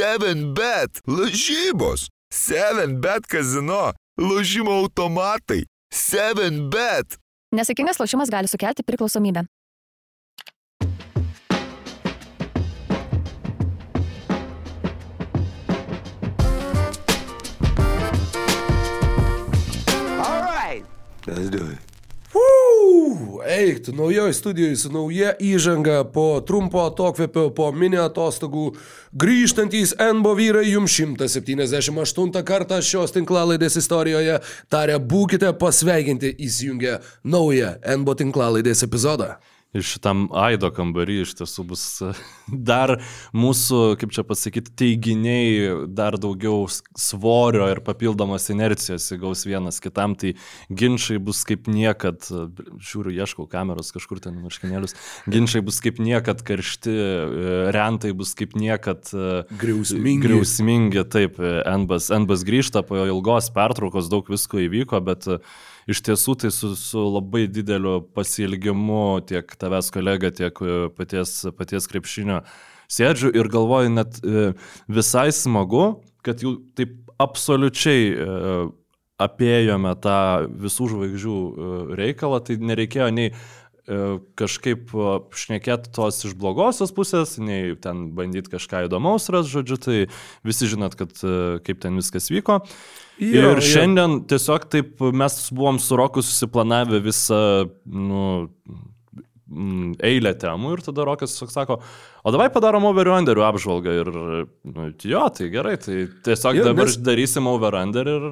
7bet, 0.00 1.00
lažybos, 1.06 2.08
7bet 2.32 3.26
kazino, 3.28 3.92
lažymo 4.16 4.72
automatai, 4.80 5.66
7bet. 5.92 7.18
Nesėkmingas 7.52 8.00
lošimas 8.00 8.32
gali 8.32 8.48
sukelti 8.48 8.80
priklausomybę. 8.86 9.44
All 20.16 20.42
right, 20.48 20.84
let's 21.26 21.50
do 21.50 21.66
it. 21.76 21.89
Uu, 23.00 23.42
eik, 23.46 23.84
tu 23.84 23.92
naujoji 23.92 24.34
studijoje 24.34 24.76
su 24.76 24.90
nauja 24.92 25.30
įžanga 25.40 26.02
po 26.12 26.24
trumpo 26.46 26.82
atokvėpio, 26.84 27.46
po 27.56 27.70
mini 27.72 27.96
atostogų. 28.00 28.64
Grįžtantys 29.22 29.94
NBO 30.18 30.34
vyrai 30.36 30.66
jums 30.68 30.98
178 30.98 32.44
kartą 32.50 32.80
šios 32.84 33.14
tinklalaidės 33.16 33.78
istorijoje 33.80 34.40
tarė 34.72 34.98
būkite 35.12 35.52
pasveikinti 35.62 36.34
įsijungę 36.48 36.98
naują 37.24 37.72
NBO 38.02 38.18
tinklalaidės 38.20 38.84
epizodą. 38.88 39.36
Ir 39.70 39.84
šitam 39.86 40.24
Aido 40.34 40.66
kambarį 40.74 41.20
iš 41.22 41.36
tiesų 41.38 41.64
bus 41.70 41.82
dar 42.70 42.96
mūsų, 43.36 43.94
kaip 44.00 44.10
čia 44.16 44.24
pasakyti, 44.26 44.72
teiginiai 44.82 45.86
dar 45.86 46.16
daugiau 46.18 46.64
svorio 46.98 47.68
ir 47.70 47.82
papildomos 47.86 48.48
inercijos 48.50 49.06
įgaus 49.14 49.44
vienas 49.46 49.78
kitam, 49.82 50.16
tai 50.18 50.34
ginčiai 50.74 51.22
bus 51.22 51.44
kaip 51.46 51.70
niekad, 51.70 52.26
žiūriu, 52.82 53.14
ieškau 53.22 53.46
kameros 53.50 53.94
kažkur 53.94 54.18
ten 54.24 54.42
marškinėlius, 54.42 54.96
ginčiai 55.30 55.62
bus 55.62 55.78
kaip 55.84 56.02
niekad 56.02 56.42
karšti, 56.46 56.90
e, 56.90 57.56
rentai 57.76 58.10
bus 58.16 58.34
kaip 58.38 58.58
niekad 58.58 59.06
e, 59.14 59.44
Griausmingi. 59.60 60.26
griausmingi 60.26 61.06
taip, 61.14 61.38
e, 61.38 61.60
NBAS, 61.84 62.10
NBAS 62.24 62.46
grįžta 62.48 62.82
po 62.86 62.98
ilgos 63.06 63.52
pertraukos, 63.54 64.10
daug 64.10 64.26
visko 64.34 64.58
įvyko, 64.66 64.98
bet 65.06 65.30
e, 65.30 65.38
iš 65.88 66.02
tiesų 66.06 66.36
tai 66.42 66.50
su, 66.54 66.72
su 66.78 67.04
labai 67.06 67.46
dideliu 67.50 68.00
pasilgimu 68.16 69.20
tiek 69.28 69.54
tavęs 69.60 69.90
kolega, 69.94 70.32
tiek 70.34 70.60
e, 70.60 70.80
paties, 70.96 71.46
paties 71.56 71.88
krepšinio 71.90 72.42
sėdžiu 72.90 73.32
ir 73.36 73.50
galvoju 73.52 73.94
net 73.94 74.20
e, 74.20 74.50
visai 74.90 75.30
smagu, 75.34 76.02
kad 76.26 76.42
jau 76.44 76.56
taip 76.76 76.96
absoliučiai 77.20 78.10
e, 78.10 78.60
apėjome 79.20 79.92
tą 80.00 80.18
visų 80.62 80.86
žvaigždžių 80.94 81.38
reikalą, 81.98 82.38
tai 82.40 82.56
nereikėjo 82.56 83.10
nei 83.12 83.34
kažkaip 84.38 84.92
e, 84.94 85.12
šnekėti 85.42 85.92
tos 85.96 86.20
iš 86.28 86.34
blogosios 86.38 86.92
pusės, 86.96 87.36
nei 87.42 87.74
ten 87.82 88.08
bandyti 88.16 88.52
kažką 88.52 88.84
įdomaus 88.86 89.30
ras, 89.32 89.48
žodžiu, 89.50 89.78
tai 89.80 89.96
visi 90.46 90.68
žinot, 90.70 90.96
kad 90.98 91.14
e, 91.24 91.58
kaip 91.66 91.82
ten 91.82 91.98
viskas 92.00 92.30
vyko. 92.32 92.60
Jo, 93.20 93.50
ir 93.52 93.60
jo. 93.60 93.66
šiandien 93.72 94.22
tiesiog 94.30 94.68
taip 94.72 95.02
mes 95.12 95.36
buvom 95.52 95.80
su 95.82 95.98
Roku 95.98 96.22
susiplanavę 96.24 97.02
visą, 97.04 97.42
nu, 97.84 98.22
eilę 100.06 100.32
temų 100.38 100.76
ir 100.76 100.84
tada 100.86 101.04
Rokas 101.06 101.34
tiesiog 101.34 101.50
sako, 101.52 101.78
o 102.24 102.32
davai 102.34 102.48
padarom 102.52 102.84
over-underų 102.90 103.42
apžvalgą 103.46 103.94
ir, 104.00 104.10
nu, 104.64 104.88
jo, 105.04 105.22
tai 105.36 105.48
gerai, 105.52 105.76
tai 105.80 106.06
tiesiog 106.26 106.58
Jo, 106.60 106.64
dabar 106.70 106.86
nes- 106.90 106.98
darysim 107.00 107.46
over-under 107.50 108.06
ir 108.10 108.26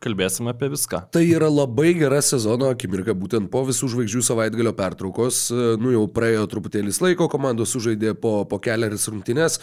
kalbėsim 0.00 0.48
apie 0.50 0.68
viską. 0.72 1.02
Tai 1.12 1.22
yra 1.26 1.48
labai 1.52 1.92
gera 1.98 2.20
sezono 2.24 2.70
akimirka, 2.72 3.14
būtent 3.14 3.50
po 3.52 3.64
visų 3.68 3.90
žvaigždžių 3.94 4.22
savaitgalio 4.30 4.72
pertraukos. 4.76 5.42
Nu 5.80 5.92
jau 5.92 6.04
praėjo 6.08 6.46
truputėlis 6.52 7.00
laiko, 7.04 7.28
komandos 7.32 7.74
sužaidė 7.74 8.14
po, 8.20 8.44
po 8.48 8.58
keliaris 8.58 9.08
rungtynes, 9.12 9.58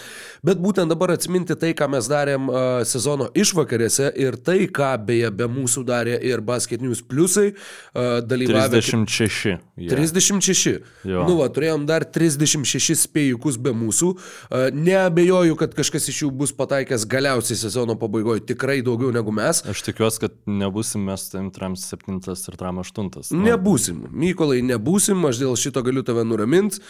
bet 0.46 0.62
būtent 0.62 0.90
dabar 0.94 1.16
atsiminti 1.16 1.56
tai, 1.60 1.74
ką 1.78 1.90
mes 1.96 2.08
darėm 2.12 2.50
sezono 2.86 3.30
išvakarėse 3.34 4.12
ir 4.20 4.38
tai, 4.38 4.68
ką 4.68 4.94
beje 5.06 5.32
be 5.32 5.48
mūsų 5.52 5.84
darė 5.88 6.20
ir 6.22 6.42
Basket 6.46 6.82
News 6.82 7.02
Plusai, 7.02 7.52
dalyvavę. 7.96 8.82
36. 8.82 9.58
jie. 9.78 9.90
36. 9.90 10.80
Jo. 11.06 11.26
Nu, 11.28 11.38
va, 11.42 11.48
turėjom 11.54 11.86
dar 11.90 12.06
36 12.06 12.96
spėjukus 13.08 13.58
be 13.62 13.71
mūsų. 13.78 14.12
E, 14.52 14.62
Neabejoju, 14.76 15.56
kad 15.60 15.76
kažkas 15.78 16.08
iš 16.12 16.24
jų 16.26 16.32
bus 16.42 16.54
pataikęs 16.58 17.06
galiausiai 17.10 17.58
sezono 17.60 17.96
pabaigoje 18.00 18.44
tikrai 18.52 18.80
daugiau 18.86 19.12
negu 19.16 19.34
mes. 19.36 19.64
Aš 19.72 19.84
tikiuosi, 19.88 20.22
kad 20.26 20.36
nebūsim 20.48 21.04
mes 21.08 21.28
tam 21.32 21.50
tram 21.54 21.76
7 21.80 22.20
ir 22.22 22.58
tram 22.60 22.82
8. 22.84 23.32
Nebūsim. 23.36 24.06
Mykolai, 24.12 24.62
nebūsim, 24.66 25.22
aš 25.30 25.42
dėl 25.42 25.56
šito 25.60 25.84
galiu 25.86 26.04
tave 26.08 26.24
nuraminti. 26.28 26.82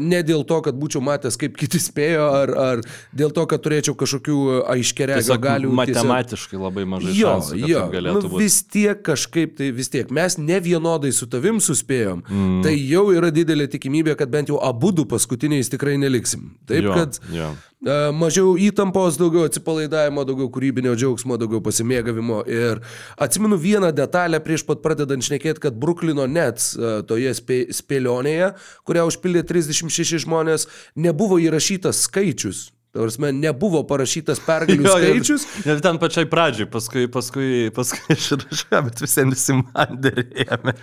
Ne 0.00 0.22
dėl 0.26 0.44
to, 0.48 0.60
kad 0.64 0.76
būčiau 0.78 1.02
matęs, 1.04 1.36
kaip 1.40 1.56
kiti 1.60 1.80
spėjo, 1.82 2.26
ar, 2.42 2.52
ar 2.54 2.82
dėl 3.16 3.32
to, 3.36 3.44
kad 3.50 3.62
turėčiau 3.64 3.94
kažkokių 3.98 4.38
aiškeregio 4.74 5.20
Tiesiog 5.22 5.42
galių. 5.44 5.72
matematiškai 5.80 6.60
labai 6.60 6.84
mažai 6.88 7.14
Jo, 7.16 7.34
šansų, 7.36 7.58
jo, 7.68 7.82
galėtų 7.92 8.22
nu, 8.24 8.30
būti. 8.32 8.42
vis 8.44 8.58
tiek 8.70 9.02
kažkaip 9.06 9.56
tai 9.58 9.70
vis 9.74 9.88
tiek. 9.92 10.10
Mes 10.14 10.36
ne 10.38 10.60
vienodai 10.62 11.10
su 11.12 11.26
tavim 11.30 11.58
suspėjom. 11.62 12.22
Mm. 12.28 12.60
Tai 12.64 12.74
jau 12.76 13.04
yra 13.14 13.30
didelė 13.34 13.66
tikimybė, 13.72 14.14
kad 14.18 14.30
bent 14.32 14.48
jau 14.52 14.58
abu 14.62 14.92
du 14.92 15.04
paskutiniais 15.10 15.70
tikrai 15.72 15.96
neliksim. 16.20 16.56
Taip, 16.66 16.84
Jo, 16.84 16.94
kad 16.94 17.18
jo. 17.32 17.48
e, 17.86 18.12
mažiau 18.12 18.56
įtampos, 18.58 19.18
daugiau 19.18 19.46
atsipalaidavimo, 19.48 20.24
daugiau 20.24 20.50
kūrybinio 20.52 20.94
džiaugsmo, 20.96 21.36
daugiau 21.40 21.60
pasimėgavimo. 21.64 22.42
Ir 22.48 22.80
atsimenu 23.18 23.56
vieną 23.56 23.92
detalę 23.92 24.40
prieš 24.40 24.64
pat 24.68 24.82
pradedant 24.82 25.22
šnekėti, 25.24 25.60
kad 25.60 25.74
Bruklino 25.80 26.26
Nets 26.26 26.74
e, 26.76 27.00
toje 27.08 27.32
spė, 27.34 27.60
spėlionėje, 27.74 28.52
kurią 28.84 29.06
užpildė 29.10 29.44
36 29.48 30.22
žmonės, 30.26 30.68
nebuvo 30.96 31.38
įrašytas 31.40 32.04
skaičius. 32.08 32.70
Tarsi 32.90 33.28
nebuvo 33.38 33.84
parašytas 33.86 34.40
pergalių 34.42 34.82
Jo, 34.88 34.94
ir- 34.98 35.12
skaičius. 35.20 35.44
Ir 35.62 35.78
ten 35.84 35.98
pačiai 36.02 36.26
pradžiai, 36.26 36.66
paskui, 36.66 37.04
paskui, 37.12 37.68
paskui 37.76 38.00
aš 38.16 38.24
ir 38.34 38.40
rašau, 38.48 38.80
bet 38.88 39.02
visiems 39.04 39.36
visi 39.36 39.54
man 39.60 39.92
dėrėjome. 40.02 40.74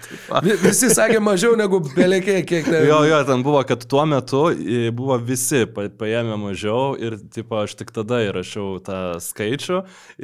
Vi- 0.45 0.56
Visi 0.62 0.88
sakė 0.95 1.19
mažiau 1.23 1.57
negu 1.59 1.81
belekė, 1.84 2.38
kiek 2.47 2.69
ten. 2.69 2.85
Jo, 2.88 3.01
jo, 3.09 3.18
ten 3.28 3.44
buvo, 3.44 3.59
kad 3.68 3.84
tuo 3.91 4.06
metu 4.07 4.45
buvo 4.95 5.18
visi 5.19 5.66
pa- 5.68 5.90
paėmė 6.00 6.38
mažiau 6.45 6.94
ir, 6.95 7.18
tipo, 7.35 7.59
aš 7.59 7.75
tik 7.81 7.91
tada 7.95 8.22
įrašiau 8.29 8.78
tą 8.88 9.01
skaičių 9.28 9.81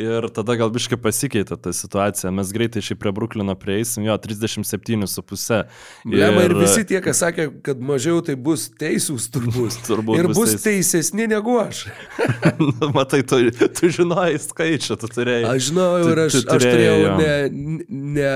ir 0.08 0.30
tada 0.40 0.56
gal 0.60 0.72
biškai 0.72 1.02
pasikeitė 1.04 1.60
ta 1.60 1.76
situacija. 1.76 2.32
Mes 2.32 2.56
greitai 2.56 2.80
šiaip 2.86 3.02
prie 3.04 3.12
Bruklino 3.20 3.58
prieisim, 3.60 4.08
jo, 4.08 4.16
37,5. 4.24 5.64
Lemą 6.08 6.48
ir 6.48 6.56
visi 6.64 6.84
tie, 6.88 7.02
kas 7.04 7.20
sakė, 7.24 7.50
kad 7.66 7.84
mažiau 7.84 8.24
tai 8.26 8.36
bus 8.40 8.70
teisūs 8.80 9.28
turbūt. 9.36 9.82
Turbūt 9.88 10.20
ir 10.24 10.32
bus 10.32 10.56
teisesni 10.64 11.28
negu 11.28 11.60
aš. 11.60 11.73
Nu, 12.64 12.90
Matai, 12.96 13.22
tu, 13.28 13.40
tu 13.52 13.90
žinojai 13.94 14.38
skaičių, 14.42 14.98
tu 15.02 15.10
turėjai. 15.12 15.48
Aš 15.54 15.70
ir 16.12 16.22
Tu- 16.22 16.26
aš, 16.26 16.38
tu 16.46 16.56
aš 16.56 16.66
turėjau 16.66 17.14
ne, 17.20 17.34
ne, 17.90 18.30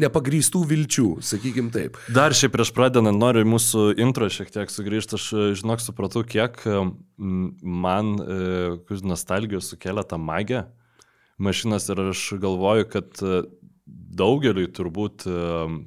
nepagrįstų 0.00 0.62
vilčių, 0.72 1.06
sakykim 1.30 1.70
taip. 1.74 1.98
Dar 2.14 2.34
šiaip 2.36 2.54
prieš 2.56 2.72
pradedant 2.76 3.20
noriu 3.20 3.44
mūsų 3.48 3.86
intro 4.00 4.28
šiek 4.32 4.52
tiek 4.54 4.72
sugrįžti. 4.72 5.18
Aš, 5.20 5.28
e, 5.34 5.46
žinok, 5.60 5.82
supratau, 5.84 6.24
kiek 6.26 6.60
e, 6.66 6.82
man 7.20 8.14
e, 8.20 9.00
nostalgijos 9.06 9.70
sukelia 9.74 10.06
tą 10.06 10.18
magę 10.20 10.66
mašinas 11.40 11.88
ir 11.88 12.00
aš 12.10 12.26
galvoju, 12.40 12.86
kad 12.92 13.22
e, 13.24 13.42
daugeliui 14.20 14.68
turbūt 14.76 15.26
e, 15.26 15.34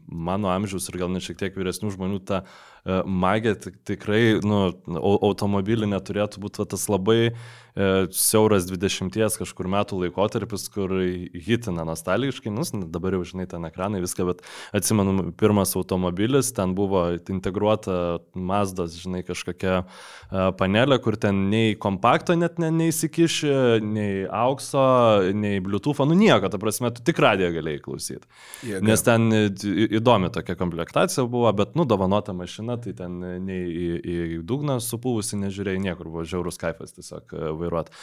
mano 0.07 0.49
amžiaus 0.53 0.89
ir 0.89 0.97
gal 1.03 1.11
net 1.13 1.25
šiek 1.25 1.39
tiek 1.39 1.57
vyresnių 1.57 1.91
žmonių 1.93 2.19
ta 2.27 2.43
e, 2.43 2.72
magija 3.05 3.55
tik- 3.55 3.79
tikrai, 3.87 4.39
nu, 4.43 4.73
au- 4.99 5.19
automobilį 5.29 5.87
neturėtų 5.93 6.41
būti 6.43 6.65
tas 6.67 6.89
labai 6.91 7.31
e, 7.31 7.85
siauras 8.11 8.67
20 8.67 9.37
kažkur 9.39 9.69
metų 9.71 10.01
laikotarpis, 10.01 10.67
kur 10.73 10.91
hitina 11.31 11.85
nostalgiškai, 11.87 12.51
nu, 12.51 12.65
dabar 12.91 13.15
jau 13.15 13.23
žinai 13.23 13.47
ten 13.49 13.63
ekranai 13.69 14.01
viską, 14.03 14.27
bet 14.27 14.43
atsimenu, 14.75 15.31
pirmas 15.39 15.71
automobilis, 15.79 16.51
ten 16.55 16.75
buvo 16.75 17.05
integruota 17.31 18.19
Mazdas, 18.35 18.97
žinai, 18.99 19.23
kažkokia 19.23 19.77
e, 19.79 20.45
panelė, 20.59 20.99
kur 21.03 21.15
ten 21.15 21.47
nei 21.53 21.77
kompakto 21.79 22.35
net 22.35 22.59
ne, 22.59 22.67
neįsikiši, 22.83 23.53
nei 23.79 24.25
aukso, 24.27 24.83
nei 25.31 25.63
bluetooth, 25.63 26.03
nu 26.09 26.19
nieko, 26.19 26.51
ta 26.51 26.59
prasme, 26.59 26.91
tu 26.91 27.05
tik 27.05 27.23
radiją 27.23 27.53
galėjai 27.55 27.83
klausyti. 27.87 28.27
Jėga. 28.67 28.83
Nes 28.91 29.07
ten 29.07 29.31
įdomi 29.31 30.33
tokia 30.35 30.59
komplektacija 30.59 31.25
buvo, 31.31 31.47
bet, 31.55 31.77
nu, 31.79 31.87
dovanota 31.87 32.35
mašina, 32.35 32.72
tai 32.81 32.93
ten 32.97 33.19
nei 33.45 33.61
į, 33.69 33.87
į 33.99 34.39
dugną 34.47 34.79
supūvusi 34.83 35.39
nežiūrėjai 35.41 35.81
niekur, 35.83 36.09
buvo 36.11 36.25
žiaurus 36.27 36.59
kaifas 36.61 36.95
tiesiog 36.95 37.33
e, 37.35 37.51
vairuoti. 37.59 37.95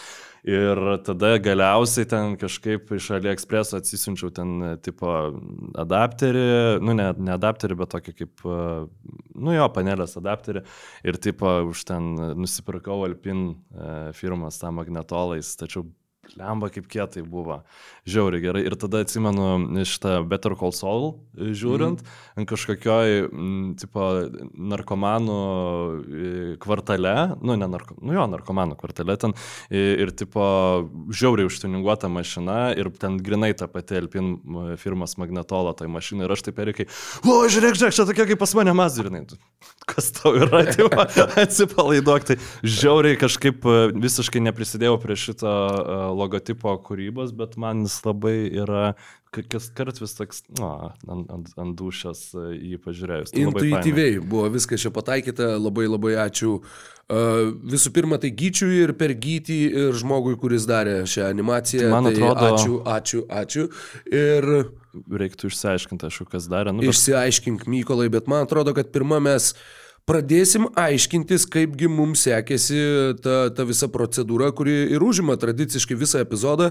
Ir 0.51 0.81
tada 1.05 1.35
galiausiai 1.43 2.09
ten 2.09 2.37
kažkaip 2.41 2.93
iš 2.97 3.11
AliExpress 3.19 3.77
atsisiunčiau 3.77 4.33
ten 4.35 4.57
e, 4.63 4.73
tipo 4.85 5.13
adapterį, 5.85 6.47
nu 6.85 6.97
ne, 6.97 7.11
ne 7.19 7.35
adapterį, 7.37 7.79
bet 7.83 7.95
tokį 7.97 8.17
kaip, 8.23 8.45
e, 8.45 8.59
nu 9.37 9.57
jo, 9.57 9.71
panelės 9.75 10.19
adapterį. 10.21 10.65
Ir 11.07 11.21
tipo 11.23 11.55
už 11.71 11.87
ten 11.89 12.13
nusipirkau 12.41 13.03
Alpin 13.07 13.51
firmas 14.17 14.59
tą 14.61 14.73
magnetolais, 14.75 15.55
tačiau 15.59 15.87
lemba 16.39 16.71
kaip 16.73 16.89
kietai 16.91 17.23
buvo. 17.27 17.61
Žiauriai 18.11 18.43
gerai. 18.43 18.63
Ir 18.69 18.77
tada 18.81 19.03
atsimenu 19.05 19.85
šitą 19.89 20.21
Better 20.29 20.55
Call 20.59 20.75
Saul 20.77 21.07
e, 21.37 21.51
žiūrint, 21.57 22.03
mm. 22.03 22.41
ant 22.41 22.51
kažkokioj, 22.51 23.17
m, 23.29 23.59
tipo, 23.81 24.07
narkomanų 24.73 25.39
e, 25.41 26.33
kvartale, 26.63 27.15
nu, 27.41 27.57
ne 27.61 27.69
narko, 27.71 27.97
nu 28.01 28.17
jo, 28.17 28.27
narkomanų 28.35 28.79
kvartale 28.81 29.17
ten, 29.21 29.37
ir, 29.73 30.07
ir 30.07 30.15
tipo, 30.17 30.45
žiauriai 31.13 31.51
užtuninguota 31.51 32.11
mašina, 32.13 32.61
ir 32.79 32.93
ten 33.01 33.19
grinai 33.23 33.53
ta 33.59 33.71
pati 33.71 34.01
Alpin 34.01 34.37
firmas 34.81 35.17
Magnetola 35.21 35.75
toj 35.79 35.91
mašinai, 35.93 36.27
ir 36.27 36.37
aš 36.37 36.47
taip 36.49 36.61
erikai, 36.63 36.89
o, 37.25 37.43
žiūrėk, 37.51 37.79
žiūrėk, 37.81 37.97
čia 37.97 38.09
tokia 38.09 38.29
kaip 38.31 38.41
pas 38.43 38.57
mane 38.59 38.75
mazirinai. 38.77 39.27
Kas 39.91 40.11
tau 40.17 40.35
yra, 40.39 40.65
tipo, 40.75 41.05
atsipalaiduok, 41.41 42.27
tai 42.29 42.37
žiauriai 42.63 43.19
kažkaip 43.21 43.67
visiškai 43.97 44.43
neprisidėjau 44.49 44.99
prie 45.03 45.17
šito 45.19 45.55
logotipo 46.17 46.77
kūrybos, 46.87 47.35
bet 47.37 47.57
man 47.61 47.85
jis 47.87 47.99
labai 48.07 48.37
yra, 48.63 48.85
kas 49.31 49.71
kart 49.75 50.01
vis 50.03 50.15
toks, 50.19 50.43
na, 50.59 50.93
ant, 51.07 51.29
ant, 51.31 51.53
ant 51.61 51.77
dušės 51.79 52.31
jį 52.37 52.81
pažiūrėjus. 52.85 53.35
Tai 53.35 53.45
Intuityviai 53.47 54.19
buvo 54.23 54.49
viskas 54.53 54.83
čia 54.83 54.95
pataikyta, 54.95 55.55
labai 55.59 55.87
labai 55.91 56.17
ačiū. 56.27 56.59
Uh, 57.11 57.51
visų 57.67 57.91
pirma, 57.91 58.21
tai 58.23 58.31
gyčiui 58.31 58.85
ir 58.85 58.93
per 58.99 59.17
gytį 59.19 59.57
ir 59.67 59.97
žmogui, 59.99 60.37
kuris 60.39 60.67
darė 60.71 61.01
šią 61.11 61.27
animaciją. 61.27 61.89
Tai 61.89 61.95
man 61.97 62.07
tai 62.07 62.15
atrodo. 62.15 62.51
Ačiū, 62.55 62.77
ačiū, 62.87 63.25
ačiū. 63.41 63.65
Ir 64.07 64.47
Reiktų 64.93 65.51
išsiaiškinti, 65.51 66.09
aišku, 66.09 66.27
kas 66.33 66.49
darė. 66.51 66.75
Nu, 66.75 66.83
bet... 66.83 66.95
Išsiaiškink, 66.95 67.69
Mykolai, 67.71 68.09
bet 68.13 68.27
man 68.31 68.47
atrodo, 68.49 68.75
kad 68.77 68.91
pirmą 68.95 69.21
mes 69.23 69.53
pradėsim 70.09 70.67
aiškintis, 70.79 71.45
kaipgi 71.51 71.89
mums 71.91 72.25
sekėsi 72.27 72.81
ta, 73.23 73.37
ta 73.55 73.67
visa 73.69 73.87
procedūra, 73.93 74.51
kuri 74.57 74.75
ir 74.97 75.05
užima 75.07 75.37
tradiciškai 75.39 75.99
visą 76.01 76.25
epizodą. 76.25 76.71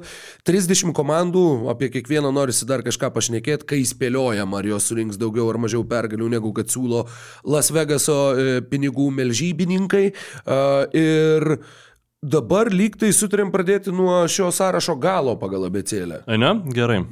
30 0.50 0.92
komandų, 0.98 1.45
apie 1.71 1.92
kiekvieną 1.94 2.33
norisi 2.36 2.68
dar 2.69 2.83
kažką 2.86 3.12
pašnekėti, 3.16 3.68
kai 3.69 3.81
spėliojam, 3.88 4.56
ar 4.57 4.68
jos 4.68 4.89
surinks 4.92 5.19
daugiau 5.21 5.48
ar 5.51 5.62
mažiau 5.62 5.86
pergalių, 5.88 6.31
negu 6.36 6.51
kad 6.57 6.71
siūlo 6.74 7.06
Las 7.48 7.71
Vegaso 7.71 8.19
e, 8.33 8.60
pinigų 8.66 9.10
melžybininkai. 9.21 10.06
Ir 11.00 11.50
dabar 12.19 12.74
lyg 12.74 13.00
tai 13.00 13.13
sutarėm 13.16 13.54
pradėti 13.54 13.94
nuo 13.95 14.25
šio 14.27 14.51
sąrašo 14.51 15.00
galo 15.00 15.39
pagal 15.39 15.69
abecėlę. 15.69 16.25
Ne, 16.36 16.57
gerai. 16.75 17.06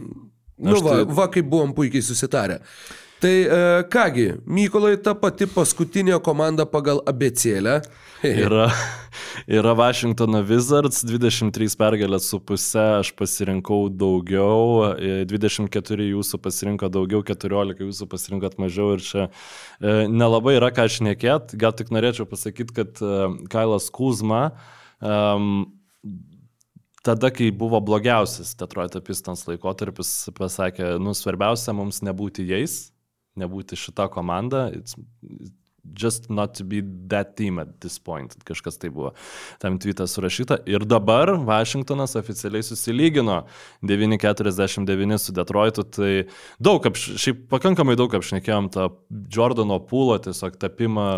Nu, 0.58 0.74
Aš 0.74 0.82
va, 0.86 0.96
tai... 0.96 1.18
va, 1.20 1.28
kaip 1.34 1.50
buvom 1.52 1.76
puikiai 1.78 2.06
susitarę. 2.06 2.62
Tai 3.22 3.34
e, 3.34 3.84
kągi, 3.90 4.28
Mykolai 4.46 4.98
ta 5.02 5.16
pati 5.18 5.48
paskutinė 5.50 6.20
komanda 6.22 6.68
pagal 6.70 7.00
abecėlę. 7.10 7.80
yra, 8.46 8.68
yra 9.50 9.74
Washington 9.78 10.38
Wizards, 10.46 11.04
23 11.06 11.78
pergalės 11.78 12.30
su 12.32 12.40
pusė, 12.42 12.84
aš 13.02 13.12
pasirinkau 13.18 13.88
daugiau, 13.90 14.94
24 15.30 16.02
e, 16.02 16.12
jūsų 16.12 16.42
pasirinko 16.42 16.90
daugiau, 16.94 17.24
14 17.26 17.86
jūsų 17.86 18.10
pasirinkot 18.10 18.58
mažiau 18.62 18.96
ir 18.98 19.06
čia 19.06 19.28
e, 19.28 20.06
nelabai 20.10 20.58
yra 20.58 20.70
ką 20.74 20.86
šnekėt, 20.98 21.58
gal 21.62 21.74
tik 21.78 21.94
norėčiau 21.94 22.30
pasakyti, 22.30 22.74
kad 22.82 23.02
e, 23.02 23.16
Kailas 23.54 23.90
Kuzma 23.94 24.44
um, 25.02 25.66
tada, 27.08 27.32
kai 27.34 27.50
buvo 27.56 27.80
blogiausias 27.84 28.54
Detroit 28.60 28.98
Pistons 29.08 29.46
laikotarpis, 29.48 30.14
pasakė, 30.38 30.96
nu, 31.02 31.16
svarbiausia 31.18 31.76
mums 31.78 32.04
nebūti 32.06 32.46
jais, 32.50 32.80
nebūti 33.40 33.80
šita 33.80 34.10
komanda. 34.14 34.68
It's, 34.76 34.98
just 35.96 36.30
not 36.30 36.54
to 36.56 36.64
be 36.64 36.82
that 37.08 37.36
team 37.36 37.60
at 37.60 37.80
this 37.80 38.00
point. 38.00 38.36
Kažkas 38.46 38.78
tai 38.78 38.90
buvo 38.90 39.14
tam 39.62 39.78
tweetą 39.80 40.08
surašyta. 40.08 40.60
Ir 40.68 40.86
dabar 40.86 41.32
Vašingtonas 41.46 42.16
oficialiai 42.20 42.64
susilygino 42.64 43.46
9.49 43.82 45.18
su 45.18 45.36
Detroitu. 45.36 45.84
Tai 45.84 46.12
daug, 46.60 46.88
apš... 46.92 47.10
šiaip 47.22 47.44
pakankamai 47.52 47.98
daug 48.00 48.14
apšnekėjom 48.18 48.72
tą 48.74 48.90
Jordano 49.34 49.80
pūlo 49.80 50.18
tiesiog 50.24 50.58
tapimą. 50.62 51.10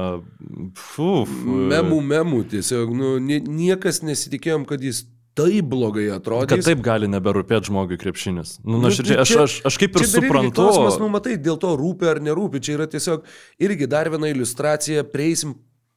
Fuf. 0.77 1.31
Memų, 1.45 2.01
memų, 2.13 2.43
tiesiog 2.55 2.93
nu, 2.95 3.15
niekas 3.19 4.03
nesitikėjom, 4.05 4.67
kad 4.69 4.83
jis 4.83 5.05
taip 5.37 5.69
blogai 5.71 6.07
atrodė. 6.13 6.55
Kad 6.55 6.65
taip 6.67 6.81
gali 6.85 7.09
neberūpėti 7.11 7.69
žmogui 7.69 7.99
krepšinis. 8.01 8.57
Nu, 8.65 8.81
nu, 8.81 8.91
širdžiai, 8.93 9.21
aš, 9.23 9.33
aš, 9.45 9.57
aš 9.69 9.79
kaip 9.81 9.97
ir 9.99 10.07
suprantu. 10.09 10.63
Klausimas, 10.63 10.99
nu, 11.01 11.09
matai, 11.13 11.37
dėl 11.39 11.59
to 11.61 11.73
rūpi 11.79 12.09
ar 12.11 12.21
nerūpi. 12.23 12.61
Čia 12.65 12.77
yra 12.79 12.89
tiesiog 12.91 13.27
irgi 13.61 13.89
dar 13.91 14.11
viena 14.13 14.31
iliustracija, 14.33 15.05
prieisim 15.13 15.55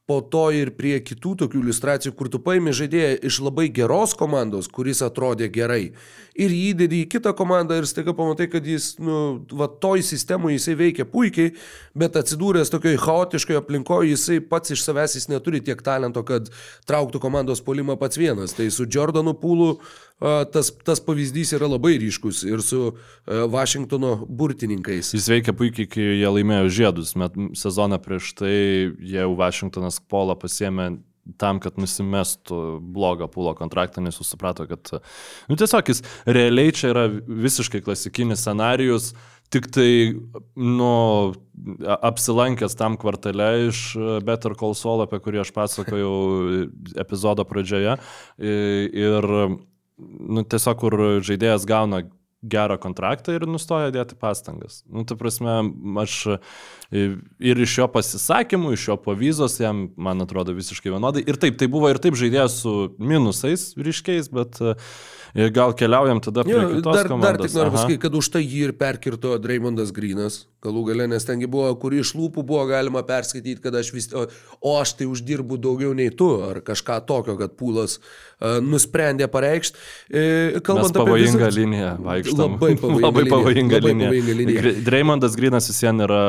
po 0.09 0.19
to 0.19 0.49
ir 0.51 0.73
prie 0.75 0.97
kitų 0.99 1.37
tokių 1.39 1.61
iliustracijų, 1.63 2.11
kur 2.19 2.27
tu 2.31 2.41
paimi 2.43 2.73
žaidėją 2.75 3.21
iš 3.29 3.39
labai 3.45 3.69
geros 3.71 4.11
komandos, 4.19 4.67
kuris 4.67 4.99
atrodė 5.05 5.47
gerai, 5.53 5.93
ir 6.35 6.51
jį 6.51 6.73
įdedi 6.73 6.99
į 7.05 7.09
kitą 7.13 7.31
komandą 7.37 7.77
ir 7.79 7.87
staiga 7.87 8.11
pamatai, 8.17 8.49
kad 8.51 8.67
jis, 8.67 8.93
nu, 8.99 9.39
va, 9.55 9.69
toj 9.71 10.03
sistemoje 10.03 10.57
jisai 10.57 10.75
veikia 10.81 11.07
puikiai, 11.07 11.53
bet 11.95 12.19
atsidūręs 12.19 12.73
tokioje 12.73 12.99
chaotiškoje 12.99 13.61
aplinkoje, 13.61 14.11
jisai 14.11 14.41
pats 14.43 14.75
iš 14.75 14.83
savęs 14.83 15.15
jis 15.19 15.29
neturi 15.31 15.63
tiek 15.63 15.79
talento, 15.85 16.25
kad 16.27 16.51
trauktų 16.89 17.23
komandos 17.23 17.63
polimą 17.63 17.95
pats 18.01 18.19
vienas. 18.19 18.57
Tai 18.57 18.67
su 18.75 18.89
Jordanu 18.89 19.37
Pūlu 19.39 19.77
tas, 20.53 20.71
tas 20.87 21.01
pavyzdys 21.03 21.53
yra 21.57 21.67
labai 21.71 21.97
ryškus 22.01 22.43
ir 22.47 22.63
su 22.63 22.93
Vašingtono 23.27 24.15
burtininkais. 24.27 25.13
Jis 25.17 25.29
veikia 25.31 25.55
puikiai, 25.57 25.89
kai 25.89 26.05
jie 26.21 26.29
laimėjo 26.37 26.69
žiedus. 26.71 27.15
Met 27.19 27.35
sezoną 27.59 27.99
prieš 28.03 28.33
tai 28.39 28.53
jau 29.13 29.33
Vašingtonas 29.39 29.99
polą 30.11 30.37
pasėmė 30.39 30.93
tam, 31.39 31.59
kad 31.63 31.77
nusimestų 31.79 32.79
blogą 32.93 33.29
pulo 33.31 33.53
kontraktą, 33.55 34.03
nes 34.03 34.17
jis 34.19 34.33
suprato, 34.33 34.65
kad, 34.67 34.89
nu 35.47 35.55
tiesiog 35.59 35.91
jis 35.91 36.03
realiai 36.27 36.73
čia 36.75 36.89
yra 36.91 37.05
visiškai 37.13 37.83
klasikinis 37.85 38.43
scenarius, 38.43 39.13
tik 39.53 39.69
tai, 39.71 39.89
nu, 40.57 40.93
apsilankęs 42.09 42.75
tam 42.79 42.97
kvartale 42.99 43.49
iš 43.69 43.83
Better 44.25 44.57
Call 44.59 44.75
Saul, 44.77 45.05
apie 45.05 45.21
kurį 45.23 45.43
aš 45.43 45.53
pasakojau 45.55 46.15
epizodo 46.99 47.45
pradžioje. 47.47 47.99
Ir 48.41 49.29
nu, 50.03 50.43
tiesiog 50.43 50.83
kur 50.83 50.99
žaidėjas 51.25 51.67
gauna 51.69 52.03
gerą 52.43 52.75
kontraktą 52.81 53.37
ir 53.37 53.45
nustoja 53.47 53.87
dėti 53.95 54.17
pastangas. 54.19 54.81
Nu, 54.91 55.05
ta 55.07 55.15
prasme, 55.15 55.61
aš 56.03 56.17
ir 56.91 57.61
iš 57.63 57.77
jo 57.79 57.87
pasisakymų, 57.93 58.73
iš 58.75 58.89
jo 58.89 58.97
pavyzos 58.99 59.55
jam, 59.63 59.85
man 59.95 60.25
atrodo, 60.25 60.55
visiškai 60.57 60.91
vienodai. 60.91 61.23
Ir 61.23 61.39
taip, 61.39 61.55
tai 61.61 61.71
buvo 61.71 61.91
ir 61.93 62.01
taip 62.03 62.19
žaidėjas 62.19 62.59
su 62.65 62.73
minusais 62.99 63.69
ryškiais, 63.79 64.27
bet 64.35 64.59
uh, 64.59 64.75
Gal 65.33 65.73
keliaujam 65.73 66.19
tada 66.21 66.43
prie 66.45 66.53
jo, 66.53 66.67
kitos 66.75 66.95
dar, 66.95 67.07
komandos. 67.09 67.39
Dar 67.39 67.41
tik 67.41 67.55
noriu 67.57 67.73
pasakyti, 67.73 68.01
kad 68.05 68.15
už 68.19 68.27
tai 68.35 68.41
jį 68.43 68.59
ir 68.67 68.73
perkirto 68.77 69.31
Dreymondas 69.41 69.89
Grinas, 69.95 70.43
galų 70.63 70.85
gale, 70.89 71.07
nes 71.11 71.27
tengi 71.27 71.49
buvo, 71.51 71.71
kur 71.79 71.95
iš 71.95 72.13
lūpų 72.17 72.45
buvo 72.47 72.65
galima 72.69 73.03
perskaityti, 73.07 73.61
kad 73.63 73.75
aš 73.79 73.91
vis, 73.95 74.09
o, 74.15 74.25
o 74.63 74.75
aš 74.79 74.95
tai 74.99 75.07
uždirbu 75.11 75.59
daugiau 75.61 75.93
nei 75.97 76.11
tu, 76.13 76.29
ar 76.47 76.61
kažką 76.65 77.01
tokio, 77.09 77.35
kad 77.39 77.57
pūlas 77.59 77.99
uh, 77.99 78.59
nusprendė 78.63 79.27
pareikšti. 79.31 79.79
E, 80.09 80.23
kalbant 80.65 80.89
Mes 80.89 80.93
apie 80.93 81.03
pavojingą 81.03 81.47
visą, 81.47 81.59
liniją, 81.59 81.91
vaikštam. 82.07 82.57
Labai 82.57 82.75
pavojinga, 82.81 83.07
labai 83.07 83.25
pavojinga 83.35 83.79
labai 83.79 83.93
linija. 83.93 84.11
Pavojinga 84.13 84.37
linija. 84.39 84.75
Dreymondas 84.87 85.37
Grinas 85.39 85.69
vis 85.71 85.81
vien 85.83 86.03
yra, 86.07 86.23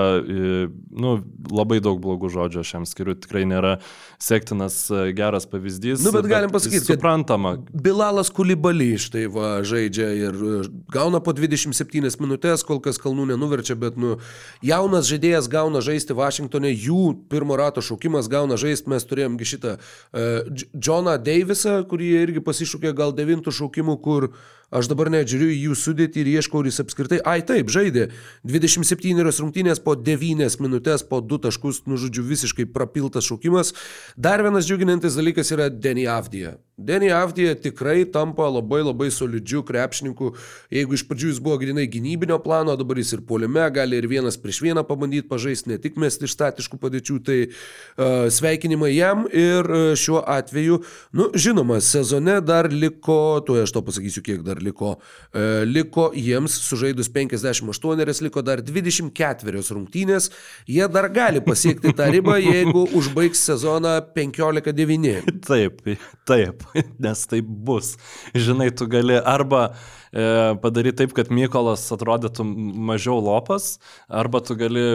nu, 1.04 1.16
labai 1.54 1.80
daug 1.85 2.00
blogų 2.02 2.30
žodžių 2.35 2.62
aš 2.62 2.75
jam 2.76 2.88
skiriu, 2.88 3.16
tikrai 3.18 3.44
nėra 3.49 3.76
sektinas 4.23 4.78
e, 4.90 5.12
geras 5.16 5.47
pavyzdys. 5.50 6.02
Nu, 6.04 6.12
bet, 6.14 6.25
bet 6.25 6.30
galim 6.32 6.52
pasakyti, 6.54 6.85
kad 6.87 6.99
suprantama. 6.99 7.56
Bilalas 7.85 8.30
Kulibaly 8.35 8.94
štai 9.00 9.26
va 9.32 9.56
žaidžia 9.66 10.11
ir 10.18 10.38
e, 10.38 10.61
gauna 10.94 11.20
po 11.25 11.35
27 11.37 12.20
minutės, 12.23 12.64
kol 12.66 12.80
kas 12.85 13.00
kalnų 13.02 13.28
nenuverčia, 13.35 13.76
bet 13.78 13.99
nu, 14.00 14.16
jaunas 14.64 15.09
žaidėjas 15.11 15.50
gauna 15.52 15.83
žaisti 15.85 16.16
Vašingtonė, 16.16 16.73
jų 16.73 17.14
pirmo 17.33 17.59
rato 17.61 17.85
šaukimas 17.85 18.31
gauna 18.33 18.59
žaisti, 18.61 18.90
mes 18.93 19.07
turėjomgi 19.09 19.50
šitą 19.54 19.76
uh, 19.76 20.66
Johną 20.75 21.19
Davisą, 21.23 21.81
kurį 21.90 22.11
irgi 22.25 22.45
pasišūkė 22.45 22.95
gal 22.97 23.14
devintų 23.16 23.54
šaukimų, 23.54 23.99
kur 24.04 24.31
uh, 24.31 24.45
Aš 24.73 24.88
dabar 24.90 25.11
net 25.12 25.28
žiūriu 25.30 25.50
į 25.52 25.59
jų 25.68 25.78
sudėtį 25.78 26.23
ir 26.23 26.30
ieškau, 26.38 26.62
ar 26.62 26.71
jis 26.71 26.80
apskritai, 26.85 27.21
ai 27.25 27.40
taip, 27.47 27.73
žaidė 27.73 28.09
27 28.49 29.25
rungtynės 29.25 29.83
po 29.85 29.97
9 29.97 30.61
minutės, 30.64 31.04
po 31.06 31.21
2 31.21 31.42
taškus, 31.49 31.85
nu 31.90 31.99
žodžiu, 32.00 32.25
visiškai 32.26 32.68
prapiltas 32.73 33.28
šaukimas. 33.28 33.75
Dar 34.16 34.42
vienas 34.44 34.68
džiuginantis 34.68 35.18
dalykas 35.18 35.52
yra 35.54 35.68
Denny 35.71 36.09
Avdija. 36.11 36.56
Denny 36.76 37.12
Avdija 37.14 37.54
tikrai 37.54 38.02
tampa 38.11 38.49
labai 38.50 38.80
labai 38.83 39.06
solidžiu 39.14 39.62
krepšininku. 39.62 40.33
Jeigu 40.75 40.97
iš 40.97 41.04
pradžių 41.06 41.30
jis 41.30 41.38
buvo 41.42 41.61
grinai 41.62 41.85
gynybinio 41.87 42.40
plano, 42.42 42.75
dabar 42.75 42.99
jis 42.99 43.12
ir 43.14 43.23
poliume 43.28 43.62
gali 43.71 44.00
ir 44.00 44.09
vienas 44.11 44.35
prieš 44.40 44.59
vieną 44.64 44.83
pabandyti 44.88 45.28
pažaisti, 45.30 45.71
ne 45.71 45.78
tik 45.78 46.00
mesti 46.02 46.26
iš 46.26 46.35
statiškų 46.35 46.80
padėčių, 46.83 47.21
tai 47.23 47.38
uh, 47.47 48.26
sveikinimai 48.26 48.90
jam 48.90 49.23
ir 49.30 49.71
uh, 49.71 49.85
šiuo 49.94 50.25
atveju, 50.26 50.80
nu, 51.14 51.28
žinoma, 51.38 51.78
sezone 51.78 52.40
dar 52.42 52.66
liko, 52.73 53.38
tuo 53.47 53.61
aš 53.62 53.76
to 53.76 53.85
pasakysiu, 53.87 54.25
kiek 54.26 54.42
dar 54.42 54.53
liko, 54.62 54.96
uh, 54.99 55.62
liko 55.66 56.11
jiems 56.14 56.56
sužaidus 56.66 57.11
58, 57.14 58.23
liko 58.26 58.42
dar 58.42 58.62
24 58.62 59.64
rungtynės, 59.75 60.30
jie 60.70 60.87
dar 60.92 61.08
gali 61.14 61.42
pasiekti 61.44 61.94
tą 61.96 62.11
ribą, 62.14 62.37
jeigu 62.42 62.87
užbaigs 62.99 63.42
sezoną 63.50 63.96
15-9. 64.16 65.34
Taip, 65.46 65.82
taip, 66.28 66.64
nes 67.02 67.26
taip 67.30 67.50
bus. 67.66 67.94
Žinai, 68.34 68.70
tu 68.76 68.88
gali 68.90 69.18
arba 69.18 69.66
e, 70.12 70.54
padaryti 70.62 71.02
taip, 71.02 71.16
kad 71.16 71.32
Mykolas 71.34 71.87
atrodytų 71.94 72.46
mažiau 72.92 73.20
lopas, 73.25 73.76
arba 74.08 74.42
tu 74.44 74.56
gali 74.58 74.87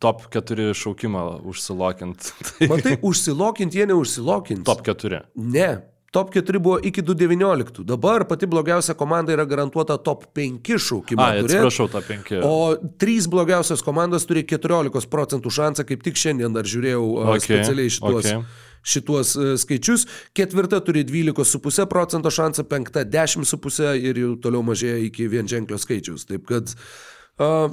top 0.00 0.24
4 0.32 0.72
šaukimą 0.74 1.24
užsilokint. 1.50 2.32
Tai 2.58 2.68
Matai, 2.72 2.96
užsilokint 3.10 3.76
jie 3.76 3.86
neužsilokint. 3.90 4.64
top 4.66 4.82
4. 4.86 5.24
Ne. 5.36 5.70
Top 6.10 6.32
4 6.34 6.58
buvo 6.58 6.78
iki 6.82 7.02
2019. 7.02 7.84
Dabar 7.86 8.24
pati 8.28 8.46
blogiausia 8.46 8.94
komanda 8.94 9.32
yra 9.32 9.44
garantuota 9.46 9.96
top 9.96 10.24
5 10.34 10.78
šaukimą. 10.78 11.22
Ai, 11.22 11.44
atsiprašau, 11.44 11.86
tą 11.92 12.02
5. 12.02 12.40
O 12.42 12.74
trys 12.98 13.28
blogiausios 13.30 13.84
komandos 13.86 14.26
turi 14.26 14.42
14 14.42 15.06
procentų 15.10 15.52
šansą, 15.54 15.86
kaip 15.86 16.02
tik 16.02 16.18
šiandien 16.18 16.56
dar 16.56 16.66
žiūrėjau 16.66 17.04
okay, 17.28 17.44
specialiai 17.46 17.94
šituos, 17.94 18.26
okay. 18.26 18.40
okay. 18.42 18.90
šituos 18.94 19.36
e, 19.36 19.54
skaičius. 19.62 20.08
Ketvirta 20.34 20.82
turi 20.82 21.06
12,5 21.06 21.86
procento 21.92 22.34
šansą, 22.34 22.66
penkta 22.66 23.06
10,5 23.06 23.94
ir 24.02 24.20
jau 24.24 24.34
toliau 24.42 24.66
mažėja 24.66 24.98
iki 25.06 25.30
vienženklio 25.30 25.78
skaičiaus. 25.78 26.26
Taip 26.26 26.50
kad 26.50 26.74
Uh, 26.74 27.19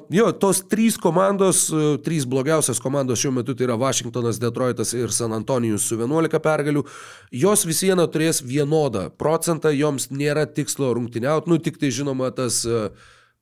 jo, 0.10 0.30
tos 0.40 0.62
trys 0.72 0.96
komandos, 1.02 1.66
uh, 1.74 1.98
trys 2.04 2.24
blogiausios 2.30 2.80
komandos 2.80 3.20
šiuo 3.20 3.34
metu 3.36 3.56
tai 3.58 3.68
yra 3.68 3.76
Washingtonas, 3.80 4.40
Detroitas 4.40 4.94
ir 4.96 5.12
San 5.12 5.36
Antonijus 5.36 5.90
su 5.90 5.98
11 6.00 6.40
pergalių. 6.44 6.86
Jos 7.36 7.66
vis 7.68 7.84
viena 7.84 8.08
turės 8.08 8.40
vienodą 8.46 9.10
procentą, 9.20 9.74
joms 9.76 10.08
nėra 10.14 10.48
tikslo 10.48 10.94
rungtyniauti, 10.96 11.52
nu 11.52 11.60
tik 11.60 11.82
tai 11.82 11.92
žinoma 11.92 12.32
tas 12.38 12.62
uh, 12.70 12.90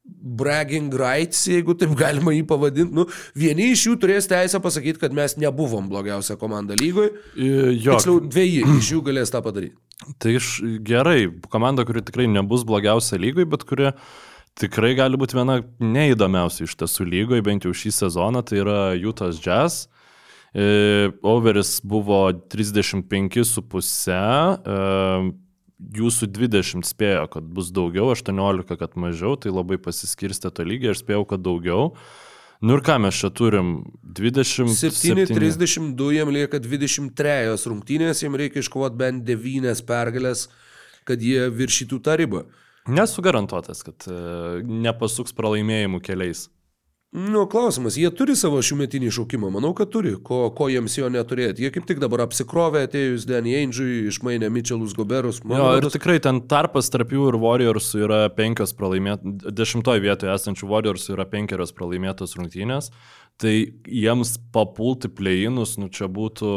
bragging 0.06 0.94
rights, 0.94 1.46
jeigu 1.50 1.76
taip 1.78 1.96
galima 2.04 2.34
jį 2.36 2.44
pavadinti. 2.50 2.96
Nu, 2.96 3.08
vieni 3.38 3.72
iš 3.74 3.88
jų 3.90 3.96
turės 4.02 4.30
teisę 4.32 4.62
pasakyti, 4.64 5.02
kad 5.02 5.16
mes 5.16 5.38
nebuvom 5.42 5.90
blogiausia 5.92 6.38
komanda 6.42 6.78
lygoje. 6.80 7.14
Tiksliau, 7.36 8.22
dviejai 8.26 8.66
iš 8.80 8.94
jų 8.96 9.02
galės 9.10 9.34
tą 9.34 9.42
padaryti. 9.46 9.78
tai 10.22 10.36
iš, 10.38 10.58
gerai, 10.86 11.30
komanda, 11.50 11.86
kuri 11.88 12.04
tikrai 12.06 12.28
nebus 12.30 12.66
blogiausia 12.68 13.22
lygoje, 13.22 13.48
bet 13.50 13.64
kuri 13.70 13.94
tikrai 14.60 14.94
gali 14.98 15.20
būti 15.20 15.38
viena 15.38 15.60
neįdomiausia 15.84 16.66
iš 16.66 16.76
tiesų 16.80 17.08
lygoje, 17.10 17.46
bent 17.46 17.68
jau 17.68 17.74
šį 17.76 17.92
sezoną, 18.00 18.44
tai 18.48 18.62
yra 18.64 18.80
Utah's 18.96 19.42
Jazz. 19.44 19.86
E, 20.56 21.12
Overis 21.26 21.82
buvo 21.84 22.30
35,5, 22.32 24.22
e, 24.64 24.78
jūsų 26.00 26.30
20 26.32 26.88
spėjo, 26.88 27.26
kad 27.34 27.50
bus 27.58 27.74
daugiau, 27.76 28.14
18, 28.16 28.78
kad 28.80 28.96
mažiau, 29.00 29.36
tai 29.36 29.52
labai 29.52 29.78
pasiskirstė 29.82 30.54
to 30.56 30.64
lygiai, 30.64 30.94
aš 30.96 31.04
spėjau, 31.04 31.26
kad 31.28 31.44
daugiau. 31.44 31.92
Nu 32.64 32.78
ir 32.78 32.84
ką 32.88 32.96
mes 33.04 33.18
čia 33.20 33.30
turim? 33.36 33.82
20. 34.16 34.72
7-32, 34.72 36.14
jiem 36.16 36.32
lieka 36.32 36.62
23 36.64 37.68
rungtynės, 37.68 38.24
jiem 38.24 38.38
reikia 38.40 38.64
iškovoti 38.64 39.02
bent 39.02 39.26
9 39.28 39.84
pergalės, 39.86 40.48
kad 41.06 41.20
jie 41.20 41.50
viršytų 41.52 42.00
tą 42.00 42.16
ribą. 42.24 42.46
Nesu 42.88 43.22
garantuotas, 43.26 43.82
kad 43.86 44.06
e, 44.10 44.20
nepasuks 44.66 45.34
pralaimėjimų 45.34 46.02
keliais. 46.06 46.50
Nu, 47.16 47.46
klausimas, 47.48 47.96
jie 47.96 48.10
turi 48.12 48.34
savo 48.36 48.58
šiųmetinį 48.66 49.08
šaukimą, 49.16 49.48
manau, 49.54 49.70
kad 49.78 49.88
turi, 49.94 50.18
ko, 50.26 50.50
ko 50.52 50.66
jiems 50.68 50.98
jo 50.98 51.08
neturėti. 51.14 51.64
Jie 51.64 51.70
kaip 51.72 51.86
tik 51.88 52.02
dabar 52.04 52.26
apsikrovė 52.26 52.82
atėjus 52.90 53.24
Danny 53.30 53.54
Ainge'ui, 53.56 54.10
išmainė 54.10 54.50
Mitchellus 54.52 54.92
Goberus. 54.98 55.40
Jo, 55.48 55.56
ir 55.78 55.86
rodos- 55.86 55.96
tikrai 55.96 56.18
ten 56.20 56.42
tarpas 56.52 56.92
tarp 56.92 57.14
jų 57.16 57.30
ir 57.32 57.38
Warriorsų 57.40 58.02
yra 58.04 58.20
penkios 58.36 58.76
pralaimėtos, 58.76 59.48
dešimtoje 59.48 60.04
vietoje 60.04 60.34
esančių 60.36 60.68
Warriorsų 60.74 61.16
yra 61.16 61.24
penkerios 61.32 61.72
pralaimėtos 61.78 62.36
rungtynės, 62.36 62.92
tai 63.40 63.56
jiems 63.88 64.36
papulti 64.52 65.08
pleinus, 65.08 65.78
nu 65.80 65.88
čia 65.88 66.12
būtų, 66.12 66.52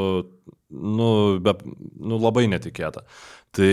nu, 0.71 1.39
be, 1.41 1.55
nu 1.99 2.21
labai 2.21 2.47
netikėta. 2.51 3.05
Tai 3.57 3.73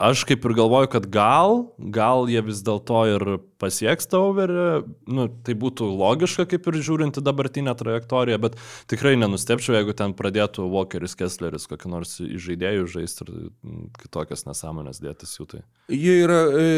aš 0.00 0.22
kaip 0.24 0.46
ir 0.48 0.54
galvoju, 0.56 0.88
kad 0.94 1.04
gal, 1.12 1.66
gal 1.92 2.24
jie 2.32 2.40
vis 2.46 2.62
dėlto 2.64 3.02
ir 3.10 3.24
pasieks 3.60 4.08
tą 4.08 4.22
overį, 4.30 4.64
nu, 5.12 5.26
tai 5.44 5.52
būtų 5.60 5.90
logiška 5.92 6.46
kaip 6.48 6.70
ir 6.70 6.78
žiūrinti 6.80 7.20
dabartinę 7.20 7.74
trajektoriją, 7.76 8.38
bet 8.40 8.56
tikrai 8.88 9.12
nenustepčiau, 9.20 9.76
jeigu 9.76 9.92
ten 9.98 10.16
pradėtų 10.16 10.64
Walkeris 10.72 11.18
Kessleris 11.20 11.68
kokį 11.68 11.92
nors 11.92 12.16
žaidėjų 12.16 12.88
žaisti 12.96 13.26
ir 13.26 13.34
kitokias 14.00 14.46
nesąmonės 14.48 15.02
dėtis 15.04 15.36
jų 15.36 15.50
tai. 15.52 15.62
Jie 15.92 16.16
yra 16.24 16.40
e, 16.48 16.68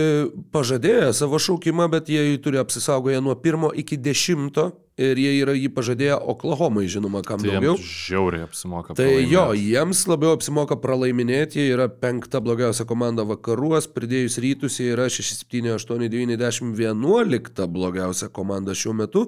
pažadėję 0.50 1.12
savo 1.14 1.38
šaukimą, 1.38 1.87
bet 1.95 2.11
jie 2.11 2.26
turi 2.42 2.59
apsisaugoję 2.59 3.23
nuo 3.23 3.38
pirmo 3.38 3.71
iki 3.71 4.00
dešimto 4.02 4.73
ir 5.00 5.16
jie 5.18 5.30
yra 5.40 5.54
jį 5.56 5.70
pažadėję 5.72 6.18
Oklahomai, 6.32 6.84
žinoma, 6.90 7.22
kam 7.25 7.40
Tai 7.40 7.54
daugiau. 7.54 7.76
žiauriai 7.80 8.44
apsimoka. 8.44 8.94
Tai 8.99 9.08
jo, 9.25 9.44
jiems 9.56 10.04
labiau 10.11 10.34
apsimoka 10.37 10.76
pralaiminėti, 10.76 11.62
jie 11.62 11.72
yra 11.75 11.88
penkta 11.88 12.42
blogiausia 12.44 12.84
komanda 12.88 13.25
vakaruos, 13.28 13.88
pridėjus 13.88 14.38
rytus 14.42 14.78
jie 14.80 14.92
yra 14.92 15.08
6, 15.08 15.46
7, 15.49 15.72
8, 15.78 16.08
9, 16.12 16.37
10, 16.37 16.76
11 16.76 17.66
blogiausia 17.72 18.28
komanda 18.28 18.76
šiuo 18.76 18.92
metu. 19.00 19.26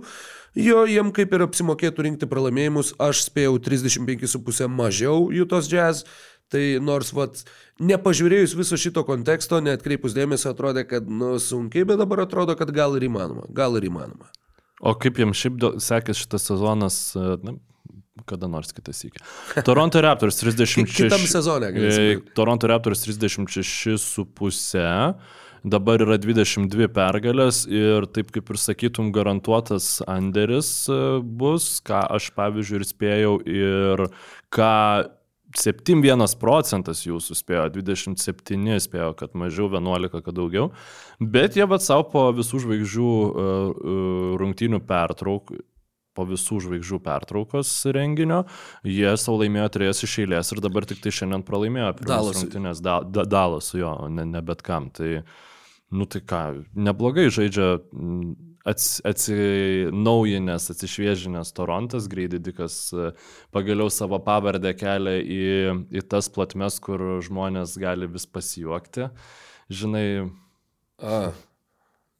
Jo, 0.54 0.84
jiem 0.86 1.10
kaip 1.16 1.32
ir 1.34 1.42
apsimokėtų 1.48 2.04
rinkti 2.06 2.28
pralaimėjimus, 2.30 2.92
aš 3.02 3.24
spėjau 3.26 3.56
35,5 3.58 4.68
mažiau 4.70 5.30
Jutos 5.34 5.66
Jazz. 5.72 6.04
Tai 6.52 6.60
nors, 6.84 7.08
vat, 7.16 7.40
nepažiūrėjus 7.80 8.52
viso 8.54 8.76
šito 8.78 9.02
konteksto, 9.08 9.58
netkreipus 9.64 10.12
dėmesio, 10.14 10.52
atrodė, 10.52 10.84
kad, 10.86 11.08
nu, 11.08 11.32
sunkiai, 11.42 11.86
bet 11.88 11.98
dabar 11.98 12.26
atrodo, 12.28 12.54
kad 12.54 12.70
gal 12.70 12.94
ir 13.00 13.08
įmanoma. 13.08 13.48
Gal 13.50 13.74
ir 13.80 13.88
įmanoma. 13.88 14.28
O 14.84 14.92
kaip 15.00 15.16
jiems 15.20 15.38
šiaip 15.40 15.54
dėl- 15.62 15.78
sekės 15.80 16.16
šitas 16.24 16.42
sezonas, 16.50 16.96
e, 17.16 17.18
na, 17.46 17.52
kada 18.28 18.46
nors 18.48 18.72
kitas 18.76 19.00
iki. 19.08 19.18
Toronto 19.64 20.00
Raptors 20.04 20.36
36. 20.42 21.08
Kitam 21.08 21.24
sezone, 21.28 21.70
galėsim 21.74 22.04
E. 22.12 22.14
Toronto 22.36 22.68
Raptors 22.70 23.00
36,5. 23.06 25.14
Dabar 25.64 25.96
yra 26.04 26.18
22 26.20 26.90
pergalės 26.92 27.62
ir 27.72 28.04
taip 28.12 28.28
kaip 28.34 28.50
ir 28.52 28.58
sakytum, 28.60 29.06
garantuotas 29.16 30.02
Anderis 30.04 30.68
e, 30.92 30.98
bus, 31.24 31.78
ką 31.80 32.02
aš 32.18 32.26
pavyzdžiui 32.36 32.82
ir 32.82 32.84
spėjau 32.84 33.34
ir 33.48 34.02
ką 34.52 34.74
71 35.58 36.34
procentas 36.40 37.04
jūsų 37.06 37.36
spėjo, 37.38 37.68
27 37.76 38.80
spėjo, 38.82 39.12
kad 39.18 39.36
mažiau, 39.38 39.68
11, 39.70 40.22
kad 40.24 40.34
daugiau. 40.34 40.72
Bet 41.20 41.58
jie 41.58 41.66
vad 41.70 41.84
savo 41.84 42.08
po 42.10 42.24
visų 42.34 42.64
žvaigždžių 42.64 43.12
uh, 43.12 43.30
uh, 43.38 44.34
rungtynių 44.40 44.82
pertrauk, 44.88 45.54
po 46.14 46.26
visų 46.28 46.60
žvaigždžių 46.66 47.00
pertraukos 47.04 47.72
renginio, 47.94 48.44
jie 48.86 49.14
savo 49.18 49.40
laimėjo 49.42 49.68
trijas 49.74 50.02
iš 50.06 50.20
eilės 50.24 50.52
ir 50.54 50.62
dabar 50.64 50.86
tik 50.86 51.02
tai 51.02 51.14
šiandien 51.14 51.42
pralaimėjo 51.46 51.90
pirmas 52.00 52.30
rungtynės 52.38 52.82
da, 52.84 53.00
da, 53.02 53.26
Dalasui, 53.26 53.80
jo, 53.82 53.94
ne, 54.14 54.26
ne 54.30 54.42
bet 54.46 54.62
kam. 54.66 54.90
Tai, 54.94 55.24
nu 55.94 56.06
tai 56.10 56.22
ką, 56.22 56.42
neblogai 56.74 57.26
žaidžia 57.34 57.76
mm, 57.78 58.53
ats, 58.68 59.00
atsinaujinęs, 59.06 60.70
atsišviežinęs 60.72 61.52
Torontas, 61.56 62.08
Greididikas 62.10 62.78
e, 62.92 63.10
pagaliau 63.54 63.92
savo 63.92 64.18
pavardę 64.24 64.74
kelia 64.78 65.18
į, 65.20 65.42
į 65.92 66.04
tas 66.08 66.30
platmes, 66.32 66.80
kur 66.84 67.04
žmonės 67.24 67.76
gali 67.80 68.08
vis 68.10 68.26
pasijuokti. 68.26 69.10
Žinai, 69.72 70.06
A. 71.02 71.32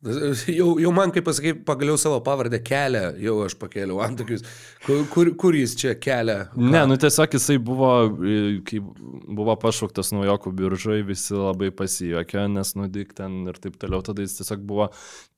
Jau, 0.58 0.74
jau 0.80 0.90
man, 0.92 1.12
kaip 1.14 1.24
pasakai, 1.24 1.54
pagaliau 1.64 1.96
savo 2.00 2.18
pavardę 2.24 2.58
kelia, 2.64 3.06
jau 3.20 3.38
aš 3.46 3.54
pakėliau 3.56 4.02
antakius. 4.04 4.42
Kur, 4.84 5.04
kur, 5.12 5.30
kur 5.40 5.56
jis 5.56 5.72
čia 5.80 5.94
kelia? 5.96 6.50
Ne, 6.60 6.82
nu 6.90 6.98
tiesiog 7.00 7.36
jisai 7.38 7.56
buvo, 7.62 7.92
e, 8.20 8.58
kai 8.68 8.82
buvo 8.84 9.56
pašauktas 9.60 10.12
naujokų 10.12 10.52
biržai, 10.58 11.00
visi 11.08 11.36
labai 11.38 11.70
pasijuokė, 11.74 12.44
nes 12.52 12.74
nudik 12.76 13.14
ten 13.16 13.46
ir 13.48 13.60
taip 13.62 13.78
toliau, 13.80 14.04
tada 14.04 14.26
jis 14.26 14.36
tiesiog 14.42 14.66
buvo 14.68 14.90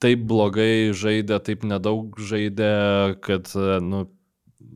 taip 0.03 0.27
blogai 0.27 0.91
žaidė, 0.97 1.39
taip 1.47 1.63
nedaug 1.69 2.19
žaidė, 2.19 2.75
kad, 3.23 3.53
e, 3.55 3.79
nu, 3.87 4.09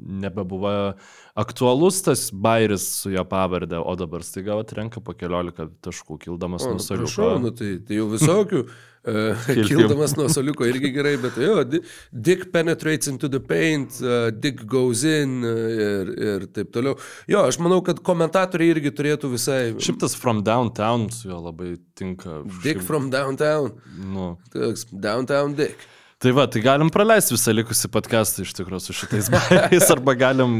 nebebuvo 0.00 0.94
aktualus 1.40 1.98
tas 2.06 2.28
bairis 2.30 2.84
su 3.02 3.10
jo 3.10 3.24
pavardė, 3.26 3.80
o 3.82 3.96
dabar 3.98 4.22
staiga 4.26 4.54
atrenka 4.60 5.02
po 5.02 5.16
keliolika 5.18 5.66
taškų, 5.82 6.20
kildamas 6.28 6.62
nuo 6.68 6.78
prašau, 6.78 7.08
saliuko. 7.08 7.32
nu, 7.42 7.52
tai, 7.56 7.72
tai 7.86 7.98
jau 7.98 8.06
visokių. 8.14 8.64
Uh, 9.00 9.32
kildamas 9.64 10.12
nuo 10.18 10.26
soliuko 10.28 10.66
irgi 10.68 10.90
gerai, 10.92 11.14
bet 11.22 11.38
jo, 11.40 11.54
di- 11.64 11.78
Dick 12.12 12.50
penetrates 12.52 13.08
into 13.08 13.30
the 13.32 13.40
paint, 13.40 13.96
uh, 14.04 14.28
Dick 14.28 14.66
goes 14.68 15.06
in 15.08 15.38
uh, 15.40 15.54
ir, 15.86 16.10
ir 16.20 16.44
taip 16.52 16.68
toliau. 16.74 16.98
Jo, 17.30 17.46
aš 17.48 17.56
manau, 17.64 17.78
kad 17.86 18.02
komentatoriai 18.04 18.74
irgi 18.74 18.92
turėtų 18.98 19.30
visai... 19.32 19.60
Šiaip 19.80 20.02
tas 20.04 20.18
from 20.20 20.42
downtown 20.44 21.08
su 21.16 21.30
juo 21.30 21.40
labai 21.46 21.78
tinka. 21.96 22.42
Dick 22.60 22.82
Šiaip, 22.82 22.84
from 22.90 23.08
downtown. 23.14 23.72
Nu, 23.96 24.34
Toks 24.52 24.84
downtown 24.92 25.56
Dick. 25.56 25.80
Tai 26.20 26.34
va, 26.36 26.42
tai 26.52 26.60
galim 26.60 26.90
praleisti 26.92 27.32
visą 27.32 27.52
likusį 27.54 27.88
podcastą 27.94 28.42
iš 28.44 28.50
tikrųjų 28.58 28.82
su 28.84 28.92
šitais 28.92 29.30
bairiais, 29.32 29.86
arba 29.88 30.12
galim, 30.20 30.58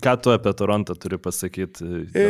ką 0.00 0.14
tu 0.24 0.32
apie 0.32 0.54
Torontą 0.56 0.96
turi 0.96 1.18
pasakyti. 1.20 1.84
E, 2.16 2.24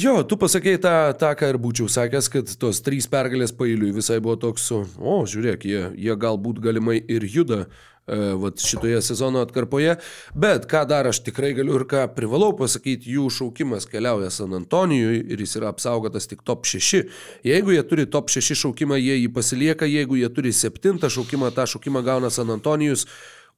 jo, 0.00 0.14
tu 0.24 0.38
pasakėjai 0.40 0.80
tą, 0.80 0.94
tą, 1.20 1.34
ką 1.36 1.50
ir 1.52 1.58
būčiau 1.60 1.90
sakęs, 1.92 2.30
kad 2.32 2.54
tos 2.62 2.80
trys 2.86 3.04
pergalės 3.12 3.52
pailiui 3.52 3.92
visai 3.92 4.16
buvo 4.24 4.38
toks, 4.40 4.70
o, 4.72 5.18
žiūrėk, 5.28 5.68
jie, 5.68 5.82
jie 6.06 6.16
galbūt 6.24 6.64
galimai 6.64 6.96
ir 7.04 7.28
juda 7.28 7.66
vat, 8.06 8.60
šitoje 8.60 9.02
sezono 9.02 9.42
atkarpoje. 9.44 9.96
Bet 10.34 10.66
ką 10.70 10.84
dar 10.88 11.08
aš 11.10 11.22
tikrai 11.26 11.52
galiu 11.54 11.78
ir 11.80 11.86
ką 11.90 12.06
privalau 12.16 12.52
pasakyti, 12.58 13.12
jų 13.16 13.28
šaukimas 13.34 13.88
keliauja 13.90 14.30
San 14.34 14.54
Antonijui 14.56 15.22
ir 15.30 15.42
jis 15.44 15.56
yra 15.60 15.70
apsaugotas 15.74 16.28
tik 16.30 16.44
top 16.46 16.66
6. 16.68 17.04
Jeigu 17.46 17.74
jie 17.76 17.82
turi 17.86 18.06
top 18.10 18.32
6 18.32 18.56
šaukimą, 18.64 18.98
jie 19.00 19.20
jį 19.20 19.28
pasilieka, 19.34 19.88
jeigu 19.88 20.18
jie 20.20 20.30
turi 20.34 20.54
7 20.56 20.98
šaukimą, 21.10 21.52
tą 21.54 21.68
šaukimą 21.74 22.04
gauna 22.06 22.30
San 22.30 22.50
Antonijus 22.50 23.06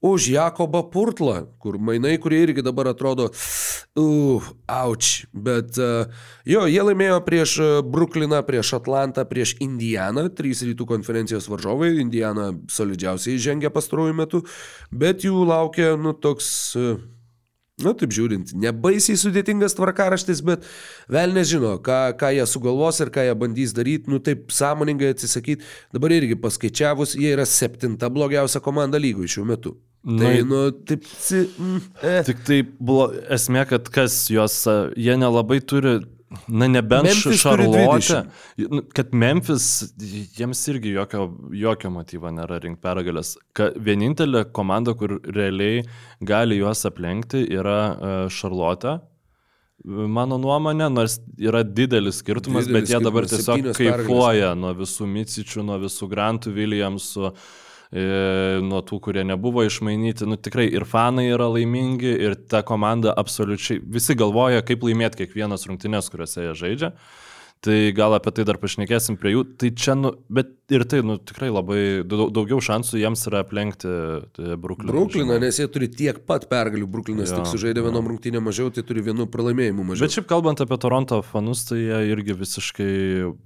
už 0.02 0.28
Jakobą 0.34 0.82
Purtlą, 0.90 1.46
kur 1.62 1.78
mainai, 1.78 2.16
kurie 2.18 2.40
irgi 2.42 2.62
dabar 2.66 2.90
atrodo, 2.90 3.28
uh, 3.30 4.48
auč, 4.66 5.28
bet 5.30 5.78
uh, 5.78 6.10
jo, 6.44 6.64
jie 6.66 6.82
laimėjo 6.82 7.20
prieš 7.22 7.54
e, 7.62 7.70
Brukliną, 7.86 8.42
prieš 8.42 8.74
Atlantą, 8.80 9.22
prieš 9.30 9.54
Indianą, 9.62 10.26
trys 10.34 10.64
rytų 10.66 10.88
konferencijos 10.90 11.46
varžovai, 11.52 11.94
Indiana 12.02 12.50
solidžiausiai 12.66 13.38
žengia 13.38 13.70
pastaruoju 13.70 14.18
metu, 14.18 14.42
bet 14.90 15.22
jų 15.28 15.46
laukia, 15.46 15.94
nu, 15.96 16.18
toks... 16.18 16.52
Uh, 16.76 16.98
Na, 17.80 17.88
nu, 17.88 17.96
taip 17.98 18.12
žiūrint, 18.14 18.50
nebaisiai 18.62 19.16
sudėtingas 19.18 19.72
tvarkaraštis, 19.74 20.42
bet 20.44 20.66
vėl 21.10 21.32
nežino, 21.34 21.72
ką, 21.82 22.12
ką 22.20 22.28
jie 22.36 22.44
sugalvos 22.46 23.00
ir 23.00 23.10
ką 23.10 23.24
jie 23.26 23.36
bandys 23.38 23.72
daryti, 23.74 24.12
nu 24.12 24.20
taip 24.22 24.52
sąmoningai 24.54 25.14
atsisakyti. 25.14 25.64
Dabar 25.96 26.12
irgi 26.14 26.36
paskaičiavus, 26.38 27.16
jie 27.18 27.32
yra 27.32 27.48
septinta 27.48 28.12
blogiausia 28.12 28.62
komanda 28.62 29.00
lygų 29.02 29.26
šiuo 29.34 29.48
metu. 29.48 29.74
Tai, 30.02 30.32
nu, 30.42 30.64
taip, 30.82 31.04
si, 31.06 31.44
mm, 31.46 31.82
eh. 32.02 32.22
Tik 32.26 32.40
tai 32.46 32.56
buvo 32.66 33.06
esmė, 33.30 33.62
kad 33.70 33.86
kas 33.94 34.24
juos, 34.34 34.56
jie 34.98 35.14
nelabai 35.14 35.60
turi, 35.62 36.00
na 36.50 36.66
nebent 36.66 37.12
Šarlotė, 37.38 38.24
nu, 38.72 38.82
kad 38.96 39.12
Memphis, 39.14 39.68
jiems 40.38 40.64
irgi 40.72 40.96
jokio, 40.96 41.28
jokio 41.54 41.92
motyvo 41.94 42.32
nėra 42.34 42.58
rinkti 42.64 42.82
pergalės. 42.82 43.36
Ka, 43.54 43.70
vienintelė 43.76 44.48
komanda, 44.56 44.96
kur 44.98 45.20
realiai 45.22 45.84
gali 46.18 46.58
juos 46.58 46.82
aplenkti, 46.88 47.44
yra 47.54 48.26
Šarlotė. 48.32 48.98
Mano 49.82 50.36
nuomonė, 50.38 50.86
nors 50.94 51.16
yra 51.42 51.64
didelis 51.66 52.20
skirtumas, 52.22 52.68
Didelis 52.68 52.86
bet 52.86 52.92
jie 52.92 53.02
dabar 53.02 53.26
skirtumas, 53.26 53.74
tiesiog 53.74 54.02
kaifuoja 54.02 54.52
nuo 54.58 54.70
visų 54.78 55.08
Micičių, 55.10 55.64
nuo 55.66 55.78
visų 55.82 56.06
Grantų 56.10 56.52
Williamsų, 56.54 57.32
e, 57.32 57.71
nuo 57.92 58.80
tų, 58.88 58.98
kurie 59.04 59.24
nebuvo 59.28 59.66
išmainyti. 59.66 60.24
Nu, 60.28 60.38
tikrai 60.40 60.64
ir 60.72 60.86
fanai 60.88 61.26
yra 61.28 61.50
laimingi, 61.52 62.12
ir 62.24 62.38
ta 62.48 62.62
komanda 62.64 63.12
absoliučiai, 63.20 63.82
visi 63.84 64.16
galvoja, 64.16 64.62
kaip 64.64 64.86
laimėti 64.86 65.22
kiekvienas 65.22 65.68
rungtynės, 65.68 66.08
kuriuose 66.12 66.46
jie 66.46 66.54
žaidžia. 66.62 66.92
Tai 67.62 67.76
gal 67.94 68.16
apie 68.16 68.32
tai 68.34 68.42
dar 68.48 68.56
pašnekėsim 68.58 69.14
prie 69.22 69.36
jų. 69.36 69.42
Tai 69.60 69.68
čia, 69.78 69.94
nu, 69.94 70.10
bet 70.34 70.48
ir 70.74 70.82
tai, 70.90 70.98
nu, 71.06 71.14
tikrai 71.22 71.46
labai 71.52 72.02
daug, 72.08 72.32
daugiau 72.34 72.58
šansų 72.64 72.98
jiems 72.98 73.22
yra 73.30 73.42
aplenkti 73.44 73.90
tai 74.34 74.56
Brukliną. 74.58 74.90
Brukliną, 74.90 75.36
nes 75.38 75.60
jie 75.60 75.68
turi 75.70 75.86
tiek 75.92 76.18
pat 76.26 76.48
pergalių. 76.50 76.88
Bruklinas 76.90 77.30
Jo, 77.30 77.38
tik 77.38 77.50
sužaidė 77.52 77.84
vienom 77.86 78.08
rungtynėm 78.10 78.42
mažiau, 78.48 78.72
tai 78.74 78.82
turi 78.88 79.04
vienu 79.06 79.28
pralaimėjimu 79.30 79.84
mažiau. 79.92 80.08
Bet 80.08 80.16
šiaip 80.16 80.26
kalbant 80.32 80.58
apie 80.64 80.78
Toronto 80.82 81.20
fanus, 81.22 81.62
tai 81.70 81.78
jie 81.84 82.00
irgi 82.16 82.34
visiškai, 82.40 82.90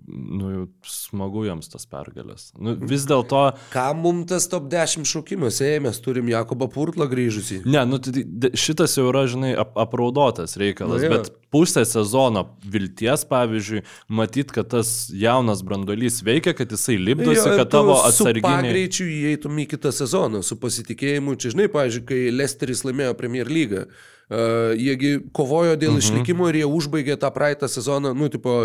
nu, 0.08 0.52
smagu 0.88 1.44
jiems 1.50 1.68
tas 1.72 1.84
pergalės. 1.90 2.48
Nu, 2.56 2.72
vis 2.88 3.04
dėlto, 3.10 3.42
Ką 3.74 3.86
mums 4.00 4.30
tas 4.32 4.48
top 4.48 4.70
10 4.72 5.04
šaukimas? 5.12 5.60
Ei, 5.66 5.76
mes 5.84 6.00
turim 6.00 6.32
Jakobą 6.32 6.70
Purtlą 6.72 7.04
grįžusį. 7.12 7.66
ne, 7.68 7.84
nu, 7.84 8.00
tai 8.00 8.24
d- 8.24 8.54
šitas 8.56 8.96
jau 8.96 9.10
yra, 9.12 9.26
žinai, 9.28 9.52
ap 9.60 9.76
apraudotas 9.76 10.56
reikalas, 10.56 11.04
Nu, 11.04 11.12
bet 11.12 11.28
pusę 11.52 11.84
sezono 11.88 12.46
vilties, 12.64 13.24
pavyzdžiui, 13.28 13.84
matyt, 14.08 14.52
kad 14.54 14.68
tas 14.70 15.08
jaunas 15.14 15.62
brandolys 15.66 16.20
veikia, 16.26 16.54
kad 16.56 16.70
jisai 16.70 16.96
lipdosi, 17.00 17.42
Jo, 17.42 17.56
kad 17.58 17.70
tavo 17.72 17.96
Su 17.98 18.08
atsarginiai... 18.10 18.68
pagreičiu 18.68 19.06
įeitum 19.10 19.58
į 19.64 19.66
kitą 19.74 19.92
sezoną, 19.94 20.42
su 20.46 20.58
pasitikėjimu. 20.62 21.34
Čia, 21.40 21.54
žinai, 21.56 21.66
pavyzdžiui, 21.72 22.04
kai 22.06 22.20
Lesteris 22.34 22.84
laimėjo 22.86 23.16
Premier 23.18 23.50
lygą, 23.50 23.86
jiegi 24.26 25.20
kovojo 25.30 25.76
dėl 25.78 25.92
mhm. 25.92 26.00
išlikimo 26.02 26.48
ir 26.50 26.58
jie 26.58 26.66
užbaigė 26.66 27.14
tą 27.22 27.30
praeitą 27.30 27.68
sezoną, 27.70 28.10
nu, 28.18 28.26
tipo, 28.32 28.56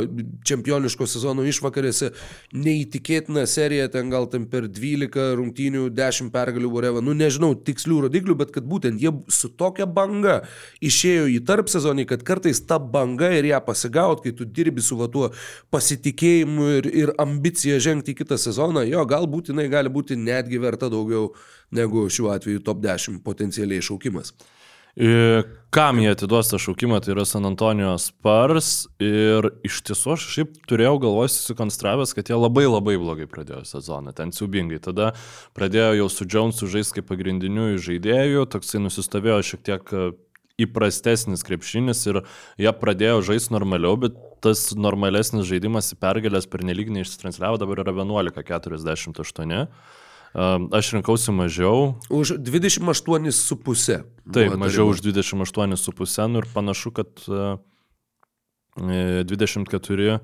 čempioniško 0.47 1.05
sezono 1.05 1.45
išvakarėse, 1.45 2.09
neįtikėtina 2.57 3.43
serija, 3.45 3.85
ten 3.93 4.09
gal 4.09 4.25
ten 4.31 4.47
per 4.49 4.65
12 4.65 5.35
rungtynių, 5.37 5.83
10 5.93 6.31
pergalių, 6.33 6.71
whatever, 6.73 7.05
nu, 7.05 7.13
nežinau 7.13 7.53
tikslių 7.53 7.99
rodiklių, 8.07 8.35
bet 8.39 8.53
kad 8.55 8.65
būtent 8.65 9.01
jie 9.01 9.13
su 9.29 9.51
tokia 9.53 9.85
banga 9.85 10.39
išėjo 10.81 11.27
į 11.29 11.37
tarp 11.45 11.69
sezonį, 11.69 12.07
kad 12.09 12.25
kartais 12.25 12.63
ta 12.65 12.79
banga 12.81 13.29
ir 13.37 13.51
ją 13.51 13.59
pasigaut, 13.65 14.23
kai 14.25 14.33
tu 14.33 14.47
dirbi 14.49 14.81
su 14.81 14.97
va 14.97 15.11
tuo 15.13 15.29
pasitikėjimu 15.69 16.71
ir, 16.79 16.89
ir 17.03 17.13
ambicija 17.21 17.77
žengti 17.77 18.15
į 18.15 18.23
kitą 18.23 18.39
sezoną, 18.41 18.87
jo, 18.89 19.05
galbūt 19.05 19.53
jinai 19.53 19.67
gali 19.69 19.93
būti 19.93 20.17
netgi 20.17 20.57
verta 20.63 20.89
daugiau 20.89 21.35
negu 21.69 22.07
šiuo 22.09 22.33
atveju 22.33 22.63
top 22.65 22.81
10 22.81 23.21
potencialiai 23.21 23.85
šaukimas. 23.85 24.33
E, 24.95 25.41
Kam 25.71 26.01
jie 26.03 26.09
atiduos 26.11 26.49
tą 26.51 26.57
šaukimą, 26.59 26.97
tai 26.99 27.13
yra 27.13 27.23
San 27.23 27.47
Antonijos 27.47 28.09
Spars 28.09 28.89
ir 28.99 29.45
iš 29.63 29.77
tiesų 29.87 30.17
aš 30.17 30.25
šiaip 30.33 30.57
turėjau 30.67 30.97
galvoj 31.05 31.29
susikonstravęs, 31.31 32.11
kad 32.17 32.27
jie 32.27 32.35
labai 32.35 32.65
labai 32.65 32.97
blogai 32.99 33.27
pradėjo 33.31 33.61
sezoną, 33.69 34.11
ten 34.17 34.33
siubingai. 34.35 34.81
Tada 34.83 35.13
pradėjo 35.55 35.93
jau 36.01 36.09
su 36.11 36.27
Jonesu 36.27 36.67
žaisti 36.73 36.99
kaip 36.99 37.07
pagrindiniu 37.13 37.69
žaidėju, 37.79 38.43
toksai 38.51 38.83
nusistovėjo 38.83 39.39
šiek 39.47 39.63
tiek 39.69 39.95
e, 39.95 40.09
įprastesnis 40.67 41.47
krepšinis 41.47 42.03
ir 42.11 42.19
jie 42.59 42.75
pradėjo 42.83 43.23
žaisti 43.31 43.55
normaliau, 43.55 43.95
bet 44.03 44.19
tas 44.43 44.73
normalesnis 44.75 45.47
žaidimas 45.47 45.93
į 45.95 46.01
pergalės 46.03 46.51
per 46.51 46.67
nelik 46.67 46.91
neišsitransliavo, 46.91 47.63
dabar 47.63 47.85
yra 47.85 47.95
11.48. 47.95 49.63
Aš 50.33 50.93
rinkausi 50.95 51.33
mažiau, 51.35 51.99
Už 52.07 52.39
28,5. 52.39 54.03
Taip, 54.31 54.55
mažiau 54.55 54.87
už 54.87 55.03
28,5 55.03 56.27
nu 56.31 56.39
ir 56.39 56.47
panašu, 56.53 56.91
kad 56.95 57.11
e, 57.27 57.57
24 59.27 60.21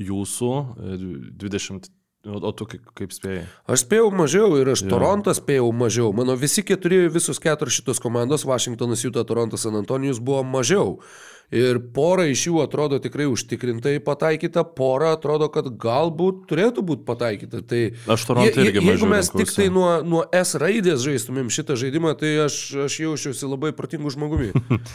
jūsų, 0.00 0.52
e, 0.80 0.96
20, 1.36 1.90
o, 2.24 2.40
o 2.40 2.52
tu 2.56 2.68
kaip, 2.72 2.88
kaip 2.96 3.12
spėjai? 3.12 3.44
Aš 3.68 3.84
spėjau 3.84 4.08
mažiau 4.16 4.56
ir 4.56 4.72
aš 4.72 4.86
Jo. 4.86 4.94
Torontą 4.94 5.36
spėjau 5.36 5.68
mažiau. 5.76 6.14
Mano 6.16 6.38
visi 6.40 6.64
keturi, 6.64 7.04
visus 7.12 7.36
keturis 7.42 7.76
šitos 7.76 8.00
komandos, 8.00 8.48
Vašingtonas, 8.48 9.04
Juta, 9.04 9.26
Torontas, 9.28 9.68
San 9.68 9.76
Antonijus 9.76 10.24
buvo 10.24 10.40
mažiau. 10.40 11.02
Ir 11.50 11.80
pora 11.94 12.28
iš 12.30 12.44
jų 12.46 12.60
atrodo 12.62 13.00
tikrai 13.02 13.24
užtikrintai 13.26 13.96
pataikyta, 14.06 14.62
pora 14.62 15.16
atrodo, 15.16 15.48
kad 15.50 15.66
galbūt 15.82 16.44
turėtų 16.46 16.84
būti 16.86 17.02
pataikyta. 17.08 17.58
Tai 17.66 17.80
Aš 18.14 18.26
Torontą 18.28 18.62
Je- 18.62 18.68
irgi 18.68 18.78
je- 18.78 18.92
Jeigu 18.92 19.08
mes 19.10 19.30
tik 19.34 19.50
tai 19.56 19.66
nuo, 19.68 19.88
nuo 20.06 20.22
S 20.30 20.54
raidės 20.54 21.02
žaistumėm 21.02 21.50
šitą 21.50 21.74
žaidimą, 21.74 22.14
tai 22.20 22.30
aš, 22.46 22.60
aš 22.86 23.00
jausčiausi 23.02 23.50
labai 23.50 23.72
protingų 23.74 24.14
žmogumi. 24.14 24.52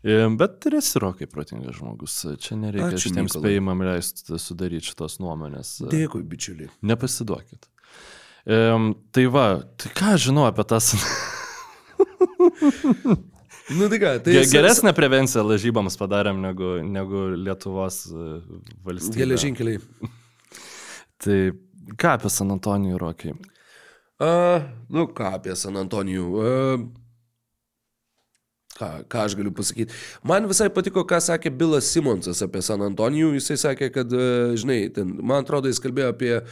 E, 0.00 0.14
Bet 0.32 0.64
ir 0.64 0.78
esi 0.78 0.96
rokai 0.96 1.26
protingas 1.28 1.74
žmogus. 1.76 2.14
Čia 2.40 2.56
nereikia 2.56 2.86
Ačiū, 2.96 3.10
šitiems 3.10 3.34
Mykolai. 3.34 3.42
spėjimam 3.50 3.82
leisti 3.84 4.38
sudaryti 4.40 4.88
šitos 4.88 5.18
nuomonės. 5.20 5.74
Dėkui, 5.92 6.22
bičiuliai. 6.24 6.70
Nepasiduokit. 6.88 7.68
E, 8.48 8.56
tai 9.12 9.26
va, 9.28 9.44
tai 9.76 9.92
ką 9.92 10.16
žinau 10.16 10.48
apie 10.48 10.64
tas... 10.64 10.94
Nu 13.70 13.88
tai 13.88 14.00
ką, 14.02 14.14
tai 14.24 14.34
Geresnę 14.50 14.92
prevenciją 14.96 15.44
lažybams 15.46 15.98
padarėm 16.00 16.40
negu, 16.42 16.72
negu 16.82 17.28
Lietuvos 17.38 18.02
e, 18.10 18.30
valstybė. 18.86 19.22
Geležinkeliai. 19.22 19.82
Tai 21.20 21.36
ką 22.00 22.14
apie 22.16 22.30
San 22.32 22.50
Antonijų 22.54 22.98
rokiai? 22.98 23.34
A, 24.20 24.30
nu 24.90 25.04
ką 25.14 25.34
apie 25.36 25.54
San 25.58 25.78
Antonijų. 25.80 26.26
A, 26.40 26.54
ką, 28.80 28.88
ką 29.10 29.24
aš 29.26 29.36
galiu 29.38 29.52
pasakyti. 29.54 29.94
Man 30.26 30.48
visai 30.50 30.70
patiko, 30.72 31.04
ką 31.08 31.20
sakė 31.24 31.52
Bilas 31.52 31.90
Simonsas 31.92 32.40
apie 32.44 32.62
San 32.64 32.82
Antonijų. 32.84 33.34
Jisai 33.36 33.58
sakė, 33.60 33.90
kad, 33.94 34.12
a, 34.12 34.52
žinai, 34.58 34.80
ten, 34.94 35.12
man 35.20 35.44
atrodo, 35.44 35.70
jis 35.70 35.82
kalbėjo 35.82 36.12
apie 36.14 36.32
a, 36.38 36.44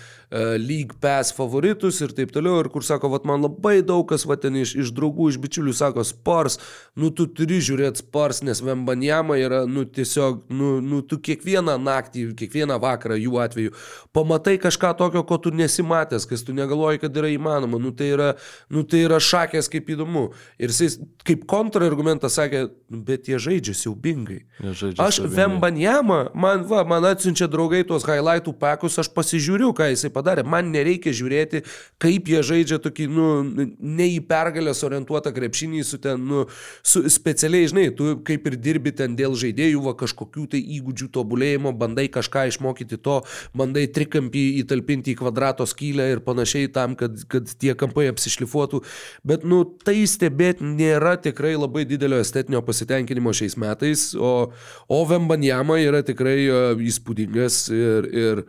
League 0.60 0.98
Pass 1.02 1.34
favoritus 1.36 2.00
ir 2.04 2.14
taip 2.16 2.32
toliau. 2.34 2.60
Ir 2.62 2.70
kur 2.72 2.84
sako, 2.86 3.12
vat 3.14 3.26
man 3.28 3.44
labai 3.44 3.78
daug 3.86 4.06
kas, 4.10 4.26
va 4.28 4.38
ten 4.40 4.58
iš, 4.60 4.74
iš 4.84 4.92
draugų, 4.96 5.30
iš 5.32 5.40
bičiulių 5.42 5.74
sako, 5.76 6.04
Spars, 6.08 6.58
nu 6.98 7.10
tu 7.14 7.28
turi 7.32 7.60
žiūrėti 7.64 8.04
Spars, 8.04 8.42
nes 8.46 8.62
Vembanjama 8.64 9.38
yra, 9.40 9.62
nu 9.68 9.86
tiesiog, 9.88 10.44
nu, 10.52 10.76
nu 10.84 11.00
tu 11.06 11.20
kiekvieną 11.24 11.78
naktį, 11.82 12.28
kiekvieną 12.38 12.78
vakarą 12.82 13.18
jų 13.18 13.40
atveju 13.44 13.74
pamatai 14.16 14.56
kažką 14.60 14.92
tokio, 14.98 15.22
ko 15.26 15.38
tu 15.42 15.52
nesimatęs, 15.54 16.26
kas 16.28 16.44
tu 16.44 16.54
negalvoji, 16.56 17.02
kad 17.02 17.16
yra 17.16 17.30
įmanoma. 17.32 17.80
Nu 17.82 17.92
tai 17.96 18.12
yra, 18.14 18.32
nu, 18.72 18.84
tai 18.88 19.04
yra 19.06 19.20
šakės 19.22 19.70
kaip 19.70 19.88
įdomu. 19.94 20.28
Ir 20.58 20.72
jis 20.74 20.98
kaip 21.26 21.44
kontrargumentą 21.50 22.17
Mantas 22.18 22.34
sakė, 22.34 22.70
"Nu, 22.90 22.98
bet 23.06 23.28
jie 23.28 23.38
žaidžia 23.38 23.74
siaubingai. 23.74 24.42
Jie 24.58 24.72
žaidžia 24.74 25.06
Aš. 25.06 25.20
Vembanjamą, 25.22 26.34
man, 26.34 26.64
va, 26.64 26.82
man 26.84 27.04
atsiunčia 27.04 27.46
draugai 27.46 27.86
tuos 27.86 28.02
highlightų 28.02 28.58
pekus, 28.58 28.98
aš 28.98 29.08
pasižiūriu, 29.14 29.70
ką 29.70 29.86
jisai 29.92 30.10
padarė. 30.10 30.42
Man 30.44 30.72
nereikia 30.72 31.14
žiūrėti, 31.14 31.62
kaip 31.98 32.26
jie 32.26 32.42
žaidžia 32.42 32.78
tokį, 32.82 33.06
nu, 33.06 33.26
ne 33.78 34.06
į 34.18 34.20
pergalės 34.26 34.82
orientuotą 34.82 35.30
krepšinį, 35.30 35.84
su 35.84 35.98
ten, 35.98 36.18
nu, 36.26 36.46
su 36.82 37.04
specialiai, 37.08 37.68
žinai, 37.70 37.94
tu 37.94 38.16
kaip 38.26 38.46
ir 38.46 38.56
dirbi 38.56 38.90
ten 38.90 39.14
dėl 39.14 39.38
žaidėjų, 39.38 39.84
va, 39.84 39.94
kažkokių 39.94 40.48
tai 40.50 40.58
įgūdžių 40.58 41.08
tobulėjimo, 41.14 41.72
bandai 41.78 42.08
kažką 42.08 42.48
išmokyti 42.50 42.98
to, 42.98 43.22
bandai 43.54 43.86
trikampį 43.86 44.64
įtalpinti 44.64 45.14
į 45.14 45.20
kvadrato 45.22 45.66
skylę 45.66 46.10
ir 46.12 46.24
panašiai 46.26 46.72
tam, 46.72 46.96
kad, 46.98 47.14
kad 47.28 47.46
tie 47.46 47.74
kampai 47.78 48.08
apsišlifuotų. 48.10 48.82
Bet, 49.22 49.44
nu, 49.44 49.62
tai 49.84 50.02
stebėti 50.02 50.64
nėra 50.64 51.14
tikrai 51.22 51.54
labai 51.54 51.84
didelio 52.08 52.20
estetinio 52.20 52.62
pasitenkinimo 52.62 53.32
šiais 53.32 53.56
metais, 53.56 54.14
o, 54.14 54.50
o 54.88 55.04
Vembanjama 55.04 55.78
yra 55.82 56.02
tikrai 56.02 56.38
e, 56.48 56.60
įspūdingas 56.88 57.68
ir, 57.74 58.08
ir 58.12 58.42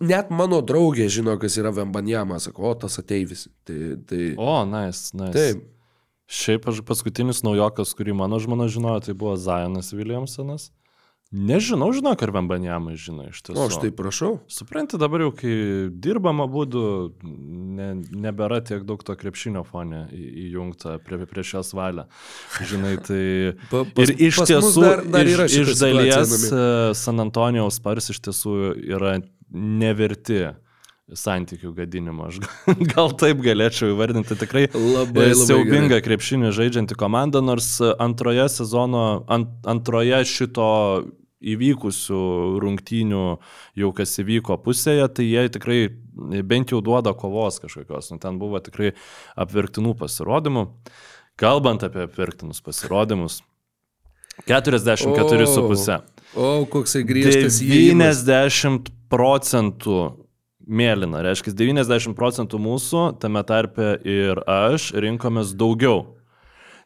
net 0.00 0.30
mano 0.30 0.60
draugė 0.64 1.08
žino, 1.12 1.36
kas 1.40 1.56
yra 1.60 1.72
Vembanjama, 1.74 2.38
sako, 2.40 2.70
o 2.70 2.74
tas 2.74 2.98
ateivis. 3.00 3.46
Tai, 3.66 3.78
tai, 4.08 4.34
O, 4.36 4.64
nice, 4.68 5.16
nice. 5.16 5.32
taip. 5.36 5.64
Šiaip 6.26 6.64
aš 6.66 6.80
paskutinis 6.82 7.44
naujokas, 7.46 7.92
kurį 7.94 8.16
mano 8.18 8.40
žmona 8.42 8.66
žinojo, 8.66 8.98
tai 9.06 9.14
buvo 9.14 9.36
Zajonas 9.38 9.92
Williamsonas. 9.94 10.72
Nežinau, 11.34 11.88
žinau, 11.90 12.12
ar 12.14 12.30
Vembanjamai 12.30 12.94
žino 13.00 13.24
iš 13.26 13.40
tiesų. 13.42 13.58
O 13.58 13.64
aš 13.66 13.80
tai 13.82 13.88
prašau. 13.90 14.36
Supranti, 14.46 14.94
dabar 15.00 15.24
jau, 15.24 15.32
kai 15.34 15.54
dirbama 15.90 16.46
būdu, 16.50 16.82
ne, 17.26 17.88
nebėra 18.14 18.60
tiek 18.64 18.84
daug 18.86 19.02
to 19.02 19.16
krepšinio 19.18 19.64
fone 19.66 20.04
įjungta 20.14 21.00
prie, 21.02 21.18
prie 21.26 21.44
šios 21.46 21.72
valią. 21.74 22.06
Žinai, 22.70 22.94
tai... 23.02 23.22
Pa- 23.72 23.82
pas- 23.90 24.06
ir 24.06 24.14
iš 24.28 24.38
tiesų, 24.46 24.84
dar- 24.86 25.02
dar 25.16 25.32
iš, 25.32 25.58
iš 25.64 25.74
dalies 25.82 26.36
e, 26.46 26.62
San 26.94 27.18
Antonijaus 27.26 27.80
Spars 27.82 28.12
iš 28.14 28.22
tiesų 28.28 28.54
yra 28.86 29.16
neverti 29.50 30.44
santykių 31.14 31.70
gadinimo. 31.76 32.26
Aš 32.30 32.40
gal- 32.94 33.14
taip 33.18 33.42
galėčiau 33.44 33.92
įvardinti 33.94 34.38
tikrai 34.38 34.64
Labai, 34.72 35.04
labai 35.04 35.28
siaubingą 35.38 36.00
krepšinį 36.04 36.50
žaidžianti 36.56 36.98
komanda, 36.98 37.42
nors 37.44 37.76
antroje 37.82 38.48
sezono, 38.56 39.04
ant, 39.30 39.54
antroje 39.68 40.24
šito 40.26 40.70
įvykusių 41.46 42.20
rungtynių 42.62 43.24
jau 43.78 43.90
kas 43.94 44.14
įvyko 44.22 44.56
pusėje, 44.64 45.04
tai 45.14 45.26
jie 45.28 45.44
tikrai 45.52 45.80
bent 46.42 46.72
jau 46.72 46.80
duoda 46.82 47.12
kovos 47.14 47.60
kažkokios. 47.62 48.10
Nu, 48.10 48.18
ten 48.22 48.40
buvo 48.40 48.58
tikrai 48.64 48.94
apverktinų 49.38 49.94
pasirodymų. 50.00 50.66
Kalbant 51.36 51.84
apie 51.84 52.06
apverktinus 52.06 52.62
pasirodymus, 52.64 53.42
44,5. 54.48 56.00
O, 56.36 56.48
koksai 56.72 57.04
griežtas 57.08 57.60
įėjimas. 57.64 58.24
90 58.26 58.90
procentų 59.12 60.25
mėlyna, 60.66 61.22
reiškia 61.22 61.54
90 61.54 62.14
procentų 62.18 62.58
mūsų, 62.58 63.06
tame 63.22 63.42
tarpe 63.46 63.96
ir 64.04 64.42
aš, 64.46 64.92
rinkomės 64.94 65.54
daugiau. 65.56 66.12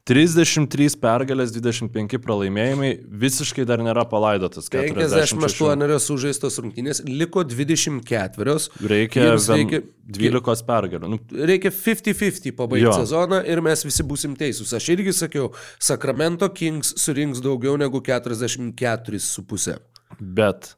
33 0.08 0.96
pergalės, 0.98 1.50
25 1.52 2.16
pralaimėjimai, 2.24 2.88
visiškai 3.20 3.66
dar 3.68 3.82
nėra 3.84 4.06
palaidotas. 4.08 4.66
46. 4.72 5.36
58 5.36 5.98
sužaistos 6.00 6.56
rungtynės, 6.58 7.02
liko 7.06 7.44
24. 7.44 8.70
Reikia, 8.80 9.36
vien- 9.36 9.60
reikia- 9.60 9.82
12 10.08 10.64
pergalių. 10.66 11.08
Nu, 11.12 11.18
Reikia 11.30 11.70
50-50 11.70 12.56
pabaigti 12.56 12.96
sezoną 12.96 13.42
ir 13.46 13.60
mes 13.60 13.84
visi 13.84 14.02
būsim 14.02 14.34
teisūs. 14.40 14.72
Aš 14.74 14.88
irgi 14.96 15.12
sakiau, 15.12 15.52
Sacramento 15.78 16.48
Kings 16.48 16.94
surinks 16.96 17.40
daugiau 17.44 17.76
negu 17.78 18.00
44,5. 18.00 19.78
Bet 20.18 20.74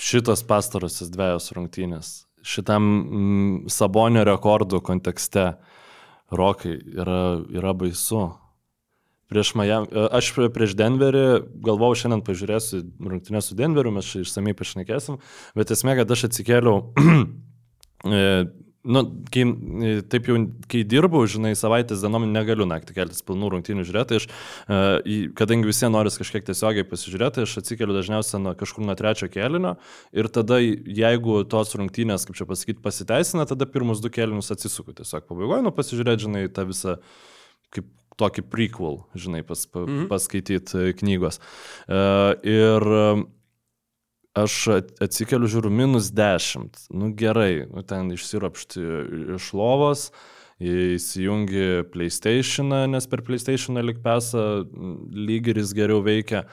šitos 0.00 0.42
pastarosios 0.48 1.10
dviejos 1.12 1.50
rungtynės, 1.54 2.12
šitam 2.44 2.86
mm, 2.86 3.58
Sabonio 3.72 4.24
rekordų 4.26 4.82
kontekste, 4.84 5.54
Rokai, 6.34 6.78
yra, 6.96 7.36
yra 7.52 7.74
baisu. 7.76 8.30
Prieš 9.30 9.52
Miami, 9.56 9.88
aš 10.14 10.30
prieš 10.52 10.74
Denverį 10.76 11.24
galvojau, 11.64 11.96
šiandien 12.02 12.22
pažiūrėsiu 12.26 12.80
rungtynę 13.00 13.40
su 13.44 13.56
Denveriu, 13.56 13.92
mes 13.94 14.08
išsamei 14.20 14.56
pašnekėsim, 14.56 15.16
bet 15.56 15.72
esmė, 15.74 15.94
kad 16.00 16.10
aš 16.12 16.26
atsikėliau, 16.28 16.82
e, 18.08 18.24
nu, 18.84 19.02
kai, 19.32 19.44
e, 19.48 19.92
taip 20.12 20.28
jau, 20.28 20.36
kai 20.70 20.82
dirbau, 20.84 21.22
žinai, 21.30 21.54
savaitės 21.56 22.02
dienom 22.04 22.26
negaliu 22.28 22.66
naktį 22.68 22.96
keltis 22.98 23.24
pilnų 23.24 23.50
rungtynių 23.54 23.84
žiūrėti, 23.88 24.08
tai 24.10 24.20
aš, 24.20 24.26
e, 24.68 25.18
kadangi 25.38 25.70
visi 25.70 25.88
noris 25.88 26.18
kažkiek 26.20 26.44
tiesiogiai 26.44 26.84
pasižiūrėti, 26.88 27.38
tai 27.38 27.46
aš 27.48 27.56
atsikeliu 27.62 27.96
dažniausiai 27.96 28.42
nuo 28.44 28.54
kažkur 28.60 28.84
nuo 28.84 28.96
trečio 28.98 29.30
kėlinio 29.32 29.76
ir 30.12 30.28
tada, 30.28 30.60
jeigu 30.60 31.40
tos 31.48 31.74
rungtynės, 31.80 32.26
kaip 32.28 32.36
čia 32.36 32.48
pasakyti, 32.50 32.82
pasiteisina, 32.84 33.46
tada 33.48 33.66
pirmus 33.66 34.04
du 34.04 34.12
kėlinius 34.12 34.52
atsisuku 34.54 34.92
tiesiog 35.00 35.24
pabaigoju, 35.30 35.64
nu 35.64 35.72
pasižiūrėti, 35.74 36.26
žinai, 36.28 36.44
tą 36.52 36.66
visą 36.68 36.98
kaip 37.74 37.88
tokį 38.20 38.44
prequel, 38.46 39.00
žinai, 39.18 39.40
pas, 39.42 39.64
pa, 39.66 39.86
Mhm. 39.88 40.06
paskaityti 40.12 40.92
knygos. 41.00 41.40
Uh, 41.88 42.36
ir 42.46 43.24
aš 44.34 44.54
at- 44.74 44.92
atsikeliu, 45.04 45.48
žiūriu, 45.50 45.70
minus 45.70 46.10
10. 46.14 46.86
Nu 46.90 47.12
gerai, 47.14 47.66
nu, 47.70 47.82
ten 47.86 48.10
išsiropšti 48.14 48.82
iš 49.38 49.52
lovos, 49.54 50.08
įsijungi 50.62 51.84
PlayStation, 51.94 52.70
nes 52.90 53.08
per 53.10 53.24
PlayStation 53.26 53.78
lik 53.82 54.02
pesą 54.04 54.64
lygeris 55.10 55.74
geriau 55.76 56.02
veikia. 56.04 56.44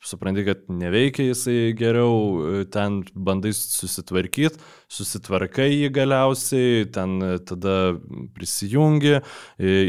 Supranti, 0.00 0.46
kad 0.46 0.62
neveikia 0.72 1.26
jisai 1.26 1.74
geriau, 1.76 2.62
ten 2.72 3.02
bandai 3.12 3.50
susitvarkyti, 3.52 4.56
susitvarkai 4.88 5.66
jį 5.74 5.90
galiausiai, 5.92 6.86
ten 6.88 7.18
tada 7.44 7.74
prisijungi, 8.32 9.18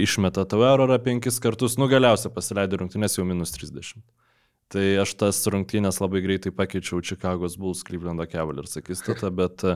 išmeta 0.03 0.43
tavo 0.51 0.67
erorą 0.67 0.99
penkis 0.99 1.39
kartus, 1.39 1.77
nu 1.79 1.87
galiausiai 1.87 2.33
pasileidai 2.35 2.81
rungtynės 2.81 3.15
jau 3.15 3.23
minus 3.23 3.55
30. 3.55 4.03
Tai 4.71 4.85
aš 5.03 5.13
tas 5.19 5.41
rungtynės 5.51 5.99
labai 5.99 6.21
greitai 6.23 6.53
pakeičiau 6.55 7.03
Chicago's 7.03 7.57
Bulls 7.59 7.83
Clevelando 7.87 8.23
Cavaliers 8.31 8.77
akistata, 8.79 9.27
bet 9.35 9.65
e, 9.67 9.75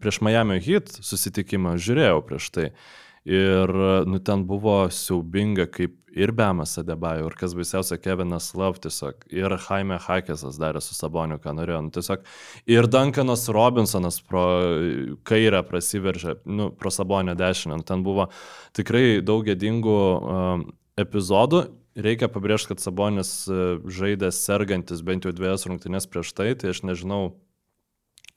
prieš 0.00 0.22
Miami 0.24 0.56
Heat 0.64 0.92
susitikimą 1.04 1.76
žiūrėjau 1.76 2.24
prieš 2.24 2.50
tai. 2.54 2.70
Ir 3.28 3.68
nu, 4.08 4.16
ten 4.24 4.46
buvo 4.48 4.86
siaubinga, 4.88 5.66
kaip 5.68 5.92
ir 6.16 6.32
Bemas 6.32 6.78
Adebajo, 6.80 7.28
ir 7.28 7.36
kas 7.38 7.52
baisiausia, 7.54 7.98
Kevinas 8.00 8.50
Love 8.58 8.80
tiesiog, 8.86 9.26
ir 9.34 9.54
Jaime 9.66 9.98
Hakesas 10.00 10.58
darė 10.60 10.80
su 10.82 10.96
Saboniu, 10.96 11.38
ką 11.42 11.54
norėjo. 11.58 11.82
Nu, 11.86 11.92
tiesiog, 11.94 12.24
ir 12.70 12.88
Duncanas 12.90 13.46
Robinsonas 13.52 14.20
pro 14.24 14.44
kairę 15.28 15.62
prasiveržė, 15.68 16.38
nu, 16.48 16.70
pro 16.72 16.92
Sabonio 16.94 17.36
dešinę. 17.38 17.80
Nu, 17.80 17.86
ten 17.86 18.04
buvo 18.06 18.30
tikrai 18.76 19.20
daug 19.20 19.44
gėdingų 19.46 19.98
um, 20.00 20.66
epizodų. 21.00 21.66
Reikia 22.00 22.28
pabrėžti, 22.32 22.72
kad 22.72 22.82
Sabonis 22.82 23.30
uh, 23.50 23.78
žaidė 23.90 24.30
sergantis 24.34 25.02
bent 25.06 25.26
jau 25.26 25.32
dviejas 25.36 25.66
rungtynės 25.68 26.08
prieš 26.10 26.32
tai, 26.36 26.52
tai 26.58 26.72
aš 26.74 26.82
nežinau, 26.88 27.34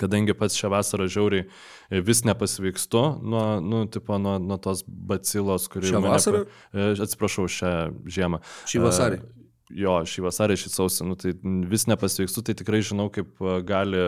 kadangi 0.01 0.33
pats 0.37 0.57
šią 0.57 0.71
vasarą 0.73 1.05
žiauriai 1.11 1.45
e, 1.45 2.01
vis 2.01 2.23
nepasveikstu 2.25 3.03
nuo, 3.21 3.45
nu, 3.61 3.83
tipo, 3.93 4.17
nuo, 4.21 4.39
nuo 4.41 4.57
tos 4.61 4.81
bacilos, 4.87 5.69
kuri... 5.71 5.91
Šią 5.91 6.01
vasarą? 6.03 6.43
pa- 6.49 6.81
e, 6.81 6.91
Atsiprašau, 7.05 7.45
šią 7.51 7.71
žiemą. 8.09 8.41
Šį 8.69 8.83
vasarį. 8.87 9.21
E, 9.21 9.39
Jo, 9.73 9.93
šį 10.05 10.21
vasarį, 10.27 10.55
šį 10.59 10.69
sausį, 10.69 11.05
nu, 11.07 11.15
tai 11.17 11.31
vis 11.71 11.87
nepasveikstu, 11.89 12.43
tai 12.45 12.53
tikrai 12.59 12.83
žinau, 12.85 13.07
kaip 13.13 13.39
e, 13.41 13.53
gali 13.65 14.03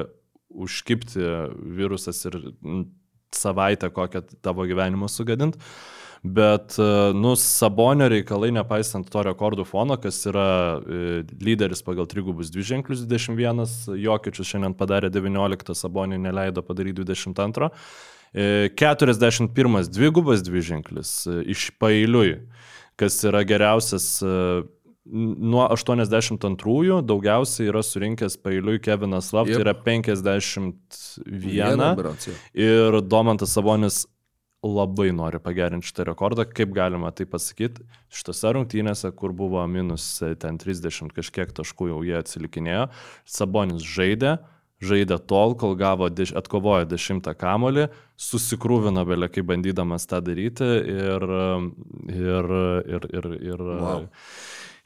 užkipti 0.54 1.24
virusas 1.78 2.20
ir 2.30 2.36
savaitę 3.34 3.89
kokią 3.96 4.22
tavo 4.46 4.65
gyvenimą 4.70 5.10
sugadinti. 5.10 5.58
Bet, 6.26 6.80
e, 6.80 7.14
nu, 7.14 7.36
Sabonio 7.36 8.08
reikalai, 8.10 8.50
nepaisant 8.56 9.06
to 9.14 9.22
rekordų 9.28 9.62
fono, 9.70 9.94
kas 10.02 10.24
yra 10.26 10.82
e, 10.82 11.22
lyderis 11.38 11.86
pagal 11.86 12.08
trigubus 12.10 12.50
dviženklius 12.54 13.04
21, 13.06 13.62
Jokičius 14.02 14.50
šiandien 14.50 14.74
padarė 14.80 15.12
19, 15.14 15.76
Sabonio 15.78 16.18
neleido 16.18 16.64
padaryti 16.66 17.06
22. 17.06 17.70
E, 18.34 18.72
41 18.74 19.92
dvigubas 19.94 20.42
dviženklis 20.48 21.12
e, 21.30 21.32
iš 21.54 21.68
pailiui, 21.78 22.40
kas 22.98 23.20
yra 23.30 23.44
geriausias 23.46 24.18
e, 24.26 24.34
nuo 25.06 25.70
82 25.70 27.06
daugiausiai 27.06 27.70
yra 27.70 27.86
surinkęs 27.86 28.42
pailiui 28.42 28.82
Kevinas 28.82 29.30
Love, 29.36 29.54
Jep. 29.54 29.62
tai 29.62 29.68
yra 29.68 29.78
51. 29.78 31.94
berods, 32.02 32.32
jo. 32.32 32.34
Ir 32.58 32.98
Domantas 33.06 33.54
Sabonis 33.54 34.08
labai 34.65 35.12
nori 35.15 35.39
pagerinti 35.43 35.89
šitą 35.89 36.08
rekordą, 36.10 36.45
kaip 36.49 36.73
galima 36.75 37.12
tai 37.15 37.28
pasakyti. 37.30 37.86
Šitose 38.13 38.54
rungtynėse, 38.58 39.12
kur 39.17 39.34
buvo 39.36 39.63
minus 39.69 40.08
e, 40.25 40.34
ten 40.39 40.60
30 40.62 41.13
kažkiek 41.15 41.54
taškų 41.56 41.91
jau 41.91 42.01
jie 42.08 42.17
atsilikinėjo, 42.19 42.89
Sabonis 43.30 43.86
žaidė, 43.86 44.38
žaidė 44.84 45.19
tol, 45.30 45.56
kol 45.60 45.75
gavo, 45.80 46.10
deš, 46.12 46.34
atkovojo 46.38 46.88
dešimtą 46.89 47.36
kamolį, 47.39 47.88
susikrūvino 48.19 49.06
belė, 49.08 49.30
kaip 49.32 49.47
bandydamas 49.49 50.08
tą 50.10 50.21
daryti 50.25 50.65
ir, 50.65 51.25
ir, 52.12 52.54
ir, 52.97 53.10
ir, 53.19 53.30
ir, 53.39 53.65
Wow. 53.65 54.08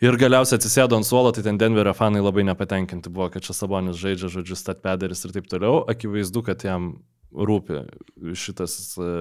ir 0.06 0.20
galiausiai 0.22 0.60
atsisėdo 0.60 0.98
ant 0.98 1.08
suolo, 1.08 1.34
tai 1.36 1.44
ten 1.46 1.60
Denverio 1.60 1.94
fanai 1.98 2.22
labai 2.24 2.46
nepatenkinti 2.48 3.12
buvo, 3.12 3.30
kad 3.34 3.46
čia 3.46 3.58
Sabonis 3.58 4.00
žaidžia, 4.00 4.32
žodžiu, 4.40 4.58
statpederis 4.60 5.26
ir 5.26 5.36
taip 5.36 5.50
toliau. 5.52 5.82
Akivaizdu, 5.90 6.46
kad 6.46 6.64
jam 6.64 6.94
rūpi 7.32 7.84
šitas, 8.38 8.76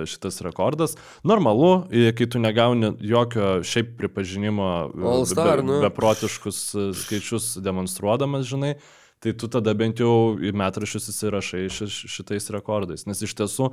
šitas 0.08 0.40
rekordas. 0.44 0.96
Normalu, 1.26 1.88
kai 2.16 2.28
tu 2.30 2.40
negauni 2.42 2.94
jokio 3.04 3.58
šiaip 3.66 3.96
pripažinimo 3.98 4.68
All-Star, 4.96 5.62
be, 5.62 5.68
nu. 5.68 5.78
beprotiškus 5.84 6.62
skaičius 7.02 7.56
demonstruodamas, 7.64 8.48
žinai, 8.48 8.74
tai 9.20 9.34
tu 9.36 9.50
tada 9.50 9.74
bent 9.76 10.00
jau 10.00 10.38
į 10.40 10.54
metrašius 10.56 11.10
įsirašai 11.12 11.64
ši, 11.74 11.88
šitais 12.08 12.48
rekordais. 12.54 13.04
Nes 13.08 13.22
iš 13.24 13.34
tiesų 13.38 13.72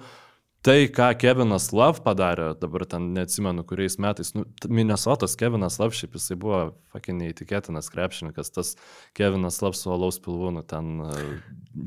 tai, 0.66 0.88
ką 0.90 1.12
Kevinas 1.22 1.70
Love 1.78 2.02
padarė, 2.06 2.50
dabar 2.58 2.88
ten 2.90 3.12
neatsimenu, 3.14 3.64
kuriais 3.70 4.00
metais, 4.02 4.34
nu, 4.34 4.48
Minnesotas 4.66 5.38
Kevinas 5.38 5.78
Love 5.78 5.94
šiaip 5.94 6.18
jisai 6.18 6.40
buvo, 6.42 6.62
fucking 6.94 7.22
neįtikėtinas 7.22 7.92
krepšininkas, 7.94 8.50
tas 8.56 8.74
Kevinas 9.18 9.62
Love 9.62 9.78
su 9.78 9.94
alaus 9.94 10.18
pilvūnu, 10.26 10.66
ten 10.66 10.96
e, 11.06 11.26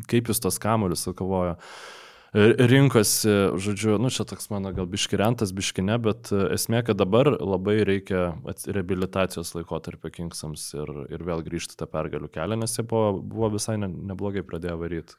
kaip 0.09 0.31
jis 0.31 0.45
tos 0.45 0.63
kamuolius 0.63 1.03
sukovojo. 1.09 1.57
E, 1.59 1.98
Rinkosi, 2.35 3.31
žodžiu, 3.57 3.97
nu 3.97 4.11
čia 4.13 4.27
toks 4.29 4.51
mano 4.53 4.69
gal 4.77 4.85
biškirentas, 4.91 5.53
biškine, 5.57 5.97
bet 6.05 6.29
e, 6.29 6.43
esmė, 6.59 6.83
kad 6.85 6.99
dabar 7.01 7.31
labai 7.33 7.79
reikia 7.89 8.35
reabilitacijos 8.69 9.55
laikotarpio 9.57 10.13
Kingsams 10.13 10.67
ir, 10.77 10.93
ir 11.09 11.25
vėl 11.25 11.41
grįžti 11.47 11.79
tą 11.81 11.89
pergalių 11.89 12.29
kelią, 12.35 12.61
nes 12.61 12.77
jie 12.77 12.85
buvo, 12.85 13.17
buvo 13.25 13.49
visai 13.57 13.79
ne, 13.81 13.89
neblogai 13.89 14.45
pradėję 14.45 14.77
varyti. 14.77 15.17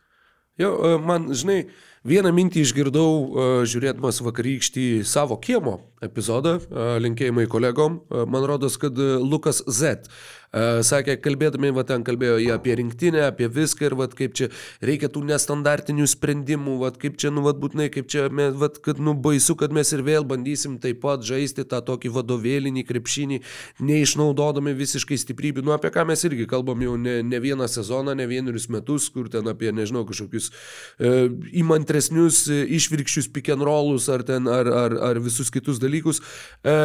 Jo, 0.62 0.76
e, 0.76 0.94
man, 1.02 1.32
žinai, 1.34 1.64
vieną 2.06 2.30
mintį 2.36 2.62
išgirdau, 2.68 3.10
e, 3.10 3.50
žiūrėdamas 3.74 4.22
vakarykštį 4.30 4.86
savo 5.08 5.40
kiemo 5.42 5.80
epizodą, 6.06 6.60
e, 6.62 6.90
linkėjimai 7.08 7.50
kolegom, 7.50 8.04
E, 8.10 8.26
man 8.26 8.44
rodos, 8.44 8.78
kad 8.78 8.98
e, 8.98 9.18
Lukas 9.22 9.64
Z. 9.68 10.10
Sakė, 10.50 11.14
kalbėdami, 11.22 11.70
va 11.78 11.84
ten 11.86 12.02
kalbėjo 12.02 12.40
jie 12.42 12.50
apie 12.56 12.74
rinktinę, 12.80 13.22
apie 13.28 13.46
viską 13.54 13.86
ir 13.86 13.96
va 14.00 14.08
kaip 14.10 14.34
čia 14.34 14.48
reikia 14.82 15.06
tų 15.14 15.22
nestandartinių 15.30 16.08
sprendimų, 16.10 16.78
va 16.82 16.90
kaip 16.90 17.20
čia, 17.22 17.30
nu, 17.30 17.44
va 17.46 17.54
būtinai, 17.54 17.92
kaip 17.94 18.10
čia, 18.10 18.26
va, 18.34 18.70
kad, 18.74 18.98
nu, 18.98 19.14
baisu, 19.14 19.54
kad 19.60 19.76
mes 19.76 19.94
ir 19.94 20.02
vėl 20.08 20.26
bandysim 20.26 20.80
taip 20.82 21.04
pat 21.04 21.22
žaisti 21.22 21.68
tą 21.70 21.84
tokį 21.86 22.10
vadovėlinį 22.16 22.86
krepšinį, 22.90 23.38
neišnaudodami 23.78 24.74
visiškai 24.80 25.20
stiprybių, 25.22 25.68
nu, 25.68 25.76
apie 25.76 25.92
ką 25.94 26.08
mes 26.10 26.26
irgi 26.26 26.50
kalbam 26.50 26.82
jau 26.82 26.98
ne, 26.98 27.20
ne 27.22 27.44
vieną 27.46 27.70
sezoną, 27.70 28.18
ne 28.18 28.26
vienerius 28.26 28.66
metus, 28.74 29.12
kur 29.14 29.30
ten 29.30 29.46
apie, 29.54 29.70
nežinau, 29.70 30.02
kažkokius 30.10 30.50
e, 30.50 31.14
įmantresnius, 31.62 32.42
e, 32.50 32.64
išvirkščius 32.80 33.30
pick 33.38 33.54
and 33.54 33.68
rollus 33.70 34.10
ar, 34.10 34.26
ten, 34.26 34.50
ar, 34.50 34.66
ar, 34.66 34.98
ar 35.12 35.22
visus 35.22 35.54
kitus 35.54 35.78
dalykus. 35.78 36.24
E, 36.66 36.76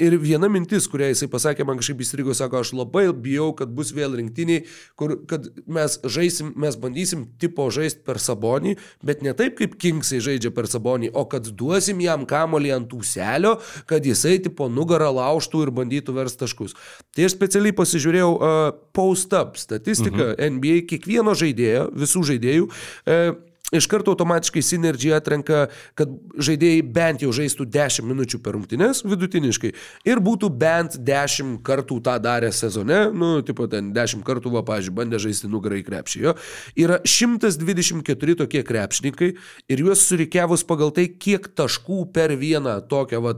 ir 0.00 0.16
viena 0.24 0.48
mintis, 0.48 0.88
kurią 0.88 1.12
jisai 1.12 1.28
pasakė, 1.28 1.68
man 1.68 1.84
kažkaip 1.84 2.00
įstrigo, 2.00 2.32
sako, 2.36 2.64
aš 2.64 2.72
labai 2.80 3.09
bijau, 3.16 3.50
kad 3.56 3.72
bus 3.74 3.92
vėl 3.96 4.16
rinktiniai, 4.18 4.64
kur 4.98 5.16
kad 5.30 5.48
mes 5.70 5.98
žaisim, 6.04 6.52
mes 6.60 6.78
bandysim 6.80 7.26
tipo 7.40 7.66
žaisti 7.74 8.04
per 8.06 8.20
sabonį, 8.22 8.76
bet 9.06 9.24
ne 9.26 9.34
taip, 9.36 9.56
kaip 9.60 9.76
Kingsai 9.80 10.20
žaidžia 10.24 10.52
per 10.54 10.68
sabonį, 10.70 11.12
o 11.16 11.26
kad 11.30 11.48
duosim 11.56 12.00
jam 12.04 12.26
kamolį 12.28 12.74
ant 12.76 12.96
ūselio, 12.96 13.56
kad 13.90 14.06
jisai 14.06 14.38
tipo 14.44 14.68
nugarą 14.72 15.10
laužtų 15.16 15.66
ir 15.66 15.74
bandytų 15.80 16.16
versti 16.16 16.44
taškus. 16.44 16.76
Tai 17.14 17.28
aš 17.28 17.36
specialiai 17.36 17.76
pasižiūrėjau 17.76 18.32
uh, 18.36 18.58
post-up 18.96 19.60
statistiką 19.60 20.32
mhm. 20.32 20.56
NBA 20.56 20.82
kiekvieno 20.90 21.36
žaidėjo, 21.38 21.86
visų 22.00 22.26
žaidėjų. 22.32 22.68
Uh, 22.70 23.38
Iš 23.70 23.86
karto 23.86 24.10
automatiškai 24.10 24.62
Synergy 24.64 25.12
atrenka, 25.14 25.68
kad 25.98 26.10
žaidėjai 26.42 26.82
bent 26.82 27.22
jau 27.22 27.30
žaistų 27.34 27.68
10 27.70 28.06
minučių 28.08 28.40
per 28.42 28.56
rungtynes 28.56 29.04
vidutiniškai 29.06 29.70
ir 30.10 30.22
būtų 30.22 30.50
bent 30.60 30.98
10 31.06 31.60
kartų 31.66 32.00
tą 32.06 32.16
darę 32.22 32.50
sezone, 32.54 33.02
nu, 33.14 33.32
tipo 33.46 33.68
ten 33.70 33.92
10 33.94 34.26
kartų, 34.26 34.54
va, 34.56 34.64
pažiūrėjau, 34.66 34.96
bandė 34.96 35.22
žaisti 35.22 35.50
nugarai 35.50 35.84
krepšį. 35.86 36.24
Jo. 36.24 36.34
Yra 36.78 36.98
124 37.06 38.36
tokie 38.42 38.64
krepšininkai 38.66 39.30
ir 39.70 39.84
juos 39.84 40.02
surikiavus 40.08 40.66
pagal 40.66 40.90
tai, 40.96 41.06
kiek 41.10 41.46
taškų 41.54 42.02
per 42.14 42.34
vieną 42.40 42.80
tokią, 42.90 43.22
va, 43.22 43.36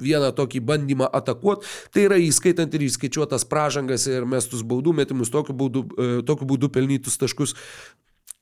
vieną 0.00 0.32
tokį 0.36 0.60
bandymą 0.68 1.08
atakuoti, 1.16 1.64
tai 1.94 2.06
yra 2.10 2.18
įskaitant 2.20 2.74
ir 2.76 2.84
įskaičiuotas 2.90 3.46
pražangas 3.48 4.04
ir 4.10 4.26
mestus 4.28 4.64
baudų 4.66 4.92
metimus, 5.00 5.32
tokiu 5.32 5.56
būdu, 5.56 5.84
e, 5.96 6.08
tokiu 6.28 6.48
būdu 6.48 6.68
pelnytus 6.72 7.16
taškus 7.20 7.56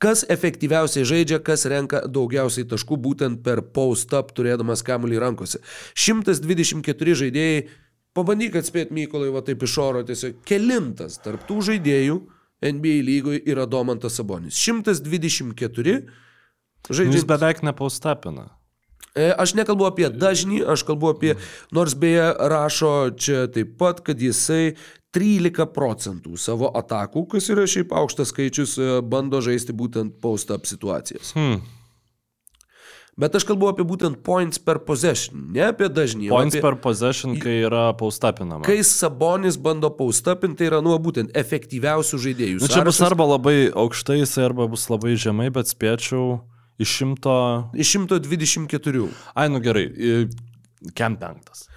kas 0.04 0.24
efektyviausiai 0.28 1.06
žaidžia, 1.08 1.40
kas 1.44 1.64
renka 1.70 2.02
daugiausiai 2.12 2.66
taškų 2.68 2.98
būtent 3.06 3.40
per 3.44 3.62
post-up 3.74 4.34
turėdamas 4.36 4.84
kamuolį 4.84 5.20
rankose. 5.22 5.62
124 5.96 7.16
žaidėjai, 7.24 7.62
pabandyk 8.16 8.58
atspėti 8.60 8.94
Mykolai, 8.96 9.32
va 9.34 9.40
taip 9.46 9.64
iš 9.64 9.78
oro 9.80 10.04
tiesiog, 10.06 10.42
kelintas 10.48 11.16
tarptų 11.24 11.60
žaidėjų 11.70 12.18
NBA 12.64 12.98
lygoje 13.04 13.40
yra 13.50 13.64
Domantas 13.70 14.18
Sabonis. 14.20 14.58
124 14.60 15.96
Jis 16.84 16.98
žaidėjai. 17.00 17.24
beveik 17.32 17.64
nepaustapina. 17.64 18.50
E, 19.14 19.30
Aš 19.30 19.54
nekalbu 19.54 19.86
apie 19.88 20.08
dažnį, 20.10 20.64
aš 20.68 20.84
kalbu 20.84 21.12
apie, 21.14 21.34
nors 21.72 21.94
beje 21.94 22.28
rašo 22.50 22.94
čia 23.16 23.46
taip 23.52 23.76
pat, 23.78 24.02
kad 24.04 24.20
jisai 24.20 24.74
13 25.14 25.70
procentų 25.74 26.34
savo 26.40 26.72
atakų, 26.74 27.26
kas 27.34 27.48
yra 27.54 27.68
šiaip 27.70 27.94
aukštas 27.94 28.32
skaičius, 28.34 28.74
e, 28.78 28.98
bando 29.06 29.40
žaisti 29.44 29.76
būtent 29.76 30.18
post-up 30.22 30.66
situacijas. 30.66 31.32
Hmm. 31.36 31.62
Bet 33.14 33.36
aš 33.38 33.44
kalbu 33.46 33.68
apie 33.70 33.84
būtent 33.86 34.18
points 34.26 34.58
per 34.58 34.80
possession, 34.82 35.44
ne 35.54 35.68
apie 35.68 35.86
dažnį. 35.86 36.32
Points 36.32 36.56
apie, 36.56 36.62
per 36.64 36.76
possession, 36.82 37.36
kai 37.38 37.60
yra 37.68 37.84
paustapinama. 37.98 38.66
Kai 38.66 38.80
Sabonis 38.82 39.54
bando 39.54 39.92
post-upinti, 39.94 40.58
tai 40.58 40.70
yra, 40.72 40.80
nu, 40.82 40.96
būtent 40.98 41.30
efektyviausių 41.38 42.18
žaidėjų. 42.26 42.58
Nu, 42.58 42.66
čia 42.66 42.82
bus 42.82 42.98
sąrašas 42.98 43.12
arba 43.12 43.28
labai 43.36 43.56
aukštai, 43.70 44.18
arba 44.42 44.66
bus 44.72 44.88
labai 44.90 45.14
žemai, 45.14 45.46
bet 45.54 45.70
spėčiau 45.70 46.40
iš 46.82 46.96
šimto... 46.98 47.38
Iš 47.78 47.94
124. 48.02 49.06
Ai, 49.38 49.46
nu 49.54 49.62
gerai, 49.62 49.86
kem 50.98 51.14
penktas. 51.20 51.68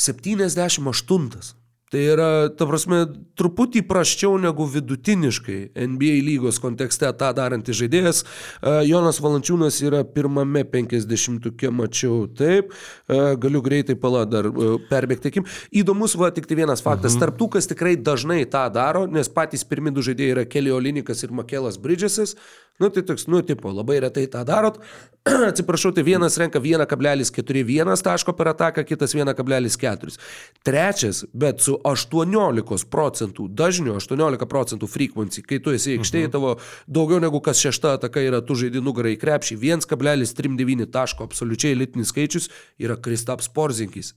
78. 0.00 1.59
Tai 1.90 2.00
yra, 2.06 2.26
ta 2.54 2.68
prasme, 2.70 3.00
truputį 3.34 3.80
praščiau 3.88 4.36
negu 4.38 4.62
vidutiniškai 4.70 5.72
NBA 5.74 6.20
lygos 6.22 6.60
kontekste 6.62 7.10
tą 7.18 7.32
darantis 7.34 7.80
žaidėjas. 7.80 8.20
E, 8.22 8.74
Jonas 8.86 9.18
Valančiūnas 9.18 9.80
yra 9.82 10.04
pirmame 10.06 10.62
50-uke, 10.70 11.72
mačiau 11.74 12.28
taip. 12.38 12.70
E, 13.10 13.18
Galiu 13.42 13.64
greitai 13.66 13.98
pala 13.98 14.22
dar 14.22 14.46
e, 14.46 14.70
perbėgti. 14.86 15.42
Įdomus, 15.82 16.14
va, 16.20 16.30
tik 16.30 16.46
tai 16.46 16.60
vienas 16.62 16.84
faktas. 16.86 17.16
Mhm. 17.16 17.24
Tarptų, 17.24 17.50
kas 17.56 17.66
tikrai 17.72 17.96
dažnai 17.98 18.44
tą 18.46 18.68
daro, 18.70 19.08
nes 19.10 19.26
patys 19.26 19.66
pirmi 19.66 19.90
du 19.90 20.06
žaidėjai 20.06 20.36
yra 20.36 20.46
Kelly 20.46 20.70
Olinikas 20.70 21.26
ir 21.26 21.34
Makelas 21.34 21.80
Bridgesas. 21.82 22.36
Nu, 22.80 22.88
tai 22.88 23.02
toks, 23.02 23.26
nu, 23.26 23.42
tipo, 23.44 23.68
labai 23.68 23.98
retai 24.00 24.24
tą 24.30 24.40
darot. 24.48 24.78
Atsiprašau, 25.50 25.90
tai 25.92 26.00
vienas 26.06 26.38
renka 26.40 26.62
1,41 26.64 28.00
taško 28.06 28.32
per 28.32 28.54
ataką, 28.54 28.86
kitas 28.88 29.12
1,4. 29.12 30.16
Trečias, 30.64 31.26
bet 31.36 31.60
su 31.60 31.76
18 31.84 32.86
procentų 32.90 33.48
dažniu, 33.56 33.94
18 33.98 34.48
procentų 34.50 34.88
frequency, 34.90 35.44
kai 35.46 35.60
tu 35.62 35.74
esi 35.76 35.96
aikštėje, 35.98 36.32
tavo 36.34 36.56
daugiau 36.86 37.20
negu 37.22 37.40
kas 37.44 37.62
šešta 37.62 37.96
ataka 37.98 38.22
yra 38.24 38.42
tu 38.44 38.56
žaidži 38.58 38.82
nugarai 38.84 39.16
krepšį, 39.20 39.58
1,39 39.60 40.90
taško 40.92 41.28
absoliučiai 41.28 41.78
litinis 41.78 42.12
skaičius 42.12 42.50
yra 42.80 42.98
Kristaps 43.00 43.50
Porzinkis. 43.54 44.14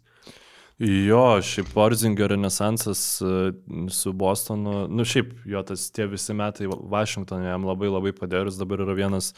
Jo, 0.84 1.38
šiaip 1.46 1.70
Porzingio 1.74 2.28
renesansas 2.28 3.22
e, 3.22 3.52
su 3.94 4.14
Bostonu, 4.14 4.88
nu 4.90 5.06
šiaip 5.06 5.36
jo 5.46 5.62
tas 5.64 5.86
tie 5.94 6.08
visi 6.10 6.34
metai 6.34 6.66
Vašingtonė 6.68 7.52
jam 7.52 7.68
labai 7.70 7.92
labai 7.94 8.12
jis 8.14 8.58
dabar 8.58 8.82
yra 8.82 8.96
vienas 8.98 9.34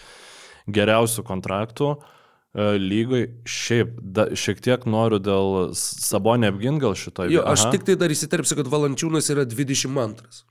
geriausių 0.65 1.25
kontraktų 1.27 1.89
e, 1.91 2.14
lygoj. 2.55 3.25
Šiaip 3.49 3.97
da, 3.99 4.29
šiek 4.37 4.61
tiek 4.63 4.85
noriu 4.87 5.19
dėl 5.19 5.73
Sabonė 5.75 6.53
apgin 6.53 6.79
gal 6.79 6.95
šitoje 6.95 7.33
Jo, 7.35 7.43
aš 7.51 7.67
tik 7.75 7.83
tai 7.87 7.97
dar 7.99 8.13
įsiterpsiu, 8.13 8.55
kad 8.61 8.69
Valančiūnas 8.71 9.27
yra 9.33 9.43
22. 9.49 10.43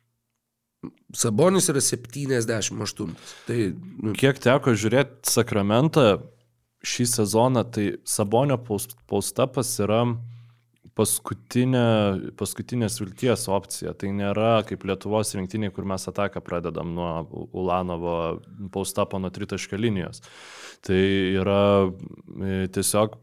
Sabonis 1.16 1.70
yra 1.72 1.80
78. 1.80 3.16
Tai, 3.48 3.58
nu, 4.04 4.12
Kiek 4.18 4.40
teko 4.42 4.74
žiūrėti 4.76 5.30
Sakramentą 5.32 6.06
šį 6.84 7.06
sezoną, 7.08 7.62
tai 7.72 7.86
Sabonio 8.04 8.58
post- 8.60 8.98
postapas 9.08 9.70
yra 9.80 10.02
paskutinė, 10.94 12.34
paskutinės 12.38 13.00
vilties 13.00 13.46
opcija. 13.50 13.94
Tai 13.98 14.12
nėra 14.14 14.58
kaip 14.68 14.84
Lietuvos 14.86 15.32
rinktiniai, 15.34 15.72
kur 15.74 15.86
mes 15.88 16.04
ataką 16.10 16.42
pradedam 16.44 16.92
nuo 16.94 17.24
Ulanovo 17.56 18.16
paustapo 18.74 19.18
nuo 19.18 19.32
tritaškio 19.34 19.80
linijos. 19.80 20.22
Tai 20.84 21.02
yra 21.40 21.60
e, 21.88 22.66
tiesiog 22.74 23.16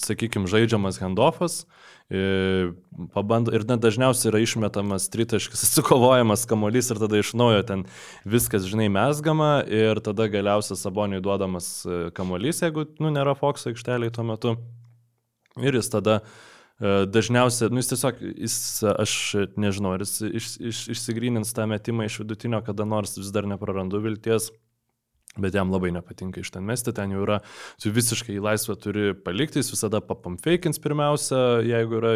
sakykime, 0.00 0.48
žaidžiamas 0.48 0.98
handoffas, 1.02 1.66
e, 2.08 2.72
pabando, 3.12 3.52
ir 3.52 3.66
net 3.68 3.82
dažniausiai 3.84 4.30
yra 4.30 4.40
išmetamas 4.40 5.10
tritaškis, 5.12 5.64
atsikovojamas 5.66 6.46
kamuolys 6.48 6.88
ir 6.90 7.00
tada 7.02 7.20
iš 7.20 7.34
naujo 7.36 7.62
ten 7.68 7.84
viskas, 8.24 8.64
žinai, 8.70 8.88
mesgama 8.92 9.60
ir 9.68 10.00
tada 10.04 10.30
galiausiai 10.32 10.80
saboniui 10.80 11.20
duodamas 11.24 11.68
e, 11.84 12.00
kamuolys, 12.16 12.62
jeigu, 12.64 12.88
nu, 13.02 13.12
nėra 13.12 13.36
Fox 13.36 13.68
aikšteliai 13.68 14.14
tuo 14.14 14.24
metu. 14.24 14.56
Ir 15.60 15.76
jis 15.76 15.92
tada 15.92 16.22
e, 16.80 17.04
dažniausiai, 17.12 17.68
nu, 17.72 17.84
jis 17.84 17.92
tiesiog, 17.92 18.22
jis, 18.40 18.58
aš 18.88 19.18
nežinau, 19.60 19.96
ar 19.96 20.04
jis 20.04 20.22
iš, 20.30 20.52
iš, 20.72 20.84
išsigrynins 20.96 21.52
tą 21.56 21.68
metimą 21.68 22.08
iš 22.08 22.22
vidutinio, 22.24 22.64
kada 22.64 22.88
nors 22.88 23.18
vis 23.20 23.28
dar 23.36 23.48
neprarandu 23.48 24.00
vilties 24.04 24.48
Bet 25.36 25.54
jam 25.54 25.68
labai 25.72 25.90
nepatinka 25.92 26.40
iš 26.40 26.50
ten 26.54 26.64
mesti, 26.64 26.94
ten 26.96 27.12
jau 27.12 27.20
yra, 27.26 27.40
tu 27.82 27.90
visiškai 27.92 28.38
laisvę 28.40 28.76
turi 28.80 29.10
palikti, 29.24 29.60
jis 29.60 29.68
visada 29.74 30.00
papamfeikins 30.04 30.80
pirmiausia, 30.80 31.40
jeigu 31.66 31.98
yra 32.00 32.14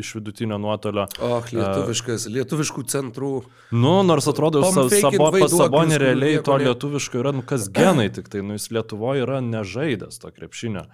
iš 0.00 0.14
vidutinio 0.16 0.56
nuotolio. 0.62 1.04
O, 1.20 1.42
lietuviškas, 1.52 2.26
uh, 2.30 2.36
lietuviškų 2.38 2.86
centrų. 2.92 3.30
Nu, 3.76 3.98
nors 4.08 4.28
atrodo, 4.32 4.64
pas 4.64 5.52
Sabonį 5.52 6.00
realiai 6.00 6.40
to 6.44 6.56
lietuviško 6.64 7.20
yra, 7.20 7.36
nu 7.36 7.44
kas 7.46 7.68
genai, 7.72 8.08
tik 8.14 8.32
tai, 8.32 8.44
nu 8.46 8.56
jis 8.56 8.70
Lietuvoje 8.72 9.24
yra 9.26 9.42
nežaidęs 9.44 10.20
to 10.22 10.32
krepšinio. 10.32 10.86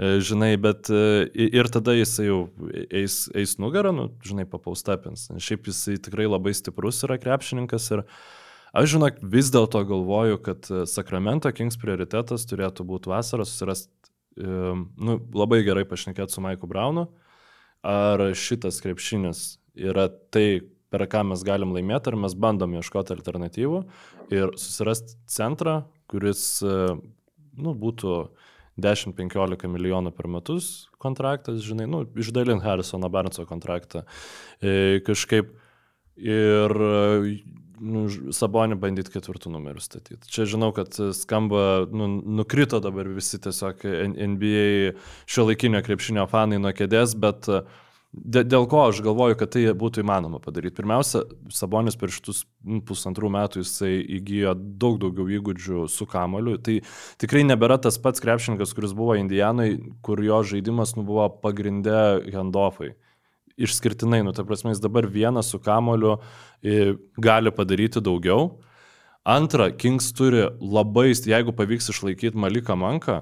E, 0.00 0.14
žinai, 0.24 0.54
bet 0.60 0.88
e, 0.88 1.28
ir 1.52 1.68
tada 1.72 1.92
jis 1.96 2.16
jau 2.24 2.46
eis, 2.88 3.26
eis 3.36 3.58
nugarą, 3.60 3.92
nu, 3.96 4.08
žinai, 4.24 4.48
papaustapins. 4.48 5.28
Šiaip 5.36 5.68
jis 5.68 5.84
tikrai 6.06 6.30
labai 6.30 6.54
stiprus 6.56 7.04
yra 7.04 7.20
krepšininkas 7.20 7.90
ir 7.92 8.06
uh, 8.06 8.14
Aš 8.72 8.94
žinok, 8.94 9.18
vis 9.28 9.50
dėlto 9.52 9.82
galvoju, 9.88 10.38
kad 10.44 10.68
e, 10.72 10.84
Sakramento 10.88 11.50
Kings 11.52 11.76
prioritetas 11.80 12.46
turėtų 12.48 12.86
būti 12.88 13.12
vasarą 13.12 13.44
susirasti, 13.48 13.92
nu, 14.32 15.18
labai 15.36 15.58
gerai 15.60 15.82
pašnekėti 15.84 16.32
su 16.32 16.40
Maiku 16.40 16.64
Braunu, 16.64 17.10
ar 17.84 18.22
šitas 18.32 18.78
krepšinis 18.80 19.42
yra 19.76 20.06
tai, 20.32 20.62
per 20.92 21.04
ką 21.10 21.24
mes 21.28 21.42
galim 21.44 21.72
laimėti, 21.74 22.12
ar 22.12 22.16
mes 22.20 22.36
bandom 22.36 22.72
ieškoti 22.78 23.12
alternatyvų 23.12 23.82
ir 24.32 24.54
susirasti 24.60 25.16
centrą, 25.28 25.82
kuris 26.08 26.62
e, 26.64 26.78
nu, 27.60 27.74
būtų 27.76 28.16
10-15 28.80 29.68
milijonų 29.68 30.12
per 30.16 30.28
metus 30.32 30.88
kontraktas, 31.02 31.60
žinai, 31.64 31.88
nu, 31.90 32.04
išdalint 32.16 32.64
Harrisono 32.64 33.10
Barnso 33.12 33.44
kontraktą 33.48 34.06
e, 34.60 35.02
kažkaip. 35.04 35.58
Ir 36.12 36.72
nu, 37.82 38.06
Sabonį 38.34 38.78
bandyti 38.80 39.12
ketvirtų 39.14 39.52
numerių 39.52 39.82
statyti. 39.82 40.22
Čia 40.30 40.46
žinau, 40.54 40.70
kad 40.76 40.94
skamba, 41.16 41.84
nu, 41.90 42.08
nukrito 42.40 42.80
dabar 42.82 43.10
visi 43.10 43.40
tiesiog 43.42 43.84
NBA 44.34 44.66
šio 45.26 45.48
laikinio 45.48 45.82
krepšinio 45.84 46.28
fanai 46.30 46.60
nuo 46.62 46.72
kėdės, 46.76 47.16
bet 47.18 47.50
dėl 48.12 48.66
ko 48.68 48.86
aš 48.90 49.00
galvoju, 49.04 49.38
kad 49.40 49.54
tai 49.54 49.64
būtų 49.78 50.02
įmanoma 50.04 50.40
padaryti. 50.42 50.76
Pirmiausia, 50.78 51.24
Sabonis 51.52 51.96
per 51.98 52.12
šitus 52.12 52.44
pusantrų 52.88 53.30
metų 53.32 53.62
jisai 53.64 53.94
įgyjo 54.18 54.54
daug 54.56 54.98
daugiau 55.02 55.30
įgūdžių 55.38 55.86
su 55.90 56.06
kamoliu. 56.10 56.58
Tai 56.62 56.78
tikrai 57.22 57.46
nebėra 57.48 57.80
tas 57.82 57.96
pats 58.02 58.22
krepšininkas, 58.22 58.74
kuris 58.76 58.92
buvo 58.96 59.16
Indijanai, 59.18 59.70
kur 60.04 60.20
jo 60.22 60.42
žaidimas 60.52 60.94
nu, 60.98 61.06
buvo 61.08 61.30
pagrindė 61.42 62.28
handoffai 62.36 62.92
išskirtinai, 63.60 64.22
nu, 64.26 64.32
ta 64.36 64.44
prasme, 64.46 64.72
jis 64.72 64.82
dabar 64.82 65.06
vienas 65.10 65.50
su 65.52 65.60
kamoliu 65.62 66.18
gali 67.20 67.52
padaryti 67.54 68.02
daugiau. 68.04 68.60
Antra, 69.22 69.70
Kings 69.70 70.10
turi 70.18 70.48
labai, 70.58 71.12
jeigu 71.14 71.54
pavyks 71.54 71.92
išlaikyti 71.92 72.38
Maliką 72.38 72.74
Manką, 72.78 73.20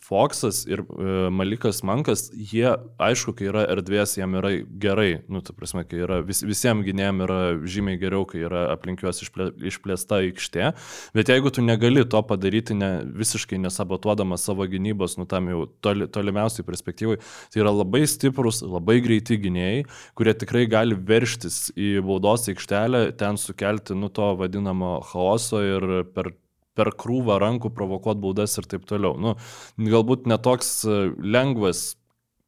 Foxas 0.00 0.64
ir 0.68 0.80
e, 0.80 1.28
Malikas 1.32 1.82
Mankas, 1.86 2.28
jie, 2.32 2.66
aišku, 3.02 3.34
kai 3.36 3.50
yra 3.50 3.66
erdvės, 3.74 4.16
jiem 4.18 4.36
yra 4.40 4.52
gerai, 4.82 5.22
nu, 5.30 5.42
ta 5.44 5.54
prasme, 5.56 5.84
kai 5.88 6.00
yra 6.06 6.20
vis, 6.26 6.40
visiems 6.46 6.86
gynėjim 6.86 7.22
yra 7.26 7.38
žymiai 7.68 8.00
geriau, 8.00 8.24
kai 8.28 8.42
yra 8.46 8.66
aplink 8.72 9.04
juos 9.04 9.20
išplė, 9.24 9.50
išplėsta 9.70 10.22
aikštė, 10.24 10.72
bet 11.16 11.32
jeigu 11.32 11.52
tu 11.54 11.64
negali 11.64 12.04
to 12.08 12.22
padaryti 12.26 12.76
ne, 12.78 12.90
visiškai 13.20 13.60
nesabotuodamas 13.60 14.48
savo 14.48 14.66
gynybos, 14.70 15.18
nu, 15.20 15.28
tam 15.30 15.52
jau 15.52 15.66
toli, 15.84 16.08
tolimiausiai 16.10 16.66
perspektyvai, 16.66 17.20
tai 17.52 17.64
yra 17.64 17.74
labai 17.74 18.06
stiprus, 18.10 18.64
labai 18.64 19.00
greiti 19.04 19.38
gynėjai, 19.40 19.84
kurie 20.18 20.36
tikrai 20.42 20.66
gali 20.70 20.96
verštis 20.96 21.70
į 21.76 21.98
baudos 22.06 22.48
aikštelę, 22.50 23.10
ten 23.20 23.40
sukelti, 23.40 23.98
nu, 23.98 24.08
to 24.08 24.32
vadinamo 24.40 24.98
chaoso 25.12 25.60
ir 25.64 25.90
per 26.14 26.32
per 26.80 26.94
krūvą 26.96 27.36
rankų 27.42 27.74
provokuoti 27.76 28.24
baudas 28.24 28.56
ir 28.56 28.68
taip 28.70 28.88
toliau. 28.88 29.16
Nu, 29.20 29.36
galbūt 29.76 30.28
netoks 30.30 30.78
e, 30.88 31.00
lengvas 31.20 31.90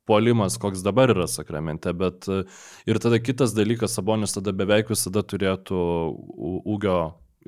polimas, 0.09 0.59
koks 0.59 0.83
dabar 0.83 1.13
yra 1.15 1.29
sakramente, 1.31 1.93
bet 1.97 2.29
e, 2.29 2.43
ir 2.89 3.01
tada 3.03 3.21
kitas 3.23 3.55
dalykas, 3.57 3.95
Sabonis 3.99 4.35
tada 4.37 4.55
beveik 4.57 4.91
visada 4.93 5.23
turėtų 5.23 5.83
ūgio 6.63 6.97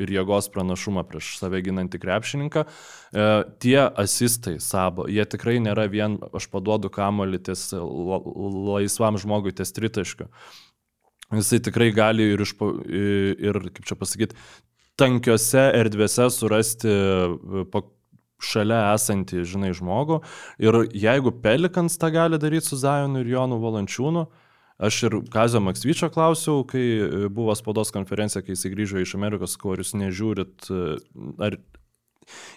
ir 0.01 0.11
jėgos 0.11 0.49
pranašumą 0.55 1.05
prieš 1.07 1.37
save 1.39 1.61
ginantį 1.65 2.01
krepšininką. 2.03 2.65
E, 2.67 3.27
tie 3.63 3.79
asistai 3.87 4.57
sabo, 4.63 5.09
jie 5.11 5.25
tikrai 5.31 5.61
nėra 5.63 5.87
vien 5.91 6.19
aš 6.35 6.49
paduodu 6.53 6.91
kamolį 6.95 7.43
ties 7.51 7.69
laisvam 7.75 9.19
žmogui 9.23 9.55
ties 9.55 9.75
tritaškiu. 9.75 10.31
Jisai 11.35 11.59
tikrai 11.65 11.89
gali 11.95 12.27
ir, 12.35 12.43
išpo, 12.45 12.69
ir 12.85 13.59
kaip 13.75 13.87
čia 13.89 13.97
pasakyti, 13.99 14.37
tankiose 15.01 15.67
erdvėse 15.81 16.29
surasti 16.33 16.91
e, 16.91 17.85
šalia 18.45 18.81
esantį, 18.93 19.45
žinai, 19.49 19.73
žmogų. 19.77 20.21
Ir 20.63 20.83
jeigu 20.93 21.33
Pelikans 21.45 21.99
tą 22.01 22.11
gali 22.15 22.41
daryti 22.41 22.69
su 22.69 22.79
Zajonu 22.81 23.23
ir 23.23 23.31
Jonu 23.33 23.61
Valančiūnu, 23.63 24.27
aš 24.85 24.99
ir 25.09 25.17
Kazio 25.33 25.63
Maksvyčio 25.65 26.11
klausiau, 26.13 26.65
kai 26.69 27.29
buvo 27.33 27.55
spaudos 27.57 27.95
konferencija, 27.95 28.43
kai 28.45 28.57
jis 28.57 28.67
grįžo 28.75 29.01
iš 29.01 29.15
Amerikos, 29.17 29.57
ko 29.61 29.77
jūs 29.79 29.95
nežiūrit, 29.97 30.69
e, 30.69 30.99
ar 31.47 31.59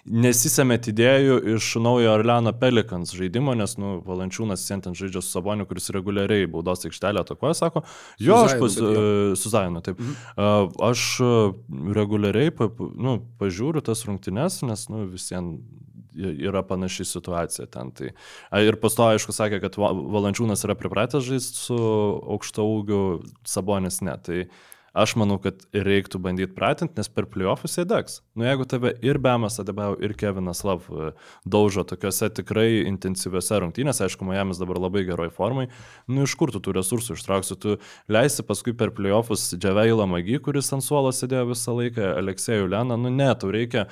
nesisėmėt 0.05 0.89
idėjų 0.91 1.37
iš 1.55 1.69
naujo 1.83 2.13
Orleano 2.15 2.53
Pelikans 2.57 3.13
žaidimo, 3.17 3.55
nes, 3.57 3.77
nu, 3.81 3.97
Valančiūnas 4.05 4.65
šiandien 4.67 4.97
žaidžia 4.97 5.23
su 5.23 5.31
Saboniu, 5.33 5.67
kuris 5.69 5.91
reguliariai 5.95 6.49
baudos 6.51 6.85
aikštelę 6.87 7.23
atakuoja, 7.23 7.57
sako, 7.57 7.83
jo, 8.21 8.37
aš 8.45 8.57
pas, 8.61 8.77
su 9.41 9.53
Zainu, 9.53 9.83
taip. 9.85 9.99
Mhm. 10.01 10.77
Aš 10.89 11.07
reguliariai, 11.97 12.53
nu, 12.95 13.19
pažiūriu 13.41 13.83
tas 13.85 14.05
rungtynes, 14.07 14.61
nes, 14.67 14.87
nu, 14.93 15.05
visiems 15.11 15.59
yra 16.17 16.63
panaši 16.65 17.05
situacija 17.05 17.67
ten. 17.69 17.91
Tai, 17.93 18.07
ir 18.65 18.77
pasto, 18.81 19.05
aišku, 19.05 19.35
sakė, 19.35 19.59
kad 19.61 19.77
Valančiūnas 19.77 20.65
yra 20.65 20.73
pripratęs 20.79 21.27
žaisti 21.27 21.61
su 21.67 21.77
aukšto 21.77 22.65
ūgiu, 22.65 23.01
Sabonis 23.45 24.01
ne. 24.01 24.15
Tai, 24.25 24.39
uh, 24.47 24.76
Aš 24.97 25.13
manau, 25.19 25.35
kad 25.41 25.61
reiktų 25.75 26.17
bandyti 26.23 26.55
pratinti, 26.57 26.97
nes 26.97 27.09
per 27.13 27.27
playoffus 27.29 27.77
jie 27.77 27.85
degs. 27.85 28.21
Nu, 28.37 28.47
jeigu 28.47 28.65
tave 28.69 28.95
ir 29.05 29.19
Bemas 29.21 29.59
Adebau, 29.61 29.93
ir 30.01 30.15
Kevinas 30.17 30.63
Lav 30.65 30.87
e, 30.89 31.11
daužo 31.45 31.83
tokiuose 31.85 32.31
tikrai 32.39 32.81
intensyviuose 32.89 33.61
rungtynėse, 33.61 34.07
aišku, 34.07 34.25
Miamis 34.25 34.57
dabar 34.61 34.81
labai 34.81 35.05
geroj 35.05 35.29
formai, 35.35 35.67
nu, 36.09 36.25
iš 36.25 36.33
kur 36.39 36.53
tu 36.53 36.63
tų 36.63 36.73
resursų 36.79 37.17
ištrauksi, 37.19 37.59
tu 37.61 37.77
leisi 38.09 38.45
paskui 38.47 38.73
per 38.77 38.95
playoffus 38.97 39.51
Dževeilą 39.53 40.09
Magį, 40.09 40.39
kuris 40.47 40.73
ant 40.73 40.85
suolo 40.85 41.13
sėdėjo 41.13 41.51
visą 41.51 41.77
laiką, 41.77 42.15
Aleksėjų 42.23 42.71
Leną, 42.73 42.97
nu, 42.97 43.13
ne, 43.13 43.29
tau 43.37 43.53
reikia 43.53 43.85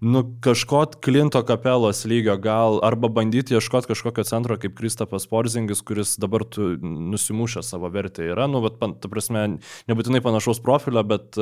nu, 0.00 0.22
kažkot 0.44 0.98
Klinto 1.04 1.42
kapelos 1.46 2.04
lygio 2.08 2.36
gal, 2.42 2.80
arba 2.84 3.08
bandyti 3.08 3.56
ieškoti 3.56 3.90
kažkokio 3.92 4.24
centro 4.28 4.58
kaip 4.60 4.76
Kristapas 4.78 5.26
Porzingis, 5.30 5.82
kuris 5.86 6.16
dabar 6.20 6.44
nusimušę 6.82 7.62
savo 7.64 7.90
vertę 7.92 8.26
yra, 8.32 8.48
nu, 8.50 8.62
bet, 8.64 8.80
ta 8.80 9.10
prasme, 9.12 9.46
nebūtinai 9.88 10.22
panašaus 10.24 10.60
profilio, 10.64 11.04
bet 11.06 11.40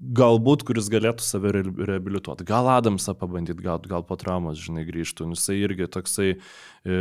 galbūt, 0.00 0.62
kuris 0.64 0.88
galėtų 0.92 1.24
save 1.24 1.50
reabilituoti. 1.52 2.46
Gal 2.48 2.68
Adamsą 2.72 3.12
pabandyti, 3.18 3.60
gal, 3.64 3.80
gal 3.84 4.04
po 4.06 4.16
traumos, 4.20 4.58
žinai, 4.60 4.86
grįžtų. 4.88 5.28
Nu, 5.28 5.36
jisai 5.36 5.58
irgi 5.60 5.88
toksai 5.92 6.28
e, 6.32 6.38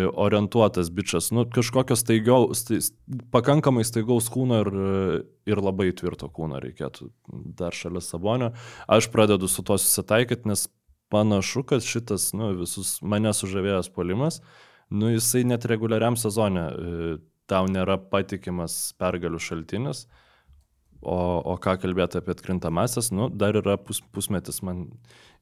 orientuotas 0.10 0.92
bičias. 0.92 1.30
Nu, 1.36 1.46
kažkokio 1.48 1.96
staigio, 2.00 2.42
stai, 2.60 2.82
pakankamai 3.32 3.86
staigaus 3.88 4.28
kūno 4.34 4.60
ir, 4.66 4.72
ir 5.48 5.64
labai 5.64 5.94
tvirto 5.96 6.28
kūno 6.34 6.60
reikėtų 6.66 7.10
dar 7.60 7.78
šalia 7.78 8.04
Sabonio. 8.04 8.52
Aš 8.92 9.08
pradedu 9.14 9.48
su 9.48 9.64
to 9.64 9.80
susitaikyti, 9.80 10.50
nes 10.52 10.68
panašu, 11.10 11.64
kad 11.72 11.86
šitas, 11.86 12.34
nu, 12.38 12.52
visus 12.60 12.98
mane 13.02 13.32
sužavėjęs 13.34 13.94
polimas, 13.96 14.44
nu, 14.92 15.14
jisai 15.16 15.46
net 15.48 15.66
reguliariam 15.72 16.20
sezone 16.20 16.68
e, 16.68 17.20
tau 17.50 17.70
nėra 17.72 17.96
patikimas 18.12 18.92
pergalių 19.00 19.40
šaltinis 19.42 20.06
o, 21.02 21.18
o 21.54 21.56
ką 21.62 21.78
kalbėti 21.82 22.20
apie 22.20 22.34
atkrintamasis, 22.36 23.12
nu, 23.16 23.30
dar 23.32 23.58
yra 23.60 23.78
pus, 23.82 24.02
pusmetis 24.16 24.62
man 24.66 24.88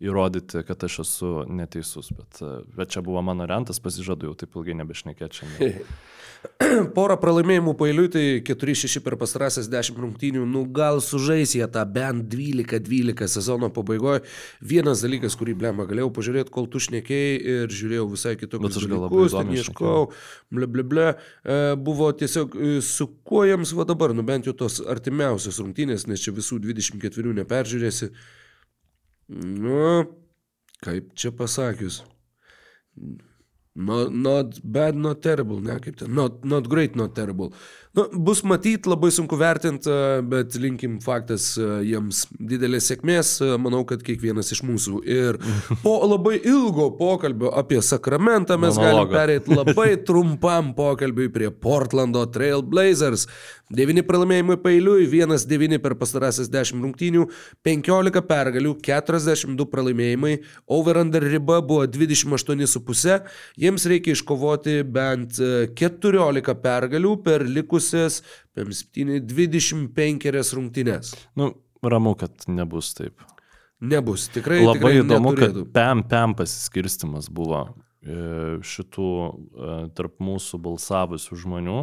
įrodyti, 0.03 0.61
kad 0.67 0.83
aš 0.85 0.99
esu 1.05 1.31
neteisus, 1.49 2.11
bet, 2.13 2.41
bet 2.77 2.93
čia 2.93 3.01
buvo 3.05 3.23
mano 3.25 3.47
rentas, 3.49 3.81
pasižadu 3.81 4.29
jau 4.29 4.37
taip 4.37 4.53
ilgai 4.57 4.77
nebešnekėti 4.77 5.41
šiandien. 5.41 5.81
Porą 6.97 7.15
pralaimėjimų 7.17 7.73
pailiui, 7.79 8.09
tai 8.13 8.23
4-6 8.45 9.01
per 9.05 9.15
pastarąsias 9.17 9.69
10 9.73 9.97
rungtynių, 10.01 10.43
nu 10.49 10.63
gal 10.73 11.01
sužais 11.01 11.55
jie 11.57 11.65
tą 11.73 11.81
bent 11.89 12.27
12-12 12.29 13.25
sezono 13.31 13.71
pabaigoje. 13.73 14.21
Vienas 14.61 15.01
dalykas, 15.05 15.37
kurį 15.39 15.57
blemą 15.57 15.87
galėjau 15.89 16.11
pažiūrėti, 16.13 16.53
kol 16.53 16.69
tu 16.69 16.81
šnekėjai 16.83 17.35
ir 17.55 17.73
žiūrėjau 17.79 18.07
visai 18.13 18.35
kitokius 18.37 18.69
Bet 18.69 18.81
aš 18.81 18.89
gal 18.89 19.05
labai 19.07 19.21
dalykus, 19.23 19.37
ten 19.37 19.53
ieškau, 19.57 20.07
ble, 20.53 20.71
ble, 20.77 20.87
ble, 20.93 21.07
e, 21.41 21.59
buvo 21.89 22.11
tiesiog 22.21 22.57
e, 22.57 22.73
su 22.85 23.09
kuo 23.25 23.45
jiems 23.49 23.73
va 23.77 23.87
dabar, 23.89 24.13
nu 24.17 24.25
bent 24.27 24.49
jau 24.49 24.55
tos 24.57 24.79
artimiausios 24.85 25.61
rungtynės, 25.63 26.05
nes 26.09 26.21
čia 26.21 26.37
visų 26.37 26.61
24 26.69 27.37
neperžiūrėsi. 27.41 28.13
Nu, 29.27 30.05
kaip 30.83 31.11
čia 31.19 31.31
pasakius. 31.35 32.03
Not, 33.77 34.09
not 34.11 34.59
bad, 34.63 34.95
not 34.97 35.21
terrible, 35.21 35.59
ne, 35.61 35.77
kaip 35.77 35.99
ten, 35.99 36.09
not, 36.17 36.41
not 36.45 36.65
great, 36.67 36.95
not 36.95 37.13
terrible. 37.13 37.51
Nu, 37.97 38.03
bus 38.13 38.43
matyti, 38.45 38.89
labai 38.89 39.09
sunku 39.13 39.37
vertinti, 39.39 39.89
bet 40.29 40.53
linkim 40.61 40.99
faktas 41.01 41.45
e, 41.57 41.65
jiems 41.87 42.23
didelės 42.37 42.91
sėkmės, 42.91 43.31
e, 43.41 43.55
manau, 43.61 43.79
kad 43.89 44.03
kiekvienas 44.05 44.51
iš 44.53 44.61
mūsų. 44.67 44.99
Ir 45.05 45.39
po 45.85 45.95
labai 46.05 46.35
ilgo 46.37 46.91
pokalbio 46.99 47.49
apie 47.57 47.79
sakramentą 47.85 48.57
mes 48.61 48.77
galim 48.77 48.99
Monologo. 48.99 49.17
pereiti 49.17 49.53
labai 49.53 49.87
trumpam 50.09 50.73
pokalbiui 50.77 51.31
prie 51.33 51.49
Portlando 51.49 52.25
Trail 52.33 52.61
Blazers. 52.61 53.25
9 53.73 54.05
pralaimėjimai 54.07 54.55
pailiui, 54.63 55.09
1-9 55.11 55.81
per 55.83 55.97
pastarąsias 55.99 56.47
10 56.53 56.85
rungtynių, 56.85 57.25
15 57.67 58.21
pergalių, 58.29 58.77
42 58.85 59.65
pralaimėjimai, 59.73 60.37
over-under 60.71 61.25
riba 61.25 61.57
buvo 61.65 61.83
28,5, 61.91 63.17
jiems 63.67 63.85
reikia 63.91 64.15
iškovoti 64.17 64.79
bent 64.87 65.37
e, 65.43 65.67
14 65.77 66.55
pergalių 66.63 67.13
per 67.25 67.45
likusias 67.45 68.21
7-25 68.57 70.53
rungtynės. 70.57 71.13
Nu, 71.37 71.51
ramu, 71.83 72.15
kad 72.19 72.47
nebus 72.49 72.93
taip. 72.97 73.21
Nebus, 73.77 74.25
tikrai. 74.33 74.63
Labai 74.65 74.79
tikrai 74.79 75.03
įdomu, 75.03 75.35
neturėtų. 75.35 75.67
kad 75.67 75.73
PEM, 75.75 76.03
PEM 76.09 76.33
pasiskirstimas 76.39 77.27
buvo 77.29 77.61
e, 78.01 78.57
šitų 78.65 79.09
e, 79.13 79.75
tarp 79.97 80.17
mūsų 80.23 80.57
balsavusių 80.65 81.37
žmonių. 81.43 81.79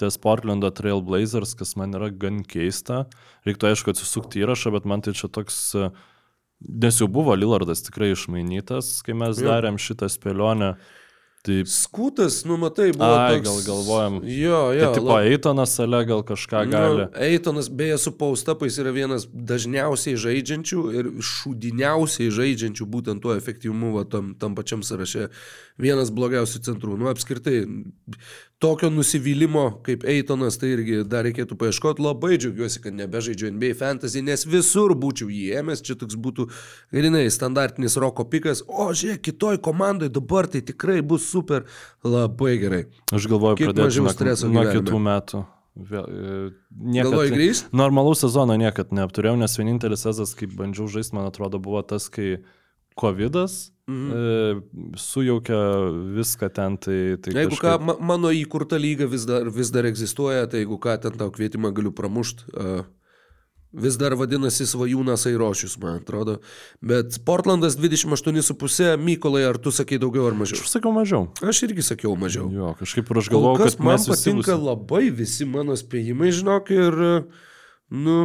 Ties 0.00 0.16
Portlando 0.18 0.70
Trail 0.74 1.02
Blazers, 1.04 1.52
kas 1.54 1.76
man 1.78 1.94
yra 1.94 2.08
gan 2.10 2.40
keista. 2.48 3.04
Reiktų 3.46 3.68
aišku 3.70 3.92
atsisukti 3.92 4.42
įrašą, 4.42 4.72
bet 4.74 4.88
man 4.90 5.04
tai 5.06 5.14
čia 5.14 5.30
toks... 5.30 5.60
e, 5.78 5.90
Nes 6.60 6.98
jau 7.00 7.06
buvo 7.08 7.32
Lillardas 7.32 7.80
tikrai 7.86 8.10
išmainytas, 8.12 8.98
kai 9.06 9.14
mes 9.16 9.38
Jo. 9.40 9.46
darėm 9.48 9.78
šitą 9.80 10.10
spėlionę. 10.12 10.74
Tai, 11.42 11.62
Skutas, 11.64 12.42
nu 12.44 12.58
matai, 12.60 12.90
buvo. 12.92 13.06
ai, 13.16 13.38
toks... 13.40 13.46
gal 13.48 13.60
galvojam. 13.64 14.18
Jo, 14.28 14.58
Tai 14.68 14.76
jo. 14.80 14.90
tipo 14.92 15.06
lab- 15.08 15.24
Eitonas 15.24 15.72
ale 15.80 16.02
gal 16.04 16.20
kažką 16.28 16.66
gali. 16.68 17.06
Nu, 17.06 17.06
Eitonas 17.16 17.70
beje 17.72 17.96
su 17.98 18.12
paustapais 18.12 18.76
yra 18.82 18.92
vienas 18.92 19.24
dažniausiai 19.32 20.18
žaidžiančių 20.20 20.82
ir 21.00 21.08
šūdiniausiai 21.30 22.28
žaidžiančių 22.28 22.84
būtent 22.92 23.24
tuo 23.24 23.32
efektyvumu 23.40 23.94
va, 23.96 24.04
tam, 24.04 24.34
tam 24.36 24.52
pačiam 24.58 24.84
sąraše. 24.84 25.30
Vienas 25.80 26.12
blogiausių 26.12 26.60
centrų. 26.68 26.98
Nu, 27.00 27.08
apskritai, 27.08 27.62
tokio 28.60 28.90
nusivylimo 28.90 29.80
kaip 29.82 30.04
Eitonas, 30.04 30.58
tai 30.60 30.74
irgi 30.74 30.98
dar 31.08 31.24
reikėtų 31.24 31.56
paieškoti. 31.60 32.04
Labai 32.04 32.36
džiaugiuosi, 32.36 32.82
kad 32.84 32.96
nebežaidžiu 32.98 33.48
NBA 33.54 33.72
fantasy, 33.78 34.20
nes 34.24 34.44
visur 34.44 34.92
būčiau 35.00 35.30
jį 35.32 35.46
ėmęs. 35.62 35.80
Čia 35.86 35.96
toks 36.02 36.18
būtų, 36.20 36.50
grinai, 36.92 37.24
standartinis 37.32 37.96
roko 38.02 38.26
pikas. 38.28 38.60
O, 38.68 38.90
žiūrėk, 38.92 39.22
kitoj 39.30 39.62
komandai 39.64 40.10
dabar 40.12 40.50
tai 40.52 40.60
tikrai 40.60 41.00
bus 41.00 41.24
super. 41.32 41.64
Labai 42.04 42.58
gerai. 42.60 42.82
Aš 43.16 43.30
galvoju, 43.32 43.62
pradėti 43.62 43.86
mažiau 43.88 44.06
nuo, 44.06 44.14
streso 44.18 44.52
nuo 44.52 44.60
gyvenime? 44.60 44.84
kitų 44.84 45.02
metų. 45.08 45.42
Vėl, 45.90 46.06
e, 46.12 46.38
niekad-? 46.92 47.64
Normalaus 47.80 48.20
sezono 48.26 48.60
niekad 48.60 48.92
neapturėjau, 48.92 49.38
nes 49.40 49.56
vienintelis 49.56 50.04
sezonas, 50.04 50.36
kai 50.36 50.50
bandžiau 50.52 50.90
žaisti, 50.92 51.16
man 51.16 51.30
atrodo, 51.30 51.62
buvo 51.62 51.80
tas, 51.80 52.10
kai 52.12 52.42
COVID 53.00 53.40
mhm. 53.90 54.12
e, 54.14 54.94
sujaukė 55.00 55.58
viską 56.20 56.50
ten. 56.56 56.78
Tai, 56.80 57.00
tai 57.24 57.34
Jeigu 57.34 57.56
kažkaip... 57.56 57.66
ką, 57.66 57.90
ma 57.90 57.98
mano 58.14 58.30
įkurta 58.34 58.78
lyga 58.80 59.10
vis 59.10 59.26
dar, 59.28 59.50
vis 59.50 59.72
dar 59.74 59.88
egzistuoja, 59.90 60.46
tai 60.50 60.64
jeigu 60.64 60.78
ką, 60.82 60.96
ten 61.02 61.18
tau 61.20 61.34
kvietimą 61.34 61.74
galiu 61.76 61.92
pramušti. 61.96 62.48
Uh, 62.54 62.88
vis 63.72 63.96
dar 64.00 64.14
vadinasi 64.18 64.66
Svajūnas 64.66 65.26
Airošius, 65.30 65.76
man 65.82 66.00
atrodo. 66.00 66.38
Bet 66.82 67.20
Portlandas 67.26 67.76
28,5, 67.78 68.96
Mykolai, 69.00 69.44
ar 69.46 69.60
tu 69.62 69.72
sakai 69.74 70.00
daugiau 70.02 70.26
ar 70.30 70.38
mažiau? 70.38 70.58
Aš 70.58 70.74
sakiau 70.74 70.92
mažiau. 70.94 71.28
Aš 71.42 71.62
irgi 71.68 71.86
sakiau 71.86 72.16
mažiau. 72.18 72.50
Jo, 72.54 72.74
kažkaip 72.80 73.10
ir 73.10 73.22
aš 73.22 73.30
kas 73.30 73.76
kad 73.76 73.86
man 73.86 74.00
visi 74.00 74.10
patinka 74.10 74.56
būsim- 74.56 74.66
labai 74.66 75.04
visi 75.14 75.46
mano 75.46 75.78
spėjimai, 75.78 76.32
žinok, 76.34 76.70
ir, 76.74 77.00
nu, 77.90 78.18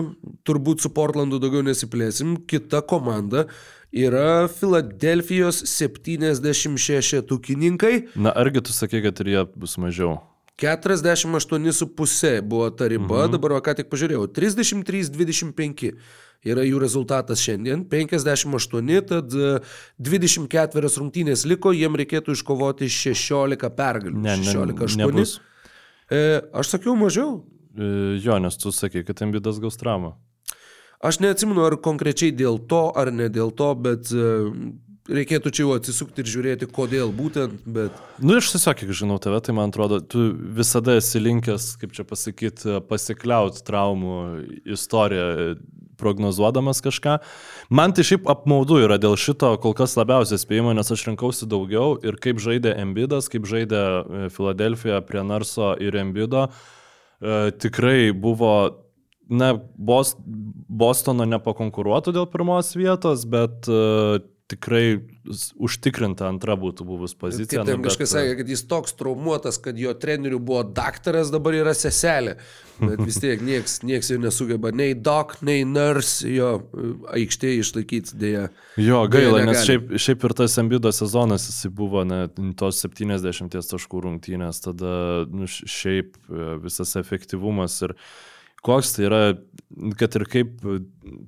turbūt 0.46 0.82
su 0.82 0.90
Portlandu 0.90 1.40
daugiau 1.40 1.66
nesiplėsim. 1.66 2.38
Kita 2.48 2.82
komanda 2.82 3.46
yra 3.94 4.48
Filadelfijos 4.52 5.64
76 5.70 7.22
tukininkai. 7.28 7.96
Na, 8.16 8.34
argi 8.36 8.64
tu 8.66 8.74
sakai, 8.74 9.04
kad 9.06 9.20
ir 9.24 9.34
jie 9.34 9.44
bus 9.56 9.78
mažiau? 9.82 10.20
48,5 10.62 12.42
buvo 12.42 12.70
ta 12.72 12.88
riba, 12.88 13.26
mhm. 13.26 13.32
dabar 13.36 13.58
va, 13.58 13.64
ką 13.64 13.74
tik 13.76 13.90
pažiūrėjau, 13.92 14.30
33-25 14.32 15.92
yra 16.46 16.64
jų 16.64 16.80
rezultatas 16.80 17.42
šiandien, 17.44 17.84
58, 17.92 19.02
tad 19.10 19.36
e, 19.36 19.50
24 20.00 20.94
rungtynės 20.96 21.44
liko, 21.50 21.74
jiem 21.76 21.98
reikėtų 22.00 22.38
iškovoti 22.38 22.88
16 22.88 23.68
pergalių. 23.76 24.16
Ne, 24.16 24.38
ne, 24.40 24.54
16-8. 24.54 25.02
nebus. 25.02 25.40
E, 26.08 26.40
aš 26.56 26.78
sakiau 26.78 26.96
mažiau. 27.00 27.42
E, 27.76 28.16
Jo, 28.24 28.38
nes 28.40 28.56
tu 28.56 28.72
sakai, 28.72 29.04
kad 29.04 29.20
Embidas 29.26 29.60
gaus 29.60 29.76
traumą. 29.82 30.16
Aš 31.04 31.20
neatsimenu, 31.24 31.66
ar 31.66 31.78
konkrečiai 31.82 32.32
dėl 32.36 32.60
to, 32.70 32.88
ar 32.96 33.12
ne 33.12 33.28
dėl 33.34 33.52
to, 33.56 33.74
bet 33.76 34.12
e, 34.16 34.30
reikėtų 35.12 35.52
čia 35.54 35.66
jau 35.66 35.76
atsisukti 35.76 36.24
ir 36.24 36.30
žiūrėti, 36.32 36.70
kodėl 36.72 37.12
būtent, 37.14 37.66
bet... 37.70 37.98
Nu, 38.18 38.38
aš 38.40 38.54
tiesiog, 38.56 38.80
kiek 38.80 38.94
žinau 38.98 39.20
tave, 39.22 39.42
tai 39.46 39.54
man 39.58 39.74
atrodo, 39.74 40.00
tu 40.02 40.32
visada 40.34 40.98
esi 40.98 41.22
linkęs, 41.22 41.76
kaip 41.82 41.94
čia 41.98 42.06
pasakyti, 42.08 42.80
pasikliauti 42.90 43.66
traumų 43.68 44.20
istoriją, 44.78 45.58
prognozuodamas 45.96 46.82
kažką. 46.84 47.20
Man 47.70 47.94
tai 47.96 48.04
šiaip 48.04 48.26
apmaudu 48.28 48.82
yra 48.84 48.98
dėl 49.02 49.16
šito 49.20 49.54
kol 49.64 49.76
kas 49.78 49.96
labiausiai 49.96 50.42
spėjimo, 50.42 50.74
nes 50.76 50.92
aš 50.92 51.06
rinkausi 51.10 51.48
daugiau 51.50 51.96
ir 52.04 52.18
kaip 52.22 52.42
žaidė 52.44 52.76
Embidas, 52.82 53.30
kaip 53.32 53.48
žaidė 53.50 53.84
e, 53.84 54.26
Filadelfija 54.34 55.00
prie 55.08 55.24
Narso 55.24 55.74
ir 55.80 55.96
Embido, 56.02 56.50
e, 56.50 57.54
tikrai 57.56 58.12
buvo 58.12 58.85
na, 59.30 59.54
Bos, 59.76 60.16
Bostono 60.26 61.28
nepakonkuruotų 61.30 62.16
dėl 62.16 62.30
pirmos 62.32 62.74
vietos, 62.78 63.26
bet 63.30 63.70
uh, 63.72 64.20
tikrai 64.46 65.00
užtikrinta 65.58 66.28
antra 66.30 66.54
būtų 66.60 66.86
buvus 66.86 67.16
pozicija. 67.18 67.64
Ten 67.64 67.80
nu, 67.80 67.82
bet, 67.82 67.90
kažkas 67.90 68.12
sakė, 68.14 68.36
kad 68.42 68.52
jis 68.54 68.62
toks 68.70 68.94
traumuotas, 69.00 69.58
kad 69.62 69.80
jo 69.82 69.94
trenerių 69.98 70.38
buvo 70.38 70.62
daktaras, 70.68 71.32
dabar 71.34 71.58
yra 71.58 71.74
seselė. 71.78 72.36
Bet 72.78 73.00
vis 73.08 73.18
tiek 73.24 73.42
nieks, 73.42 73.80
nieks 73.88 74.12
jau 74.12 74.20
nesugeba 74.22 74.70
nei 74.76 74.94
doc, 74.94 75.38
nei 75.48 75.64
nurse 75.66 76.30
jo 76.30 76.52
e, 76.60 76.92
aikštėje 77.22 77.64
išlaikyti 77.64 78.20
dėja. 78.22 78.44
Jo, 78.78 79.02
gaila, 79.10 79.42
nes 79.48 79.50
negali. 79.50 79.66
šiaip, 79.70 79.98
šiaip 80.06 80.28
ir 80.28 80.36
tas 80.44 80.60
Embido 80.62 80.94
sezonas 80.94 81.48
jisai 81.50 81.72
buvo 81.74 82.06
ne, 82.06 82.26
tos 82.60 82.84
70 82.86 83.58
taškų 83.72 84.06
rungtynės, 84.06 84.62
tada 84.68 84.94
nu, 85.32 85.50
šiaip 85.50 86.20
e, 86.30 86.48
visas 86.68 86.94
efektyvumas 87.02 87.82
ir 87.88 87.98
koks 88.66 88.96
tai 88.96 89.06
yra, 89.10 89.22
kad 90.00 90.18
ir 90.18 90.26
kaip 90.32 90.66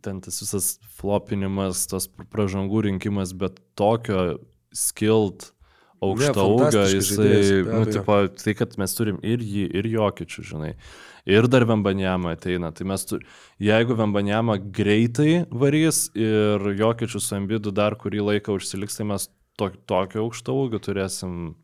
ten 0.06 0.22
tas 0.26 0.42
visas 0.44 0.72
flopinimas, 0.98 1.86
tas 1.92 2.10
pražangų 2.34 2.88
rinkimas, 2.90 3.36
bet 3.38 3.62
tokio 3.80 4.40
Ne, 5.98 6.30
ūgio, 6.30 6.68
fantastiškas 6.70 6.92
jisai, 6.94 7.28
žaidėjas, 7.28 7.70
nu, 7.74 7.86
tipo, 7.90 8.18
tai 8.38 8.54
kad 8.60 8.76
mes 8.78 8.92
turim 8.94 9.16
ir 9.26 9.42
jį, 9.42 9.64
ir 9.80 9.88
jokičių, 9.90 10.44
žinai. 10.52 10.74
Ir 11.28 11.48
dar 11.52 11.66
Vembanjama 11.68 12.36
ateina. 12.38 12.70
Tai 12.72 12.86
mes, 12.88 13.04
tu, 13.10 13.18
jeigu 13.60 13.98
Vembanjama 13.98 14.60
greitai 14.62 15.48
varys 15.50 16.06
ir 16.16 16.70
jokičių 16.78 17.22
su 17.24 17.36
Ambidu 17.36 17.74
dar 17.76 17.98
kurį 18.00 18.22
laiką 18.30 18.60
užsiliks, 18.60 19.00
tai 19.00 19.08
mes 19.10 19.26
to, 19.58 19.72
tokio 19.90 20.28
aukšto 20.28 20.56
ūgio 20.62 20.80
turėsim. 20.86 21.58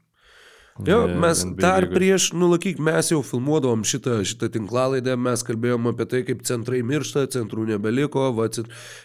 Jo, 0.82 1.04
mes 1.06 1.44
NBA 1.46 1.62
dar 1.62 1.84
lygoj. 1.86 1.94
prieš, 1.94 2.28
nulakyk, 2.34 2.80
mes 2.82 3.12
jau 3.12 3.20
filmuodavom 3.22 3.84
šitą, 3.86 4.16
šitą 4.26 4.50
tinklalaidę, 4.56 5.14
mes 5.22 5.46
kalbėjom 5.46 5.92
apie 5.92 6.08
tai, 6.10 6.22
kaip 6.26 6.42
centrai 6.50 6.82
miršta, 6.82 7.28
centrų 7.36 7.68
nebeliko, 7.70 8.32
va, 8.34 8.48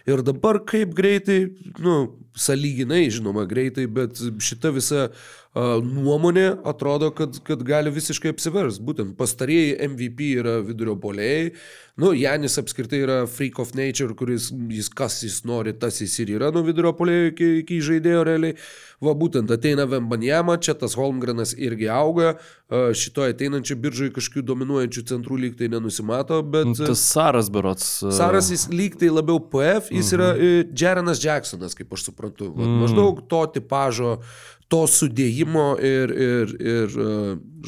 ir 0.09 0.25
dabar 0.25 0.63
kaip 0.65 0.95
greitai, 0.97 1.43
nu, 1.85 1.99
saliginai, 2.33 3.11
žinoma, 3.13 3.45
greitai, 3.51 3.85
bet 3.85 4.17
šita 4.17 4.73
visa 4.73 5.11
nuomonė 5.83 6.47
atrodo, 6.69 7.11
kad, 7.15 7.41
kad 7.47 7.63
gali 7.67 7.91
visiškai 7.95 8.33
apsivers. 8.35 8.79
Būtent 8.85 9.17
pastarieji 9.19 9.77
MVP 9.89 10.33
yra 10.43 10.59
vidurio 10.65 10.97
polėjai. 11.01 11.53
Nu, 11.99 12.13
Janis 12.15 12.55
apskritai 12.61 13.01
yra 13.03 13.17
freak 13.27 13.59
of 13.59 13.73
nature, 13.75 14.15
kuris 14.15 14.53
jis 14.71 14.87
kas 14.95 15.17
jis 15.25 15.41
nori, 15.49 15.73
tas 15.75 15.99
jis 15.99 16.13
ir 16.23 16.37
yra 16.37 16.53
nuo 16.55 16.63
vidurio 16.63 16.93
polėjo 16.95 17.33
iki, 17.33 17.49
iki 17.65 17.81
žaidėjo 17.83 18.21
realiai. 18.29 18.55
Va 19.03 19.15
būtent 19.19 19.51
ateina 19.51 19.87
Vembanjama, 19.87 20.57
čia 20.63 20.77
tas 20.79 20.95
Holmgrenas 20.99 21.57
irgi 21.59 21.89
auga, 21.91 22.37
šitoje 22.69 23.35
ateinančioje 23.35 23.81
biržoje 23.83 24.15
kažkokių 24.15 24.45
dominuojančių 24.47 25.05
centrų 25.11 25.41
lyg 25.43 25.59
tai 25.59 25.71
nenusimato, 25.73 26.39
bet... 26.47 26.71
Tas 26.79 27.03
Saras 27.03 27.51
berots. 27.51 27.91
Saras 28.15 28.51
jis 28.55 28.69
lyg 28.71 28.99
tai 29.01 29.11
labiau 29.11 29.43
PF, 29.51 29.91
jis 29.95 30.15
yra 30.15 30.33
e, 30.35 30.51
Jerenas 30.71 31.23
Jacksonas, 31.23 31.75
kaip 31.79 31.95
aš 31.95 32.09
suprantu. 32.11 32.53
Vat, 32.55 32.75
Maždaug 32.83 33.25
to 33.31 33.43
tipažo, 33.55 34.19
to 34.73 34.83
sudėjimo 34.91 35.69
ir, 35.81 36.13
ir, 36.13 36.51
ir 36.61 36.93
e, 36.93 37.05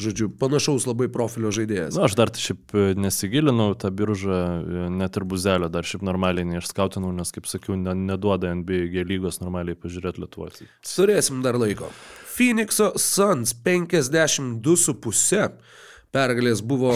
žodžiu, 0.01 0.27
panašaus 0.41 0.85
labai 0.85 1.07
profilio 1.13 1.49
žaidėjas. 1.53 1.97
Na, 1.97 2.05
aš 2.05 2.15
dar 2.19 2.31
šiaip 2.37 2.75
e, 2.77 2.83
nesigilinau 2.99 3.73
tą 3.81 3.89
biržą, 3.97 4.41
e, 4.61 4.85
net 5.01 5.17
ir 5.17 5.25
buzelio 5.29 5.69
dar 5.73 5.87
šiaip 5.87 6.05
normaliai 6.05 6.45
neišskautinau, 6.53 7.11
nes, 7.17 7.33
kaip 7.33 7.49
sakiau, 7.49 7.77
ne, 7.79 7.95
neduoda 8.11 8.53
NBA 8.61 9.05
lygos 9.09 9.41
normaliai 9.41 9.79
pažiūrėti 9.81 10.21
Lietuvoje. 10.21 10.69
Turėsim 10.85 11.41
dar 11.45 11.57
laiko. 11.61 11.89
Phoenix'o 12.31 12.87
Suns 13.01 13.55
52,5 13.65 14.61
pergalės 16.15 16.61
buvo 16.65 16.95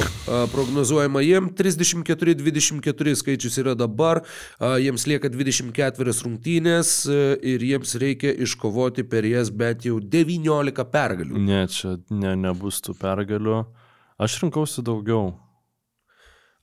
prognozuojama 0.52 1.24
jiem, 1.24 1.50
34-24 1.56 3.16
skaičius 3.22 3.60
yra 3.62 3.76
dabar, 3.80 4.24
jiems 4.60 5.08
lieka 5.10 5.32
24 5.32 6.18
rungtynės 6.26 6.92
a, 7.08 7.22
ir 7.46 7.64
jiems 7.64 7.96
reikia 8.02 8.34
iškovoti 8.46 9.08
per 9.08 9.28
jas 9.30 9.52
bent 9.52 9.88
jau 9.88 10.00
19 10.00 10.86
pergalių. 10.92 11.40
Ne, 11.40 11.64
čia 11.72 11.98
ne, 12.12 12.36
nebus 12.40 12.82
tų 12.86 12.98
pergalių. 13.00 13.64
Aš 14.22 14.40
rinkausi 14.44 14.84
daugiau. 14.86 15.34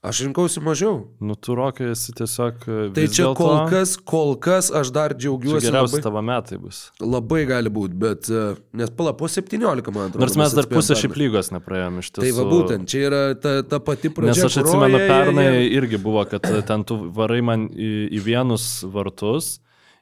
Aš 0.03 0.19
rinkausi 0.25 0.59
mažiau. 0.59 0.97
Nu, 1.23 1.35
tu 1.39 1.53
rokai 1.55 1.85
esi 1.93 2.11
tiesiog. 2.11 2.55
e, 2.67 2.89
Tai 2.91 3.05
čia 3.07 3.23
dėlto- 3.23 3.35
kol 3.39 3.69
kas, 3.71 3.93
kol 3.95 4.35
kas 4.35 4.67
aš 4.75 4.91
dar 4.91 5.13
Čia 5.15 5.19
džiaugiuosi. 5.21 5.63
geriausi 5.69 5.93
Labai, 5.95 6.01
tavo 6.03 6.21
metai 6.21 6.57
bus. 6.59 6.91
labai 6.99 7.45
gali 7.47 7.69
būti, 7.71 7.95
bet 7.95 8.27
a, 8.29 8.55
nes 8.73 8.89
pala 8.89 9.13
po 9.13 9.29
17 9.31 9.63
man 9.95 10.09
atrodo. 10.11 10.19
Nors 10.19 10.35
mes 10.35 10.51
dar 10.53 10.65
pusę 10.67 10.97
šiaip 10.99 11.15
lygos 11.15 11.51
nepraėjom 11.55 11.99
iš 12.03 12.11
tiesų. 12.11 12.21
Tai 12.21 12.31
va 12.35 12.43
būtent, 12.51 12.85
čia 12.91 12.99
yra 13.07 13.21
ta, 13.39 13.61
ta 13.63 13.79
pati 13.79 14.09
pradžia. 14.09 14.43
Nes 14.43 14.43
aš 14.43 14.57
atsimenu, 14.65 14.97
jie- 14.99 15.07
jie- 15.07 15.07
pernai 15.07 15.47
jie- 15.47 15.71
irgi 15.79 15.97
buvo, 16.03 16.25
kad 16.29 16.43
e, 16.51 16.61
ten 16.61 16.83
tu 16.83 16.99
varai 17.09 17.41
man 17.41 17.69
į, 17.69 18.11
į 18.11 18.19
vienus 18.27 18.83
vartus 18.83 19.59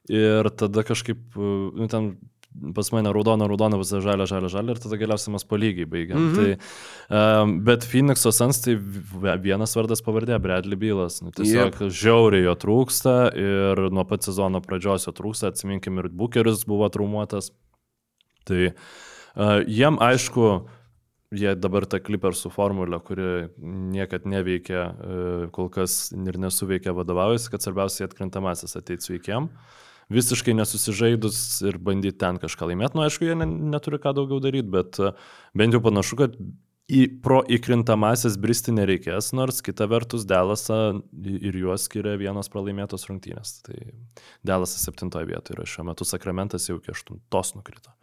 ir 0.10 0.50
tada 0.50 0.82
kažkaip, 0.82 1.22
e, 1.38 1.78
nu, 1.78 1.88
ten 1.88 2.18
pas 2.76 2.92
mane 2.92 3.12
raudona, 3.14 3.48
raudona, 3.48 3.80
visą 3.80 4.02
žalę, 4.04 4.26
žalę, 4.28 4.50
žalę 4.52 4.76
ir 4.76 4.82
tada 4.84 4.98
galiausiai 5.00 5.34
mes 5.36 5.46
po 5.48 5.60
lygiai 5.60 5.88
baigiam. 5.88 6.20
Mm. 6.20 6.34
-hmm. 6.34 6.58
tai, 7.08 7.20
um, 7.44 7.54
bet 7.64 7.86
Phoenix'o 7.88 8.32
Sans 8.32 8.62
tai 8.62 8.76
vienas 9.40 9.76
vardas 9.76 10.02
pavardė, 10.02 10.40
Bradley 10.40 10.76
Bylas. 10.76 11.22
Nu, 11.22 11.32
tiesiog 11.32 11.80
yep. 11.80 11.90
žiauriai 11.90 12.44
jo 12.44 12.56
trūksta 12.56 13.16
ir 13.36 13.92
nuo 13.92 14.04
pat 14.06 14.24
sezono 14.24 14.62
pradžios 14.62 15.08
jo 15.08 15.14
trūksta, 15.14 15.48
atsiminkim 15.48 15.98
ir 16.00 16.10
Bukeris 16.10 16.66
buvo 16.68 16.90
traumuotas. 16.90 17.52
Tai 18.46 18.68
uh, 18.68 19.62
jiem 19.68 19.98
aišku, 20.00 20.68
jie 21.32 21.54
dabar 21.56 21.86
tą 21.88 22.00
Clippersų 22.04 22.52
formulę, 22.52 23.00
kuri 23.00 23.48
niekad 23.96 24.26
neveikia, 24.28 24.82
e, 24.84 25.20
kol 25.56 25.70
kas 25.72 26.12
ir 26.12 26.40
nesuveikia 26.42 26.94
vadovaujasi, 26.96 27.52
kad 27.54 27.64
svarbiausia 27.64 28.10
atkrintamasis 28.10 28.76
ateiti 28.76 29.08
sveikiam. 29.08 29.48
Visiškai 30.12 30.56
nesusižaidus 30.58 31.38
ir 31.70 31.78
bandyti 31.82 32.20
ten 32.24 32.40
kažką 32.42 32.72
laimėti. 32.72 32.98
Nu, 32.98 33.06
aišku, 33.06 33.30
jie 33.30 33.38
ne, 33.40 33.48
neturi 33.76 34.02
ką 34.02 34.14
daugiau 34.18 34.42
daryti, 34.44 34.68
bet 34.74 35.00
e, 35.00 35.14
bent 35.58 35.78
jau 35.78 35.82
panašu, 35.86 36.20
kad 36.20 36.36
į 36.92 37.02
pro 37.24 37.40
įkrintamasis 37.48 38.36
bristi 38.42 38.74
nereikės, 38.76 39.32
nors 39.38 39.62
kita 39.64 39.88
vertus 39.92 40.26
Delasą 40.28 41.00
ir 41.32 41.58
juos 41.62 41.88
skiria 41.88 42.18
vienos 42.20 42.52
pralaimėtos 42.52 43.08
rungtynės. 43.08 43.62
Tai 43.68 43.78
Delasas 44.48 44.84
septintoje 44.88 45.30
vietoje 45.32 45.58
yra 45.58 45.68
šiuo 45.70 45.88
metu, 45.92 46.08
Sakramentas 46.08 46.68
jau 46.68 46.80
iki 46.82 46.92
aštuntos 46.96 47.56
nukrito. 47.56 47.96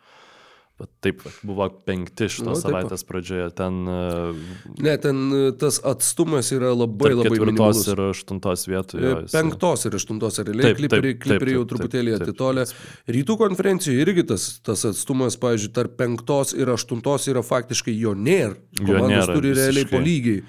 Bet 0.78 0.90
taip, 1.02 1.22
buvo 1.42 1.66
penkti 1.88 2.28
šitos 2.30 2.44
Nu, 2.46 2.52
nu, 2.52 2.60
taip. 2.60 2.62
savaitės 2.68 3.02
pradžioje. 3.08 3.48
Ten 3.58 3.80
uh, 3.90 4.42
Ne, 4.78 4.92
ten 5.02 5.16
e, 5.34 5.40
tas 5.58 5.80
atstumas 5.82 6.52
yra 6.54 6.70
labai 6.70 7.10
labai 7.16 7.32
ketvirtos 7.32 7.48
minimalus. 7.48 7.88
ir 7.90 8.02
aštuntos. 8.04 8.62
E, 8.68 8.76
jo, 8.76 8.84
jisai- 8.94 9.32
Penktos 9.34 9.84
ir 9.90 9.96
aštuntos 9.98 10.38
realiai, 10.38 10.76
kliperiai, 10.78 11.16
taip, 11.16 11.22
kliperiai 11.24 11.56
jau 11.58 11.64
truputėlį 11.72 12.14
taip, 12.14 12.28
atitolę. 12.28 12.66
Rytų 13.10 13.38
konferencijoje 13.42 14.06
irgi 14.06 14.26
tas, 14.30 14.46
tas 14.62 14.86
atstumas, 14.92 15.34
pavyzdžiui, 15.42 15.72
tarp 15.74 15.96
penktos 15.98 16.54
ir 16.54 16.70
aštuntos 16.70 17.26
yra 17.34 17.42
faktiškai 17.42 17.98
jo 17.98 18.14
nėra. 18.14 18.54
Jo 18.78 18.86
Komandos 18.86 19.10
nėra, 19.16 19.34
turi 19.34 19.54
realiai 19.58 19.82
visiškai. 19.82 19.90
po 19.98 20.04
lygiai 20.06 20.42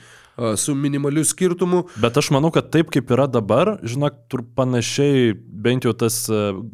su 0.58 0.76
minimaliu 0.76 1.24
skirtumu. 1.26 1.84
Bet 2.02 2.18
aš 2.20 2.32
manau, 2.36 2.52
kad 2.56 2.72
taip 2.74 2.92
kaip 2.94 3.12
yra 3.14 3.28
dabar, 3.32 3.78
žinok, 3.84 4.24
tur 4.32 4.44
panašiai 4.56 5.34
bent 5.36 5.88
jau 5.88 5.94
tas 5.98 6.22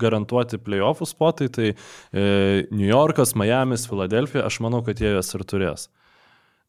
garantuoti 0.02 0.60
playoffų 0.62 1.10
spotai, 1.10 1.50
tai 1.50 1.70
e, 1.74 1.76
New 2.72 2.88
Yorkas, 2.88 3.36
Miamis, 3.40 3.88
Filadelfija, 3.90 4.46
aš 4.46 4.62
manau, 4.66 4.84
kad 4.86 5.02
jie 5.02 5.16
juos 5.16 5.34
ir 5.36 5.46
turės. 5.48 5.88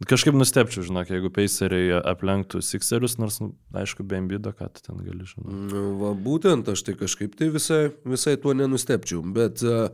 Kažkaip 0.04 0.36
nustepčiau, 0.36 0.84
žinok, 0.84 1.08
jeigu 1.08 1.30
Paceriai 1.32 2.02
aplenktų 2.04 2.60
Sixerius, 2.60 3.14
nors, 3.16 3.38
nu, 3.40 3.54
aišku, 3.80 4.04
be 4.04 4.18
ambido, 4.20 4.52
ką 4.52 4.68
ten 4.76 5.00
gali 5.00 5.24
žinoti. 5.24 5.54
Nu, 5.70 5.84
Va, 6.02 6.10
būtent 6.12 6.68
aš 6.68 6.82
tai 6.84 6.92
kažkaip 7.00 7.32
tai 7.38 7.48
visai, 7.54 7.86
visai 8.04 8.34
tuo 8.42 8.52
nenustepčiau. 8.52 9.22
Bet 9.36 9.64
a, 9.64 9.88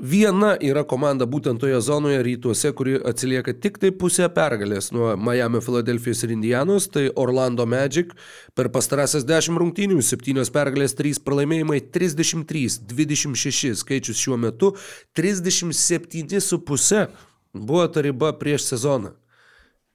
viena 0.00 0.54
yra 0.62 0.84
komanda 0.88 1.26
būtent 1.28 1.60
toje 1.60 1.80
zonoje 1.84 2.22
rytuose, 2.24 2.72
kuri 2.72 2.96
atsilieka 2.96 3.52
tik 3.60 3.78
tai 3.82 3.90
pusę 3.92 4.28
pergalės 4.32 4.92
nuo 4.94 5.16
Miami, 5.20 5.60
Filadelfijos 5.60 6.24
ir 6.24 6.32
Indianos, 6.32 6.88
tai 6.88 7.10
Orlando 7.12 7.66
Magic 7.66 8.14
per 8.56 8.70
pastarąsias 8.72 9.26
10 9.28 9.58
rungtynių, 9.60 10.00
7 10.02 10.50
pergalės, 10.54 10.96
3 10.96 11.20
pralaimėjimai, 11.26 11.80
33, 11.92 12.80
26 12.88 13.74
skaičius 13.84 14.16
šiuo 14.22 14.36
metu, 14.40 14.72
37,5 15.18 17.08
buvo 17.52 17.86
ta 17.92 18.00
riba 18.00 18.32
prieš 18.32 18.72
sezoną. 18.72 19.12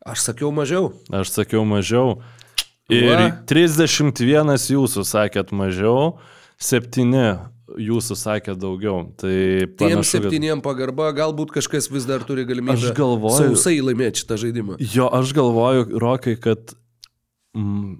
Aš 0.07 0.29
sakiau 0.29 0.53
mažiau. 0.53 0.93
Aš 1.11 1.33
sakiau 1.33 1.65
mažiau. 1.67 2.21
Ir 2.87 3.09
Va. 3.11 3.31
31 3.49 4.55
jūsų 4.71 5.03
sakėt 5.03 5.51
mažiau, 5.51 6.19
7 6.63 7.56
jūsų 7.75 8.15
sakėt 8.15 8.59
daugiau. 8.61 9.03
Tai 9.19 9.33
Tiem 9.81 10.03
septyniem 10.07 10.61
pagarba, 10.63 11.09
galbūt 11.15 11.51
kažkas 11.57 11.89
vis 11.91 12.07
dar 12.07 12.23
turi 12.27 12.45
galimybę 12.47 12.77
Aš 12.77 12.93
galvoju- 12.97 13.51
sausai 13.51 13.79
laimėti 13.83 14.23
šitą 14.23 14.39
žaidimą. 14.45 14.77
Jo, 14.93 15.09
aš 15.11 15.33
galvoju, 15.35 15.89
Rokai, 15.99 16.37
kad 16.39 16.71
mm, 17.57 17.97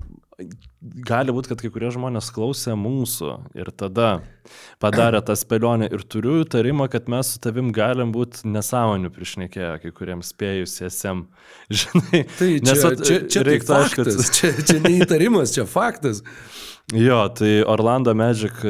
gali 1.07 1.33
būti, 1.33 1.49
kad 1.51 1.61
kai 1.63 1.71
kurie 1.73 1.89
žmonės 1.91 2.29
klausė 2.31 2.75
mūsų 2.77 3.31
ir 3.57 3.71
tada 3.75 4.21
padarė 4.79 5.19
tą 5.25 5.33
spėlionę 5.35 5.89
ir 5.91 6.03
turiu 6.05 6.43
įtarimą, 6.45 6.87
kad 6.93 7.09
mes 7.11 7.33
su 7.33 7.41
tavim 7.43 7.71
galim 7.75 8.13
būti 8.15 8.45
nesąmonių 8.47 9.09
priešnekėję 9.15 9.71
kai 9.83 9.91
kuriems 9.97 10.31
spėjusiesiem. 10.35 11.25
Žinai, 11.81 12.23
Tai 12.37 12.51
čia, 12.53 12.65
nes 12.69 12.83
vat, 12.85 13.01
čia, 13.03 13.19
čia 13.33 13.45
reiktų, 13.49 13.67
tai 13.73 13.81
aišku, 13.83 14.07
čia, 14.37 14.53
čia 14.61 14.77
neįtarimas, 14.85 15.55
čia 15.57 15.65
faktas. 15.67 16.21
Jo, 16.95 17.25
tai 17.35 17.63
Orlando 17.67 18.13
Magic, 18.15 18.61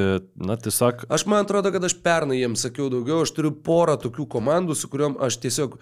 na 0.42 0.56
tiesiog 0.58 1.04
Aš 1.14 1.28
man 1.30 1.44
atrodo, 1.46 1.70
kad 1.70 1.84
aš 1.86 1.94
pernai 2.02 2.40
jiems 2.40 2.64
sakiau 2.66 2.88
daugiau, 2.90 3.20
aš 3.22 3.30
turiu 3.38 3.52
porą 3.62 3.94
tokių 4.02 4.26
komandų, 4.34 4.74
su 4.74 4.90
kuriuom 4.90 5.20
aš 5.22 5.38
tiesiog 5.44 5.76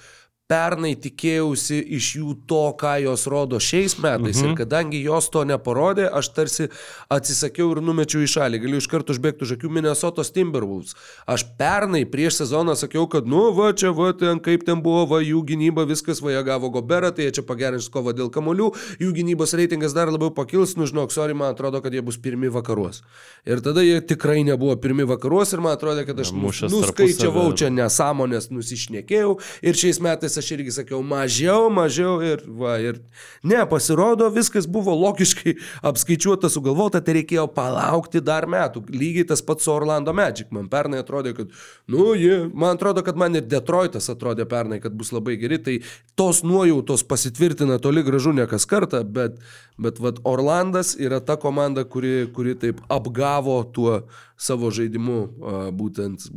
pernai 0.46 0.93
tikėjausi 1.02 1.80
iš 1.98 2.10
jų 2.20 2.34
to, 2.46 2.62
ką 2.78 2.93
jos 3.02 3.26
rodo 3.32 3.58
šiais 3.58 3.98
metais. 3.98 4.38
Mhm. 4.38 4.52
Ir 4.52 4.58
kadangi 4.60 5.02
jos 5.02 5.30
to 5.34 5.41
neparodė, 5.48 6.06
aš 6.06 6.30
tarsi 6.36 6.68
atsisakiau 7.10 7.72
ir 7.74 7.82
numečiau 7.82 8.22
į 8.22 8.30
šalį. 8.36 8.60
Galiu 8.62 8.82
iš 8.82 8.88
karto 8.91 9.16
užbėgti 9.16 9.41
už 9.48 9.56
akių 9.58 9.72
Minnesotos 9.74 10.30
Timberwolves. 10.36 10.93
Aš 11.26 11.48
pernai 11.58 12.04
prieš 12.06 12.43
sezoną 12.43 12.76
sakiau, 12.78 13.08
kad 13.10 13.26
nu 13.26 13.48
va 13.58 13.72
čia, 13.74 13.89
va 13.98 14.12
ten 14.14 14.41
kaip 14.43 14.68
ten 14.68 14.84
buvo, 14.86 15.08
va 15.16 15.22
jų 15.26 15.41
gynyba, 15.50 15.88
viskas, 15.89 16.22
va 16.22 16.36
jie 16.36 16.43
gavo 16.46 16.70
goberą, 16.74 17.10
tai 17.16 17.26
jie 17.26 17.39
čia 17.39 17.46
pagerins 17.48 17.89
kovą 17.89 18.14
dėl 18.14 18.30
kamolių, 18.30 18.70
jų 19.02 19.10
gynybos 19.18 19.56
reitingas 19.58 19.98
dar 19.98 20.14
labiau 20.14 20.30
pakils, 20.30 20.76
nu 20.78 20.86
žinok, 20.86 21.14
sorry, 21.16 21.34
man 21.34 21.56
atrodo, 21.56 21.82
kad 21.82 21.93
jie 21.93 22.06
bus 22.06 22.22
pirmi 22.22 22.54
vakaruos. 22.54 23.02
Ir 23.50 23.66
tada 23.66 23.82
jie 23.82 23.98
tikrai 24.06 24.43
nebuvo 24.46 24.78
pirmi 24.78 25.10
vakaruos 25.10 25.58
ir 25.58 25.66
man 25.66 25.74
atrodo, 25.74 26.06
kad 26.06 26.22
aš 26.22 26.36
nuskaičiavau 26.70 27.50
čia 27.58 27.74
nesąmonės, 27.74 28.52
nusišnekėjau 28.54 29.36
ir 29.66 29.82
šiais 29.82 30.02
metais 30.06 30.34
aš 30.39 30.51
irgi 30.55 30.73
sakiau 30.75 31.01
mažiau, 31.05 31.69
mažiau 31.73 32.19
ir 32.25 32.43
va, 32.59 32.75
ir 32.81 32.99
ne, 33.43 33.59
pasirodo, 33.69 34.27
viskas 34.33 34.67
buvo 34.69 34.95
logiškai 34.97 35.55
apskaičiuota, 35.86 36.49
sugalvota, 36.51 37.01
tai 37.03 37.17
reikėjo 37.19 37.47
palaukti 37.55 38.21
dar 38.23 38.47
metų. 38.51 38.86
Lygiai 38.93 39.27
tas 39.29 39.43
pats 39.45 39.67
su 39.67 39.73
Orlando 39.73 40.13
Magic. 40.15 40.51
Man 40.55 40.69
pernai 40.71 41.01
atrodė, 41.03 41.36
kad, 41.38 41.53
nu, 41.91 42.13
jie, 42.17 42.45
man 42.53 42.79
atrodo, 42.79 43.03
kad 43.05 43.19
man 43.19 43.38
ir 43.38 43.45
Detroitas 43.49 44.09
atrodė 44.13 44.47
pernai, 44.49 44.81
kad 44.83 44.95
bus 44.97 45.13
labai 45.15 45.38
geri, 45.41 45.59
tai 45.61 45.77
tos 46.19 46.43
nuojautos 46.45 47.05
pasitvirtina 47.09 47.79
toli 47.83 48.05
gražu 48.05 48.33
ne 48.36 48.47
kas 48.49 48.67
kartą, 48.69 49.03
bet, 49.03 49.39
bet 49.81 50.01
vat, 50.03 50.23
Orlandas 50.25 50.95
yra 50.99 51.21
ta 51.21 51.38
komanda, 51.41 51.86
kuri, 51.86 52.25
kuri 52.33 52.57
taip 52.59 52.81
apgavo 52.91 53.61
tuo 53.75 54.01
savo 54.38 54.71
žaidimu, 54.73 55.21
a, 55.21 55.63
būtent, 55.75 56.29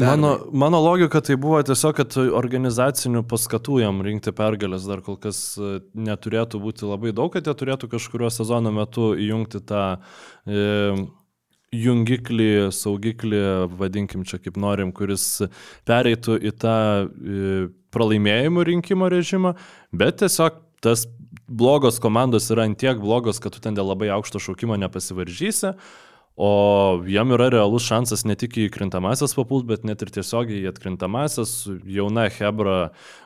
būtent 0.00 0.08
Mano, 0.08 0.32
mano 0.52 0.80
logika 0.80 1.20
tai 1.24 1.36
buvo 1.40 1.60
tiesiog, 1.66 1.94
kad 2.00 2.16
organizacinių 2.16 3.22
paskatų 3.28 3.80
jam 3.82 4.00
rinkti 4.04 4.32
pergalės 4.36 4.88
dar 4.88 5.02
kol 5.04 5.18
kas 5.20 5.54
e, 5.60 5.78
neturėtų 5.94 6.60
būti 6.62 6.88
labai 6.88 7.12
daug, 7.16 7.32
kad 7.34 7.46
jie 7.46 7.54
turėtų 7.62 7.90
kažkurio 7.92 8.30
sezono 8.32 8.72
metu 8.74 9.12
įjungti 9.14 9.62
tą 9.68 9.84
e, 10.48 10.96
jungiklį, 11.76 12.50
saugiklį, 12.74 13.42
vadinkim 13.78 14.24
čia 14.26 14.40
kaip 14.42 14.58
norim, 14.58 14.90
kuris 14.96 15.44
pereitų 15.86 16.40
į 16.42 16.54
tą 16.58 16.76
e, 17.04 17.68
pralaimėjimų 17.94 18.66
rinkimo 18.72 19.10
režimą, 19.12 19.54
bet 19.92 20.22
tiesiog 20.24 20.58
tas 20.82 21.04
blogos 21.50 22.00
komandos 22.02 22.48
yra 22.50 22.66
ant 22.66 22.78
tiek 22.80 22.98
blogos, 22.98 23.40
kad 23.42 23.54
tu 23.54 23.62
ten 23.62 23.76
dėl 23.76 23.90
labai 23.92 24.10
aukšto 24.14 24.40
šaukimo 24.42 24.78
nepasivaržysi. 24.80 25.74
O 26.40 27.02
jam 27.04 27.34
yra 27.36 27.50
realus 27.52 27.84
šansas 27.84 28.22
ne 28.24 28.32
tik 28.40 28.54
į 28.62 28.70
krintamasias 28.72 29.34
papult, 29.36 29.66
bet 29.68 29.82
net 29.84 30.00
ir 30.00 30.08
tiesiogiai 30.14 30.62
į 30.62 30.70
atkrintamasias. 30.70 31.52
Jauna 31.84 32.30
Hebra, 32.32 32.78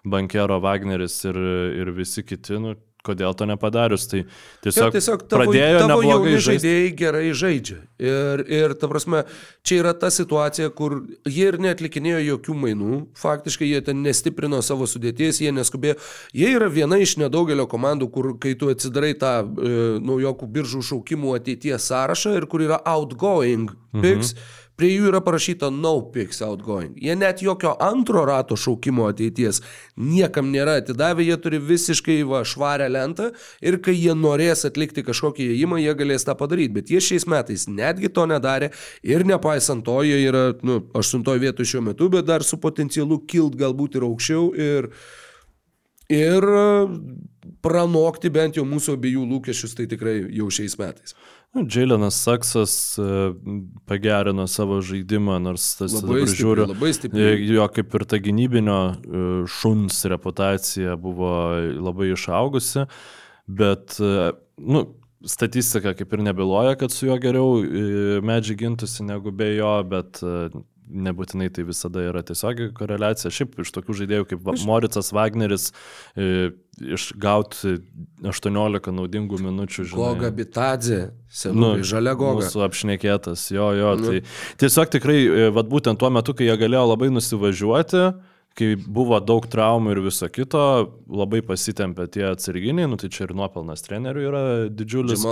Bankero, 0.02 0.58
Wagneris 0.64 1.20
ir, 1.30 1.38
ir 1.78 1.92
visi 1.94 2.24
kiti, 2.26 2.58
nu, 2.58 2.74
kodėl 3.04 3.34
to 3.36 3.46
nepadarius. 3.48 4.06
Tai 4.10 4.22
tiesiog, 4.64 4.88
Jo, 4.88 4.92
tiesiog 4.94 5.24
tavo, 5.28 5.44
pradėjo 5.44 5.82
tavo 5.84 6.00
neblogai 6.02 6.34
žaisti. 6.38 6.46
žaidėjai 6.48 6.90
gerai 6.98 7.26
žaidžia. 7.36 7.78
Ir, 8.00 8.44
ir 8.48 8.74
ta 8.80 8.88
prasme, 8.90 9.22
čia 9.66 9.80
yra 9.82 9.92
ta 9.98 10.10
situacija, 10.14 10.70
kur 10.76 10.96
jie 11.28 11.46
ir 11.52 11.60
netlikinėjo 11.62 12.22
jokių 12.24 12.56
mainų, 12.64 13.00
faktiškai 13.20 13.68
jie 13.70 13.82
ten 13.86 14.02
nestiprino 14.04 14.62
savo 14.64 14.88
sudėties, 14.90 15.42
jie 15.44 15.52
neskubėjo. 15.54 15.98
Jie 16.34 16.50
yra 16.56 16.70
viena 16.72 16.98
iš 17.02 17.16
nedaugelio 17.20 17.68
komandų, 17.70 18.10
kur 18.14 18.32
kai 18.42 18.56
tu 18.58 18.72
atsidarai 18.72 19.14
tą 19.20 19.36
e, 19.44 19.72
naujokų 20.04 20.50
biržų 20.56 20.82
šaukimų 20.90 21.36
ateities 21.38 21.90
sąrašą 21.92 22.36
ir 22.40 22.48
kur 22.50 22.64
yra 22.66 22.80
outgoing 22.84 23.70
picks. 23.94 24.34
Mhm. 24.34 24.60
Prie 24.74 24.88
jų 24.90 25.06
yra 25.12 25.20
parašyta 25.22 25.68
no 25.70 25.92
picks 26.10 26.40
outgoing. 26.42 26.96
Jie 26.98 27.14
net 27.14 27.42
jokio 27.44 27.76
antro 27.82 28.24
rato 28.26 28.56
šaukimo 28.58 29.06
ateities 29.06 29.60
niekam 29.94 30.48
nėra 30.50 30.80
atidavę, 30.80 31.22
jie 31.22 31.36
turi 31.38 31.60
visiškai 31.62 32.16
va, 32.26 32.40
švarę 32.42 32.88
lentą 32.90 33.28
ir 33.62 33.78
kai 33.84 33.94
jie 33.94 34.16
norės 34.18 34.66
atlikti 34.66 35.04
kažkokį 35.06 35.46
įėjimą, 35.52 35.78
jie 35.78 35.94
galės 36.00 36.26
tą 36.26 36.34
padaryti. 36.40 36.74
Bet 36.74 36.90
jie 36.90 37.02
šiais 37.06 37.28
metais 37.30 37.68
netgi 37.70 38.10
to 38.10 38.26
nedarė 38.26 38.72
ir 39.06 39.22
nepaisant 39.28 39.86
to, 39.86 40.00
jie 40.02 40.18
yra 40.26 40.48
nu, 40.66 40.80
aštuntoje 40.98 41.44
vietoje 41.46 41.70
šiuo 41.76 41.84
metu, 41.92 42.10
bet 42.10 42.26
dar 42.26 42.42
su 42.42 42.58
potencialu 42.58 43.20
kilt 43.30 43.54
galbūt 43.60 44.00
ir 44.00 44.08
aukščiau 44.08 44.50
ir, 44.58 44.90
ir 46.10 46.48
e, 46.50 46.66
pranokti 47.62 48.34
bent 48.34 48.58
jau 48.58 48.66
mūsų 48.66 48.98
abiejų 48.98 49.22
lūkesčius 49.36 49.78
tai 49.78 49.86
tikrai 49.94 50.18
jau 50.34 50.50
šiais 50.50 50.74
metais. 50.82 51.14
Džiailenas 51.62 52.16
Saksas 52.22 52.98
e, 52.98 53.02
pagerino 53.86 54.46
savo 54.50 54.80
žaidimą, 54.82 55.38
nors 55.42 55.66
tas 55.78 55.94
Labai 55.94 56.24
stipriai, 56.24 56.38
žiūriu, 56.40 56.66
labai 56.72 56.90
stipriai. 56.96 57.36
e, 57.36 57.46
jo 57.54 57.68
kaip 57.76 57.94
ir 57.94 58.04
ta 58.10 58.18
gynybinio 58.22 58.78
e, 58.90 59.22
šuns 59.60 60.00
reputacija 60.10 60.96
buvo 61.00 61.30
labai 61.78 62.10
išaugusi, 62.16 62.86
bet, 63.46 63.98
nu, 64.58 64.84
statistika 65.28 65.94
kaip 65.94 66.12
ir 66.16 66.24
nebeloja, 66.26 66.74
kad 66.80 66.92
su 66.92 67.06
juo 67.06 67.18
geriau 67.22 67.60
medžiai 68.24 68.58
gintųsi 68.64 69.06
negu 69.06 69.30
be 69.30 69.52
jo, 69.54 69.76
bet 69.88 70.22
nebūtinai 70.84 71.48
tai 71.54 71.64
visada 71.66 72.02
yra 72.04 72.22
tiesiog 72.26 72.60
koreliacija. 72.76 73.32
Šiaip 73.32 73.56
iš 73.64 73.72
tokių 73.74 73.96
žaidėjų 74.00 74.26
kaip 74.32 74.44
Va- 74.44 74.56
Moricas 74.68 75.10
Wagneris 75.16 75.70
e, 76.16 76.52
išgauti 76.80 77.78
18 78.24 78.92
naudingų 78.94 79.40
minučių, 79.46 79.86
žinai. 79.90 80.02
Goga 80.02 80.30
Bitadze, 80.34 81.00
senukai, 81.28 81.80
nu, 81.80 81.88
žalia 81.88 82.14
Goga. 82.18 82.42
Mūsų 82.42 82.66
apšnekėtas, 82.68 83.48
jo, 83.54 83.70
jo. 83.78 83.96
Nu. 84.00 84.12
Tai 84.12 84.60
tiesiog 84.64 84.94
tikrai, 84.98 85.18
e, 85.24 85.50
vad 85.54 85.72
būtent 85.72 86.00
tuo 86.00 86.12
metu, 86.14 86.36
kai 86.36 86.50
jie 86.50 86.56
galėjo 86.60 86.86
labai 86.92 87.10
nusivažiuoti, 87.14 88.06
kai 88.54 88.68
buvo 88.78 89.18
daug 89.18 89.46
traumų 89.50 89.96
ir 89.96 90.00
viso 90.04 90.28
kito, 90.30 90.62
labai 91.10 91.40
pasitempė 91.42 92.06
tie 92.14 92.28
atsarginiai, 92.28 92.86
nu 92.86 92.98
tai 93.00 93.10
čia 93.10 93.24
ir 93.26 93.34
nuopelnas 93.34 93.82
trenerių 93.82 94.26
yra 94.28 94.42
didžiulis. 94.70 95.24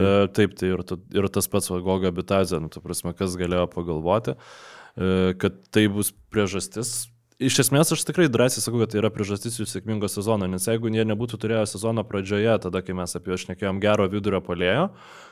E, 0.00 0.14
taip, 0.38 0.56
tai 0.56 0.72
ir, 0.72 0.84
ir 1.12 1.28
tas 1.34 1.50
pats 1.52 1.68
Goga 1.84 2.12
Bitazė, 2.14 2.62
nu, 2.62 2.72
tu 2.72 2.80
prasme, 2.80 3.12
kas 3.16 3.36
galėjo 3.40 3.66
pagalvoti, 3.74 4.32
e, 4.32 4.79
kad 4.96 5.56
tai 5.70 5.86
bus 5.92 6.14
priežastis. 6.32 7.10
Iš 7.40 7.62
esmės 7.62 7.88
aš 7.94 8.02
tikrai 8.04 8.26
drąsiai 8.28 8.60
sakau, 8.60 8.82
kad 8.82 8.90
tai 8.92 8.98
yra 9.00 9.08
priežastis 9.14 9.54
jų 9.56 9.64
sėkmingo 9.64 10.10
sezono, 10.12 10.44
nes 10.50 10.66
jeigu 10.68 10.90
jie 10.92 11.06
nebūtų 11.08 11.38
turėję 11.40 11.62
sezono 11.70 12.04
pradžioje, 12.04 12.52
tada 12.66 12.82
kai 12.84 12.92
mes 12.98 13.16
apie 13.16 13.32
juos 13.32 13.46
šnekėjom 13.46 13.80
gero 13.80 14.04
vidurio 14.12 14.42
polėjo, 14.44 14.90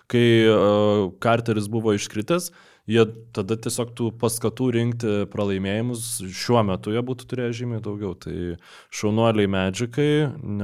kai 0.08 0.24
uh, 0.48 1.10
Carteris 1.20 1.68
buvo 1.68 1.92
iškritęs, 1.98 2.48
jie 2.88 3.04
tada 3.36 3.56
tiesiog 3.60 3.90
tų 3.96 4.08
paskatų 4.20 4.68
rinkti 4.72 5.14
pralaimėjimus 5.32 6.06
šiuo 6.32 6.62
metu 6.66 6.94
jie 6.94 7.02
būtų 7.04 7.26
turėję 7.28 7.56
žymiai 7.60 7.82
daugiau. 7.84 8.14
Tai 8.16 8.56
šaunuoliai 8.94 9.50
medžikai. 9.52 10.08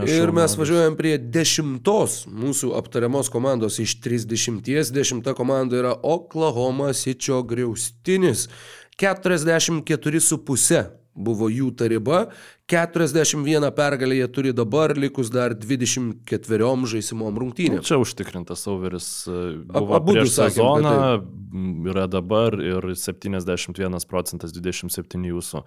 Ir 0.08 0.32
mes 0.32 0.56
važiuojam 0.56 0.96
prie 0.96 1.18
dešimtos 1.20 2.22
mūsų 2.32 2.72
aptariamos 2.78 3.28
komandos 3.32 3.76
iš 3.84 3.98
30. 4.04 4.64
Dešimta 4.96 5.36
komanda 5.36 5.76
yra 5.82 5.92
Oklahoma 6.00 6.94
Sičio 6.96 7.42
griaustinis. 7.44 8.48
44,5 9.00 10.84
buvo 11.14 11.48
jų 11.50 11.70
ta 11.78 11.88
riba. 11.90 12.26
41 12.70 13.68
pergalę 13.76 14.16
jie 14.18 14.28
turi 14.32 14.52
dabar, 14.56 14.94
likus 14.98 15.30
dar 15.30 15.54
24 15.54 16.70
žaisimom 16.90 17.36
rungtynėm. 17.42 17.82
Čia 17.84 18.00
užtikrintas 18.02 18.64
Sauveris 18.64 19.08
e, 19.28 19.42
buvo 19.68 19.98
abudu 19.98 20.22
prieš 20.22 20.38
sakėm, 20.38 20.54
sezoną, 20.56 20.94
m, 21.52 21.74
yra 21.92 22.06
dabar 22.10 22.56
ir 22.58 22.94
71 22.96 24.08
procentas 24.10 24.56
27 24.56 25.28
jūsų. 25.30 25.64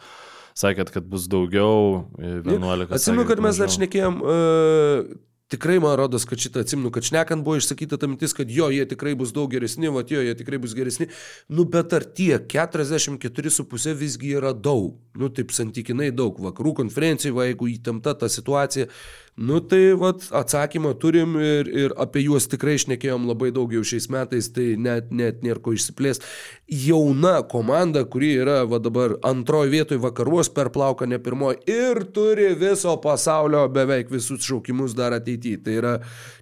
Sakėt, 0.57 0.89
kad 0.89 1.05
bus 1.05 1.28
daugiau, 1.30 2.07
e, 2.17 2.39
11. 2.41 2.89
Atsimenu, 2.89 3.28
sakėt 3.28 3.30
kad 3.30 3.43
mes 3.45 3.61
dar 3.61 3.73
šnekėjom, 3.75 4.21
uh, 4.25 5.11
tikrai 5.51 5.79
man 5.79 5.95
rodos, 5.99 6.25
kad 6.27 6.41
šitą 6.41 6.61
atsimenu, 6.63 6.91
kad 6.91 7.05
šnekant 7.07 7.43
buvo 7.45 7.57
išsakyta 7.59 7.99
ta 7.99 8.09
mintis, 8.09 8.33
kad 8.35 8.51
jo, 8.51 8.69
jie 8.73 8.85
tikrai 8.89 9.15
bus 9.19 9.31
daug 9.35 9.51
geresni, 9.51 9.91
va, 9.93 10.03
jo, 10.07 10.23
jie 10.23 10.35
tikrai 10.37 10.59
bus 10.63 10.75
geresni. 10.77 11.07
Nu, 11.47 11.65
bet 11.71 11.95
ar 11.95 12.05
tie 12.17 12.35
44,5 12.39 13.95
visgi 13.97 14.33
yra 14.39 14.51
daug, 14.53 14.97
nu, 15.17 15.31
taip 15.31 15.55
santykinai 15.55 16.11
daug. 16.15 16.41
Vakarų 16.43 16.75
konferencijai, 16.83 17.35
va, 17.35 17.47
jeigu 17.47 17.71
įtempta 17.77 18.17
ta 18.19 18.31
situacija, 18.31 18.91
nu, 19.38 19.59
tai 19.59 19.93
va, 19.93 20.09
atsakymą 20.39 20.95
turim 20.97 21.35
ir, 21.38 21.67
ir 21.69 21.93
apie 22.01 22.23
juos 22.25 22.47
tikrai 22.49 22.77
šnekėjom 22.81 23.27
labai 23.29 23.51
daug 23.53 23.71
jau 23.73 23.83
šiais 23.85 24.09
metais, 24.09 24.49
tai 24.53 24.71
net, 24.81 25.11
net 25.13 25.43
nėra 25.45 25.61
ko 25.61 25.75
išsiplės. 25.77 26.23
Jauna 26.67 27.43
komanda, 27.47 28.01
kuri 28.09 28.33
yra 28.41 28.63
va 28.69 28.81
dabar 28.81 29.13
antroji 29.27 29.75
vietoje 29.75 30.01
vakaruos 30.01 30.49
per 30.53 30.71
plauką, 30.73 31.05
ne 31.05 31.21
pirmoji, 31.21 31.61
ir 31.69 32.01
turi 32.15 32.49
viso 32.57 32.95
pasaulio 33.03 33.67
beveik 33.69 34.09
visus 34.13 34.41
šaukimus 34.47 34.97
dar 34.97 35.13
ateityje. 35.19 35.61
Tai 35.67 35.77
yra 35.83 35.93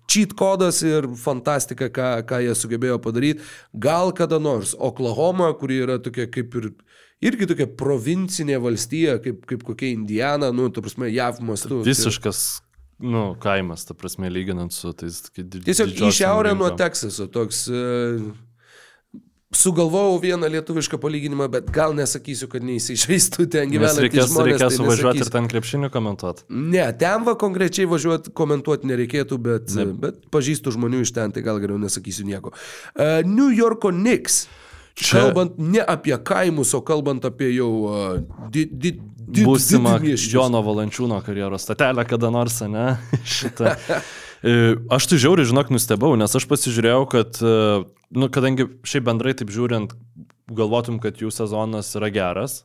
cheat 0.08 0.32
kodas 0.40 0.80
ir 0.88 1.10
fantastika, 1.20 1.92
ką, 1.92 2.10
ką 2.30 2.42
jie 2.48 2.56
sugebėjo 2.56 3.02
padaryti. 3.04 3.44
Gal 3.76 4.16
kada 4.16 4.40
nors 4.40 4.72
Oklahoma, 4.80 5.52
kuri 5.60 5.84
yra 5.84 6.00
tokia 6.00 6.30
kaip 6.32 6.56
ir 6.62 6.72
irgi 7.26 7.48
tokia 7.50 7.68
provincinė 7.80 8.60
valstija, 8.62 9.20
kaip, 9.24 9.44
kaip 9.50 9.64
kokia 9.68 9.92
Indiana, 9.94 10.52
nu, 10.56 10.70
tu 10.72 10.84
prasme, 10.86 11.10
JAV 11.14 11.42
mastu. 11.46 11.82
Visiškas, 11.86 12.46
nu, 13.00 13.36
kaimas, 13.40 13.86
ta 13.86 13.94
prasme, 13.94 14.30
lyginant 14.32 14.72
su 14.74 14.94
tais. 14.94 15.22
kai 15.36 15.44
di- 15.44 15.62
Tiesiog 15.66 15.92
į 15.96 16.12
šiaurę 16.12 16.56
nuo. 16.58 16.70
Teksaso 16.80 17.28
toks. 17.28 17.68
Uh, 17.68 18.34
sugalvojau 19.56 20.18
vieną 20.20 20.48
lietuvišką 20.52 20.98
palyginimą, 21.00 21.48
bet 21.52 21.70
gal 21.72 21.94
nesakysiu, 21.96 22.50
kad 22.52 22.64
neįsižeistų 22.66 23.46
ten 23.54 23.72
gyvenantys 23.72 24.02
reikės, 24.04 24.28
žmonės. 24.34 24.50
reikės 24.50 24.66
tai 24.66 24.80
suvažiuoti 24.80 25.24
ir 25.24 25.32
ten 25.32 25.48
krepšinių 25.52 25.90
komentuoti. 25.94 26.44
Ne, 26.50 26.84
ten 27.00 27.24
va 27.28 27.38
konkrečiai 27.40 27.88
važiuoti, 27.88 28.34
komentuoti 28.36 28.90
nereikėtų, 28.92 29.40
bet, 29.48 29.72
Ne. 29.78 29.86
bet 30.08 30.28
pažįstu 30.34 30.76
žmonių 30.76 31.06
iš 31.06 31.14
ten, 31.16 31.32
tai 31.32 31.46
gal 31.46 31.62
geriau 31.64 31.80
nesakysiu 31.80 32.28
nieko. 32.28 32.52
Uh, 32.96 33.22
New 33.24 33.50
Yorko 33.56 33.94
Knicks. 33.96 34.48
Čia... 34.96 35.26
Kalbant 35.26 35.58
ne 35.60 35.82
apie 35.84 36.16
kaimus, 36.24 36.70
o 36.74 36.80
kalbant 36.82 37.26
apie 37.28 37.50
jau 37.52 37.68
uh, 37.84 38.20
di, 38.52 38.64
di, 38.66 38.94
didmiesčius. 39.28 40.30
Jono 40.34 40.62
Valančiūno 40.66 41.20
karjeros 41.26 41.66
statelę 41.68 42.06
kada 42.10 42.32
nors, 42.34 42.62
ne? 42.70 42.96
Šitą. 43.38 43.76
E, 44.46 44.76
Aš 44.94 45.10
tai 45.10 45.20
žiauriai, 45.22 45.48
žinok, 45.50 45.72
nustebau, 45.74 46.14
nes 46.20 46.36
aš 46.38 46.46
pasižiūrėjau, 46.50 47.04
kad, 47.10 47.42
e, 47.42 47.84
nu, 48.14 48.30
kadangi 48.30 48.68
šiaip 48.86 49.08
bendrai 49.08 49.34
taip 49.38 49.50
žiūrint, 49.54 49.96
galvotum, 50.54 51.00
kad 51.02 51.18
jų 51.22 51.32
sezonas 51.34 51.90
yra 51.98 52.12
geras, 52.14 52.60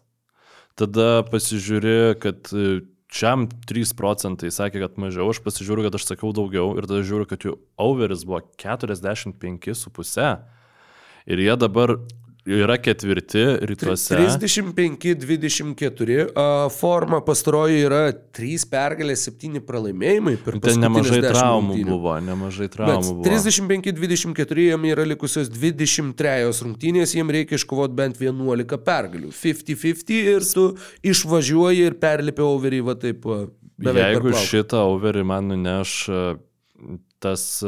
tada 0.77 1.23
pasižiūri, 1.31 2.19
kad 2.21 2.53
e, 2.53 2.83
šiam 3.11 3.49
3 3.69 3.95
procentai 3.99 4.53
sakė, 4.55 4.85
kad 4.85 5.01
mažiau, 5.01 5.31
aš 5.33 5.41
pasižiūriu, 5.45 5.87
kad 5.89 5.99
aš 5.99 6.07
sakiau 6.13 6.35
daugiau 6.37 6.75
ir 6.79 6.87
tada 6.87 7.03
žiūriu, 7.07 7.27
kad 7.31 7.47
jų 7.47 7.57
overis 7.81 8.27
buvo 8.29 8.43
45,5. 8.61 10.31
Ir 11.31 11.43
jie 11.45 11.57
dabar 11.61 11.97
yra 12.47 12.77
ketvirti 12.81 13.39
rytuose. 13.69 14.17
35-24 14.17 16.71
forma 16.73 17.21
pastaroji 17.25 17.83
yra 17.85 18.13
3 18.37 18.65
pergalės, 18.71 19.25
7 19.29 19.61
pralaimėjimai 19.67 20.37
Ten 20.65 20.81
nemažai 20.85 21.21
10 21.21 21.29
traumų 21.35 21.75
rungtynių. 21.75 21.91
buvo, 21.93 22.15
nemažai 22.25 22.69
traumų 22.73 23.13
buvo. 23.21 23.27
35-24 23.29 24.67
jam 24.71 24.83
yra 24.89 25.05
likusios 25.09 25.47
23 25.53 26.65
rungtynės, 26.65 27.15
jiem 27.17 27.29
reikia 27.37 27.55
iškovoti 27.61 27.95
bent 27.99 28.17
11 28.21 28.79
pergalių. 28.87 29.29
50-50 29.37 30.37
ir 30.37 30.43
tu 30.55 30.65
išvažiuoji 31.13 31.81
ir 31.91 31.95
perlipi 32.01 32.43
overį 32.47 32.81
va 32.89 32.95
taip. 33.01 33.21
Jeigu 33.81 34.33
šitą 34.37 34.79
overį 34.93 35.23
man 35.25 35.45
nuneš 35.55 35.91
tas 37.21 37.63
e, 37.63 37.67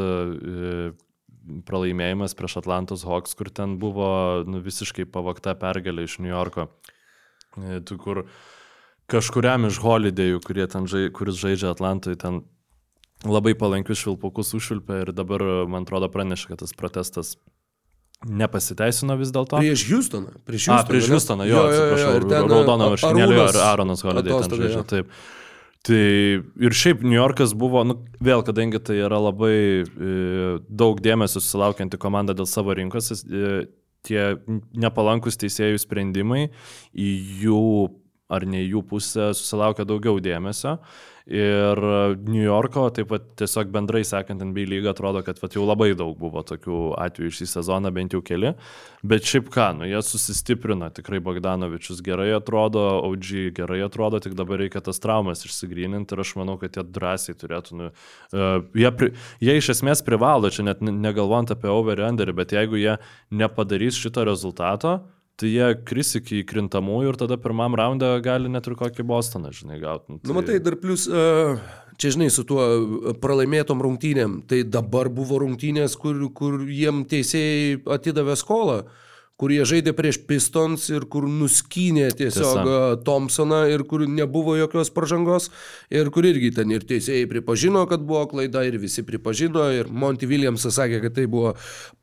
pralaimėjimas 1.66 2.36
prieš 2.38 2.60
Atlantos 2.62 3.06
Hawks, 3.08 3.36
kur 3.38 3.50
ten 3.50 3.78
buvo 3.82 4.08
nu, 4.46 4.62
visiškai 4.62 5.08
pavakta 5.10 5.56
pergalė 5.58 6.06
iš 6.06 6.20
New 6.22 6.30
Yorko, 6.30 6.68
E, 7.56 7.80
tu 7.84 7.98
kur 8.00 8.24
kažkuriam 9.12 9.66
iš 9.68 9.80
holidėjų, 9.82 10.40
žai, 10.88 11.08
kuris 11.12 11.36
žaidžia 11.36 11.72
Atlantoje, 11.72 12.16
ten 12.16 12.42
labai 13.28 13.52
palankius 13.54 14.00
švilpukus 14.00 14.54
užšvilpė 14.56 15.02
ir 15.04 15.12
dabar, 15.12 15.44
man 15.68 15.84
atrodo, 15.84 16.08
pranešė, 16.08 16.52
kad 16.52 16.62
tas 16.64 16.72
protestas 16.72 17.36
nepasiteisino 18.22 19.18
vis 19.18 19.34
dėlto. 19.34 19.60
Prieš 19.60 19.84
Houstoną. 19.90 20.32
Prieš 20.46 20.70
Houstoną. 20.70 20.88
prieš? 20.88 21.10
Houstoną, 21.12 21.46
jo, 21.50 21.62
atsiprašau, 21.68 22.16
ir 22.16 22.26
ten, 22.30 22.48
raudono 22.48 22.90
marškinėlio 22.94 23.46
ir 23.50 23.60
Aaronas 23.66 24.04
Holiday 24.06 24.38
ten 24.38 24.58
žaidžia, 24.62 24.78
jo. 24.78 24.84
taip. 24.94 25.16
Tai 25.82 26.02
ir 26.62 26.74
šiaip 26.78 27.00
New 27.02 27.16
Yorkas 27.16 27.56
buvo, 27.58 27.82
nu, 27.82 27.96
vėl, 28.22 28.44
kadangi 28.46 28.78
tai 28.86 29.00
yra 29.02 29.18
labai 29.18 29.56
e, 29.82 29.86
daug 30.70 31.00
dėmesio 31.02 31.40
susilaukianti 31.42 31.98
komanda 31.98 32.36
dėl 32.38 32.46
savo 32.46 32.76
rinkos, 32.78 33.10
e, 33.26 33.64
tie 34.06 34.22
nepalankus 34.78 35.40
teisėjų 35.42 35.80
sprendimai 35.82 36.44
į 36.94 37.08
jų 37.42 37.64
ar 38.32 38.46
ne 38.48 38.62
į 38.64 38.70
jų 38.76 38.82
pusę 38.92 39.32
susilaukia 39.36 39.86
daugiau 39.88 40.20
dėmesio. 40.22 40.78
Ir 41.30 41.78
New 42.26 42.42
Yorko, 42.42 42.88
taip 42.94 43.12
pat 43.12 43.26
tiesiog 43.38 43.70
bendrai 43.70 44.02
sekant 44.06 44.42
NBA 44.42 44.66
lygą, 44.66 44.90
atrodo, 44.90 45.22
kad 45.22 45.38
vat, 45.38 45.54
jau 45.54 45.62
labai 45.62 45.92
daug 45.98 46.16
buvo 46.18 46.42
tokių 46.46 46.80
atvejų 46.98 47.34
šį 47.38 47.46
sezoną, 47.52 47.92
bent 47.94 48.16
jau 48.16 48.22
keli. 48.26 48.54
Bet 49.06 49.28
šiaip 49.30 49.50
ką, 49.54 49.68
nu, 49.78 49.86
jie 49.86 50.00
susistiprino, 50.02 50.90
tikrai 50.94 51.22
Bogdanovičius 51.22 52.02
gerai 52.02 52.32
atrodo, 52.34 52.82
OG 53.06 53.54
gerai 53.54 53.80
atrodo, 53.86 54.18
tik 54.22 54.34
dabar 54.38 54.64
reikia 54.64 54.82
tas 54.82 54.98
traumas 55.02 55.46
išsigryninti 55.46 56.16
ir 56.16 56.24
aš 56.24 56.34
manau, 56.40 56.58
kad 56.58 56.74
jie 56.74 56.86
drąsiai 56.98 57.38
turėtų, 57.38 57.78
nu, 57.78 57.90
uh, 58.34 58.58
jie, 58.74 58.90
pri, 58.98 59.12
jie 59.42 59.58
iš 59.62 59.72
esmės 59.76 60.02
privalo, 60.06 60.50
čia 60.50 60.66
net 60.66 60.82
ne- 60.82 60.94
negalvojant 61.06 61.54
apie 61.54 61.70
over 61.70 62.02
under, 62.02 62.34
bet 62.34 62.54
jeigu 62.54 62.82
jie 62.82 62.98
nepadarys 63.30 63.98
šito 63.98 64.26
rezultato, 64.26 65.00
tai 65.42 65.50
jie 65.50 65.68
kris 65.88 66.14
iki 66.20 66.44
krintamųjų 66.46 67.12
ir 67.12 67.18
tada 67.18 67.38
pirmam 67.40 67.74
raundą 67.78 68.14
gali 68.22 68.50
net 68.52 68.68
ir 68.70 68.76
kokį 68.78 69.06
Bostoną, 69.08 69.50
žinai, 69.54 69.80
gauti. 69.82 70.20
Nu, 70.22 70.36
matai, 70.36 70.60
dar 70.62 70.76
plus, 70.80 71.08
uh, 71.10 71.58
čia 71.98 72.12
žinai, 72.14 72.30
su 72.32 72.44
tuo 72.48 72.62
e, 72.62 73.14
pralaimėtom 73.22 73.82
rungtynėm, 73.82 74.40
tai 74.48 74.62
dabar 74.66 75.10
buvo 75.12 75.40
rungtynės, 75.42 75.96
kur, 76.00 76.18
kur 76.36 76.60
jiem 76.70 77.02
teisėjai 77.10 77.80
atidavė 77.96 78.36
skolą, 78.38 78.82
kur 79.42 79.50
jie 79.50 79.64
žaidė 79.66 79.90
prieš 79.98 80.20
Pistons 80.22 80.84
ir 80.92 81.08
kur 81.10 81.26
nuskynė 81.26 82.12
tiesiog 82.14 82.30
Tiesa. 82.30 82.62
Tiesa. 82.62 82.98
Thompsoną 83.02 83.62
ir 83.72 83.82
kur 83.90 84.04
nebuvo 84.06 84.54
jokios 84.54 84.92
pažangos 84.94 85.48
ir 85.90 86.12
kur 86.14 86.28
irgi 86.28 86.52
ten 86.54 86.70
ir 86.70 86.84
teisėjai 86.86 87.26
pripažino, 87.30 87.82
kad 87.90 88.04
buvo 88.06 88.22
klaida 88.30 88.62
ir 88.68 88.78
visi 88.78 89.02
pripažino 89.02 89.64
ir 89.74 89.90
Monty 89.90 90.28
Williamsas 90.30 90.78
sakė, 90.78 91.00
kad 91.02 91.16
tai 91.16 91.24
buvo 91.26 91.56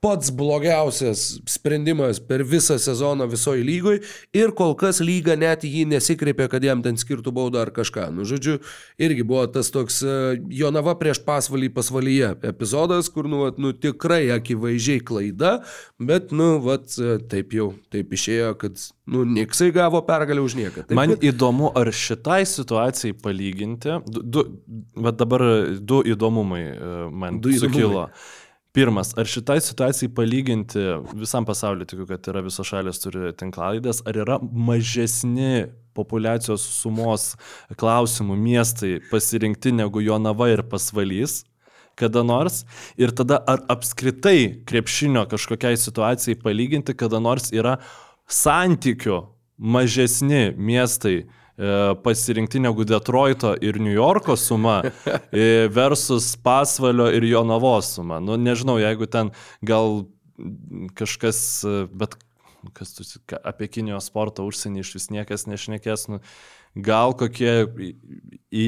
pats 0.04 0.34
blogiausias 0.36 1.40
sprendimas 1.48 2.20
per 2.20 2.44
visą 2.44 2.76
sezoną 2.76 3.30
visoje 3.32 3.64
lygoje 3.64 4.02
ir 4.36 4.52
kol 4.58 4.76
kas 4.80 5.00
lyga 5.00 5.38
net 5.40 5.64
jį 5.64 5.86
nesikreipė, 5.94 6.50
kad 6.52 6.68
jam 6.68 6.84
ten 6.84 7.00
skirtų 7.00 7.32
baudą 7.36 7.64
ar 7.64 7.72
kažką. 7.76 8.10
Nu, 8.16 8.28
žodžiu, 8.28 8.58
irgi 9.00 9.24
buvo 9.24 9.46
tas 9.48 9.72
toks 9.72 10.02
e, 10.04 10.18
Jonava 10.60 10.98
prieš 11.00 11.24
pasvalį 11.24 11.72
pasvalyje 11.80 12.34
epizodas, 12.52 13.08
kur, 13.14 13.32
nu, 13.32 13.46
nu 13.64 13.72
tikrai 13.72 14.26
akivaizdžiai 14.36 15.06
klaida, 15.08 15.56
bet, 16.04 16.34
nu, 16.36 16.52
vat, 16.68 16.92
e, 17.00 17.20
taip 17.32 17.54
jau, 17.56 17.70
taip 17.94 18.12
išėjo, 18.18 18.50
kad, 18.62 18.82
nu, 19.10 19.24
Niksai 19.26 19.70
gavo 19.76 20.02
pergalę 20.08 20.42
už 20.46 20.56
nieką. 20.60 20.84
Taip, 20.90 20.96
Man 20.98 21.14
kad- 21.16 21.26
įdomu, 21.32 21.72
ar 21.78 21.92
šitai 21.94 22.42
situacijai 22.50 23.16
palyginti, 23.22 23.96
du, 24.10 24.44
bet 24.98 25.18
dabar 25.22 25.42
du 25.80 26.02
įdomumai 26.04 26.64
e, 26.74 26.94
man 27.10 27.40
Du 27.42 27.50
įdomumai. 27.50 27.74
sukilo. 27.74 28.06
Pirmas, 28.74 29.16
ar 29.18 29.26
šitai 29.26 29.58
situacijai 29.66 30.12
palyginti, 30.14 30.82
visam 31.18 31.46
pasauliu 31.48 31.88
tikiu, 31.90 32.06
kad 32.06 32.28
yra 32.30 32.44
visos 32.46 32.68
šalės 32.70 33.02
turi 33.02 33.32
tinklalaidės, 33.34 34.04
ar 34.06 34.20
yra 34.22 34.38
mažesni 34.40 35.68
populacijos 35.98 36.62
sumos 36.80 37.32
klausimų 37.82 38.38
miestai 38.40 39.00
pasirinkti 39.10 39.74
negu 39.76 40.04
Jonava 40.06 40.52
ir 40.54 40.62
Pasvalys? 40.70 41.42
Kada 42.00 42.24
nors 42.24 42.64
ir 43.00 43.12
tada 43.16 43.42
ar 43.48 43.66
apskritai 43.72 44.64
krepšinio 44.70 45.26
kažkokiai 45.30 45.78
situacijai 45.80 46.40
palyginti, 46.40 46.96
kada 46.98 47.20
nors 47.24 47.52
yra 47.56 47.78
santykių 48.30 49.20
mažesni 49.60 50.54
miestai 50.56 51.16
e, 51.20 51.26
pasirinkti 52.04 52.62
negu 52.64 52.86
Detroito 52.88 53.52
ir 53.62 53.80
New 53.82 53.94
Yorko 53.94 54.38
suma 54.40 54.80
e, 54.86 55.68
versus 55.68 56.36
Pasvalio 56.44 57.10
ir 57.12 57.28
Jonavos 57.28 57.94
suma. 57.98 58.22
Nu, 58.24 58.40
nežinau, 58.40 58.80
jeigu 58.80 59.10
ten 59.12 59.34
gal 59.62 60.06
kažkas, 60.96 61.42
e, 61.68 61.84
bet 61.92 62.16
kas 62.76 62.94
tu, 62.96 63.06
apie 63.44 63.68
Kinijos 63.72 64.10
sportą 64.12 64.46
užsienį 64.48 64.84
iš 64.84 64.96
vis 64.98 65.10
niekas 65.14 65.48
nešnekės, 65.50 66.08
nu, 66.12 66.20
gal 66.76 67.16
kokie 67.18 67.64
į, 67.68 67.92
į, 68.52 68.66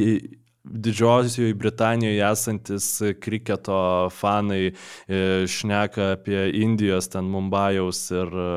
Didžiosioje 0.64 1.54
Britanijoje 1.58 2.22
esantis 2.32 2.88
kriketo 3.20 4.10
fanai 4.14 4.68
e, 4.70 5.22
šneka 5.50 6.12
apie 6.16 6.44
Indijos, 6.62 7.10
ten 7.10 7.26
Mumbajaus 7.34 8.04
ir, 8.14 8.30
e, 8.30 8.52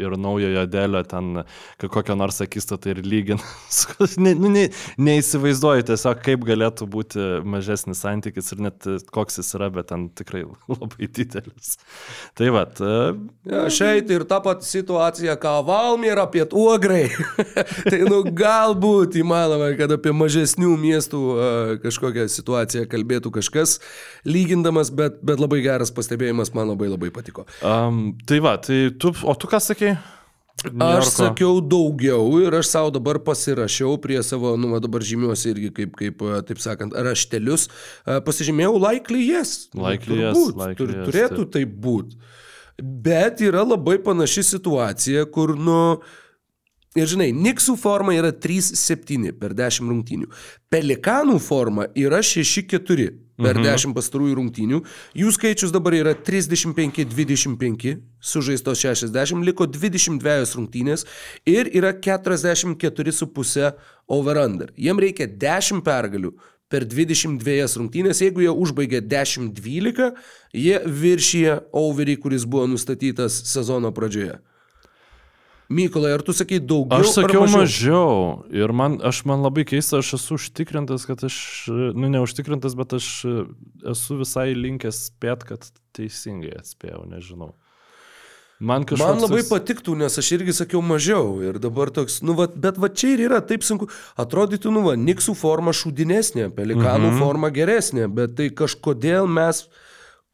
ir 0.00 0.16
naujojo 0.18 0.64
Delio, 0.72 1.02
ten 1.04 1.42
kokią 1.80 2.16
nors 2.16 2.40
akistatą 2.40 2.94
ir 2.94 3.02
lygina. 3.04 3.44
ne, 4.24 4.32
nu, 4.40 4.48
ne, 4.52 4.68
neįsivaizduoju 4.96 5.84
tiesiog, 5.90 6.22
kaip 6.24 6.46
galėtų 6.48 6.88
būti 6.88 7.28
mažesnis 7.44 8.00
santykis 8.06 8.52
ir 8.56 8.64
net 8.70 8.88
e, 8.88 8.96
koks 9.12 9.42
jis 9.42 9.54
yra, 9.58 9.68
bet 9.74 9.92
ten 9.92 10.08
tikrai 10.16 10.46
labai 10.80 11.10
didelis. 11.12 11.76
Tai 12.38 12.52
va, 12.56 12.64
Ja, 13.44 13.66
Šiaip 13.70 14.08
ir 14.10 14.24
ta 14.28 14.38
pati 14.40 14.66
situacija, 14.66 15.36
ką 15.40 15.58
Valmiera 15.66 16.24
pietų 16.30 16.64
ograi. 16.74 17.04
tai 17.90 18.00
nu 18.08 18.22
galbūt 18.24 19.18
įmanoma, 19.20 19.72
kad 19.78 19.92
apie 19.94 20.14
mažesnių 20.16 20.72
miestų 20.80 21.22
kažkokią 21.84 22.26
situaciją 22.32 22.88
kalbėtų 22.90 23.32
kažkas 23.38 23.78
lygindamas, 24.28 24.90
bet, 24.94 25.20
bet 25.26 25.42
labai 25.42 25.62
geras 25.64 25.92
pastebėjimas 25.94 26.54
man 26.56 26.72
labai 26.72 26.90
labai 26.92 27.12
patiko. 27.14 27.46
um, 27.62 28.12
tai 28.26 28.40
va, 28.44 28.56
tai 28.62 28.88
tu, 28.98 29.14
o 29.22 29.34
tu 29.38 29.50
ką 29.50 29.62
sakai? 29.62 29.96
Aš 30.64 31.10
sakiau 31.18 31.58
daugiau 31.60 32.38
ir 32.40 32.54
aš 32.56 32.68
savo 32.70 32.92
dabar 32.94 33.18
pasirašiau 33.20 33.98
prie 34.00 34.20
savo, 34.24 34.54
nu, 34.56 34.70
dabar 34.80 35.02
žymiuosi 35.04 35.50
irgi 35.50 35.70
kaip, 35.76 35.96
kaip, 35.98 36.22
taip 36.48 36.60
sakant, 36.62 36.94
raštelius. 36.94 37.66
Pasižymėjau 38.06 38.78
likely 38.78 39.26
yes. 39.26 39.66
Likely 39.76 40.22
yes, 40.22 40.38
turbūt, 40.38 40.60
likely 40.62 40.78
tur- 40.78 40.94
yes, 40.94 41.08
Turėtų 41.10 41.48
tai 41.58 41.64
būti. 41.66 42.16
Bet 42.80 43.42
yra 43.44 43.62
labai 43.66 43.98
panaši 44.02 44.46
situacija, 44.54 45.26
kur, 45.34 45.52
nu, 45.58 45.98
Ir 46.94 47.08
žinai, 47.10 47.32
Niksų 47.34 47.74
forma 47.80 48.14
yra 48.14 48.30
3-7 48.30 49.32
per 49.40 49.50
10 49.58 49.90
rungtynių. 49.90 50.28
Pelikanų 50.70 51.40
forma 51.42 51.88
yra 51.98 52.20
6-4 52.22 53.08
per 53.34 53.58
mhm. 53.58 53.66
10 53.66 53.94
pastarųjų 53.96 54.36
rungtynių. 54.38 54.78
Jų 55.18 55.32
skaičius 55.34 55.74
dabar 55.74 55.96
yra 55.98 56.14
35-25, 56.14 57.96
sužaistos 58.22 58.84
60, 58.86 59.42
liko 59.42 59.66
22 59.66 60.54
rungtynės 60.54 61.02
ir 61.50 61.72
yra 61.74 61.90
44,5 61.98 63.74
over-under. 64.06 64.70
Jiem 64.78 65.02
reikia 65.02 65.26
10 65.26 65.82
pergalių 65.82 66.30
per 66.70 66.86
22 66.86 67.74
rungtynės. 67.74 68.22
Jeigu 68.22 68.46
jie 68.46 68.54
užbaigia 68.54 69.02
10-12, 69.02 70.14
jie 70.54 70.80
viršyje 70.86 71.60
overį, 71.74 72.20
kuris 72.22 72.46
buvo 72.46 72.70
nustatytas 72.70 73.42
sezono 73.50 73.90
pradžioje. 73.94 74.38
Mykolai, 75.68 76.12
ar 76.12 76.22
tu 76.22 76.34
sakai 76.36 76.58
daugiau? 76.60 77.00
Aš 77.00 77.14
sakiau 77.16 77.46
mažiau? 77.46 77.62
mažiau 77.64 78.62
ir 78.64 78.72
man, 78.76 78.98
aš 79.00 79.22
man 79.24 79.40
labai 79.46 79.64
keista, 79.68 80.02
aš 80.02 80.14
esu 80.18 80.36
užtikrintas, 80.36 81.06
kad 81.08 81.24
aš, 81.24 81.36
nu 81.96 82.10
neužtikrintas, 82.12 82.76
bet 82.76 82.92
aš 82.98 83.08
esu 83.94 84.18
visai 84.20 84.50
linkęs 84.58 85.06
spėt, 85.08 85.46
kad 85.48 85.64
teisingai 85.96 86.52
atspėjau, 86.60 87.06
nežinau. 87.08 87.54
Man. 88.64 88.84
Man 88.96 89.18
labai 89.18 89.42
patiktų, 89.48 89.96
nes 89.98 90.14
aš 90.20 90.28
irgi 90.36 90.52
sakiau 90.54 90.78
mažiau 90.84 91.40
ir 91.42 91.56
dabar 91.60 91.90
toks, 91.92 92.20
nu, 92.24 92.36
va, 92.38 92.46
bet 92.46 92.78
va 92.80 92.88
čia 92.88 93.10
ir 93.16 93.24
yra 93.26 93.40
taip 93.44 93.64
sunku. 93.66 93.88
Atrodytų, 94.20 94.70
nu, 94.72 94.84
va, 94.86 94.94
Niksų 94.96 95.34
forma 95.36 95.74
šūdinesnė, 95.74 96.46
Pelikanų 96.54 97.10
mhm. 97.10 97.18
forma 97.18 97.50
geresnė, 97.52 98.06
bet 98.06 98.36
tai 98.38 98.52
kažkodėl 98.54 99.26
mes 99.26 99.64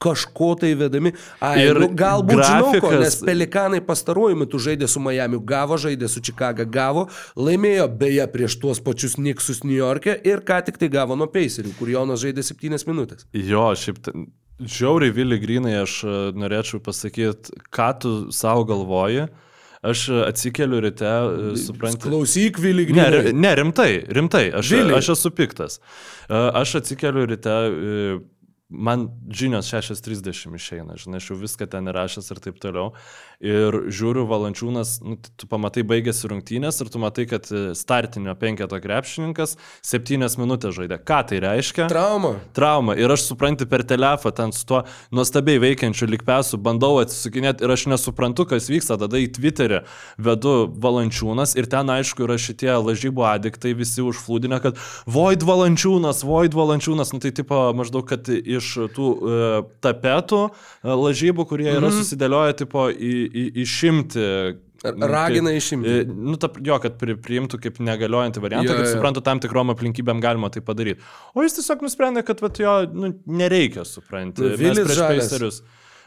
kažko 0.01 0.55
tai 0.61 0.73
vedami. 0.81 1.13
Ai, 1.45 1.67
Ir 1.67 1.79
nu, 1.83 1.89
galbūt 1.93 2.41
žinau, 2.41 2.71
ko, 2.81 2.89
grafikas- 2.89 3.01
nes 3.05 3.17
Pelikanai 3.29 3.81
pastaruoju 3.85 4.39
metu 4.41 4.57
žaidė 4.59 4.89
su 4.89 5.01
Miami, 5.05 5.39
gavo, 5.45 5.77
žaidė 5.77 6.09
su 6.09 6.23
Chicago, 6.25 6.65
gavo, 6.65 7.07
laimėjo 7.37 7.87
beje 8.01 8.27
prieš 8.33 8.57
tuos 8.63 8.81
pačius 8.81 9.19
Niksus 9.21 9.63
New 9.65 9.77
York'e 9.77 10.17
ir 10.25 10.41
ką 10.41 10.63
tik 10.65 10.79
tai 10.81 10.89
gavo 10.89 11.17
nuo 11.21 11.27
Pacerių, 11.29 11.75
kur 11.79 11.89
Jonas 11.93 12.25
žaidė 12.25 12.43
7 12.49 12.87
minutės. 12.89 13.27
Jo, 13.37 13.69
šiaip 13.77 14.01
žiauriai 14.61 15.13
Vili 15.17 15.39
Grinai 15.41 15.77
aš 15.85 15.99
e, 16.05 16.17
norėčiau 16.37 16.81
pasakyti, 16.85 17.55
ką 17.73 17.91
tu 18.01 18.11
savo 18.33 18.65
galvoji. 18.69 19.29
Aš 19.85 20.09
e, 20.13 20.19
atsikeliu 20.29 20.81
ryte, 20.85 21.05
e, 21.09 21.55
suprantu. 21.57 22.09
Klausyk, 22.09 22.59
Vili 22.61 22.85
Ne, 22.89 22.93
Grinai. 22.93 23.23
ri- 23.29 23.33
ne, 23.33 23.55
rimtai, 23.57 23.93
rimtai, 24.09 24.47
aš, 24.53 24.71
Vili. 24.75 24.93
aš 24.97 25.13
esu 25.15 25.31
piktas. 25.33 25.79
Aš 26.29 26.75
atsikeliu 26.83 27.25
ryte, 27.29 27.55
man 28.71 29.09
žinios 29.29 29.69
6.30 29.71 30.55
išeina, 30.57 30.97
žinai, 31.01 31.19
aš 31.19 31.33
jau 31.33 31.39
viską 31.41 31.67
ten 31.71 31.91
įrašęs 31.91 32.31
ir 32.31 32.41
taip 32.45 32.61
toliau. 32.63 32.95
Ir 33.41 33.73
žiūriu, 33.89 34.27
valančiūnas, 34.29 34.99
nu, 35.01 35.15
tu 35.17 35.47
pamatai 35.49 35.81
baigėsi 35.89 36.29
rungtynės 36.29 36.77
ir 36.83 36.91
tu 36.93 37.01
matai, 37.01 37.25
kad 37.25 37.47
e, 37.49 37.71
startinio 37.73 38.35
penketo 38.37 38.77
krepšininkas 38.85 39.55
7 39.81 40.27
minutės 40.37 40.75
žaidė. 40.77 40.99
Ką 41.09 41.23
tai 41.31 41.39
reiškia? 41.41 41.87
Trauma. 41.89 42.35
trauma. 42.53 42.99
Ir 43.01 43.09
aš 43.09 43.25
suprantu 43.31 43.65
per 43.71 43.87
telefą 43.89 44.29
ten 44.37 44.53
su 44.53 44.67
tuo 44.69 44.83
nuostabiai 45.17 45.63
veikiančiu 45.63 46.11
likpesu, 46.13 46.61
bandau 46.61 46.99
atsisukinėti 47.01 47.65
ir 47.65 47.73
aš 47.73 47.87
nesuprantu, 47.95 48.45
kas 48.51 48.69
vyksta. 48.69 48.99
Tada 49.01 49.17
į 49.17 49.31
Twitterį 49.39 49.81
vedu 50.21 50.55
valančiūnas 50.85 51.57
ir 51.57 51.71
ten 51.73 51.89
aišku 51.97 52.29
yra 52.29 52.37
šitie 52.37 52.69
lažybų 52.77 53.25
adiktai 53.25 53.73
visi 53.79 54.05
užflūdinę, 54.05 54.61
kad 54.61 54.77
Void 55.09 55.49
valančiūnas, 55.49 56.21
Void 56.29 56.59
valančiūnas, 56.61 57.15
nu 57.17 57.25
tai 57.25 57.33
tipo 57.33 57.65
maždaug, 57.73 58.05
kad 58.05 58.29
iš 58.29 58.75
tų 58.93 59.09
e, 59.17 59.43
tapetų 59.81 60.45
e, 60.51 60.53
lažybų, 60.93 61.49
kurie 61.49 61.73
yra 61.73 61.89
susidėlioję 61.97 62.61
tipo 62.61 62.91
į, 62.93 63.30
į, 63.31 63.45
išimti. 63.65 64.25
nu, 64.97 65.07
Ragina 65.11 65.53
išimti. 65.53 65.89
e, 65.89 66.05
Nu, 66.09 66.37
ta, 66.41 66.49
jo, 66.65 66.79
kad 66.83 66.97
pri, 67.01 67.15
priimtų 67.21 67.59
kaip 67.61 67.81
negaliojantį 67.85 68.41
variantą, 68.45 68.73
Jo, 68.73 68.79
kad 68.81 68.89
suprantu, 68.93 69.21
tam 69.25 69.41
tikrom 69.43 69.73
aplinkybėm 69.75 70.21
galima 70.25 70.49
tai 70.51 70.63
padaryti. 70.65 71.03
O 71.35 71.45
jis 71.45 71.59
tiesiog 71.59 71.83
nusprendė, 71.85 72.23
kad 72.25 72.41
vat, 72.41 72.59
jo 72.63 72.77
nu, 72.93 73.13
nereikia, 73.27 73.85
supranti. 73.85 74.41
Nu, 74.43 74.55
Mes 74.55 74.63
Vilis 74.63 74.87
prieš 74.89 75.01
žalias. 75.03 75.29
Pacerius. 75.29 75.61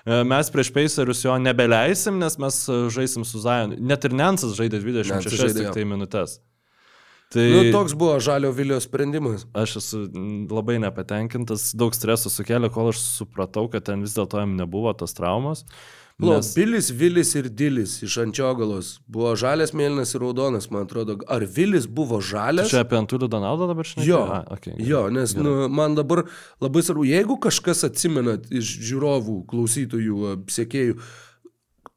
e, 0.05 0.23
Mes 0.23 0.49
prieš 0.49 0.71
Pacerius 0.73 1.21
jo 1.25 1.35
nebeleisim, 1.37 2.17
nes 2.19 2.37
mes 2.41 2.63
e, 2.69 2.79
žaisim 2.89 3.23
su 3.25 3.39
Zion. 3.45 3.77
Net 3.79 4.03
ir 4.09 4.17
Nensas 4.17 4.57
žaidė 4.57 4.81
26 4.81 5.13
Nensas 5.15 5.37
žaidė, 5.45 5.59
tik 5.67 5.77
tai 5.77 5.85
minutės. 5.85 6.39
Tai 7.33 7.41
Nu, 7.49 7.61
toks 7.73 7.95
buvo 7.97 8.19
Žalio 8.21 8.51
Vilio 8.53 8.75
sprendimas. 8.83 9.47
aš 9.57 9.77
esu 9.79 10.01
labai 10.53 10.75
nepatenkintas, 10.83 11.71
daug 11.73 11.95
streso 11.97 12.29
sukėlė, 12.29 12.69
kol 12.69 12.91
aš 12.91 12.99
supratau, 13.01 13.63
kad 13.73 13.85
ten 13.87 14.01
vis 14.05 14.13
dėlto 14.13 14.37
jam 14.43 14.53
nebuvo 14.59 14.93
tos 14.93 15.13
traumos. 15.17 15.63
Nes- 16.21 16.53
Bilis, 16.55 16.91
Vilis 16.93 17.31
ir 17.35 17.47
Dilis 17.49 17.95
iš 18.05 18.17
Ančiogalos 18.21 18.99
buvo 19.09 19.31
žalias, 19.35 19.71
mėlynas 19.73 20.13
ir 20.15 20.21
raudonas, 20.21 20.69
man 20.71 20.85
atrodo. 20.85 21.17
Ar 21.27 21.41
Vilis 21.41 21.87
buvo 21.89 22.19
žalias? 22.21 22.69
Čia 22.69 22.83
apie 22.85 22.99
Antulį 22.99 23.27
Donaldą 23.33 23.67
dabar 23.71 23.83
šnekėjau? 23.89 24.05
Jo, 24.07 24.19
A, 24.29 24.43
okay, 24.53 24.75
gerai. 24.77 24.87
jo, 24.91 25.01
nes 25.09 25.33
nu, 25.35 25.55
man 25.73 25.95
dabar 25.97 26.23
labai 26.61 26.83
svarbu, 26.85 27.07
jeigu 27.09 27.39
kažkas 27.41 27.81
atsimenat 27.89 28.45
iš 28.53 28.75
žiūrovų, 28.91 29.39
klausytojų, 29.49 30.19
a, 30.29 30.35
sekėjų, 30.53 30.99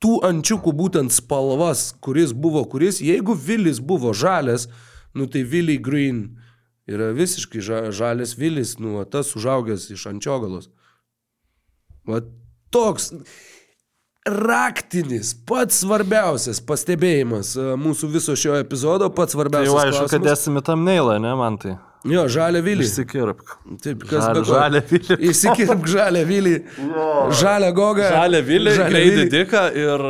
tų 0.03 0.17
ančiukų 0.31 0.73
būtent 0.81 1.13
spalvas, 1.13 1.91
kuris 2.01 2.33
buvo 2.33 2.65
kuris, 2.73 3.03
jeigu 3.05 3.37
Vilis 3.37 3.79
buvo 3.81 4.15
žalias, 4.17 4.67
nu 5.15 5.29
tai 5.29 5.45
Vili 5.45 5.77
Green 5.79 6.39
yra 6.89 7.13
visiškai 7.17 7.61
ža 7.61 7.85
žalias 7.93 8.33
Vilis, 8.39 8.79
nu, 8.81 8.97
tas 9.05 9.35
užaugęs 9.37 9.91
iš 9.93 10.09
Ančiogalos. 10.09 10.69
Va 12.09 12.21
toks 12.71 13.13
raktinis, 14.27 15.33
pats 15.47 15.81
svarbiausias 15.85 16.59
pastebėjimas 16.67 17.55
a, 17.59 17.75
mūsų 17.81 18.09
viso 18.15 18.35
šio 18.39 18.57
epizodo, 18.61 19.09
pats 19.15 19.33
Tai 19.35 19.41
svarbiausias. 19.41 19.71
jau 19.71 19.79
aišku, 19.83 20.07
kad 20.11 20.21
klausimas. 20.21 20.41
esame 20.43 20.63
tam 20.67 20.85
neilą, 20.87 21.19
ne 21.23 21.35
man 21.39 21.59
tai. 21.63 21.77
Jo, 22.07 22.27
žalia 22.31 22.61
Vilį. 22.63 22.85
Išsikirpk. 22.87 23.57
Taip, 23.83 24.05
kas 24.07 24.23
Žal- 24.23 24.35
be 24.37 24.43
ko. 24.45 24.53
žalią 24.53 24.83
Vilį. 24.93 25.17
Įsikirp 25.33 25.87
žalę 25.97 26.23
Vilį. 26.29 26.53
Žalę 27.41 27.73
gogą. 27.75 28.07
Žalę 28.15 28.43
Vilį, 28.47 28.75
greidį 28.93 29.25
diką 29.33 29.65
ir, 29.75 30.05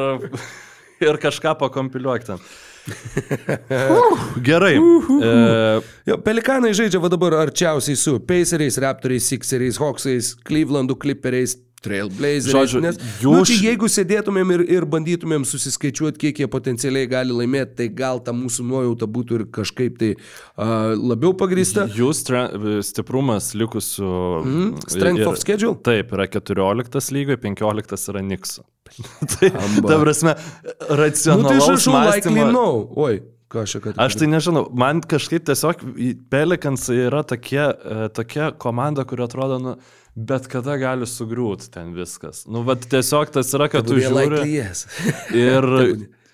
ir 1.09 1.21
kažką 1.23 1.55
pakompiliuok 1.62 2.27
ten. 2.29 2.43
Uh, 2.87 4.19
gerai. 4.47 4.77
E, 4.79 5.81
Jo, 6.07 6.19
Pelikanai 6.23 6.71
žaidžia 6.77 7.01
va 7.03 7.09
dabar 7.11 7.35
arčiausiai 7.41 7.97
su 7.99 8.19
Paceriais, 8.23 8.77
Raptoriais, 8.79 9.27
Sixeriais, 9.33 9.81
Hawksais, 9.83 10.35
Clevelandų 10.47 10.95
Clipperiais. 11.03 11.57
Trailblazeriais. 11.85 12.49
Žodžiu, 12.51 12.81
nes, 12.83 12.97
jūs- 13.20 13.37
nu, 13.37 13.45
čia 13.45 13.59
jeigu 13.70 13.87
sėdėtumėm 13.93 14.53
ir, 14.57 14.62
ir 14.79 14.87
bandytumėm 14.91 15.45
susiskaičiuoti, 15.47 16.18
kiek 16.18 16.41
jie 16.43 16.49
potencialiai 16.51 17.07
gali 17.11 17.33
laimėti, 17.37 17.77
tai 17.77 17.89
gal 17.89 18.18
ta 18.24 18.33
mūsų 18.33 18.64
nuojauta 18.66 19.07
būtų 19.07 19.39
ir 19.41 19.45
kažkaip 19.55 19.99
tai 20.01 20.11
uh, 20.16 20.95
labiau 20.97 21.35
pagrįsta. 21.37 21.87
Jūs 21.95 22.24
tre- 22.27 22.49
stiprumas 22.83 23.53
likusių. 23.55 24.11
Mhm. 24.45 24.72
Strength 24.89 25.27
of 25.27 25.39
schedule? 25.39 25.77
Taip, 25.87 26.11
yra 26.16 26.27
14 26.27 27.12
lygoje, 27.14 27.37
15 27.45 28.09
yra 28.14 28.22
Nikso. 28.24 28.64
tai, 29.37 29.51
ta 29.51 29.97
prasme, 30.01 30.35
Nu, 31.37 31.43
tai 31.43 31.57
aš 31.59 31.68
rašau 31.74 31.95
likely 32.07 32.41
mąstymo. 32.41 32.53
no. 32.53 32.66
Oi, 32.97 33.20
ką 33.53 33.62
aš 33.62 33.76
ką 33.82 33.92
tik 33.94 34.03
Aš 34.03 34.16
tai 34.20 34.28
nežinau, 34.30 34.66
man 34.74 35.03
kažkaip 35.05 35.47
tiesiog 35.47 35.84
Pelicans 36.32 36.88
yra 36.92 37.22
tokia, 37.26 37.68
e, 37.70 38.09
tokia 38.16 38.51
komanda, 38.59 39.07
kuri 39.09 39.26
atrodo, 39.26 39.59
nu, 39.62 39.76
bet 40.16 40.49
kada 40.51 40.78
gali 40.80 41.09
sugriūti 41.09 41.70
ten 41.74 41.94
viskas. 41.97 42.44
Nu, 42.51 42.64
bet 42.66 42.88
tiesiog 42.90 43.32
tas 43.36 43.53
yra, 43.57 43.68
kad 43.72 43.88
tu 43.88 43.99
žiūri. 44.01 44.14
likely 44.16 44.57
yes. 44.57 44.86
Ir, 45.47 45.68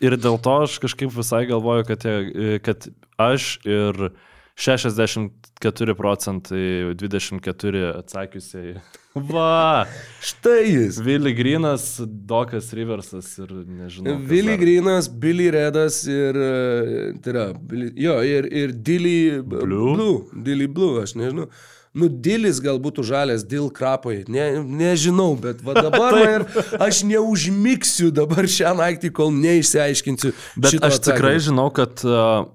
ir 0.02 0.18
dėl 0.18 0.38
to 0.42 0.58
aš 0.66 0.78
kažkaip 0.82 1.12
visai 1.14 1.44
galvoju, 1.50 1.88
kad, 1.90 2.06
jie, 2.06 2.58
kad 2.64 2.88
aš 3.20 3.56
ir 3.68 4.12
64 4.58 5.96
procentai 5.98 6.66
24 6.98 7.86
atsakiusiai. 8.02 8.76
Va! 9.14 9.84
Štai 10.24 10.70
jis. 10.70 10.98
Vili 11.04 11.34
Grinas, 11.36 12.00
Dokas 12.00 12.72
Riversas 12.72 13.28
ir 13.42 13.50
nežinau. 13.66 14.16
Vili. 14.16 14.56
Grinas, 14.56 15.08
Billy 15.08 15.50
Redas 15.52 16.06
ir, 16.08 16.36
e, 16.36 17.12
tai 17.20 17.34
yra, 17.34 17.44
jo, 17.92 18.16
ir, 18.24 18.48
ir 18.48 18.72
Dilly 18.72 19.42
Blue? 19.44 19.92
Blue. 19.92 20.16
Dilly 20.32 20.68
Blue, 20.68 21.02
aš 21.02 21.12
nežinau. 21.20 21.50
Nu, 21.92 22.08
Dilis 22.08 22.56
gal 22.64 22.80
būtų 22.80 23.04
žalės, 23.04 23.44
Dil 23.44 23.68
krapai, 23.74 24.22
ne, 24.32 24.46
nežinau, 24.64 25.34
bet 25.36 25.60
va 25.60 25.76
dabar 25.90 26.16
man 26.16 26.30
ir 26.38 26.80
aš 26.80 27.02
neužmiksiu 27.04 28.08
dabar 28.16 28.48
šią 28.48 28.72
naktį, 28.80 29.12
kol 29.12 29.28
neišsiaiškinsiu. 29.36 30.32
Bet 30.56 30.78
aš 30.80 31.02
tikrai 31.04 31.36
atsakymo. 31.36 31.46
žinau, 31.50 31.68
kad 31.76 32.00
uh, 32.08 32.48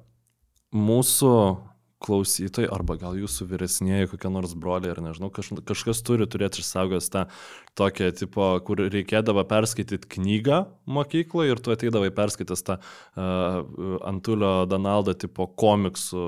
mūsų 0.73 1.35
klausytojai, 2.03 2.69
arba 2.69 2.93
gal 3.01 3.15
jūsų 3.17 3.47
vyresnėji, 3.49 4.11
kokie 4.11 4.29
nors 4.29 4.53
broliai, 4.57 4.91
ar 4.93 4.99
nežinau, 5.01 5.31
kaž, 5.33 5.49
kažkas 5.65 6.03
turi 6.05 6.27
turėti 6.29 6.61
išsaugęs 6.61 7.09
tą 7.09 7.23
tokią, 7.77 8.11
tipo, 8.17 8.49
kur 8.65 8.81
reikėdavo 8.85 9.41
perskaityti 9.49 10.09
knygą 10.17 10.59
mokykloje 10.89 11.55
ir 11.55 11.61
tu 11.63 11.73
ateidavai 11.73 12.11
perskaitęs 12.13 12.63
tą 12.67 12.77
uh, 12.77 13.97
Antulio 14.07 14.51
Donaldo 14.69 15.15
tipo 15.17 15.49
komiksų. 15.49 16.23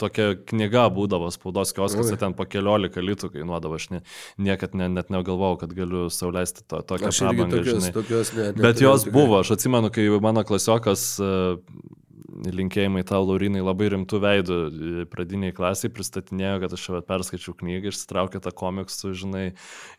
Tokia 0.00 0.32
knyga 0.50 0.88
būdavo 0.94 1.30
spaudos 1.34 1.74
kioskuose, 1.76 2.16
Oi. 2.16 2.20
ten 2.22 2.36
po 2.38 2.46
keliolika 2.50 3.02
litų 3.02 3.32
kainuodavo, 3.36 3.78
aš 3.78 3.88
ne, 3.94 4.02
niekad 4.42 4.74
ne, 4.78 4.90
net 4.90 5.10
negalvojau, 5.14 5.62
kad 5.62 5.74
galiu 5.78 6.08
sauliaisti 6.12 6.66
to, 6.66 6.82
tokią 6.82 7.14
prabangą. 7.14 7.50
tokios, 7.56 7.72
žinai. 7.78 7.94
tokios 7.94 8.34
ne, 8.34 8.50
Bet 8.52 8.62
neturėjau 8.74 8.90
jos 8.90 9.06
tikrai. 9.06 9.18
buvo, 9.20 9.40
aš 9.42 9.54
atsimenu, 9.56 9.94
kai 9.94 10.06
mano 10.22 10.46
klasiokas, 10.46 11.06
e, 11.22 11.34
linkėjimai 12.42 13.04
tau, 13.06 13.22
Laurinai, 13.26 13.62
labai 13.64 13.90
rimtų 13.94 14.20
veidų 14.22 14.58
e, 14.62 15.06
pradiniai 15.12 15.54
klasiai 15.54 15.92
pristatinėjo, 15.94 16.56
kad 16.64 16.76
aš 16.76 16.88
perskaičiau 17.08 17.54
knygą, 17.60 17.92
išsitraukė 17.92 18.42
tą 18.42 18.54
komiksų, 18.56 19.14
žinai. 19.24 19.46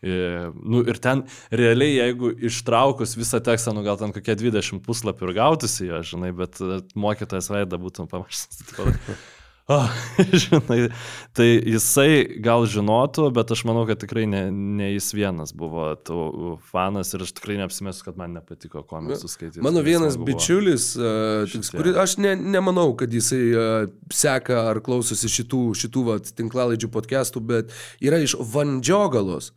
E, 0.02 0.52
Nu, 0.64 0.80
ir 0.86 0.98
ten 1.02 1.24
realiai, 1.54 1.98
jeigu 1.98 2.30
ištraukus 2.48 3.14
visą 3.18 3.40
tekstą, 3.44 3.74
nu 3.76 3.84
gal 3.86 3.98
ten 4.00 4.14
kokie 4.14 4.36
20 4.38 4.82
puslapių 4.84 5.28
ir 5.28 5.36
gautųsi 5.38 5.88
jo, 5.90 6.00
žinai, 6.06 6.32
bet 6.36 6.60
e, 6.64 6.80
mokytojas 6.98 7.50
veidą 7.52 7.80
būtum 7.82 8.10
pamašęs. 8.10 8.64
Oh, 9.66 9.88
žinai, 10.42 10.90
tai 11.32 11.46
jisai 11.64 12.36
gal 12.44 12.66
žinotų, 12.68 13.30
bet 13.32 13.48
aš 13.54 13.62
manau, 13.64 13.86
kad 13.88 13.96
tikrai 14.02 14.26
ne, 14.28 14.42
ne 14.52 14.90
jis 14.90 15.06
vienas 15.16 15.54
buvo 15.56 15.86
tų 16.04 16.58
fanas 16.68 17.14
ir 17.16 17.24
aš 17.24 17.32
tikrai 17.38 17.56
neapsimesiu, 17.62 18.04
kad 18.10 18.18
man 18.20 18.36
nepatiko 18.36 18.82
komiksų 18.84 19.30
skaityti. 19.32 19.62
Mano 19.64 19.80
Tikrai 19.80 19.94
vienas 19.94 20.18
bičiulis, 20.20 20.90
uh, 21.00 21.56
kuris 21.72 21.96
aš 22.02 22.18
ne, 22.20 22.34
nemanau, 22.36 22.90
kad 23.00 23.16
jisai 23.16 23.42
uh, 23.54 23.88
seka 24.12 24.66
ar 24.74 24.82
klausosi 24.84 25.32
šitų, 25.32 25.62
šitų 25.80 26.04
vat, 26.10 26.28
tinklalaidžių 26.36 26.92
podcastų, 26.92 27.46
bet 27.54 27.72
yra 28.04 28.20
iš 28.20 28.36
Vandžiogalos. 28.36 29.54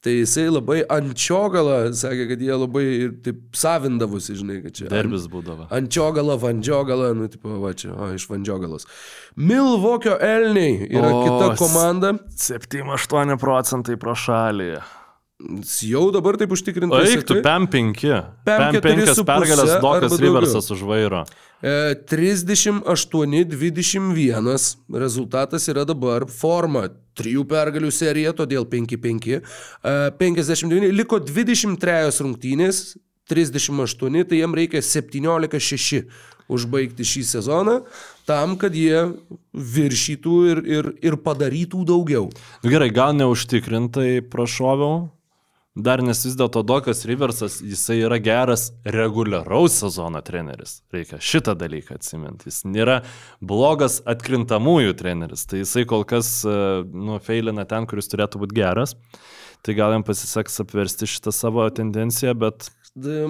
Tai 0.00 0.14
jisai 0.16 0.46
labai 0.48 0.78
ančiogalą 0.88 1.90
sakė, 1.92 2.24
kad 2.30 2.40
jie 2.40 2.54
labai 2.56 2.84
ir 2.88 3.10
taip 3.20 3.58
savindavosi, 3.60 4.32
žinai, 4.38 4.62
kad 4.64 4.78
čia. 4.78 4.86
Derbis 4.88 5.26
būdavo. 5.28 5.66
Ančiogala, 5.76 6.38
Vandžiogala, 6.40 7.10
nu, 7.18 7.28
tipo, 7.28 7.58
va 7.60 7.74
čia, 7.76 7.90
o, 7.92 8.08
iš 8.16 8.24
Vandžiogalos. 8.30 8.88
Milvokio 9.36 10.14
Elniai 10.24 10.88
yra 10.88 11.10
O, 11.12 11.20
kita 11.26 11.50
komanda. 11.60 12.14
7-8 12.32 13.36
procentai 13.42 13.98
pro 14.00 14.16
šalį. 14.16 14.70
Jau 15.88 16.10
dabar 16.12 16.36
taip 16.40 16.50
užtikrintas. 16.52 17.08
Eik, 17.08 17.22
tu 17.28 17.34
PEM 17.44 17.66
5. 17.72 18.00
PEM 18.44 18.58
PEM 18.60 18.72
5 18.84 18.84
4,5 18.84 19.24
pergalės 19.28 19.70
Dokas. 19.84 20.12
Riversas 20.20 20.66
už 20.72 20.80
vairo. 20.88 21.20
E, 21.60 21.94
38-21 22.08 24.76
rezultatas 25.04 25.62
yra 25.72 25.84
dabar 25.88 26.20
forma. 26.28 26.82
Trijų 27.20 27.44
pergalių 27.50 27.92
serija, 27.94 28.34
todėl 28.36 28.66
5-5. 28.68 29.30
E, 29.36 29.94
59, 30.20 30.90
liko 30.96 31.20
23 31.22 32.24
rungtynės, 32.24 32.82
38, 33.30 34.24
tai 34.26 34.40
jam 34.40 34.56
reikia 34.58 34.82
17-6 34.82 36.02
užbaigti 36.50 37.06
šį 37.06 37.22
sezoną, 37.28 37.76
tam, 38.28 38.56
kad 38.58 38.74
jie 38.74 39.04
viršytų 39.54 40.36
ir, 40.50 40.62
ir, 40.66 40.90
ir 41.12 41.16
padarytų 41.22 41.84
daugiau. 41.86 42.28
Nu 42.64 42.72
gerai, 42.72 42.90
gal 42.94 43.14
neužtikrintai 43.18 44.20
prašoviau. 44.32 45.08
Dar 45.78 46.00
nes 46.02 46.18
vis 46.26 46.34
dėlto 46.34 46.64
Dokas 46.66 47.04
Riversas, 47.06 47.60
jisai 47.62 48.00
yra 48.02 48.16
geras 48.18 48.72
reguliaraus 48.82 49.76
sezono 49.78 50.18
treneris. 50.26 50.80
Reikia 50.90 51.20
šitą 51.22 51.54
dalyką 51.54 51.94
atsiminti. 51.94 52.48
Jis 52.50 52.64
nėra 52.66 52.96
blogas 53.38 54.00
atkrintamųjų 54.10 54.96
treneris. 54.98 55.46
Tai 55.46 55.62
jisai 55.62 55.84
kol 55.86 56.02
kas 56.10 56.40
e, 56.42 56.56
nufeilina 56.90 57.62
ten, 57.70 57.86
kuris 57.86 58.10
turėtų 58.10 58.42
būti 58.42 58.58
geras. 58.58 58.96
Tai 59.62 59.76
gal 59.78 59.94
jam 59.94 60.02
pasiseks 60.02 60.58
apversti 60.64 61.06
šitą 61.06 61.30
savo 61.36 61.68
tendenciją, 61.70 62.34
bet 62.34 62.72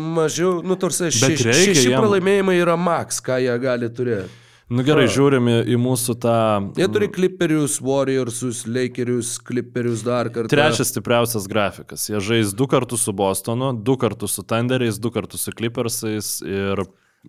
Mažiau, 0.01 0.63
nu, 0.65 0.73
tarsi, 0.81 1.11
šeši, 1.13 1.53
šeši 1.53 1.91
jam- 1.93 2.01
pralaimėjimai 2.01 2.55
yra 2.63 2.79
maks, 2.81 3.19
ką 3.21 3.37
jie 3.45 3.53
gali 3.61 3.91
turėti. 3.93 4.33
Nu 4.71 4.85
gerai, 4.87 5.09
žiūrim 5.11 5.49
į, 5.51 5.57
į 5.75 5.77
mūsų 5.83 6.15
tą... 6.23 6.35
Jie 6.79 6.87
turi 6.95 7.09
Clipperius, 7.11 7.81
Warriorsus, 7.83 8.63
Lakerius, 8.71 9.33
Clipperius 9.43 10.05
dar 10.07 10.31
kartą. 10.31 10.53
Trečias 10.53 10.93
stipriausias 10.93 11.49
grafikas. 11.51 12.07
Jie 12.07 12.21
žais 12.23 12.55
du 12.55 12.69
kartus 12.71 13.03
su 13.09 13.15
Bostonu, 13.17 13.73
du 13.75 13.99
kartus 13.99 14.39
su 14.39 14.47
Thunderiais, 14.47 15.01
du 15.03 15.11
kartus 15.15 15.49
su 15.49 15.55
Clippersais 15.59 16.37
ir... 16.47 16.85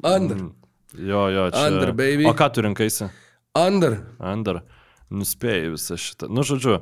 Under. 0.06 0.38
Mm, 0.38 0.52
Jo, 1.00 1.30
jo, 1.30 1.52
čia. 1.52 1.68
Under, 1.68 1.92
baby. 1.96 2.26
O 2.28 2.34
ką 2.36 2.50
tu 2.52 2.62
rinkaisi? 2.66 3.08
Under. 3.56 3.98
Under. 4.20 4.62
Nuspėjai 5.12 5.72
visą 5.74 5.98
šitą. 6.00 6.28
Nu, 6.32 6.44
žodžiu, 6.48 6.82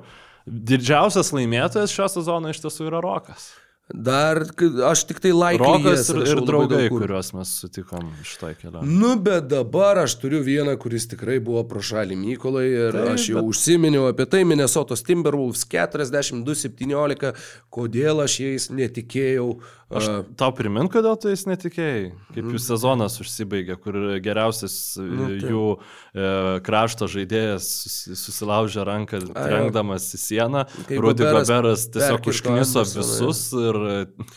didžiausias 0.49 1.31
laimėtojas 1.33 1.93
šio 1.93 2.07
sezono 2.09 2.49
iš 2.53 2.61
tiesų 2.63 2.87
yra 2.89 3.01
Rokas. 3.05 3.51
Dar, 3.89 4.43
aš 4.85 5.01
tik 5.09 5.17
tai 5.23 5.31
laikau. 5.33 5.71
Rokas 5.79 6.09
ir, 6.13 6.19
ir 6.29 6.41
draugai, 6.45 6.83
kuriuos 6.93 7.31
mes 7.33 7.53
sutikom 7.57 8.11
iš 8.21 8.35
to 8.37 8.51
kelio. 8.61 8.83
Nu, 8.85 9.15
bet 9.17 9.47
dabar 9.49 9.97
aš 10.03 10.13
turiu 10.21 10.43
vieną, 10.45 10.75
kuris 10.77 11.07
tikrai 11.09 11.39
buvo 11.41 11.63
pro 11.65 11.81
šalį 11.81 12.13
Mykolai 12.21 12.67
ir 12.69 12.93
Taip, 12.93 13.09
aš 13.15 13.25
jau 13.31 13.39
bet- 13.41 13.49
užsiminiau 13.49 14.05
apie 14.11 14.27
tai 14.29 14.43
Minnesotos 14.45 15.01
Timberwolves 15.07 15.65
42-17, 15.65 17.33
kodėl 17.73 18.21
aš 18.27 18.39
jais 18.45 18.69
netikėjau. 18.69 19.49
Aš 19.89 20.05
tau 20.37 20.51
primint, 20.53 20.85
kodėl 20.93 21.15
tu 21.17 21.31
jais 21.31 21.47
netikėjai, 21.49 22.11
kaip 22.35 22.45
jų 22.53 22.59
sezonas 22.61 23.15
užsibaigė, 23.23 23.73
kur 23.81 23.95
geriausias 24.21 24.75
nu, 25.01 25.31
taip. 25.31 25.47
jų 25.49 25.63
e, 25.73 26.59
krašto 26.67 27.07
žaidėjas 27.09 27.65
susi- 27.87 28.13
susilaužė 28.21 28.85
ranką, 28.85 29.23
trenkdamas 29.33 30.05
į 30.13 30.19
sieną. 30.21 30.61
Rudy 30.93 31.25
Goberas 31.25 31.87
tiesiog 31.89 32.29
užkniso 32.29 32.85
visus 32.85 33.41
ir, 33.57 33.78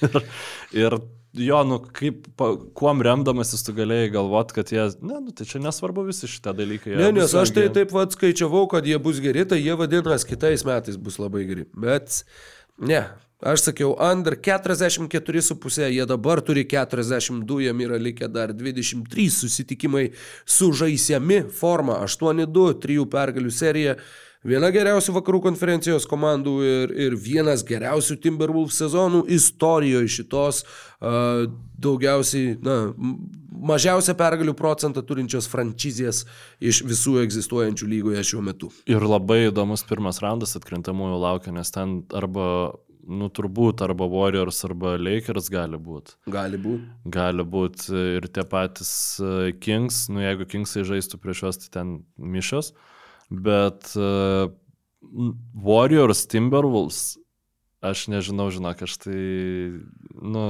ir, 0.09 0.22
ir 0.84 0.99
jo, 1.32 1.64
nu 1.64 1.78
kaip, 1.97 2.26
kuom 2.76 3.03
remdamasis 3.05 3.64
tu 3.66 3.74
galėjai 3.76 4.12
galvot, 4.16 4.53
kad 4.55 4.72
jie, 4.72 4.84
ne, 5.01 5.18
nu 5.24 5.34
tai 5.36 5.47
čia 5.49 5.62
nesvarbu 5.64 6.05
visi 6.09 6.30
šitie 6.30 6.55
dalykai. 6.59 6.95
Ne, 7.01 7.11
nes 7.16 7.34
aš 7.38 7.55
tai 7.57 7.68
taip 7.72 7.95
vad 7.95 8.14
skaičiavau, 8.14 8.66
kad 8.72 8.86
jie 8.88 8.99
bus 9.03 9.20
geri, 9.24 9.47
tai 9.49 9.62
jie 9.62 9.76
vadinasi 9.78 10.28
kitais 10.28 10.66
metais 10.68 10.99
bus 11.01 11.18
labai 11.22 11.47
geri. 11.49 11.66
Bet 11.72 12.22
ne, 12.82 13.05
aš 13.43 13.68
sakiau, 13.68 13.95
under 14.11 14.36
44,5, 14.36 15.88
jie 15.88 16.09
dabar 16.09 16.43
turi 16.45 16.66
42, 16.68 17.62
jiem 17.66 17.86
yra 17.86 18.01
likę 18.01 18.28
dar 18.32 18.53
23 18.57 19.30
susitikimai 19.38 20.11
sužaisiami 20.45 21.47
forma 21.49 22.03
8-2, 22.05 22.68
3 22.84 23.09
pergalių 23.16 23.55
serija. 23.55 23.97
Viena 24.43 24.72
geriausių 24.74 25.12
vakarų 25.20 25.38
konferencijos 25.45 26.07
komandų 26.11 26.53
ir, 26.66 26.93
ir 26.99 27.14
vienas 27.14 27.62
geriausių 27.66 28.16
Timberwolves 28.24 28.80
sezonų 28.82 29.20
istorijoje 29.30 30.11
šitos 30.16 30.64
uh, 30.64 31.45
daugiausiai, 31.82 32.57
na, 32.62 32.76
mažiausią 33.70 34.16
pergalių 34.18 34.57
procentą 34.59 35.05
turinčios 35.07 35.47
frančizės 35.51 36.24
iš 36.59 36.82
visų 36.88 37.20
egzistuojančių 37.22 37.90
lygoje 37.95 38.24
šiuo 38.32 38.43
metu. 38.43 38.72
Ir 38.90 39.07
labai 39.07 39.45
įdomus 39.47 39.86
pirmas 39.86 40.18
raundas 40.24 40.57
atkrintamųjų 40.59 41.20
laukia, 41.22 41.55
nes 41.55 41.70
ten 41.70 42.01
arba, 42.11 42.47
nu 43.07 43.30
turbūt, 43.30 43.84
arba 43.86 44.09
Warriors, 44.11 44.59
arba 44.66 44.97
Lakers 44.99 45.53
gali 45.55 45.78
būti. 45.78 46.18
Gali 46.34 46.59
būti. 46.59 46.90
Gali 47.14 47.47
būti 47.47 48.07
ir 48.18 48.26
tie 48.26 48.43
patys 48.43 48.95
e, 49.22 49.53
Kings, 49.62 50.09
nu 50.11 50.26
jeigu 50.26 50.51
Kingsai 50.51 50.82
žaistų 50.88 51.22
prieš 51.22 51.47
juos, 51.47 51.62
tai 51.62 51.76
ten 51.78 52.01
mišos. 52.18 52.74
Bet 53.33 53.95
uh, 53.97 54.53
Warriors, 55.57 56.26
Timberwolves, 56.28 57.16
aš 57.83 58.07
nežinau, 58.12 58.47
žinok, 58.55 58.85
aš 58.87 58.95
tai, 59.03 59.18
nu, 60.22 60.43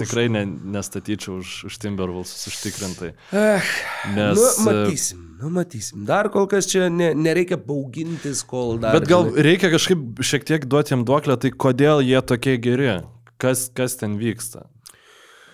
tikrai 0.00 0.26
ne, 0.32 0.42
nestatyčiau 0.74 1.38
už, 1.38 1.52
už 1.70 1.78
Timberwolves 1.78 2.34
užtikrintai. 2.50 3.12
Eh, 3.30 3.70
Nes, 4.16 4.40
nu, 4.40 4.48
e, 4.48 4.64
matysim, 4.66 5.20
nu, 5.42 5.52
matysim. 5.54 6.02
Dar 6.08 6.28
kol 6.34 6.48
kas 6.50 6.66
čia 6.72 6.88
ne, 6.90 7.12
nereikia 7.14 7.60
baugintis, 7.60 8.42
kol 8.42 8.80
dar. 8.82 8.98
Bet 8.98 9.06
gal 9.10 9.30
reikia 9.30 9.70
kažkaip 9.72 10.24
šiek 10.24 10.48
tiek 10.48 10.66
duoti 10.66 10.96
jam 10.96 11.06
duoklę, 11.06 11.38
tai 11.38 11.54
kodėl 11.54 12.02
jie 12.02 12.18
tokie 12.26 12.58
geri, 12.62 12.96
kas, 13.38 13.68
kas 13.70 14.00
ten 14.00 14.18
vyksta. 14.18 14.66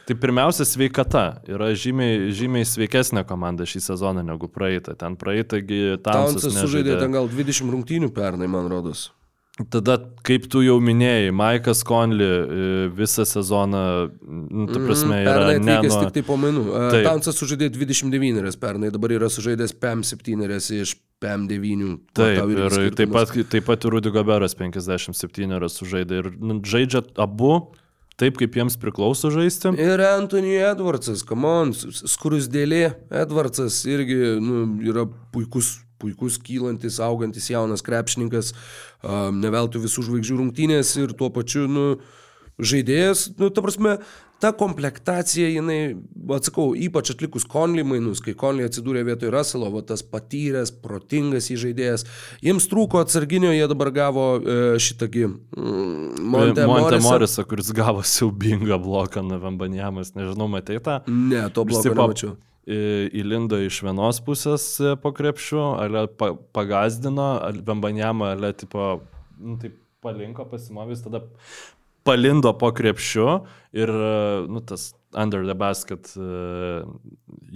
Tai 0.08 0.16
pirmiausia, 0.16 0.64
sveikata. 0.64 1.42
Yra 1.52 1.68
žymiai, 1.76 2.30
žymiai 2.32 2.64
sveikesnė 2.64 3.26
komanda 3.28 3.66
šį 3.68 3.82
sezoną 3.90 4.22
negu 4.24 4.48
praeitą. 4.48 4.94
Ten 4.96 5.18
praeitągi 5.20 5.98
Taunsas 6.00 6.56
sužaidė 6.56 6.96
ten 7.02 7.12
gal 7.12 7.28
20 7.28 7.68
rungtynių 7.74 8.08
pernai, 8.16 8.48
man 8.48 8.70
rodos. 8.72 9.10
Tada, 9.68 9.96
kaip 10.22 10.44
tu 10.48 10.62
jau 10.62 10.76
minėjai, 10.80 11.32
Maikas 11.34 11.82
Conley 11.84 12.24
e, 12.24 12.68
visą 12.94 13.24
sezoną, 13.26 13.80
nu, 14.22 14.68
tu 14.70 14.80
prasme, 14.84 15.18
yra 15.18 15.32
Mhm, 15.34 15.58
Pernai 15.58 15.74
atvykęs 15.74 15.96
nuo... 15.96 16.04
tik 16.06 16.14
tai 16.14 16.22
po 16.28 16.36
mainų. 16.38 16.62
Taip. 16.94 17.08
Taunsas 17.08 17.40
sužaidė 17.42 17.68
29 17.74 18.56
pernai, 18.62 18.92
dabar 18.94 19.16
yra 19.16 19.28
sužaidęs 19.34 19.74
PM 19.82 20.06
7 20.06 20.46
iš 20.78 20.94
PM 21.18 21.48
9. 21.50 21.98
Taip, 22.14 22.54
ir 22.54 22.96
taip 23.02 23.12
pat, 23.12 23.34
taip 23.50 23.66
pat 23.66 23.84
ir 23.84 23.96
Rudy 23.96 24.14
Goberas 24.14 24.54
57 24.54 25.58
yra 25.58 25.68
sužaidė 25.68 26.22
ir 26.22 26.30
nu, 26.38 26.60
žaidžia 26.62 27.02
abu 27.18 27.58
taip, 28.18 28.38
kaip 28.40 28.56
jiems 28.58 28.76
priklauso 28.80 29.30
žaisti. 29.34 29.72
Ir 29.78 30.02
Anthony 30.02 30.56
Edwardsas, 30.58 31.24
kamon, 31.26 31.72
skrusdėlė. 31.74 32.84
Edwardsas 33.22 33.80
irgi 33.88 34.36
nu, 34.42 34.64
yra 34.86 35.06
puikus, 35.34 35.76
puikus 36.02 36.38
kylantis, 36.42 37.00
augantis 37.02 37.50
jaunas 37.50 37.84
krepšininkas, 37.86 38.52
uh, 38.54 39.28
neveltui 39.34 39.82
visų 39.84 40.08
žvaigždžių 40.08 40.40
rungtynės 40.42 40.94
ir 41.00 41.14
tuo 41.18 41.30
pačiu, 41.34 41.66
nu, 41.70 41.86
žaidėjas, 42.58 43.28
nu, 43.38 43.52
ta 43.54 43.62
prasme, 43.62 43.98
ta 44.42 44.52
komplektacija, 44.54 45.48
jinai, 45.50 45.96
atsakau, 46.34 46.70
ypač 46.78 47.10
atlikus 47.14 47.46
Conley 47.50 47.84
mainus, 47.86 48.20
kai 48.22 48.36
Conley 48.38 48.68
atsidūrė 48.68 49.02
vietoj 49.08 49.32
Russello, 49.34 49.70
va, 49.74 49.82
tas 49.86 50.04
patyręs, 50.06 50.72
protingas 50.84 51.50
įžaidėjas, 51.54 52.06
jiems 52.44 52.68
trūko 52.70 53.02
atsarginio, 53.02 53.50
jie 53.54 53.66
dabar 53.70 53.90
gavo 53.94 54.26
e, 54.38 54.58
šitągi 54.82 55.24
mm, 55.26 56.20
Monte, 56.22 56.66
Monte. 56.70 57.00
Morisą, 57.02 57.46
kuris 57.50 57.72
gavo 57.74 58.04
siaubingą 58.06 58.78
bloką 58.82 59.24
nuo 59.26 59.40
Vambanjamas, 59.42 60.14
nežinau, 60.18 60.46
matai 60.52 60.78
tą. 60.84 61.00
Ne, 61.08 61.48
to 61.50 61.66
tipo 61.66 61.82
nemačiau. 61.88 62.36
Įlindo 62.68 63.56
iš 63.64 63.80
vienos 63.80 64.20
pusės 64.22 64.70
e, 64.84 64.94
po 65.02 65.14
krepšiu, 65.16 65.60
ale 65.80 66.06
pa, 66.20 66.34
pagazdino, 66.54 67.30
Vambanjamą, 67.66 68.34
ale 68.36 68.52
tipo, 68.54 68.98
nu, 69.40 69.58
taip 69.58 69.78
palinko 70.04 70.46
pasimovys, 70.46 71.02
tada 71.02 71.24
palindo 72.08 72.52
po 72.58 72.72
krepšiu 72.74 73.26
ir, 73.76 73.92
e, 73.92 74.46
nu, 74.48 74.62
tas 74.64 74.90
under 75.14 75.44
the 75.46 75.56
basket 75.58 76.12
e, 76.16 76.28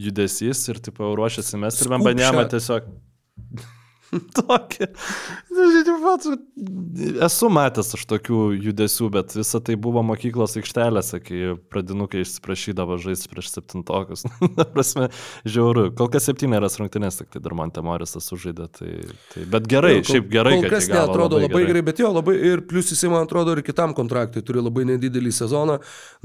judesys 0.07 0.67
ir, 0.73 0.83
tipo, 0.85 1.15
ruošiasi 1.19 1.61
mes 1.61 1.81
ir 1.81 1.91
shot. 2.45 2.53
tiesiog 2.57 2.93
Tokia. 4.37 4.87
Nu, 5.53 5.65
žodžiu, 5.73 5.95
pats, 6.05 6.27
Esu 7.25 7.49
matęs 7.53 7.95
aš 7.97 8.03
tokių 8.11 8.41
judesių, 8.61 9.07
bet 9.15 9.33
visa 9.37 9.61
tai 9.65 9.75
buvo 9.81 10.03
mokyklos 10.05 10.53
aikštelėse, 10.61 11.21
kai 11.25 11.39
pradinukai 11.73 12.21
išsiprašydavo 12.25 12.99
žaisti 13.01 13.31
prieš 13.33 13.49
septintokus. 13.55 14.27
Prasme, 14.75 15.09
žiauru. 15.49 15.87
Kol 15.97 16.11
kas 16.13 16.29
septynėras 16.29 16.77
rungtynės, 16.81 17.21
tik 17.23 17.31
tai 17.33 17.43
dar 17.47 17.57
Monte 17.57 17.81
Morisas 17.85 18.29
sužaidė. 18.29 18.67
Tai, 18.77 18.91
tai, 19.33 19.47
bet 19.55 19.71
gerai, 19.73 19.95
Jo, 19.97 20.03
kol- 20.05 20.11
šiaip 20.13 20.29
gerai, 20.35 20.55
Kol 20.61 20.69
kas 20.75 20.91
neatrodo 20.93 21.41
labai, 21.41 21.49
labai 21.49 21.65
gerai, 21.71 21.85
bet 21.89 22.05
jo, 22.05 22.13
labai 22.13 22.37
ir 22.53 22.65
plus 22.69 22.93
jisai, 22.93 23.11
man 23.15 23.25
atrodo, 23.25 23.57
ir 23.57 23.65
kitam 23.65 23.97
kontraktui 23.97 24.45
turi 24.45 24.61
labai 24.65 24.85
nedidelį 24.93 25.33
sezoną. 25.41 25.79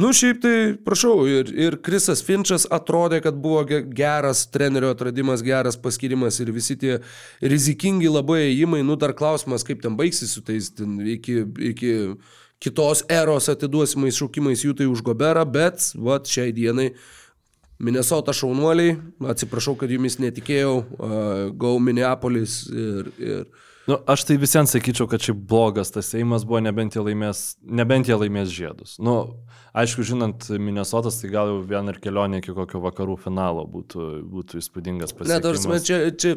Nu, 0.03 0.11
šiaip 0.11 0.43
tai, 0.43 0.55
prašau, 0.83 1.15
ir, 1.31 1.53
ir 1.55 1.79
Krisas 1.87 2.19
Finčas 2.27 2.67
atrodė, 2.67 3.23
kad 3.23 3.39
buvo 3.39 3.63
ge- 3.71 3.83
geras 3.95 4.43
trenerio 4.51 4.91
atradimas, 4.91 5.45
geras 5.47 5.79
paskirimas 5.79 6.41
ir 6.43 6.51
visi 6.55 6.75
tie 6.83 6.99
rizikingi 7.39 7.76
labai 8.11 8.47
ėjimai, 8.47 8.81
nu, 8.85 8.97
dar 8.99 9.13
klausimas, 9.17 9.65
kaip 9.67 9.81
ten 9.83 9.97
baigsis 9.99 10.33
su 10.33 10.41
tais 10.41 10.71
ten 10.73 10.97
iki, 11.05 11.43
iki 11.71 11.93
kitos 12.63 13.03
eros 13.09 13.49
atiduosimais 13.53 14.17
šaukimais 14.17 14.65
jų 14.65 14.75
tai 14.77 14.89
už 14.89 15.03
Goberą, 15.05 15.45
bet 15.45 15.91
vat, 15.95 16.27
šiai 16.27 16.53
dienai 16.55 16.91
Minnesota 17.77 18.33
šaunuoliai, 18.33 18.97
atsiprašau, 19.29 19.75
kad 19.77 19.91
jumis 19.93 20.17
netikėjau, 20.17 20.75
uh, 20.81 21.53
Go 21.53 21.75
Minneapolis 21.79 22.63
ir, 22.73 23.11
ir 23.21 23.47
Nu, 23.87 23.95
aš 24.03 24.25
tai 24.27 24.35
visiems 24.35 24.73
sakyčiau, 24.75 25.07
kad 25.07 25.23
šiaip 25.23 25.37
blogas 25.47 25.93
tas 25.95 26.09
Seimas 26.11 26.43
buvo, 26.43 26.59
nebent 26.59 26.97
jie 26.97 26.99
laimės, 27.05 27.53
nebent 27.63 28.09
jie 28.09 28.17
laimės 28.19 28.49
žiedus. 28.51 28.97
Nu, 28.99 29.13
aišku, 29.71 30.03
žinant 30.09 30.43
Minnesotas, 30.59 31.21
tai 31.21 31.31
gal 31.31 31.53
jau 31.53 31.61
vien 31.69 31.87
ir 31.87 32.01
kelionė 32.03 32.41
iki 32.41 32.55
kokio 32.57 32.81
vakarų 32.83 33.15
finalo 33.23 33.63
būtų, 33.71 34.09
būtų 34.27 34.59
įspūdingas 34.59 35.15
Ne, 35.21 35.39
tarsi, 35.39 35.69
pasiekimas. 35.71 35.87
čia, 35.87 36.01
čia 36.19 36.33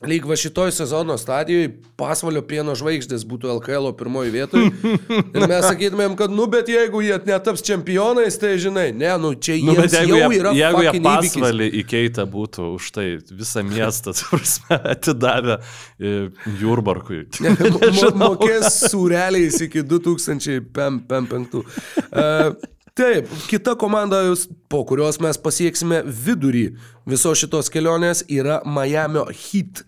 lyg 0.00 0.24
va 0.24 0.36
šitoj 0.36 0.70
sezono 0.72 1.18
stadijoje 1.20 1.68
pasvalio 2.00 2.40
pieno 2.48 2.72
žvaigždės 2.78 3.26
būtų 3.28 3.50
LKL 3.58 3.90
pirmoji 3.98 4.30
vietoje. 4.32 4.70
ir 5.36 5.44
mes 5.44 5.66
sakytumėm, 5.66 6.14
kad, 6.16 6.32
nu, 6.32 6.46
bet 6.48 6.70
jeigu 6.72 7.02
jie 7.04 7.18
netaps 7.28 7.60
čempionais, 7.66 8.38
tai 8.40 8.54
žinai, 8.62 8.86
ne, 8.96 9.10
nu, 9.20 9.34
čia 9.36 9.58
Nu, 9.60 9.74
jiems 9.76 9.92
jeigu 9.98 10.16
jau 10.16 10.30
jie, 10.32 10.38
yra 10.40 10.54
jeigu 10.56 10.82
jie 10.86 10.88
fucking 10.94 11.10
įvykis. 11.10 11.34
pasvalį 11.36 11.68
įkeitę 11.82 12.24
būtų 12.32 12.70
už 12.78 12.88
tai 12.96 13.06
visą 13.28 13.64
miestą, 13.68 14.16
prasme, 14.32 14.80
atidavę 14.94 15.58
e, 15.60 16.16
Jurbarkui. 16.62 17.26
Mo- 18.00 18.14
Mokės 18.24 18.80
sureliais 18.88 19.60
iki 19.68 19.84
2005. 19.84 21.60
Uh, 21.60 22.54
taip, 23.00 23.32
kita 23.48 23.74
komanda, 23.80 24.20
po 24.68 24.84
kurios 24.88 25.20
mes 25.22 25.38
pasieksime 25.40 26.02
vidurį 26.04 26.66
visos 27.08 27.40
šitos 27.40 27.72
kelionės, 27.72 28.24
yra 28.28 28.60
Miami 28.68 29.24
Heat. 29.32 29.84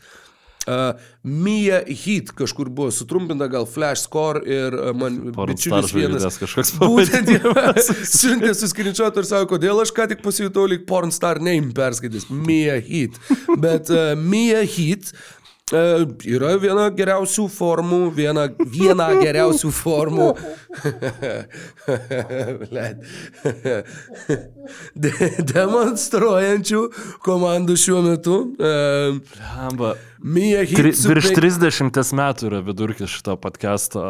Uh, 0.62 0.92
Mia 1.26 1.80
Heat 1.90 2.28
kažkur 2.38 2.68
buvo 2.70 2.92
sutrumpinta, 2.94 3.48
gal 3.50 3.64
Flash 3.66 4.04
Score 4.04 4.44
ir 4.46 4.76
uh, 4.76 4.92
man 4.94 5.16
Pornstar 5.34 5.82
bičiulis 5.82 5.94
vienas. 5.96 6.38
kažkoks 6.38 6.76
Būtent 6.78 7.32
siuntė 8.06 8.52
su 8.54 8.70
skrinčiuotu 8.70 9.24
ir 9.24 9.26
sako, 9.26 9.56
kodėl 9.56 9.82
aš 9.82 9.90
ką 9.96 10.06
tik 10.12 10.22
pasijutau 10.22 10.68
lyg 10.70 10.86
pornstar 10.86 11.42
name 11.42 11.74
perskaitys. 11.74 12.28
Mia 12.30 12.78
Heat. 12.78 13.18
Bet 13.58 13.90
uh, 13.90 14.12
Mia 14.14 14.62
Heat 14.62 15.10
uh, 15.10 15.41
yra 15.72 16.50
viena 16.60 16.88
geriausių 16.92 17.46
formų, 17.54 18.00
viena, 18.16 18.48
viena 18.72 19.06
geriausių 19.22 19.70
formų. 19.72 20.26
De- 25.02 25.30
demonstruojančių 25.52 26.80
komandų 27.24 27.76
šiuo 27.80 28.02
metu. 28.04 28.34
Uh, 28.58 29.20
Amba. 29.66 29.94
Mia 30.22 30.60
Heat. 30.62 30.76
Tri, 30.78 30.92
su 30.94 31.08
virš 31.10 31.32
pen- 31.32 31.40
30 31.90 32.14
metų 32.20 32.46
yra 32.50 32.60
vidurkis 32.62 33.10
šito 33.10 33.34
podcast'o 33.42 34.02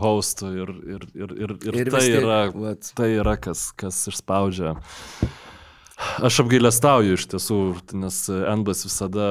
hostų 0.00 0.48
ir, 0.58 0.72
ir, 0.96 1.04
ir, 1.14 1.34
ir, 1.44 1.50
ir, 1.70 1.74
Ir 1.84 1.90
tai, 1.94 2.02
yra, 2.18 2.38
vat. 2.50 2.88
tai 2.98 3.12
yra 3.20 3.36
kas, 3.38 3.68
kas 3.78 4.00
išspaudžia. 4.10 4.72
Aš 6.26 6.40
apgailestauju 6.42 7.14
iš 7.14 7.28
tiesų, 7.30 7.60
nes 8.00 8.16
Enbas 8.50 8.82
visada 8.88 9.28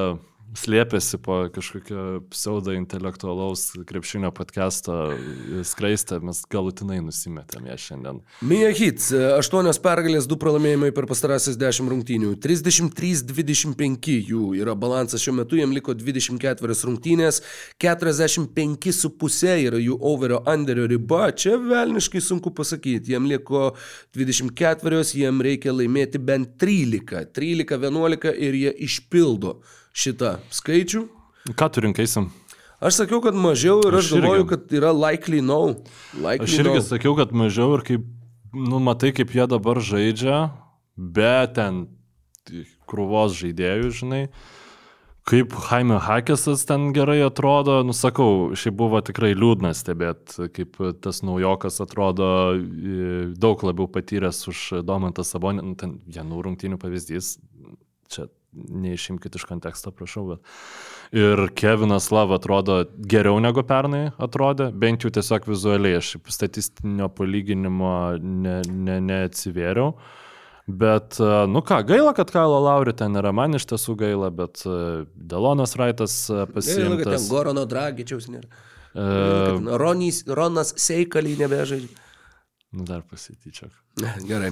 slėpėsi 0.58 1.18
po 1.22 1.36
kažkokio 1.52 2.22
pseudo 2.32 2.74
intelektualaus 2.76 3.72
krepšinio 3.88 4.30
podcast'o 4.34 4.96
skraistę, 5.66 6.20
mes 6.24 6.42
galutinai 6.50 7.00
nusimetėm 7.04 7.66
ją 7.70 7.76
šiandien. 7.80 8.20
Mia 8.46 8.70
Hits, 8.74 9.10
8 9.12 9.70
pergalės, 9.84 10.28
2 10.30 10.38
pralaimėjimai 10.40 10.92
per 10.94 11.08
pastarasis 11.10 11.58
10 11.60 11.90
rungtynių. 11.92 12.34
33-25 12.44 14.18
jų 14.30 14.54
yra 14.60 14.76
balansas 14.78 15.24
šiuo 15.24 15.36
metu, 15.40 15.58
jiem 15.58 15.74
liko 15.74 15.94
24 15.98 16.78
rungtynės, 16.88 17.42
45,5 17.82 19.54
yra 19.66 19.82
jų 19.82 19.98
overio 20.00 20.42
underio 20.50 20.88
riba. 20.90 21.28
Čia 21.34 21.58
velniškai 21.62 22.22
sunku 22.22 22.54
pasakyti, 22.54 23.14
jiem 23.14 23.28
liko 23.30 23.72
24, 24.16 25.04
jiem 25.18 25.42
reikia 25.44 25.74
laimėti 25.74 26.22
bent 26.22 26.58
13. 26.62 27.32
13-11 27.34 28.36
ir 28.38 28.60
jie 28.64 28.76
išpildo 28.86 29.58
šitą 29.94 30.38
skaičių. 30.54 31.04
Ką 31.54 31.68
tu 31.72 31.84
rinkaisim? 31.84 32.30
Aš 32.84 32.98
sakiau, 33.04 33.20
kad 33.24 33.36
mažiau 33.38 33.78
ir 33.86 33.94
aš, 33.96 34.08
Aš 34.08 34.10
irgi. 34.12 34.20
galvoju, 34.24 34.46
kad 34.50 34.72
yra 34.76 34.90
likely 34.92 35.40
no. 35.44 35.60
Likely 36.18 36.48
Aš 36.48 36.58
irgi 36.60 36.80
no. 36.80 36.84
sakiau, 36.84 37.14
kad 37.16 37.32
mažiau 37.32 37.76
ir 37.78 37.84
kaip, 37.86 38.04
nu, 38.52 38.80
matai, 38.82 39.12
kaip 39.16 39.32
jie 39.32 39.46
dabar 39.48 39.80
žaidžia, 39.80 40.40
bet 40.96 41.54
ten 41.56 41.86
krūvos 42.90 43.38
žaidėjų, 43.38 43.94
žinai. 44.02 44.22
Kaip 45.24 45.54
Jaime 45.70 45.96
Hakesas 46.04 46.66
ten 46.68 46.90
gerai 46.92 47.22
atrodo, 47.24 47.78
nusakau, 47.88 48.50
šiaip 48.60 48.74
buvo 48.76 49.00
tikrai 49.00 49.30
liūdna 49.32 49.70
stebėti, 49.72 50.50
kaip 50.52 50.76
tas 51.00 51.22
naujokas 51.24 51.80
atrodo 51.80 52.26
daug 53.40 53.64
labiau 53.64 53.88
patyręs 53.88 54.42
už 54.52 54.60
Domantą 54.84 55.24
Sabonį, 55.24 55.64
nu, 55.64 55.78
ten 55.80 55.96
vienų 56.04 56.42
rungtynių 56.44 56.76
pavyzdys, 56.82 57.38
čia 58.12 58.28
neišimkite 58.54 59.38
iš 59.40 59.46
konteksto, 59.48 59.92
prašau, 59.94 60.24
bet. 60.34 60.52
Ir 61.14 61.46
Kevinas 61.54 62.10
Lav 62.14 62.32
atrodo 62.34 62.82
geriau 63.10 63.38
negu 63.42 63.62
pernai 63.66 64.08
atrodė, 64.22 64.70
bent 64.72 65.04
jau 65.04 65.12
tiesiog 65.14 65.48
vizualiai, 65.50 65.98
aš 66.00 66.16
statistinio 66.32 67.08
palyginimo 67.12 67.94
ne, 68.20 68.60
ne, 68.68 69.00
neatsivėriau. 69.04 69.94
Bet, 70.64 71.18
e, 71.20 71.32
nu 71.52 71.60
ką, 71.60 71.82
gaila, 71.84 72.14
kad 72.16 72.30
Kailo 72.32 72.62
Lauri 72.64 72.94
ten 72.96 73.18
yra, 73.20 73.34
man 73.36 73.58
iš 73.58 73.66
tiesų 73.68 73.98
gaila, 74.00 74.30
bet 74.32 74.62
e, 74.64 74.78
Delonas 75.12 75.76
Raitas 75.76 76.14
e, 76.32 76.46
Gaila, 76.54 76.96
kad 77.02 77.10
ten. 77.10 77.26
Gorono 77.28 77.66
Dragičiaus 77.68 78.30
nėra. 78.32 78.48
Kad 78.94 79.68
Ronys, 79.82 80.22
Ronas 80.30 80.70
Seikalį 80.78 81.34
nebežaidžia. 81.42 82.03
Nu, 82.74 82.82
dar 82.82 83.02
pasityčiok. 83.10 83.70
Gerai. 84.26 84.50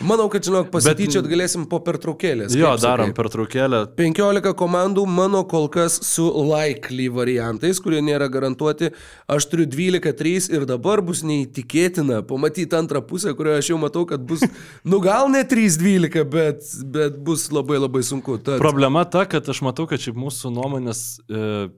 Manau, 0.00 0.28
kad, 0.32 0.44
žinok, 0.46 0.70
pasityčiot 0.72 1.26
galėsim 1.28 1.66
po 1.68 1.80
pertraukėlės. 1.84 2.54
Jo, 2.56 2.70
darom 2.80 3.10
sakai. 3.10 3.16
per 3.18 3.28
traukėlę. 3.34 3.80
15 3.98 4.54
komandų 4.56 5.04
mano 5.04 5.42
kol 5.48 5.68
kas 5.72 5.98
su 6.08 6.24
likely 6.48 7.10
variantais, 7.12 7.80
kurie 7.84 8.00
nėra 8.04 8.30
garantuoti. 8.32 8.90
Aš 9.28 9.48
turiu 9.52 9.66
12-3 9.68 10.48
ir 10.56 10.64
dabar 10.70 11.02
bus 11.04 11.20
neįtikėtina 11.28 12.22
pamatyti 12.28 12.78
antrą 12.78 13.02
pusę, 13.04 13.34
kurioje 13.36 13.64
aš 13.64 13.70
jau 13.74 13.80
matau, 13.82 14.06
kad 14.08 14.24
bus, 14.24 14.46
nu 14.88 15.02
gal 15.04 15.28
ne 15.32 15.44
3-12, 15.44 16.24
bet, 16.32 16.64
bet 16.96 17.20
bus 17.28 17.50
labai 17.52 17.82
labai 17.82 18.02
sunku. 18.06 18.38
Tad, 18.40 18.56
Problema 18.62 19.04
ta, 19.04 19.26
kad 19.28 19.52
aš 19.52 19.60
matau, 19.66 19.84
kad 19.90 20.00
šiaip 20.00 20.16
mūsų 20.16 20.54
nuomonės 20.56 21.04
e, 21.28 21.68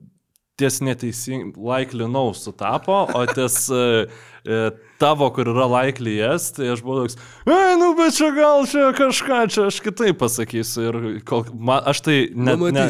ties 0.61 0.79
neteisingai, 0.85 1.55
likely 1.57 2.07
no 2.11 2.29
sutapo, 2.37 3.03
o 3.15 3.27
ties 3.35 3.65
e, 3.75 4.07
e, 4.45 4.63
tavo, 5.01 5.31
kur 5.35 5.49
yra 5.51 5.67
likely 5.71 6.19
yes, 6.19 6.51
tai 6.57 6.71
aš 6.75 6.85
buvau 6.85 7.07
toks, 7.07 7.19
ai, 7.49 7.75
nu 7.81 7.95
bet 7.99 8.15
čia 8.19 8.31
gal 8.37 8.67
čia 8.69 8.91
kažką, 8.97 9.41
čia 9.53 9.67
aš 9.71 9.81
kitaip 9.85 10.21
pasakysiu. 10.21 10.87
Ir 10.91 11.21
kol, 11.27 11.47
man, 11.57 11.83
aš 11.91 12.05
tai 12.07 12.17
net 12.37 12.61
ne, 12.61 12.87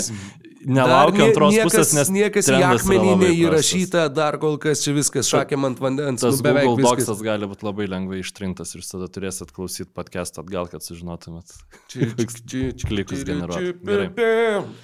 nelaukiu 0.64 1.22
nie- 1.22 1.28
antros 1.28 1.54
niekas, 1.54 1.70
pusės, 1.70 1.94
nes 1.96 2.10
niekas 2.12 2.50
į 2.50 2.58
akmenį 2.68 3.14
neįrašyta, 3.22 4.04
dar 4.12 4.38
kol 4.42 4.58
kas 4.60 4.82
čia 4.84 4.94
viskas 4.96 5.30
šakėm 5.30 5.70
ant 5.70 5.80
vandens. 5.80 6.24
Tas 6.24 6.38
nu, 6.40 6.44
beveik 6.44 6.68
Google 6.68 6.84
viskas. 6.84 7.08
Docsas 7.08 7.24
gali 7.24 7.48
būti 7.50 7.66
labai 7.68 7.88
lengvai 7.90 8.20
ištrintas 8.24 8.74
ir 8.76 8.84
tada 8.84 9.08
turėsit 9.12 9.54
klausyti 9.56 9.90
podcast 9.94 10.40
atgal, 10.42 10.68
kad 10.72 10.84
sužinotumėt. 10.84 11.54
Klikus 12.90 13.24
generuoti. 13.28 13.72
Gerai. 13.86 14.10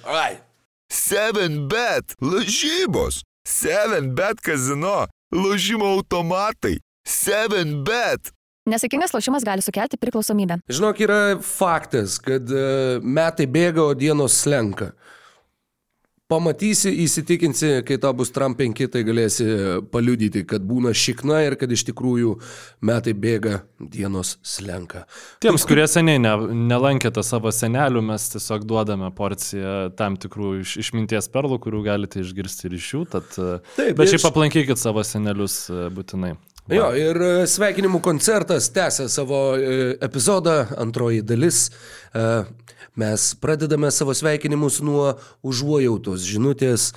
Ai. 0.07 0.33
7bet 0.93 2.15
lažybos. 2.23 3.21
7bet 3.47 4.41
kazino. 4.43 5.05
Lošimo 5.35 5.85
automatai. 5.97 6.77
7bet. 7.07 8.33
Nesėkmingas 8.67 9.13
lošimas 9.15 9.45
gali 9.47 9.63
sukelti 9.63 9.99
priklausomybę. 9.99 10.59
Žinok, 10.67 11.03
yra 11.05 11.19
faktas, 11.39 12.17
kad 12.19 12.51
e, 12.51 12.99
metai 12.99 13.47
bėga, 13.47 13.85
o 13.87 13.95
dienos 13.95 14.41
slenka. 14.43 14.91
Pamatysi, 16.27 16.91
įsitikinsi, 17.05 17.69
kai 17.87 17.95
tau 18.03 18.11
bus 18.11 18.33
Trump 18.35 18.57
5, 18.59 18.81
tai 18.91 19.05
galėsi 19.07 19.45
paliudyti, 19.93 20.41
kad 20.43 20.65
būna 20.67 20.91
šikna 20.91 21.37
ir 21.45 21.55
kad 21.55 21.71
iš 21.71 21.85
tikrųjų 21.87 22.33
metai 22.83 23.13
bėga, 23.15 23.61
dienos 23.79 24.33
slenka. 24.43 25.05
Tiems, 25.39 25.63
kurie 25.69 25.85
seniai 25.87 26.19
ne, 26.19 26.33
nelankėte 26.67 27.23
savo 27.23 27.53
senelių, 27.55 28.03
mes 28.09 28.27
tiesiog 28.33 28.67
duodame 28.67 29.07
porciją 29.15 29.77
tam 29.95 30.19
tikrų 30.19 30.57
iš, 30.65 30.75
išminties 30.83 31.31
perlų, 31.31 31.61
kurių 31.63 31.85
galite 31.87 32.19
išgirsti 32.19 32.67
ir 32.67 32.75
iš 32.81 32.91
jų. 32.91 33.05
Tad, 33.15 33.31
Taip, 33.79 33.95
bet 33.95 34.11
šiaip 34.11 34.27
aplankykit 34.27 34.83
savo 34.83 35.07
senelius 35.07 35.61
e, 35.71 35.87
būtinai. 35.95 36.35
Jo, 36.67 36.89
ir 36.99 37.15
e, 37.23 37.33
sveikinimų 37.47 38.01
koncertas 38.03 38.65
tęsia 38.75 39.05
savo 39.07 39.55
e, 39.55 39.93
epizodą, 40.03 40.65
antroji 40.77 41.23
dalis. 41.23 41.69
E, 42.11 42.29
Mes 42.97 43.27
pradedame 43.37 43.91
savo 43.93 44.09
sveikinimus 44.17 44.79
nuo 44.81 45.11
užuojautos 45.45 46.23
žinutės 46.25 46.87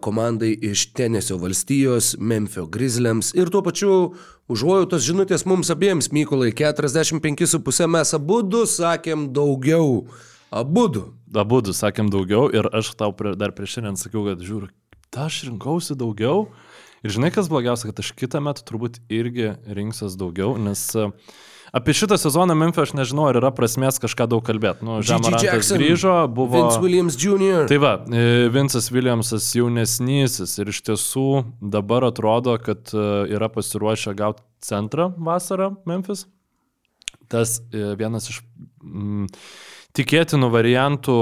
komandai 0.00 0.54
iš 0.70 0.86
Tenesio 0.96 1.36
valstijos, 1.36 2.14
Memphio 2.16 2.64
Grizzliams 2.64 3.34
ir 3.36 3.52
tuo 3.52 3.60
pačiu 3.66 3.90
užuojautos 4.48 5.04
žinutės 5.04 5.44
mums 5.44 5.68
abiems, 5.68 6.08
Mykolai, 6.16 6.48
45,5 6.56 7.90
mes 7.92 8.14
abu 8.16 8.40
du 8.40 8.64
sakėm 8.64 9.26
daugiau. 9.36 10.06
Abu 10.48 10.86
du. 10.88 11.04
Abu 11.36 11.60
du 11.60 11.76
sakėm 11.76 12.08
daugiau 12.08 12.48
ir 12.48 12.70
aš 12.72 12.94
tau 12.96 13.12
dar 13.36 13.52
prieš 13.52 13.76
šiandien 13.76 14.00
sakiau, 14.00 14.24
kad 14.30 14.40
žiūriu, 14.40 14.72
aš 15.12 15.42
rinkausi 15.50 15.92
daugiau 15.92 16.46
Ir 17.04 17.12
žinai, 17.12 17.28
kas 17.34 17.50
blogiausia, 17.52 17.90
kad 17.90 18.00
aš 18.00 18.14
kitą 18.16 18.40
metą 18.40 18.64
turbūt 18.64 19.02
irgi 19.12 19.50
rinksiuos 19.76 20.14
daugiau, 20.16 20.54
nes 20.56 20.80
e, 20.96 21.10
apie 21.76 21.92
šitą 21.96 22.16
sezoną 22.16 22.54
Memphis 22.56 22.86
aš 22.86 22.94
nežinau, 22.96 23.26
ar 23.28 23.36
yra 23.42 23.50
prasmės 23.52 24.00
kažką 24.00 24.24
daug 24.32 24.40
kalbėti. 24.46 24.86
Nu, 24.88 25.02
Žemarantas 25.04 25.68
grįžo, 25.76 26.14
buvo... 26.32 26.56
Vince 26.56 26.80
Williams 26.80 27.18
Jr. 27.20 27.66
Tai 27.68 27.78
va, 27.82 27.90
e, 28.08 28.46
Vincas 28.54 28.88
Williamsas 28.94 29.50
jaunesnysis 29.58 30.56
ir 30.62 30.70
iš 30.72 30.80
tiesų 30.86 31.26
dabar 31.60 32.06
atrodo, 32.08 32.56
kad 32.64 32.94
e, 32.96 33.04
yra 33.36 33.50
pasiruošę 33.52 34.14
gauti 34.16 34.40
centrą 34.64 35.10
vasarą 35.20 35.74
Memphis. 35.84 36.24
Tas 37.28 37.58
vienas 37.72 38.30
iš 38.30 38.38
mm, 38.80 39.26
tikėtinų 39.96 40.48
variantų, 40.52 41.18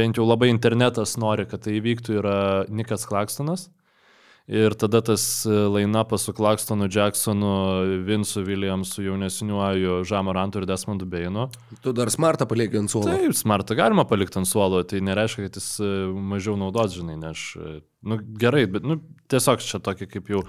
bent 0.00 0.16
jau 0.16 0.24
labai 0.24 0.48
internetas 0.52 1.18
nori, 1.20 1.44
kad 1.50 1.66
tai 1.66 1.76
įvyktų, 1.76 2.16
yra 2.22 2.38
Nikas 2.72 3.04
Klakstonas. 3.08 3.68
Ir 4.50 4.74
tada 4.74 4.98
tas 4.98 5.22
e, 5.46 5.50
lainapas 5.70 6.24
su 6.26 6.32
Klakstonu, 6.34 6.88
Jacksonu, 6.90 7.50
Vincu 8.02 8.42
Williamsu, 8.42 9.04
jaunesniuoju, 9.06 10.00
Žamorantu 10.10 10.58
ir 10.58 10.66
Desmondu 10.66 11.06
Beinu. 11.06 11.46
Tu 11.84 11.92
dar 11.94 12.10
smartą 12.10 12.48
palieki 12.50 12.80
ant 12.80 12.90
suolo. 12.90 13.12
Taip, 13.12 13.36
smartą 13.38 13.76
galima 13.78 14.02
palikti 14.10 14.40
ant 14.40 14.50
suolo, 14.50 14.82
tai 14.82 15.04
nereiškia, 15.06 15.46
kad 15.46 15.60
jis 15.60 15.68
e, 15.86 15.92
mažiau 16.32 16.56
naudos, 16.58 16.96
žinai, 16.98 17.14
nes, 17.22 17.44
e, 17.62 17.76
nu, 18.10 18.18
gerai, 18.42 18.64
bet, 18.74 18.82
nu, 18.90 18.98
tiesiog 19.30 19.62
čia 19.62 19.78
tokia 19.86 20.10
kaip 20.10 20.34
jau 20.34 20.42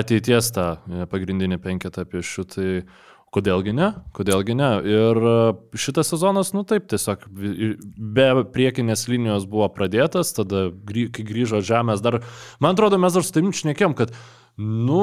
ateities 0.00 0.48
tą 0.56 0.70
pagrindinį 1.12 1.60
penketą 1.60 2.06
apie 2.06 2.24
šių, 2.24 2.46
tai 2.56 2.68
kodėlgi 3.32 3.72
ne, 3.76 3.88
kodėlgi 4.16 4.56
ne. 4.58 4.70
Ir 4.84 5.20
e, 5.30 5.36
šitas 5.80 6.12
sezonas, 6.12 6.52
nu 6.56 6.64
taip, 6.68 6.88
tiesiog 6.92 7.24
be 7.32 8.28
priekinės 8.52 9.06
linijos 9.08 9.48
buvo 9.48 9.70
pradėtas, 9.72 10.34
tada, 10.36 10.68
kai 10.88 11.26
grįžo 11.28 11.62
žemės, 11.64 12.04
dar, 12.04 12.20
man 12.60 12.76
atrodo, 12.76 13.00
mes 13.00 13.16
dar 13.16 13.24
su 13.24 13.34
tavim 13.34 13.54
šnekėm, 13.56 13.96
kad, 13.98 14.12
nu, 14.60 15.02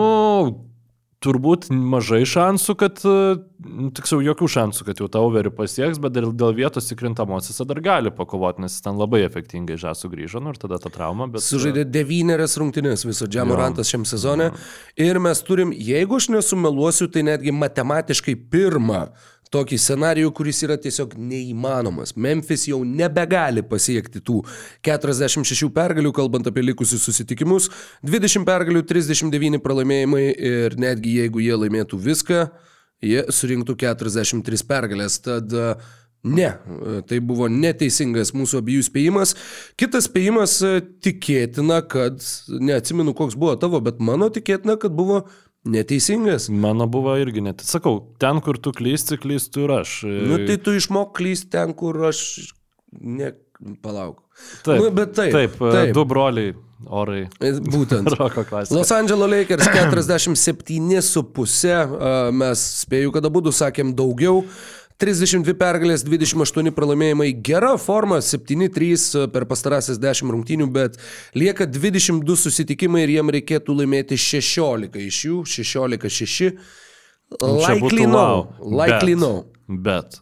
turbūt 1.23 1.67
mažai 1.71 2.21
šansų, 2.27 2.75
kad, 2.79 3.01
e, 3.03 3.39
nu, 3.65 3.89
tiksliau, 3.95 4.21
jokių 4.23 4.47
šansų, 4.53 4.85
kad 4.87 5.01
jau 5.01 5.09
tą 5.11 5.23
overį 5.27 5.51
pasieks, 5.57 5.99
bet 5.99 6.15
dėl, 6.15 6.29
dėl 6.35 6.53
vietos 6.55 6.87
įkrintamosiose 6.95 7.67
dar 7.67 7.81
gali 7.83 8.13
pakovoti, 8.15 8.63
nes 8.63 8.77
ten 8.83 8.99
labai 8.99 9.25
efektingai 9.27 9.75
žas 9.79 10.05
sugrįžo, 10.05 10.39
nu 10.43 10.53
ir 10.53 10.61
tada 10.61 10.79
ta 10.79 10.91
trauma, 10.93 11.27
bet... 11.31 11.43
Sužaidė 11.43 11.83
devynerias 11.89 12.55
rungtynės 12.61 13.03
viso 13.07 13.27
Džamorantas 13.27 13.91
šiam 13.91 14.07
sezone. 14.07 14.51
Ir 14.99 15.19
mes 15.23 15.43
turim, 15.43 15.75
jeigu 15.75 16.21
aš 16.21 16.29
nesumeluosiu, 16.37 17.09
tai 17.11 17.25
netgi 17.27 17.55
matematiškai 17.55 18.37
pirmą 18.51 19.09
tokį 19.53 19.79
scenarijų, 19.81 20.31
kuris 20.37 20.61
yra 20.65 20.77
tiesiog 20.81 21.15
neįmanomas. 21.17 22.15
Memphis 22.15 22.67
jau 22.69 22.81
nebegali 22.85 23.63
pasiekti 23.65 24.21
tų 24.25 24.43
46 24.85 25.71
pergalių, 25.75 26.13
kalbant 26.15 26.49
apie 26.49 26.63
likusius 26.65 27.05
susitikimus. 27.07 27.69
20 28.05 28.45
pergalių, 28.47 28.83
39 28.89 29.61
pralaimėjimai 29.65 30.25
ir 30.33 30.77
netgi 30.79 31.19
jeigu 31.23 31.41
jie 31.43 31.55
laimėtų 31.63 32.01
viską, 32.09 32.43
jie 33.05 33.23
surinktų 33.33 33.77
43 33.81 34.67
pergalės. 34.69 35.21
Tad 35.25 35.53
e, 35.53 35.71
Ne, 36.19 36.49
tai 37.07 37.21
buvo 37.23 37.45
neteisingas 37.47 38.33
mūsų 38.35 38.59
abiejų 38.59 38.83
spėjimas. 38.89 39.31
Kitas 39.79 40.09
spėjimas 40.09 40.57
e, 40.67 40.71
tikėtina, 41.05 41.77
kad, 41.87 42.19
neatsimenu, 42.51 43.13
koks 43.15 43.37
buvo 43.39 43.53
tavo, 43.61 43.79
bet 43.79 44.01
mano 44.03 44.27
tikėtina, 44.27 44.75
kad 44.81 44.91
buvo 44.97 45.21
neteisingas. 45.73 46.49
Mano 46.49 46.87
buvo 46.91 47.15
irgi 47.19 47.41
net. 47.45 47.61
Sakau, 47.65 47.99
ten, 48.21 48.41
kur 48.45 48.55
tu 48.61 48.69
klysti, 48.75 49.17
klystu 49.21 49.57
ir 49.67 49.71
aš. 49.81 49.91
Nu 50.05 50.35
tai 50.47 50.57
tu 50.63 50.69
išmok 50.77 51.09
klysti 51.19 51.47
ten, 51.57 51.69
kur 51.77 51.93
aš 52.11 52.19
ne... 52.99 53.29
Palauk. 53.83 54.21
taip, 54.63 54.77
nu, 54.79 54.87
bet 54.95 55.09
taip, 55.11 55.33
Taip, 55.35 55.51
taip. 55.59 55.73
taip. 55.75 55.89
du 55.91 56.05
broliai, 56.07 56.53
orai. 56.87 57.25
Būtent. 57.43 58.07
Roko 58.15 58.45
klasika. 58.47 58.71
Los 58.77 58.87
Angeles 58.95 59.27
Lakers 59.33 59.67
47,5, 59.67 61.97
mes 62.39 62.61
spėjau, 62.85 63.11
kad 63.17 63.27
abu 63.27 63.43
sakėm 63.51 63.91
daugiau. 63.99 64.45
32 64.99 65.55
pergalės, 65.55 66.03
28 66.03 66.73
pralaimėjimai, 66.75 67.29
gera 67.45 67.75
forma, 67.79 68.19
7-3 68.19 69.29
per 69.31 69.45
pastarąsias 69.47 69.99
10 70.01 70.33
rungtynių, 70.35 70.67
bet 70.75 70.99
lieka 71.39 71.67
22 71.69 72.35
susitikimai 72.43 73.05
ir 73.05 73.15
jiem 73.15 73.31
reikėtų 73.37 73.77
laimėti 73.79 74.19
16 74.19 74.99
iš 75.05 75.21
jų, 75.29 75.41
16-6. 75.47 76.35
Čia 76.35 76.53
Likely 77.37 78.07
no. 78.09 78.55
Likely 78.59 79.15
no. 79.15 79.45
Bet. 79.69 80.19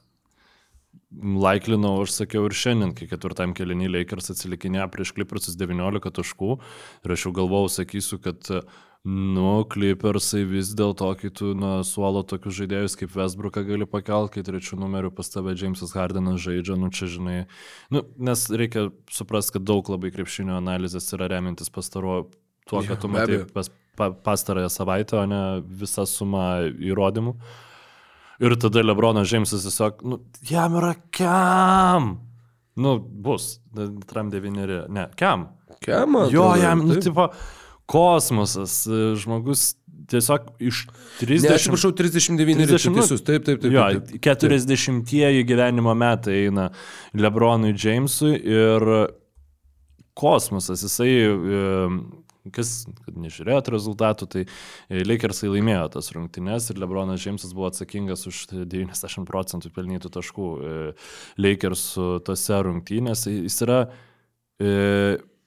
Laiklinau, 1.17 2.03
aš 2.03 2.17
sakiau 2.19 2.45
ir 2.45 2.53
šiandien, 2.53 2.91
kai 2.93 3.07
ketvirtam 3.09 3.53
kelinį 3.57 3.87
Lakers 3.93 4.33
atsilikinė 4.33 4.83
prieš 4.93 5.13
Clippersus 5.15 5.55
19 5.57 6.11
taškų 6.13 6.57
ir 7.07 7.13
aš 7.15 7.23
jau 7.25 7.31
galvojau, 7.39 7.71
sakysiu, 7.79 8.19
kad 8.21 8.43
nu, 9.07 9.63
Clippersai 9.71 10.41
vis 10.43 10.73
dėlto, 10.75 11.07
kai 11.19 11.29
tu 11.31 11.53
nuo 11.55 11.79
suolo 11.87 12.25
tokius 12.27 12.57
žaidėjus 12.57 12.97
kaip 12.99 13.13
Westbrooką 13.15 13.63
gali 13.67 13.87
pakelti, 13.87 14.33
kai 14.35 14.43
trečių 14.49 14.79
numerių 14.81 15.13
pas 15.15 15.29
tave 15.31 15.53
Jamesas 15.55 15.93
Hardenas 15.95 16.41
žaidžia, 16.43 16.75
nu 16.79 16.89
čia 16.91 17.07
žinai, 17.13 17.37
nu, 17.93 18.01
nes 18.19 18.43
reikia 18.51 18.89
suprasti, 19.13 19.55
kad 19.55 19.67
daug 19.69 19.87
labai 19.93 20.11
krepšinio 20.11 20.57
analizės 20.59 21.07
yra 21.15 21.29
remintis 21.31 21.71
pastaruoju 21.71 22.27
tuo, 22.67 22.81
kad 22.83 22.99
tu 22.99 23.07
matai 23.11 23.45
pas, 23.53 23.71
pa, 23.95 24.09
pastarąją 24.11 24.69
savaitę, 24.73 25.21
o 25.21 25.25
ne 25.29 25.41
visą 25.63 26.03
sumą 26.09 26.43
įrodymų. 26.75 27.37
Ir 28.43 28.57
tada 28.61 28.83
Lebronas 28.83 29.29
Džeimsas 29.31 29.63
tiesiog, 29.65 30.03
nu, 30.05 30.19
jam 30.45 30.75
yra 30.81 30.91
kam? 31.15 32.17
Nu, 32.77 32.97
bus, 32.99 33.55
tram 34.09 34.27
devyneri, 34.33 34.83
ne, 34.93 35.07
kam? 35.17 35.47
Kema, 35.81 36.27
Jo, 36.33 36.51
jam, 36.59 36.83
nu, 36.85 36.97
taip. 36.97 37.07
tipo, 37.07 37.29
kosmosas, 37.87 38.81
e, 38.87 39.03
žmogus 39.19 39.71
tiesiog 40.07 40.51
iš 40.63 40.85
30... 41.19 41.47
Ne, 41.47 41.55
atsiprašau, 41.55 41.91
39 41.95 42.67
30,30, 42.67 42.91
nu, 42.91 43.01
teisus, 43.01 43.23
taip, 43.25 43.45
taip, 43.47 43.61
taip. 43.63 43.73
Jo, 43.73 43.87
taip, 43.91 44.11
taip. 44.11 44.21
40-ieji 44.43 45.45
gyvenimo 45.47 45.95
metai 45.97 46.43
eina 46.45 46.69
Lebronui 47.17 47.73
Jamesui 47.75 48.37
ir 48.37 48.87
kosmosas, 50.17 50.81
jisai, 50.85 51.11
e, 51.27 52.49
kas, 52.55 52.71
kad 53.05 53.19
nežiūrėjot 53.19 53.71
rezultatų, 53.75 54.29
tai 54.33 54.43
e, 54.47 55.03
Lakersai 55.05 55.51
laimėjo 55.51 55.85
tas 55.97 56.11
rungtynes 56.15 56.71
ir 56.71 56.81
Lebronas 56.81 57.23
Jamesas 57.25 57.53
buvo 57.57 57.69
atsakingas 57.69 58.25
už 58.29 58.45
90 58.55 59.27
procentų 59.27 59.73
pelnytų 59.75 60.11
taškų 60.17 60.49
e, 60.57 60.75
Lakersų 61.43 62.09
tose 62.27 62.63
rungtynėse. 62.69 63.35
Jis 63.43 63.61
yra, 63.67 63.79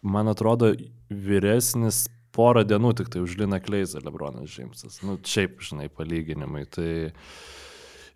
man 0.06 0.30
atrodo, 0.30 0.70
vyresnis 1.10 2.04
porą 2.36 2.64
dienų 2.68 2.92
tik 3.00 3.10
tai 3.12 3.22
už 3.24 3.38
Liną 3.40 3.60
Kleizą 3.64 4.02
Lebronas 4.04 4.58
Jamesas. 4.58 5.00
Nu, 5.06 5.18
šiaip, 5.24 5.60
žinai, 5.64 5.88
palyginimai. 5.92 6.66
Tai... 6.70 6.90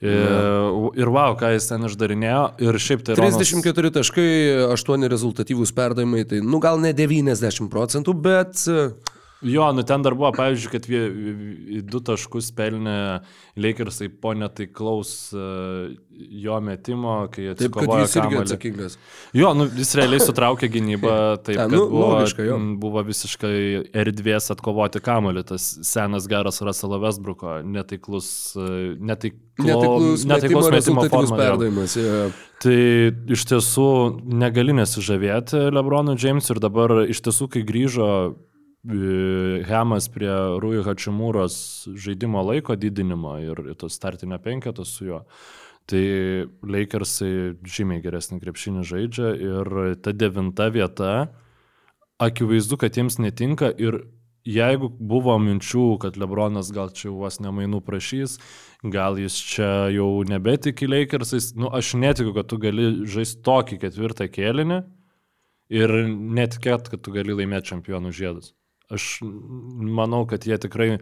E, 0.04 0.14
ir 1.00 1.10
wow, 1.14 1.36
ką 1.40 1.54
jis 1.54 1.70
ten 1.70 1.86
išdarinėjo. 1.88 2.44
Ir 2.66 2.78
šiaip 2.82 3.04
tai... 3.06 3.16
Ronas- 3.20 3.40
34 3.40 3.94
taškai, 3.98 4.28
8 4.74 5.08
rezultatyvūs 5.14 5.74
perdavimai, 5.76 6.24
tai 6.28 6.42
nu 6.44 6.60
gal 6.62 6.82
ne 6.82 6.92
90 6.96 7.70
procentų, 7.72 8.16
bet 8.26 8.66
Jo, 9.42 9.72
nu 9.72 9.82
ten 9.82 10.02
dar 10.02 10.14
buvo, 10.16 10.30
pavyzdžiui, 10.32 10.70
kad 10.72 10.86
vie, 10.88 11.00
du 11.84 12.00
taškus 12.00 12.48
pelnė 12.56 13.20
Lakersai 13.60 14.08
po 14.08 14.32
netaiklaus 14.38 15.10
e, 15.36 15.48
jo 16.44 16.60
metimo, 16.64 17.16
kai 17.32 17.50
taip, 17.50 17.74
kad 17.74 17.82
atsikovojo 17.82 18.06
jis 18.06 18.14
irgi 18.16 18.30
kamuolį. 18.30 18.44
atsakingas. 18.46 18.96
Jo, 19.36 19.50
nu, 19.58 19.66
jis 19.76 19.92
realiai 19.98 20.22
sutraukė 20.24 20.70
gynybą, 20.72 21.16
taip, 21.46 21.58
A, 21.58 21.66
kad 21.66 21.74
nu, 21.76 21.82
buvo, 21.92 22.06
logiška, 22.14 22.46
jo. 22.46 22.56
buvo 22.80 23.02
visiškai 23.04 23.58
erdvės 24.04 24.48
atkovoti 24.54 25.02
kamuolį, 25.04 25.44
tas 25.52 25.66
senas 25.90 26.30
geras 26.30 26.62
Russell 26.64 26.96
Westbrooko 27.04 27.58
netaiklus, 27.68 28.30
e, 28.56 28.94
netaiklo, 28.96 29.42
Netaiklus 29.54 30.24
metimo 30.26 30.64
rezultatyvus 30.72 31.28
forma, 31.28 31.36
perdavimas. 31.38 31.98
jo. 32.00 32.24
Tai 32.64 32.80
iš 33.36 33.44
tiesų 33.50 33.86
negali 34.40 34.72
nesižavėti 34.74 35.68
Lebronu 35.74 36.16
Jamesui 36.18 36.56
ir 36.56 36.64
dabar 36.64 36.96
iš 37.04 37.20
tiesų, 37.26 37.50
kai 37.52 37.62
grįžo 37.66 38.08
Hemas 38.84 40.10
prie 40.12 40.32
Rui 40.60 40.82
Hačimūros 40.84 41.54
žaidimo 41.96 42.42
laiko 42.44 42.76
didinimo 42.76 43.38
ir 43.40 43.62
to 43.80 43.88
startinio 43.88 44.36
penketo 44.44 44.84
su 44.84 45.06
juo, 45.06 45.20
tai 45.88 46.02
Lakersai 46.60 47.54
žymiai 47.64 48.02
geresnį 48.04 48.42
krepšinį 48.42 48.84
žaidžia 48.84 49.30
ir 49.40 49.70
ta 50.04 50.12
devinta 50.12 50.68
vieta, 50.68 51.30
akivaizdu, 52.20 52.76
kad 52.76 52.96
jiems 52.96 53.16
netinka 53.18 53.70
ir 53.72 54.02
jeigu 54.44 54.90
buvo 54.92 55.36
minčių, 55.40 55.84
kad 56.02 56.18
Lebronas 56.20 56.68
gal 56.72 56.92
čia 56.92 57.08
vos 57.14 57.40
nemainų 57.40 57.80
prašys, 57.86 58.36
gal 58.84 59.16
jis 59.16 59.38
čia 59.40 59.70
jau 59.94 60.10
nebetiki 60.28 60.88
Lakersais, 60.90 61.54
nu 61.56 61.70
aš 61.72 61.94
netikiu, 61.96 62.34
kad 62.36 62.52
tu 62.52 62.60
gali 62.60 62.90
žaisti 63.08 63.40
tokį 63.48 63.80
ketvirtą 63.86 64.28
kėlinį 64.28 64.82
ir 65.72 65.96
netikėt, 66.36 66.92
kad 66.92 67.00
tu 67.00 67.16
gali 67.16 67.40
laimėti 67.40 67.72
čempionų 67.72 68.12
žiedus. 68.12 68.52
Aš 68.92 69.20
manau, 69.22 70.26
kad 70.28 70.44
jie 70.44 70.58
tikrai 70.60 70.98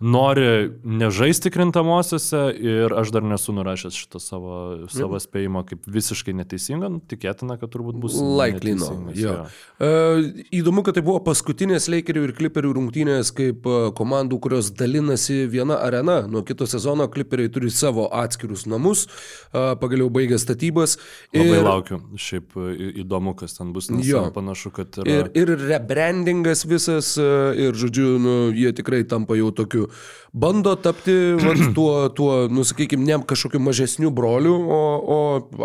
nori 0.00 0.70
nežaisti 0.84 1.50
krintamosiose 1.50 2.42
ir 2.54 2.94
aš 2.94 3.10
dar 3.14 3.24
nesu 3.26 3.52
nurašęs 3.56 3.96
šitą 3.98 4.20
savo, 4.22 4.54
savo 4.92 5.18
spėjimą 5.22 5.64
kaip 5.68 5.88
visiškai 5.90 6.34
neteisingą, 6.38 6.90
nu, 6.94 7.00
tikėtina, 7.10 7.58
kad 7.58 7.72
turbūt 7.74 7.98
bus. 7.98 8.18
Likely 8.18 8.76
no. 8.78 8.90
Jo. 9.18 9.34
Uh, 9.78 10.22
įdomu, 10.54 10.84
kad 10.86 10.98
tai 10.98 11.04
buvo 11.06 11.22
paskutinės 11.26 11.88
Lakerių 11.90 12.28
ir 12.28 12.34
Clipperių 12.38 12.74
rungtynės 12.78 13.32
kaip 13.34 13.66
uh, 13.66 13.88
komandų, 13.98 14.38
kurios 14.44 14.70
dalinasi 14.76 15.44
viena 15.50 15.80
arena. 15.82 16.20
Nuo 16.30 16.44
kito 16.46 16.68
sezono 16.70 17.08
Clipperiai 17.10 17.50
turi 17.52 17.72
savo 17.74 18.06
atskirus 18.14 18.68
namus, 18.70 19.06
uh, 19.08 19.74
pagaliau 19.80 20.10
baigė 20.14 20.38
statybas. 20.38 20.98
Labai 21.34 21.62
laukiu. 21.64 22.02
Šiaip 22.18 22.54
įdomu, 23.02 23.34
kas 23.38 23.58
ten 23.58 23.72
bus, 23.74 23.90
nes 23.92 24.06
Jo. 24.06 24.28
panašu, 24.34 24.70
kad 24.74 25.00
yra... 25.02 25.10
Ir, 25.10 25.30
ir 25.36 25.52
rebrandingas 25.68 26.64
visas, 26.68 27.12
e, 27.20 27.28
ir 27.66 27.76
žodžiu, 27.78 28.06
nu, 28.22 28.34
jie 28.56 28.72
tikrai 28.76 29.02
tampa 29.08 29.36
jau 29.38 29.50
tokiu, 29.54 29.87
bando 30.32 30.74
tapti 30.76 31.14
vat, 31.44 31.62
tuo, 31.74 32.08
tuo, 32.08 32.48
nu, 32.52 32.64
sakykime, 32.64 33.04
ne 33.04 33.18
kažkokiu 33.26 33.60
mažesniu 33.62 34.10
broliu, 34.14 34.54
o, 34.54 34.80
o 34.98 35.18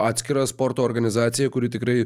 atskira 0.06 0.46
sporto 0.48 0.84
organizacija, 0.86 1.52
kuri 1.54 1.70
tikrai 1.74 1.98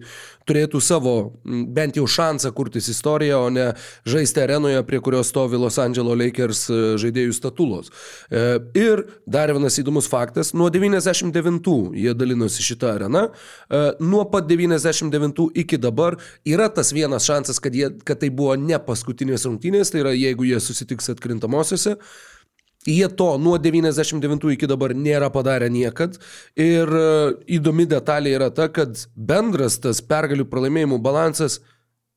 turėtų 0.48 0.82
savo, 0.84 1.16
bent 1.46 2.00
jau 2.00 2.08
šansą 2.10 2.52
kurtis 2.58 2.90
istoriją, 2.92 3.44
o 3.48 3.54
ne 3.54 3.70
žaisti 4.08 4.44
arenoje, 4.44 4.82
prie 4.88 5.02
kurios 5.04 5.32
stovi 5.32 5.60
Los 5.60 5.78
Angeles 5.82 6.18
Lakers 6.18 6.66
e, 6.70 6.82
žaidėjų 7.02 7.36
statulos. 7.38 7.92
E, 8.32 8.58
Ir 8.78 9.04
dar 9.26 9.52
vienas 9.54 9.78
įdomus 9.80 10.08
faktas, 10.10 10.52
nuo 10.58 10.68
99 10.74 11.94
jie 11.98 12.14
dalinosi 12.18 12.64
šitą 12.66 12.92
areną, 12.96 13.24
e, 13.28 13.82
nuo 14.00 14.26
pat 14.32 14.48
99 14.50 15.48
iki 15.58 15.80
dabar 15.82 16.18
yra 16.46 16.68
tas 16.74 16.92
vienas 16.94 17.26
šansas, 17.28 17.62
kad, 17.64 17.76
jie, 17.76 17.90
kad 18.06 18.22
tai 18.22 18.30
buvo 18.34 18.56
ne 18.60 18.78
paskutinės 18.84 19.48
rungtynės, 19.48 19.92
tai 19.94 20.04
yra 20.04 20.14
jeigu 20.16 20.48
jie 20.48 20.60
susitiks 20.64 21.12
atkrintamosiose. 21.14 21.98
Jie 22.88 23.08
to 23.20 23.34
nuo 23.38 23.58
99 23.60 24.54
iki 24.54 24.68
dabar 24.70 24.94
nėra 24.96 25.28
padarę 25.34 25.68
niekad. 25.70 26.16
Ir 26.56 26.88
e, 26.88 27.08
įdomi 27.58 27.88
detalė 27.90 28.38
yra 28.38 28.48
ta, 28.56 28.70
kad 28.72 28.96
bendras 29.16 29.76
tas 29.84 30.00
pergalių 30.00 30.48
pralaimėjimų 30.48 31.02
balansas 31.04 31.60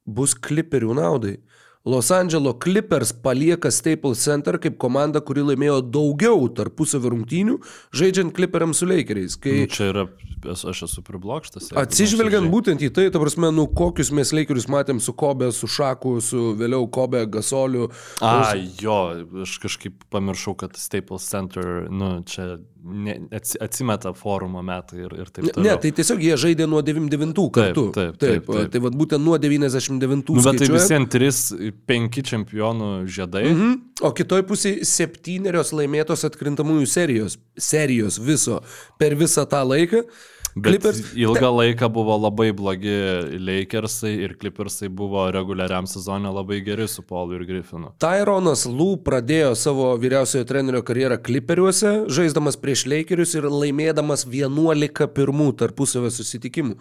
bus 0.07 0.37
kliperių 0.39 0.95
naudai. 1.01 1.39
Los 1.85 2.11
Angeles 2.11 2.55
Clippers 2.61 3.13
palieka 3.13 3.71
Staples 3.73 4.21
Center 4.21 4.59
kaip 4.61 4.77
komanda, 4.77 5.23
kuri 5.25 5.41
laimėjo 5.49 5.79
daugiau 5.89 6.43
tarpusavio 6.53 7.15
rungtynių, 7.15 7.55
žaidžiant 7.97 8.35
Clipperiams 8.37 8.83
su 8.83 8.89
Lakeriais. 8.89 9.39
Kai 9.41 9.63
Nu, 9.63 9.71
Čia 9.73 9.87
yra, 9.89 10.05
aš, 10.53 10.83
esu 10.85 11.01
priblokštas. 11.07 11.71
Atsižvelgiant 11.81 12.53
būtent 12.53 12.85
į 12.85 12.91
tai, 12.93 13.07
ta 13.13 13.23
prasme, 13.23 13.49
nu 13.57 13.65
kokius 13.65 14.13
mes 14.13 14.35
Lakerius 14.37 14.69
matėm 14.69 15.01
su 15.01 15.15
Kobe, 15.17 15.49
su 15.57 15.71
Šaku, 15.73 16.19
su 16.25 16.51
vėliau 16.61 16.85
Kobe, 16.93 17.25
Gasoliu. 17.33 17.89
A, 18.21 18.53
jo, 18.83 19.01
aš 19.47 19.57
kažkaip 19.65 20.05
pamiršau, 20.13 20.59
kad 20.61 20.77
Staples 20.77 21.25
Center, 21.33 21.89
nu, 21.89 22.19
čia 22.29 22.59
ne, 22.85 23.15
atsi- 23.31 23.59
atsimeta 23.61 24.13
forumo 24.17 24.63
metai 24.63 25.03
ir, 25.05 25.13
ir 25.21 25.31
taip 25.31 25.51
toliau. 25.53 25.63
ne, 25.67 25.77
tai 25.83 25.91
tiesiog 25.93 26.23
jie 26.25 26.37
žaidė 26.41 26.67
nuo 26.69 26.81
99 26.83 27.51
kartu. 27.53 27.87
taip, 27.93 28.17
taip, 28.19 28.47
taip. 28.47 28.71
Tai 28.73 28.81
vad 28.81 28.95
būtent 28.97 29.21
nuo 29.25 29.39
99 29.39 30.29
Nu, 30.31 30.43
bet 30.43 30.59
tai 30.59 30.69
visiems 30.73 31.11
tris, 31.11 31.41
penki 31.87 32.23
čempionų 32.23 32.91
žiedai. 33.07 33.45
Mhm. 33.51 33.61
Mhm. 33.61 33.81
O 34.03 34.13
kitoj 34.17 34.43
pusėje 34.49 34.85
septynerios 34.89 35.73
laimėtos 35.77 36.25
atkrintamųjų 36.25 36.87
serijos. 36.89 37.37
Serijos 37.59 38.19
viso 38.19 38.63
per 38.99 39.15
visą 39.15 39.45
tą 39.47 39.61
laiką. 39.67 40.05
Clippers- 40.57 41.15
ilgą 41.15 41.51
laiką 41.57 41.89
buvo 41.93 42.17
labai 42.19 42.51
blogi 42.53 42.95
Lakersai 43.39 44.13
ir 44.25 44.35
Clippersai 44.41 44.89
buvo 44.89 45.29
reguliariam 45.31 45.87
sezonė 45.87 46.33
labai 46.35 46.61
geri 46.67 46.89
su 46.89 47.03
Paulu 47.07 47.39
ir 47.39 47.47
Griffinu. 47.47 47.93
Tyronas 48.03 48.67
Lou 48.67 48.97
pradėjo 48.97 49.55
savo 49.55 49.93
vyriausiojo 50.01 50.49
trenerio 50.49 50.83
karjerą 50.83 51.21
Clipperiuose, 51.23 51.95
žaisdamas 52.11 52.59
prieš 52.59 52.87
Lakerius 52.91 53.37
ir 53.39 53.47
laimėdamas 53.47 54.27
11 54.27 55.07
pirmų 55.15 55.53
tarpusavio 55.63 56.11
susitikimų. 56.11 56.77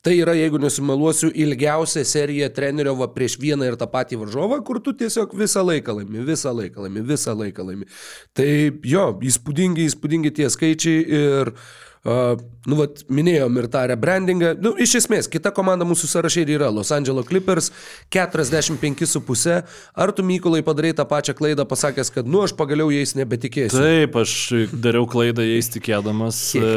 Tai 0.00 0.14
yra, 0.16 0.32
jeigu 0.32 0.56
nesumeluosiu, 0.56 1.28
ilgiausia 1.36 2.06
serija 2.08 2.46
trenerio 2.56 2.94
va 2.96 3.10
prieš 3.12 3.34
vieną 3.36 3.66
ir 3.68 3.76
tą 3.76 3.84
patį 3.84 4.22
varžovą, 4.22 4.62
kur 4.64 4.80
tu 4.80 4.94
tiesiog 4.96 5.34
visą 5.36 5.60
laiką 5.60 5.98
laimi, 5.98 6.22
visą 6.24 6.54
laiką 6.56 6.86
laimi, 6.86 7.04
visą 7.04 7.36
laiką 7.36 7.66
laimi. 7.68 7.84
Tai 8.32 8.48
jo, 8.80 9.04
įspūdingi, 9.20 9.84
įspūdingi 9.90 10.32
tie 10.40 10.48
skaičiai 10.48 11.04
ir 11.04 11.52
Uh, 11.52 11.89
nu, 12.04 12.76
vat, 12.78 13.02
minėjom 13.12 13.58
ir 13.60 13.66
tą 13.72 13.82
rebrandingą. 13.90 14.54
Nu, 14.64 14.72
iš 14.80 14.94
esmės, 15.02 15.28
kita 15.28 15.52
komanda 15.52 15.84
mūsų 15.88 16.08
sąraše 16.08 16.44
ir 16.46 16.54
yra 16.56 16.70
Los 16.72 16.92
Angeles 16.96 17.28
Clippers 17.28 17.68
45,5. 18.08 19.58
Ar 19.92 20.12
tu, 20.16 20.24
Mykolai, 20.24 20.62
padarai 20.64 20.94
tą 20.96 21.04
pačią 21.08 21.36
klaidą, 21.36 21.66
pasakęs, 21.68 22.12
kad, 22.14 22.28
nu, 22.28 22.40
aš 22.46 22.54
pagaliau 22.56 22.88
jais 22.94 23.12
nebetikėsiu? 23.18 23.76
Taip, 23.76 24.16
aš 24.16 24.34
dariau 24.72 25.04
klaidą 25.10 25.44
jais 25.44 25.68
tikėdamas 25.74 26.42
e, 26.56 26.74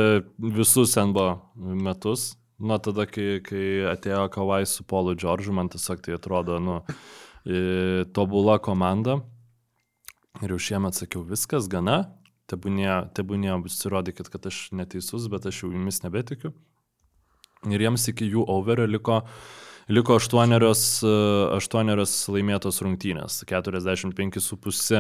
visus 0.60 0.98
NBO 1.00 1.30
metus. 1.56 2.34
Nuo 2.64 2.78
tada, 2.84 3.08
kai, 3.10 3.40
kai 3.44 3.68
atėjo 3.92 4.26
Kavai 4.32 4.64
su 4.70 4.84
Paulu 4.88 5.16
Džordžu, 5.16 5.56
man 5.56 5.72
tiesiog 5.72 6.04
tai 6.04 6.18
atrodo, 6.18 6.60
nu, 6.64 6.82
e, 7.48 8.04
tobula 8.16 8.60
komanda. 8.64 9.22
Ir 10.44 10.52
jau 10.56 10.60
šiemet 10.68 10.98
sakiau, 10.98 11.24
viskas 11.28 11.70
gana, 11.72 12.02
tebūnė, 12.54 12.94
tebūnė, 13.18 13.52
įrodykit, 13.90 14.30
kad 14.34 14.48
aš 14.50 14.68
neteisus, 14.78 15.28
bet 15.34 15.50
aš 15.50 15.66
jau 15.66 15.74
jumis 15.74 16.02
nebetikiu. 16.06 16.54
Ir 17.72 17.84
jiems 17.86 18.08
iki 18.12 18.28
jų 18.28 18.44
overio 18.52 18.86
liko, 18.90 19.22
liko 19.92 20.18
aštuonerios, 20.20 20.84
e, 21.04 21.14
aštuonerios 21.58 22.16
laimėtos 22.32 22.82
rungtynės, 22.84 23.42
45,5. 23.50 25.00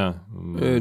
E, 0.63 0.75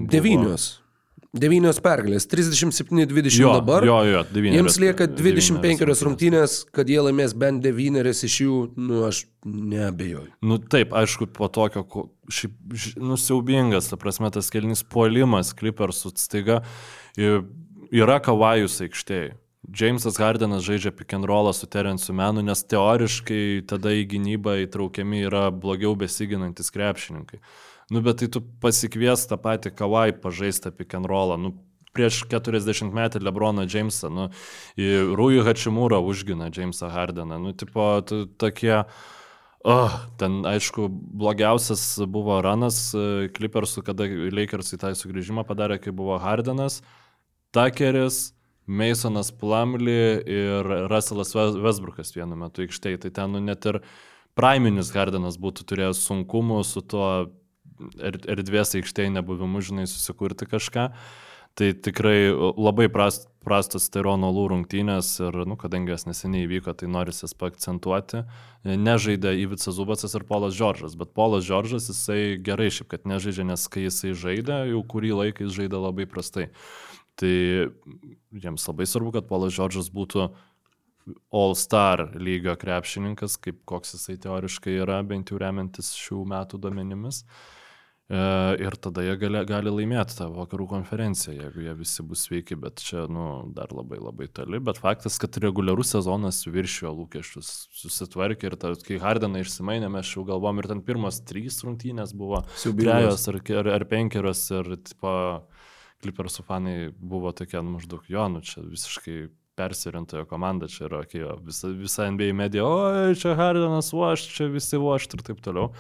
Devynios. 1.33 1.41
Devynios 1.41 1.79
pergalės, 1.81 2.27
37-20 2.29 3.39
Jo, 3.41 3.53
dabar. 3.55 3.85
jo, 3.85 4.03
jo, 4.05 4.23
devynerios- 4.35 4.53
Jiems 4.53 4.79
lieka 4.79 5.07
25 5.07 5.79
devynerios 5.79 6.03
rungtynės, 6.05 6.67
kad 6.73 6.87
jie 6.89 6.99
laimės 7.01 7.33
bent 7.35 7.63
devynerias 7.65 8.23
iš 8.25 8.41
jų, 8.43 8.73
nu, 8.77 9.05
aš 9.09 9.25
neabejoju. 9.47 10.29
Nu 10.43 10.59
taip, 10.59 10.91
aišku, 10.93 11.27
po 11.33 11.49
tokio, 11.49 12.11
šiaip, 12.29 12.53
nusiaubingas, 12.97 13.89
ta 13.89 13.97
prasme, 13.97 14.31
tas 14.31 14.51
kelnis 14.51 14.83
puolimas, 14.83 15.55
klipersų 15.55 16.13
staiga 16.17 16.63
i- 17.17 17.41
yra 17.93 18.21
kavajus 18.21 18.81
aikštėje. 18.81 19.33
Jamesas 19.73 20.17
Hardenas 20.19 20.65
žaidžia 20.67 20.91
pick 20.95 21.13
and 21.15 21.25
rollą 21.25 21.55
su 21.55 21.67
Terensu 21.67 22.13
Menu, 22.13 22.43
nes 22.43 22.63
teoriškai 22.65 23.65
tada 23.67 23.89
į 23.91 24.09
gynybą 24.11 24.67
įtraukiami 24.67 25.23
yra 25.31 25.51
blogiau 25.51 25.97
besiginantis 25.97 26.69
krepšininkai. 26.71 27.39
Nu, 27.93 28.01
bet 28.01 28.23
tai 28.23 28.31
tu 28.33 28.41
pasikvies 28.63 29.27
tą 29.29 29.37
patį 29.37 29.75
kavai 29.77 30.09
pažaistą 30.17 30.73
pick 30.73 30.95
and 30.97 31.09
rollą. 31.11 31.37
Nu, 31.41 31.53
prieš 31.93 32.23
40 32.33 32.93
metį 32.97 33.21
Lebroną 33.21 33.67
Jamesą, 33.69 34.09
nu, 34.13 34.29
Rūjų 35.19 35.45
Hačimūrą 35.45 36.01
užgina 36.09 36.49
Jamesą 36.49 36.89
Hardeną. 36.93 37.41
Nu, 37.43 37.53
tipo, 37.53 38.01
tokie... 38.41 38.85
Oh, 39.63 39.93
ten, 40.19 40.41
aišku, 40.43 40.89
blogiausias 40.91 41.85
buvo 42.11 42.41
ranas 42.43 42.89
Clippersų, 43.37 43.85
kada 43.87 44.09
Lakersai 44.35 44.81
tą 44.83 44.91
sugrįžimą 44.99 45.45
padarė, 45.47 45.77
kai 45.79 45.93
buvo 45.95 46.17
Hardenas, 46.19 46.81
Tuckeris, 47.55 48.33
Masonas 48.67 49.31
Plumlee 49.31 50.17
ir 50.27 50.67
Russellas 50.91 51.31
Wes- 51.37 51.61
Westbrookas 51.63 52.11
vienu 52.17 52.41
metu 52.41 52.65
aikštėje. 52.67 53.05
Tai 53.05 53.13
ten 53.21 53.37
nu, 53.37 53.45
net 53.45 53.69
ir 53.71 53.79
Priminis 54.35 54.91
Hardenas 54.97 55.39
būtų 55.39 55.69
turėjęs 55.71 56.03
sunkumų 56.09 56.63
su 56.67 56.83
tuo 56.83 57.07
erdvės 58.03 58.77
aikštėje 58.79 59.13
nebuvimu, 59.19 59.63
žinai, 59.65 59.89
susikurti 59.91 60.49
kažką. 60.51 60.91
Tai 61.55 61.69
tikrai 61.85 62.33
labai 62.57 62.87
prast, 62.89 63.27
prastas 63.45 63.91
Tyrono 63.93 64.31
Lū 64.33 64.47
rungtynės 64.49 65.11
ir, 65.21 65.37
nu, 65.49 65.59
kadangi 65.61 65.93
jas 65.93 66.07
neseniai 66.09 66.47
įvyko, 66.47 66.73
tai 66.79 66.89
norisi 66.89 67.27
jas 67.27 67.35
paakcentuoti. 67.37 68.23
Nežaidė 68.65 69.35
Ivica 69.43 69.75
Zubacas 69.75 70.17
ir 70.17 70.25
Polas 70.29 70.57
Džordžas, 70.57 70.97
bet 70.97 71.13
Polas 71.13 71.45
Džordžas 71.45 71.91
jisai 71.93 72.39
gerai 72.41 72.71
šiaip, 72.73 72.89
kad 72.95 73.05
nežaidžia, 73.09 73.45
nes 73.51 73.67
kai 73.69 73.85
jisai 73.85 74.15
žaidė, 74.17 74.63
jau 74.73 74.81
kurį 74.95 75.13
laiką 75.19 75.45
jis 75.45 75.59
žaidė 75.61 75.83
labai 75.83 76.09
prastai. 76.09 76.49
Tai 77.21 77.37
jiems 78.33 78.69
labai 78.73 78.89
svarbu, 78.89 79.19
kad 79.19 79.29
Polas 79.29 79.53
Džordžas 79.53 79.93
būtų 79.93 80.31
All-Star 81.37 82.09
lygio 82.17 82.57
krepšininkas, 82.57 83.37
kaip 83.43 83.61
koks 83.69 83.99
jisai 83.99 84.17
teoriškai 84.25 84.79
yra, 84.87 85.03
bent 85.05 85.35
jau 85.35 85.43
remiantis 85.43 85.93
šių 85.99 86.25
metų 86.33 86.63
duomenimis. 86.63 87.27
E, 87.27 87.62
Ir 88.13 88.75
tada 88.77 89.01
jie 89.01 89.15
gali, 89.17 89.41
gali 89.49 89.71
laimėti 89.73 90.19
tą 90.19 90.27
vakarų 90.35 90.67
konferenciją, 90.69 91.33
jeigu 91.47 91.63
jie 91.65 91.73
visi 91.79 92.05
bus 92.05 92.27
sveiki, 92.27 92.59
bet 92.61 92.83
čia 92.85 93.07
nu, 93.09 93.47
dar 93.57 93.73
labai 93.73 94.03
labai 94.03 94.27
toli. 94.29 94.61
Bet 94.61 94.83
faktas, 94.83 95.17
kad 95.23 95.39
reguliarus 95.41 95.95
sezonas 95.95 96.43
viršijo 96.45 96.93
lūkesčius, 96.99 97.53
susitvarkė 97.81 98.51
ir 98.51 98.59
ta, 98.61 98.75
kai 98.85 99.01
Hardeną 99.01 99.41
išsimainė, 99.41 99.89
mes 99.97 100.13
jau 100.13 100.27
galvom 100.29 100.61
ir 100.61 100.69
ten 100.75 100.85
pirmas 100.85 101.23
trys 101.25 101.63
rungtynės 101.65 102.13
buvo 102.13 102.43
trejos 102.61 103.25
ar, 103.33 103.41
ar, 103.63 103.73
ar 103.79 103.89
penkerios 103.89 104.45
ir 104.53 104.75
tipo, 104.91 105.15
Clippersų 106.03 106.45
fanai 106.45 106.77
buvo 106.93 107.33
tokie 107.33 107.63
nu, 107.63 107.79
maždaug, 107.79 108.05
jo, 108.11 108.29
nu 108.29 108.45
čia 108.45 108.61
visiškai 108.67 109.23
persirintojo 109.57 110.25
komanda, 110.29 110.69
čia 110.69 110.87
yra 110.89 111.03
okay, 111.05 111.25
visa, 111.45 111.69
visa 111.77 112.09
NBA 112.11 112.33
medija, 112.37 112.65
oi, 112.65 113.17
čia 113.21 113.35
Hardenas 113.39 113.93
Wash, 113.95 114.31
čia 114.33 114.49
visi 114.53 114.81
Wash 114.81 115.13
ir 115.13 115.25
taip 115.25 115.43
toliau. 115.45 115.71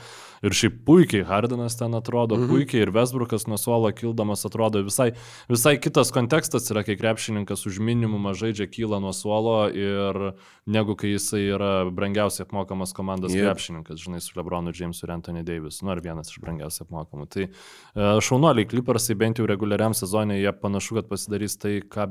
Ir 0.42 0.54
šiaip 0.56 0.80
puikiai 0.86 1.22
Hardenas 1.26 1.76
ten 1.78 1.94
atrodo, 1.94 2.34
mhm. 2.34 2.50
puikiai 2.50 2.82
ir 2.82 2.90
Vesbrukas 2.94 3.46
nuo 3.46 3.58
suolo 3.60 3.90
kildamas 3.94 4.42
atrodo 4.48 4.82
visai, 4.82 5.12
visai 5.50 5.76
kitas 5.78 6.10
kontekstas 6.14 6.66
yra, 6.74 6.82
kai 6.86 6.96
krepšininkas 6.98 7.62
už 7.70 7.78
minimumą 7.84 8.34
žaidžia 8.38 8.66
kyla 8.70 8.98
nuo 9.02 9.14
suolo 9.14 9.68
ir 9.70 10.18
negu 10.66 10.96
kai 10.98 11.14
jisai 11.14 11.44
yra 11.54 11.70
brangiausiai 11.94 12.48
apmokamas 12.48 12.94
komandos 12.96 13.34
yep. 13.36 13.52
krepšininkas, 13.52 14.02
žinai, 14.02 14.22
su 14.24 14.34
Lebronu 14.38 14.74
Jamesu 14.74 15.06
ir 15.06 15.14
Anthony 15.14 15.46
Davis, 15.46 15.78
nu 15.82 15.94
ar 15.94 16.02
vienas 16.02 16.34
iš 16.34 16.42
brangiausiai 16.42 16.88
apmokamų. 16.88 17.30
Tai 17.30 17.48
uh, 17.48 18.18
šaunuoliai, 18.22 18.66
Clippersai 18.70 19.18
bent 19.18 19.38
jau 19.38 19.46
reguliariam 19.46 19.94
sezonui, 19.94 20.42
jie 20.42 20.54
panašu, 20.58 20.98
kad 20.98 21.10
pasidarys 21.10 21.58
tai, 21.62 21.78
ką 21.86 22.10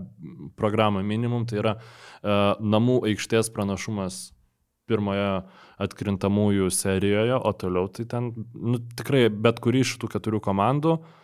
programą 0.60 1.04
minimum, 1.04 1.48
tai 1.50 1.60
yra 1.66 1.80
uh, 1.80 2.54
namų 2.64 3.02
aikštės 3.12 3.52
pranašumas 3.52 4.30
pirmoje 4.92 5.42
atkrintamųjų 5.82 6.70
serijoje, 6.74 7.38
o 7.38 7.52
toliau 7.58 7.90
tai 7.94 8.06
ten 8.10 8.32
nu, 8.54 8.80
tikrai 8.98 9.26
bet 9.34 9.60
kuri 9.64 9.84
iš 9.86 9.96
tų 10.02 10.12
keturių 10.16 10.42
komandų, 10.46 10.98
uh, 11.00 11.18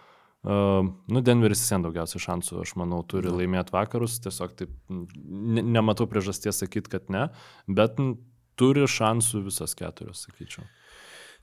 nu, 0.44 1.22
Denveris 1.22 1.62
vis 1.62 1.72
vien 1.74 1.84
daugiausiai 1.84 2.22
šansų, 2.24 2.62
aš 2.64 2.76
manau, 2.80 3.02
turi 3.04 3.32
laimėti 3.34 3.74
vakarus, 3.74 4.20
tiesiog 4.24 4.54
taip 4.60 4.74
ne, 4.88 5.64
nematau 5.66 6.08
priežasties 6.08 6.62
sakyti, 6.64 6.92
kad 6.94 7.10
ne, 7.12 7.28
bet 7.68 7.98
turi 8.58 8.86
šansų 8.88 9.44
visas 9.48 9.76
keturios, 9.78 10.24
sakyčiau. 10.28 10.64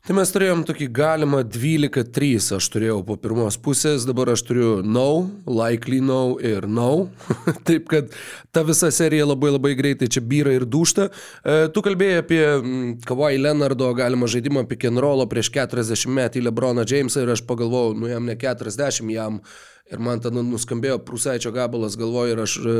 Tai 0.05 0.13
mes 0.19 0.29
turėjom 0.29 0.67
tokį 0.69 0.87
galimą 0.93 1.39
12-3, 1.49 2.51
aš 2.59 2.67
turėjau 2.75 2.99
po 3.09 3.15
pirmos 3.17 3.57
pusės, 3.57 4.05
dabar 4.05 4.35
aš 4.35 4.43
turiu 4.45 4.73
no, 4.85 5.31
likely 5.49 6.03
no 6.05 6.35
ir 6.45 6.67
no. 6.69 7.07
Taip 7.71 7.87
kad 7.89 8.13
ta 8.53 8.61
visa 8.69 8.91
serija 8.93 9.25
labai 9.25 9.55
labai 9.55 9.73
greitai 9.79 10.11
čia 10.13 10.21
byra 10.21 10.53
ir 10.59 10.67
dušta. 10.69 11.07
E, 11.09 11.57
tu 11.73 11.81
kalbėjai 11.87 12.21
apie 12.21 12.43
mm, 12.45 12.91
Kawhi 13.09 13.41
Leonardo 13.41 13.89
galimą 13.97 14.29
žaidimą 14.29 14.67
pick 14.69 14.85
and 14.91 15.01
rollo 15.01 15.25
prieš 15.25 15.49
40 15.57 16.13
metį 16.21 16.45
Lebroną 16.51 16.85
Jamesą 16.85 17.25
ir 17.25 17.33
aš 17.39 17.47
pagalvojau, 17.49 17.97
nu 17.97 18.13
jam 18.13 18.29
ne 18.29 18.37
40, 18.37 19.09
jam 19.09 19.41
Ir 19.93 20.01
man 20.01 20.17
tada 20.25 20.41
nuskambėjo 20.41 20.97
prūsaičio 21.05 21.51
gabalas 21.53 21.99
galvoje 22.01 22.33
ir 22.33 22.39
aš 22.41 22.53
e, 22.57 22.75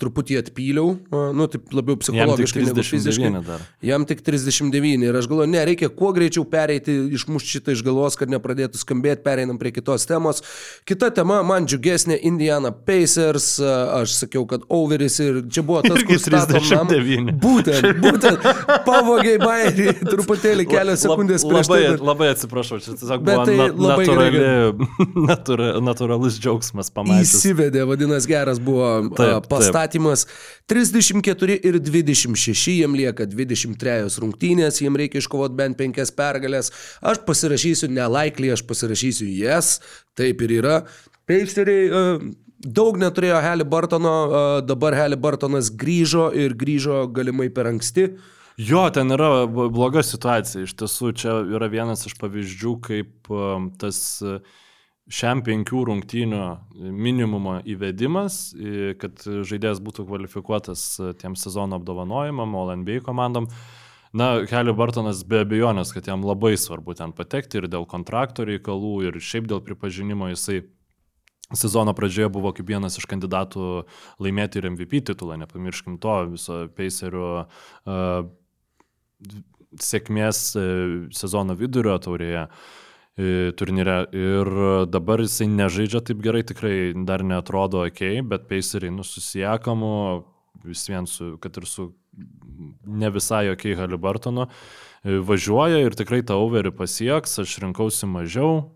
truputį 0.00 0.38
atpyliau, 0.40 0.94
nu 1.36 1.46
taip 1.52 1.68
labiau 1.76 1.98
psichologiškai 2.00 2.62
negu 2.64 2.84
fiziškai. 2.86 3.28
Dar. 3.44 3.66
Jam 3.84 4.06
tik 4.08 4.22
39 4.24 5.04
ir 5.04 5.18
aš 5.20 5.28
galvoju, 5.28 5.50
ne, 5.52 5.60
reikia 5.68 5.90
kuo 5.92 6.14
greičiau 6.16 6.46
pereiti, 6.48 6.94
išmušti 7.18 7.58
šitą 7.58 7.74
iš 7.76 7.82
galvos, 7.84 8.16
kad 8.16 8.32
nepradėtų 8.32 8.80
skambėti, 8.80 9.20
pereinam 9.26 9.58
prie 9.60 9.74
kitos 9.76 10.08
temos. 10.08 10.40
Kita 10.88 11.10
tema, 11.18 11.42
man 11.44 11.68
džiugesnė 11.68 12.16
Indiana 12.24 12.72
Pacers, 12.72 13.50
aš 13.60 14.16
sakiau, 14.22 14.46
kad 14.48 14.64
overis 14.72 15.20
ir 15.20 15.42
čia 15.52 15.60
buvo 15.60 15.84
tas, 15.84 16.00
kur 16.08 16.24
39. 16.24 17.36
Būtent, 17.44 18.00
būtent, 18.00 18.48
pavogiai 18.88 19.36
bairį, 19.44 19.90
truputėlį 20.08 20.68
kelias 20.72 21.04
sekundės 21.04 21.44
prieš 21.44 21.68
labai, 21.68 21.84
tai. 21.84 22.02
Labai 22.14 22.32
atsiprašau, 22.32 22.80
čia 22.80 22.96
tiesiog 22.96 23.28
buvo 23.28 23.44
tai 23.44 23.60
na, 23.60 23.70
natūrali, 23.92 24.42
natūra, 25.34 25.70
natūralus 25.84 26.40
džiaugsmas 26.46 26.90
pamatyti. 26.94 27.34
Įsivedė, 27.34 27.82
vadinasi, 27.88 28.30
geras 28.30 28.60
buvo 28.62 28.86
taip, 29.18 29.48
pastatymas. 29.50 30.26
Taip. 30.26 30.70
34 30.72 31.58
ir 31.66 31.78
26, 31.82 32.78
jiem 32.80 32.96
lieka 32.98 33.26
23 33.30 34.20
rungtynės, 34.22 34.80
jiem 34.82 34.98
reikia 34.98 35.22
iškovoti 35.22 35.58
bent 35.58 35.78
5 35.80 36.14
pergalės. 36.16 36.72
Aš 37.02 37.22
pasirašysiu 37.26 37.90
nelaikliai, 37.92 38.54
aš 38.56 38.64
pasirašysiu 38.68 39.28
jes, 39.42 39.76
taip 40.18 40.42
ir 40.46 40.58
yra. 40.60 40.80
Paceriai 41.26 41.90
uh, 41.90 42.26
daug 42.62 42.98
neturėjo 43.02 43.42
Haliburtono, 43.42 44.16
uh, 44.26 44.46
dabar 44.66 44.96
Haliburtonas 44.98 45.72
grįžo 45.74 46.30
ir 46.34 46.54
grįžo 46.58 47.04
galimai 47.14 47.50
per 47.54 47.70
anksti. 47.72 48.10
Jo, 48.56 48.86
ten 48.88 49.12
yra 49.12 49.44
bloga 49.50 50.00
situacija. 50.06 50.62
Iš 50.64 50.78
tiesų, 50.80 51.10
čia 51.20 51.34
yra 51.58 51.68
vienas 51.68 52.06
iš 52.08 52.14
pavyzdžių, 52.16 52.70
kaip 52.86 53.34
tas 53.82 53.98
uh, 54.24 54.38
šiam 55.06 55.42
penkių 55.46 55.84
rungtynių 55.86 56.42
minimumo 56.90 57.60
įvedimas, 57.68 58.50
kad 59.00 59.22
žaidėjas 59.22 59.80
būtų 59.84 60.06
kvalifikuotas 60.08 60.86
tiem 61.20 61.36
sezono 61.38 61.78
apdovanojimam, 61.78 62.54
All 62.58 62.74
NBA 62.82 63.02
komandom. 63.06 63.46
Na, 64.16 64.46
Kelly 64.48 64.72
Bartonas 64.74 65.20
be 65.28 65.42
abejonės, 65.44 65.92
kad 65.92 66.06
jam 66.08 66.24
labai 66.24 66.54
svarbu 66.58 66.96
ten 66.96 67.12
patekti 67.14 67.60
ir 67.60 67.68
dėl 67.70 67.84
kontrakto 67.90 68.46
reikalų, 68.48 68.94
ir 69.10 69.18
šiaip 69.20 69.50
dėl 69.50 69.60
pripažinimo 69.66 70.30
jisai 70.32 70.62
sezono 71.54 71.92
pradžioje 71.94 72.30
buvo 72.32 72.50
kaip 72.56 72.66
vienas 72.66 72.96
iš 72.98 73.06
kandidatų 73.10 73.84
laimėti 74.22 74.58
ir 74.58 74.70
MVP 74.72 75.04
titulą, 75.12 75.36
nepamirškim 75.42 76.00
to 76.02 76.16
viso 76.32 76.64
Pacerių 76.74 77.28
uh, 77.36 78.26
sėkmės 79.86 80.42
uh, 80.58 80.96
sezono 81.14 81.54
vidurio 81.58 81.94
taurėje. 82.02 82.48
Uh, 82.48 82.82
turnyre 83.56 84.02
ir 84.12 84.50
dabar 84.92 85.22
jisai 85.24 85.46
nežaidžia 85.48 86.02
taip 86.04 86.20
gerai, 86.24 86.42
tikrai 86.44 86.92
dar 87.08 87.24
netrodo 87.24 87.86
ok, 87.86 88.02
bet 88.28 88.48
Paceriai 88.50 88.92
nususijakamu, 88.92 89.92
vis 90.66 90.84
vien 90.90 91.06
su, 91.08 91.36
kad 91.40 91.56
ir 91.56 91.64
su 91.68 91.90
ne 92.86 93.10
visai 93.10 93.48
ok 93.52 93.70
Halibartonu, 93.78 94.48
važiuoja 95.04 95.80
ir 95.84 95.96
tikrai 95.96 96.22
tą 96.26 96.38
overį 96.44 96.74
pasieks, 96.76 97.38
aš 97.42 97.58
rinkausi 97.64 98.08
mažiau, 98.10 98.72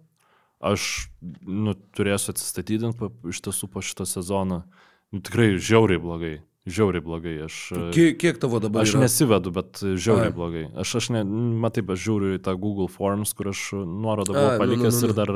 aš 0.60 1.08
nu, 1.44 1.74
turėsiu 1.96 2.34
atsistatydinti 2.34 3.10
iš 3.32 3.40
tiesų 3.46 3.70
po 3.72 3.84
šito 3.84 4.06
sezono. 4.08 4.64
Nu, 5.10 5.20
tikrai 5.24 5.56
žiauriai 5.58 6.00
blogai. 6.00 6.34
Žiauriai 6.68 7.00
blogai. 7.00 7.34
Aš, 7.46 7.56
kiek, 7.94 8.18
kiek 8.20 8.38
tavo 8.40 8.58
dabar? 8.60 8.84
Aš 8.84 8.92
yra? 8.92 9.06
nesivedu, 9.06 9.52
bet 9.56 9.80
žiauriai 9.80 10.28
Ai. 10.28 10.36
blogai. 10.36 10.64
Aš, 10.82 10.92
aš 11.00 11.08
ne, 11.14 11.22
matai, 11.62 11.80
aš 11.88 12.02
žiūriu 12.04 12.34
į 12.36 12.42
tą 12.44 12.52
Google 12.60 12.88
Forms, 12.92 13.32
kur 13.36 13.48
aš 13.54 13.62
nuorodą 13.78 14.34
buvau 14.36 14.50
nu, 14.52 14.60
palikęs 14.60 14.98
nu, 14.98 15.00
nu, 15.00 15.00
nu. 15.00 15.08
ir 15.08 15.16
dar 15.16 15.32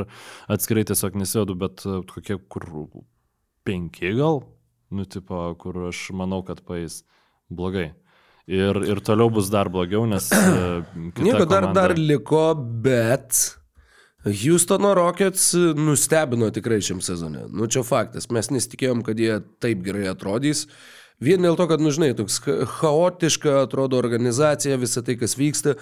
atskirai 0.52 0.84
tiesiog 0.90 1.16
nesivedu, 1.16 1.56
bet 1.62 1.84
e, 1.88 2.02
kokie 2.10 2.36
kur 2.52 2.68
penki 3.64 4.12
gal, 4.18 4.42
nu, 4.92 5.06
tipo, 5.08 5.46
kur 5.62 5.86
aš 5.88 6.10
manau, 6.12 6.42
kad 6.44 6.60
paės 6.66 7.00
blogai. 7.48 7.94
Ir, 8.44 8.76
ir 8.84 9.00
toliau 9.00 9.32
bus 9.32 9.48
dar 9.48 9.70
blogiau, 9.72 10.04
nes... 10.10 10.26
E, 10.28 10.82
Nieko 11.24 11.46
dar, 11.48 11.70
komanda... 11.70 11.72
dar 11.80 11.96
liko, 11.96 12.50
bet... 12.84 13.46
Houstono 14.24 14.94
Rockets 14.96 15.50
nustebino 15.76 16.46
tikrai 16.52 16.78
šiam 16.84 17.02
sezone. 17.04 17.42
Nu 17.52 17.66
čia 17.68 17.82
faktas, 17.84 18.30
mes 18.32 18.48
nesitikėjom, 18.52 19.02
kad 19.04 19.18
jie 19.20 19.34
taip 19.60 19.82
gerai 19.84 20.06
atrodys. 20.08 20.62
Uh, 20.64 21.02
Vien 21.22 21.44
dėl 21.44 21.54
to, 21.58 21.68
kad, 21.70 21.82
nu 21.82 21.92
žinai, 21.94 22.14
toks 22.18 22.40
chaotiška 22.80 23.60
atrodo 23.62 24.00
organizacija, 24.00 24.80
visa 24.80 25.02
tai, 25.04 25.18
kas 25.20 25.38
vyksta. 25.38 25.78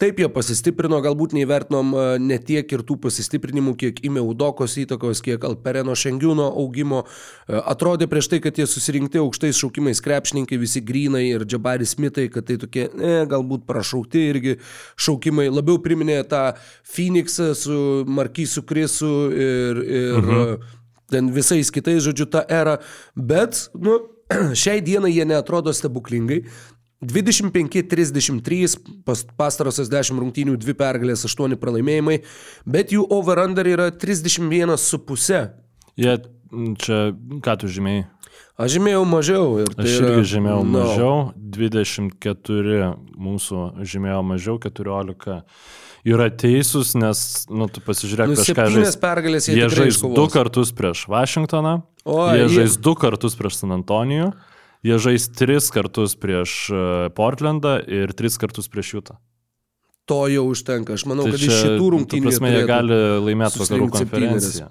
Taip 0.00 0.16
jie 0.16 0.30
pasistiprino, 0.32 0.96
galbūt 1.04 1.34
neįvertinom 1.36 1.90
e, 1.92 2.02
ne 2.24 2.38
tiek 2.40 2.70
ir 2.72 2.80
tų 2.88 2.94
pasistiprinimų, 3.04 3.74
kiek 3.82 3.98
įmė 4.08 4.22
Udokos 4.24 4.78
įtakos, 4.80 5.20
kiek 5.26 5.42
Alpereno 5.44 5.92
Šengiūno 5.92 6.46
augimo. 6.62 7.02
E, 7.04 7.58
atrodė 7.58 8.08
prieš 8.08 8.30
tai, 8.32 8.38
kad 8.40 8.56
jie 8.56 8.64
susirinkti 8.64 9.20
aukštais 9.20 9.60
šaukimais 9.60 10.00
krepšininkai, 10.00 10.56
visi 10.62 10.80
grinai 10.80 11.26
ir 11.26 11.44
Džabaris 11.44 11.98
Mitai, 12.00 12.30
kad 12.32 12.48
tai 12.48 12.56
tokie, 12.62 12.86
ne, 12.96 13.26
galbūt 13.28 13.66
prašaukti 13.68 14.22
irgi 14.30 14.54
šaukimai. 14.96 15.50
Labiau 15.52 15.76
priminė 15.84 16.22
tą 16.30 16.46
Phoenixą 16.94 17.50
su 17.60 17.76
Markysu 18.08 18.64
Krisu 18.64 19.12
ir, 19.36 19.82
ir 19.84 20.22
mhm. 20.22 20.72
ten 21.12 21.28
visais 21.36 21.68
kitais, 21.76 22.00
žodžiu, 22.08 22.30
tą 22.38 22.46
erą. 22.48 22.78
Bet, 23.20 23.66
nu, 23.76 23.98
Šiai 24.62 24.82
dienai 24.84 25.12
jie 25.14 25.26
netrodo 25.28 25.74
stebuklingai. 25.74 26.44
25-33 27.00 28.74
pas, 29.08 29.22
pastarosios 29.38 29.88
10 29.88 30.20
rungtynių, 30.20 30.58
2 30.60 30.74
pergalės, 30.76 31.24
8 31.24 31.56
pralaimėjimai, 31.60 32.18
bet 32.68 32.92
jų 32.92 33.06
over-under 33.16 33.70
yra 33.72 33.88
31,5. 33.88 35.40
Jie 35.96 36.16
čia, 36.84 36.98
ką 37.40 37.56
tu 37.62 37.70
žymėjai? 37.72 38.04
Aš 38.60 38.74
žymėjau 38.76 39.04
mažiau. 39.08 39.44
Tai 39.72 39.86
Aš 39.86 39.94
irgi 40.02 40.24
žymėjau 40.34 40.64
no. 40.66 40.72
mažiau, 40.74 41.14
24 41.56 42.90
mūsų 43.16 43.62
žymėjo 43.88 44.18
mažiau, 44.34 44.58
14 44.60 45.38
yra 46.10 46.26
teisūs, 46.32 46.92
nes, 47.00 47.22
nu, 47.48 47.68
tu 47.72 47.82
pasižiūrėk, 47.84 48.32
nu, 48.32 48.36
kažką 48.40 48.66
žais. 48.74 48.98
pergalės 49.00 49.48
jie, 49.48 49.56
jie 49.56 49.68
žais 49.72 50.00
du 50.00 50.26
kartus 50.32 50.72
prieš 50.76 51.06
Vašingtoną, 51.12 51.80
o, 52.04 52.20
jie, 52.34 52.44
jie 52.44 52.52
žais 52.58 52.76
du 52.80 52.94
kartus 52.98 53.36
prieš 53.38 53.60
San 53.62 53.74
Antonijų, 53.76 54.30
jie 54.86 55.00
žais 55.02 55.26
tris 55.36 55.70
kartus 55.74 56.16
prieš 56.20 56.54
e, 56.72 56.84
Portlandą 57.16 57.78
ir 57.84 58.14
tris 58.16 58.38
kartus 58.40 58.70
prieš 58.72 58.94
Jutą. 58.98 59.18
To 60.10 60.24
jau 60.26 60.48
užtenka. 60.50 60.96
Aš 60.98 61.04
manau, 61.06 61.28
tai 61.28 61.36
kad 61.36 61.44
iš 61.46 61.52
šitų 61.54 61.90
rungtynių... 61.94 62.26
Prasme, 62.26 62.48
jie 62.50 62.62
gali 62.66 62.96
laimėti 63.28 63.60
vakarų 63.60 63.90
konferenciją. 63.94 64.70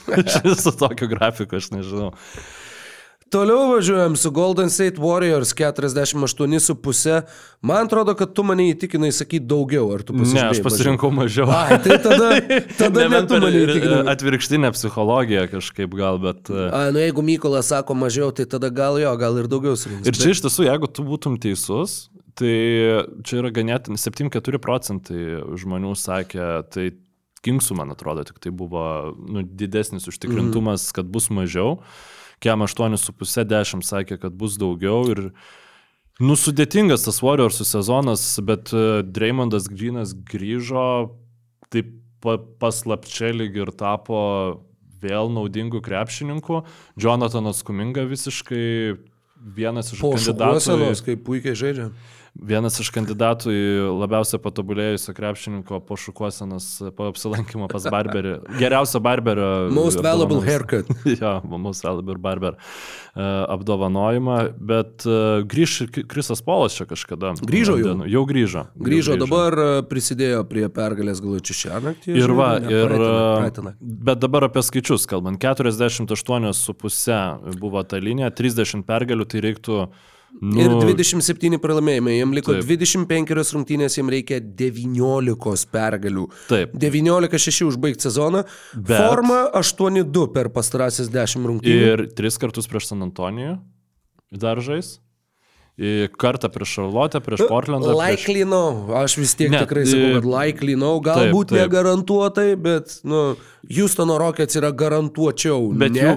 Su 0.64 0.72
tokiu 0.74 1.06
grafiku, 1.12 1.60
aš 1.60 1.68
nežinau. 1.76 2.08
Toliau 3.30 3.68
važiuojam 3.70 4.16
su 4.18 4.30
Golden 4.34 4.70
State 4.74 4.98
Warriors 4.98 5.52
48,5. 5.54 7.20
Man 7.62 7.86
atrodo, 7.86 8.14
kad 8.18 8.32
tu 8.34 8.42
mane 8.42 8.64
įtikinai 8.72 9.12
sakyti 9.14 9.46
daugiau, 9.46 9.86
ar 9.94 10.02
tu 10.02 10.16
Ne, 10.16 10.24
pasižiūrėjai. 10.24 10.54
aš 10.56 10.62
pasirinkau 10.64 11.10
mažiau. 11.14 11.46
Ai, 11.54 11.78
tai 11.84 11.98
tada, 12.02 12.30
tada 12.80 13.04
ne 13.04 13.06
Nebent 13.06 13.30
tu 13.30 13.38
mane 13.44 13.60
įtikinai. 13.66 14.00
atvirkštinę 14.14 14.72
psichologiją 14.74 15.44
kažkaip 15.52 15.94
gal, 15.94 16.18
bet... 16.22 16.50
e, 16.50 16.66
A, 16.74 16.82
nu 16.90 16.98
jeigu 17.04 17.22
Mykolas 17.22 17.70
sako 17.70 17.94
mažiau, 18.02 18.32
tai 18.34 18.48
tada 18.50 18.66
gal 18.74 18.98
jo, 18.98 19.12
gal 19.20 19.38
ir 19.38 19.46
daugiau 19.52 19.78
surinks. 19.78 20.10
Ir 20.10 20.18
čia 20.18 20.34
iš 20.34 20.42
tiesų, 20.48 20.66
jeigu 20.66 20.90
tu 20.90 21.06
būtum 21.06 21.38
teisus, 21.38 22.08
tai 22.34 22.50
čia 23.22 23.38
yra 23.44 23.54
ganėtinai 23.54 24.00
7-4 24.00 24.58
procentai 24.58 25.22
žmonių 25.60 25.94
sakė, 25.94 26.50
tai 26.74 26.90
Kingsų, 27.40 27.72
man 27.78 27.88
atrodo, 27.94 28.20
tik 28.28 28.36
tai 28.42 28.50
buvo 28.52 29.14
nu, 29.16 29.40
didesnis 29.40 30.04
užtikrintumas, 30.10 30.90
kad 30.92 31.06
bus 31.08 31.30
mažiau. 31.32 31.78
Kem 32.40 32.64
8,5-10 32.64 33.84
sakė, 33.84 34.20
kad 34.20 34.36
bus 34.36 34.56
daugiau. 34.60 35.02
Ir 35.12 35.26
Nu, 36.20 36.34
sudėtingas 36.36 37.06
tas 37.06 37.22
Warriorsų 37.24 37.64
sezonas, 37.64 38.22
bet 38.44 38.74
e, 38.76 39.00
Dreymondas 39.08 39.70
Grinas 39.72 40.12
grįžo 40.12 40.82
taip 41.72 41.94
pa, 42.20 42.34
paslapčia 42.60 43.30
lyg 43.32 43.56
ir 43.56 43.72
tapo 43.72 44.20
vėl 45.00 45.32
naudingų 45.32 45.80
krepšininkų. 45.86 46.60
Jonathanas 47.00 47.62
Kuminga 47.64 48.04
visiškai 48.10 48.98
vienas 49.40 49.94
iš 49.94 50.02
po 50.04 50.12
kandidatų. 50.12 50.60
šukuosenos, 50.60 51.00
kaip 51.06 51.24
puikiai 51.24 51.56
žaidžia. 51.56 51.88
Vienas 52.38 52.78
iš 52.80 52.90
kandidatų 52.94 53.50
į 53.50 53.62
labiausiai 53.98 54.38
patobulėjusio 54.42 55.12
krepšininko 55.16 55.80
po 55.86 55.94
šukuosenos, 55.98 56.66
po 56.96 57.02
apsilankimo 57.10 57.66
pas 57.70 57.82
Barberį. 57.90 58.34
Geriausio 58.60 59.00
Barberio. 59.02 59.68
Most 59.74 60.00
valuable 60.04 60.40
haircut. 60.44 60.86
jo, 61.20 61.32
Most 61.50 61.84
valuable 61.84 62.16
Barber 62.22 62.52
uh, 62.54 62.60
apdovanojimą, 63.50 64.36
bet 64.56 65.06
uh, 65.08 65.42
grįž 65.50 65.70
Krisas 66.10 66.42
Polas 66.46 66.72
čia 66.78 66.84
kažkada. 66.90 67.34
Grįžo 67.42 67.76
jau? 67.80 67.94
Jau 68.06 68.24
grįžo. 68.28 68.62
Jau 68.70 68.84
Grįžo 68.90 69.12
dabar, 69.20 69.54
e, 69.54 69.82
prisidėjo 69.90 70.40
prie 70.48 70.68
pergalės 70.72 71.20
galučių 71.22 71.54
šią 71.56 71.80
naktį. 71.88 72.08
Ir 72.20 72.30
va, 72.36 72.48
ne, 72.62 72.68
ir, 72.72 72.88
praeitą 72.94 73.60
naktį. 73.66 73.80
bet 74.10 74.18
dabar 74.22 74.42
apie 74.46 74.62
skaičius 74.66 75.02
kalbant, 75.10 75.36
48,5 75.42 77.58
buvo 77.60 77.80
ta 77.82 77.96
linija, 78.02 78.30
30 78.30 78.86
pergalių, 78.88 79.24
tai 79.30 79.38
reiktų... 79.48 79.76
Nu, 80.40 80.60
Ir 80.62 80.70
27 80.94 81.58
pralaimėjimai, 81.60 82.14
jiem 82.20 82.32
liko 82.36 82.54
Taip. 82.54 82.64
25 82.68 83.50
rungtynės, 83.56 83.96
jiem 83.98 84.08
reikia 84.14 84.38
19 84.40 85.66
pergalių. 85.74 86.28
Taip. 86.48 86.72
19-6 86.80 87.66
užbaigti 87.66 88.06
sezoną, 88.06 88.44
Bet- 88.74 88.94
forma 89.02 89.50
8-2 89.58 90.28
per 90.32 90.48
pastarąsias 90.54 91.10
10 91.10 91.44
rungtynių. 91.50 91.92
Ir 91.92 92.06
tris 92.14 92.38
kartus 92.38 92.70
prieš 92.70 92.86
San 92.92 93.02
Antonijų 93.02 93.58
dar 94.32 94.56
žais. 94.62 95.00
Kartą 96.20 96.50
prieš 96.52 96.74
Charlotte, 96.76 97.20
prieš 97.24 97.46
Portlandą. 97.48 97.94
prieš... 97.94 98.00
Likely 98.00 98.42
no, 98.44 98.62
aš 99.00 99.14
vis 99.16 99.32
tiek 99.38 99.48
Ne, 99.54 99.62
tikrai 99.64 99.86
tai- 99.86 99.92
sakau, 99.94 100.10
kad 100.18 100.26
likely 100.28 100.74
no, 100.76 100.90
galbūt 101.00 101.48
Taip, 101.48 101.56
taip. 101.56 101.62
negarantuotai, 101.64 102.48
bet, 102.60 102.98
nu, 103.08 103.22
Houstono 103.64 104.18
Rockets 104.20 104.58
yra 104.60 104.72
garantuočiau. 104.76 105.70
Bet 105.80 105.96
ne? 105.96 106.02
jų, 106.04 106.12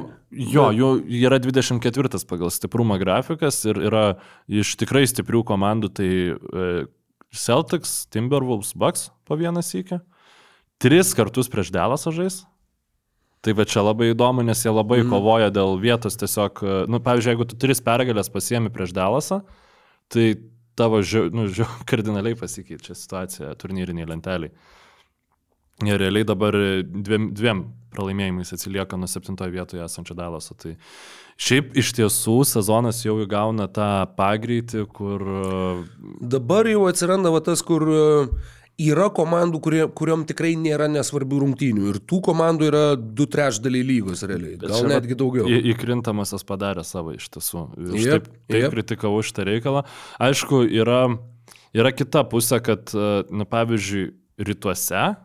jo, 0.52 0.66
jų 0.76 0.90
yra 1.24 1.40
24 1.40 2.24
pagal 2.28 2.52
stiprumą 2.52 3.00
grafikas 3.00 3.62
ir 3.70 3.80
yra 3.88 4.04
iš 4.52 4.76
tikrai 4.82 5.06
stiprių 5.08 5.46
komandų, 5.48 5.94
tai 5.96 6.10
e, 6.36 6.86
Celtics, 7.34 8.04
Timberwolves, 8.14 8.76
Bucks 8.76 9.12
po 9.26 9.40
vieną 9.40 9.64
sykį. 9.64 10.02
Tris 10.84 11.14
kartus 11.16 11.48
prieš 11.48 11.72
Delasą 11.72 12.12
žais. 12.12 12.44
Tai 13.44 13.52
va 13.58 13.66
čia 13.68 13.82
labai 13.84 14.14
įdomu, 14.14 14.46
nes 14.48 14.62
jie 14.64 14.72
labai 14.72 15.02
mm. 15.02 15.10
kovoja 15.12 15.50
dėl 15.52 15.76
vietos 15.82 16.16
tiesiog, 16.20 16.64
e, 16.64 16.76
nu, 16.88 17.02
pavyzdžiui, 17.04 17.34
jeigu 17.34 17.48
tu 17.52 17.58
tris 17.60 17.84
pergalės 17.84 18.32
pasiemi 18.32 18.72
prieš 18.72 18.94
Delasą, 18.96 19.42
tai 20.14 20.30
tavo, 20.80 21.02
žiau, 21.04 21.28
nu, 21.34 21.50
žiau, 21.58 21.68
kardinaliai 21.90 22.40
pasikeičia 22.40 22.96
situacija 22.96 23.52
turnyriniai 23.60 24.08
lenteliai. 24.14 24.54
Ir 25.84 25.98
realiai 26.00 26.24
dabar 26.24 26.56
dviem, 26.86 27.32
dviem 27.36 27.64
pralaimėjimais 27.94 28.54
atsilieka 28.56 28.98
nuo 28.98 29.10
septintojo 29.10 29.52
vietoje 29.52 29.84
esančio 29.84 30.16
Dalaso. 30.18 30.56
Tai 30.56 30.76
šiaip 31.42 31.74
iš 31.82 31.92
tiesų 31.98 32.38
sezonas 32.48 33.02
jau 33.04 33.18
įgauna 33.26 33.68
tą 33.74 33.90
pagreitį, 34.18 34.86
kur... 34.94 35.24
e, 35.24 36.12
Dabar 36.36 36.70
jau 36.70 36.86
atsiranda 36.90 37.34
va 37.34 37.42
tas, 37.46 37.66
kur 37.66 37.86
e, 37.90 38.04
yra 38.82 39.10
komandų, 39.14 39.60
kurie, 39.62 39.82
kuriuom 39.94 40.24
tikrai 40.30 40.56
nėra 40.58 40.88
nesvarbių 40.90 41.40
rungtynių. 41.44 41.84
Ir 41.94 42.00
tų 42.10 42.22
komandų 42.26 42.68
yra 42.72 42.84
du 42.98 43.26
trečdaliai 43.30 43.86
lygos 43.86 44.24
realiai. 44.26 44.58
Bet 44.58 44.70
Gal 44.74 44.88
netgi 44.90 45.16
daugiau. 45.20 45.46
į- 45.46 45.74
Įkrintamasis 45.76 46.44
padarė 46.44 46.84
savo 46.86 47.14
iš 47.14 47.30
tiesų. 47.30 47.68
Aš 47.94 48.00
Jep, 48.06 48.24
taip, 48.26 48.34
taip 48.50 48.62
jep. 48.64 48.72
kritikavau 48.74 49.22
šitą 49.22 49.46
reikalą. 49.46 49.86
Aišku, 50.20 50.64
yra, 50.74 51.18
yra 51.74 51.92
kita 51.92 52.24
pusė, 52.30 52.62
kad, 52.64 52.90
e, 52.96 53.24
na, 53.32 53.46
pavyzdžiui, 53.46 54.14
rytuose 54.40 55.16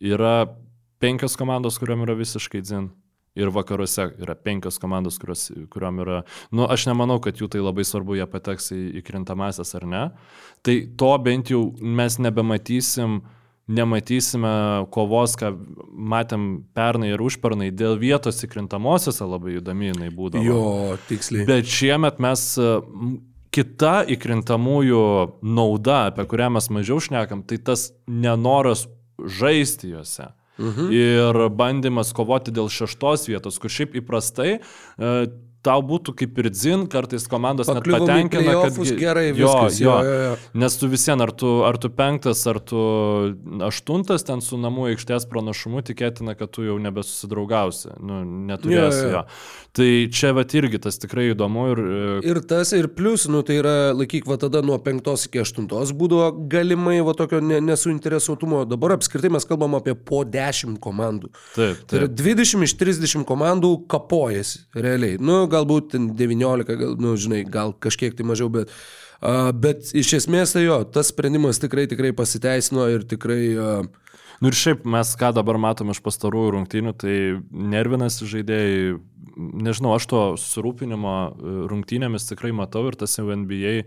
yra 0.00 0.34
penkios 1.00 1.36
komandos, 1.36 1.78
kuriuom 1.78 2.02
yra 2.06 2.14
visiškai 2.16 2.62
dzin. 2.62 2.90
Ir 3.36 3.52
vakaruose 3.52 4.08
yra 4.22 4.34
penkios 4.34 4.80
komandos, 4.80 5.18
kurios, 5.20 5.50
kuriuom 5.72 6.02
yra... 6.04 6.20
Nu, 6.54 6.64
aš 6.72 6.86
nemanau, 6.88 7.18
kad 7.20 7.36
jų 7.36 7.50
tai 7.52 7.60
labai 7.60 7.84
svarbu, 7.84 8.16
jie 8.16 8.26
pateks 8.32 8.72
į, 8.72 8.82
į 9.00 9.04
krintamasias 9.04 9.74
ar 9.76 9.84
ne. 9.88 10.04
Tai 10.64 10.76
to 10.98 11.10
bent 11.24 11.52
jau 11.52 11.60
mes 11.76 12.16
nebematysim, 12.24 13.20
nematysime 13.66 14.86
kovos, 14.94 15.36
ką 15.38 15.52
matėm 16.14 16.48
pernai 16.76 17.12
ir 17.12 17.22
užpernai, 17.22 17.72
dėl 17.74 17.98
vietos 18.00 18.40
įkrintamosiose 18.46 19.26
labai 19.26 19.58
įdomi 19.58 19.90
jinai 19.90 20.10
būdavo. 20.14 20.44
Jo, 20.46 20.66
tiksliai. 21.10 21.46
Bet 21.48 21.68
šiemet 21.70 22.22
mes 22.22 22.46
kita 23.56 23.94
įkrintamųjų 24.12 25.04
nauda, 25.44 26.06
apie 26.10 26.26
kurią 26.28 26.50
mes 26.58 26.68
mažiau 26.72 27.00
šnekam, 27.02 27.42
tai 27.48 27.58
tas 27.58 27.90
nenoras 28.06 28.86
žaisti 29.16 29.94
juose. 29.94 30.28
Mhm. 30.58 30.92
Ir 30.92 31.40
bandymas 31.52 32.12
kovoti 32.16 32.54
dėl 32.54 32.70
šeštos 32.72 33.28
vietos, 33.28 33.58
kur 33.60 33.72
šiaip 33.72 33.96
įprastai 34.00 34.56
e, 34.56 35.10
tau 35.66 35.82
būtų 35.86 36.14
kaip 36.22 36.38
ir 36.42 36.50
dzin, 36.54 36.86
kartais 36.90 37.26
komandos 37.30 37.70
net 37.70 37.82
Pakliuvom 37.82 38.06
į 38.06 38.06
patenkina, 38.06 38.56
kad... 38.62 38.92
gerai, 39.00 39.26
viskas, 39.36 39.80
jo, 39.82 39.92
jo, 39.92 40.14
jo, 40.14 40.24
jo. 40.30 40.34
Nes 40.62 40.78
tu 40.80 40.90
visien, 40.92 41.22
ar 41.24 41.34
tu, 41.34 41.52
ar 41.66 41.78
tu 41.82 41.90
penktas, 41.92 42.44
ar 42.50 42.60
tu 42.62 42.80
aštuntas 43.66 44.26
ten 44.26 44.42
su 44.44 44.58
namų 44.60 44.90
aikštės 44.92 45.28
pranašumu, 45.30 45.82
tikėtina, 45.86 46.36
kad 46.38 46.54
tu 46.54 46.66
jau 46.66 46.78
nebesusidraugausi, 46.82 47.96
nu, 48.00 48.22
neturėsi 48.52 48.74
Jo, 48.76 49.10
jo, 49.10 49.12
jo. 49.16 49.22
Tai 49.76 49.88
čia 50.12 50.30
va 50.36 50.44
irgi 50.56 50.78
tas 50.80 50.96
tikrai 51.02 51.30
įdomu 51.34 51.66
ir... 51.74 51.80
e, 51.80 52.30
Ir 52.30 52.40
tas, 52.48 52.72
ir 52.76 52.88
plus, 52.96 53.26
nu 53.28 53.42
tai 53.46 53.58
yra, 53.60 53.74
laikyk, 53.96 54.24
va 54.28 54.38
tada 54.40 54.62
nuo 54.64 54.78
penktos 54.82 55.26
iki 55.28 55.42
aštuntos 55.42 55.92
būdavo 55.96 56.30
galimai 56.52 56.98
va 57.04 57.12
tokio 57.18 57.42
ne, 57.44 57.58
nesuinteresuotumo. 57.64 58.64
Dabar 58.70 58.96
apskritai 58.96 59.30
mes 59.34 59.44
kalbam 59.48 59.76
apie 59.78 59.92
po 59.98 60.22
dešimt 60.24 60.80
komandų. 60.82 61.32
Taip, 61.56 61.82
Tai 61.90 62.00
yra 62.00 62.08
taip. 62.08 62.22
20 62.22 62.64
iš 62.66 62.76
30 62.80 63.26
komandų 63.28 63.72
kapojasi, 63.92 64.64
realiai. 64.76 65.20
Nu, 65.20 65.42
galbūt 65.56 65.92
ten 65.96 66.12
19, 66.18 66.70
gal, 66.70 66.96
nu, 67.02 67.16
žinai, 67.20 67.42
gal 67.48 67.74
kažkiek 67.74 68.14
tai 68.16 68.28
mažiau, 68.28 68.52
bet, 68.52 68.72
uh, 69.20 69.50
bet 69.56 69.90
iš 69.96 70.16
esmės 70.22 70.54
tai 70.56 70.66
jo, 70.68 70.82
tas 70.86 71.10
sprendimas 71.12 71.62
tikrai, 71.62 71.88
tikrai 71.90 72.14
pasiteisino 72.16 72.90
ir 72.94 73.08
tikrai... 73.08 73.44
Uh, 73.56 74.04
Nu 74.40 74.50
ir 74.52 74.56
šiaip 74.56 74.84
mes 74.88 75.14
ką 75.16 75.30
dabar 75.36 75.56
matom 75.60 75.92
iš 75.92 76.02
pastarųjų 76.04 76.52
rungtynių, 76.56 76.92
tai 77.00 77.14
nervinasi 77.48 78.28
žaidėjai, 78.28 78.96
nežinau, 79.36 79.94
aš 79.96 80.08
to 80.10 80.22
susirūpinimo 80.40 81.14
e, 81.16 81.54
rungtynėmis 81.72 82.28
tikrai 82.28 82.52
matau 82.56 82.84
ir 82.90 82.98
tas 83.00 83.16
jau 83.16 83.30
NBA 83.32 83.78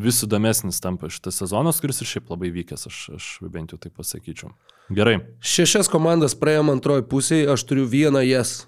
vis 0.00 0.22
įdomesnis 0.24 0.80
tampa 0.80 1.10
šitas 1.12 1.42
sezonas, 1.42 1.82
kuris 1.84 2.00
ir 2.00 2.08
šiaip 2.08 2.32
labai 2.32 2.48
vykęs, 2.54 2.86
aš, 2.88 3.02
aš 3.18 3.28
bent 3.52 3.74
jau 3.74 3.80
taip 3.80 3.98
pasakyčiau. 4.00 4.54
Gerai. 4.92 5.18
šešias 5.44 5.92
komandas 5.92 6.36
praėjom 6.40 6.72
antroji 6.72 7.04
pusėje, 7.12 7.50
aš 7.52 7.66
turiu 7.68 7.84
vieną 7.88 8.24
jas. 8.24 8.62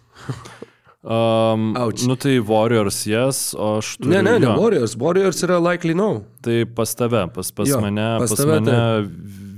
Um, 1.05 1.75
Ouch. 1.77 2.07
nu 2.09 2.15
tai 2.17 2.39
Warriors 2.41 3.03
yes, 3.05 3.53
o 3.53 3.75
aš 3.77 3.97
turiu... 3.99 4.15
Ne, 4.15 4.23
ne, 4.25 4.39
ne, 4.39 4.47
jo. 4.47 4.55
Warriors. 4.57 4.95
Warriors 4.97 5.43
yra 5.45 5.59
likely 5.61 5.93
no. 5.93 6.25
Tai 6.41 6.63
pas 6.73 6.95
tave, 6.97 7.27
pas, 7.35 7.51
pas 7.53 7.69
Jo, 7.69 7.81
mane, 7.85 8.07
pas 8.23 8.33
pas, 8.33 8.41
tave 8.41 8.57
mane 8.57 8.79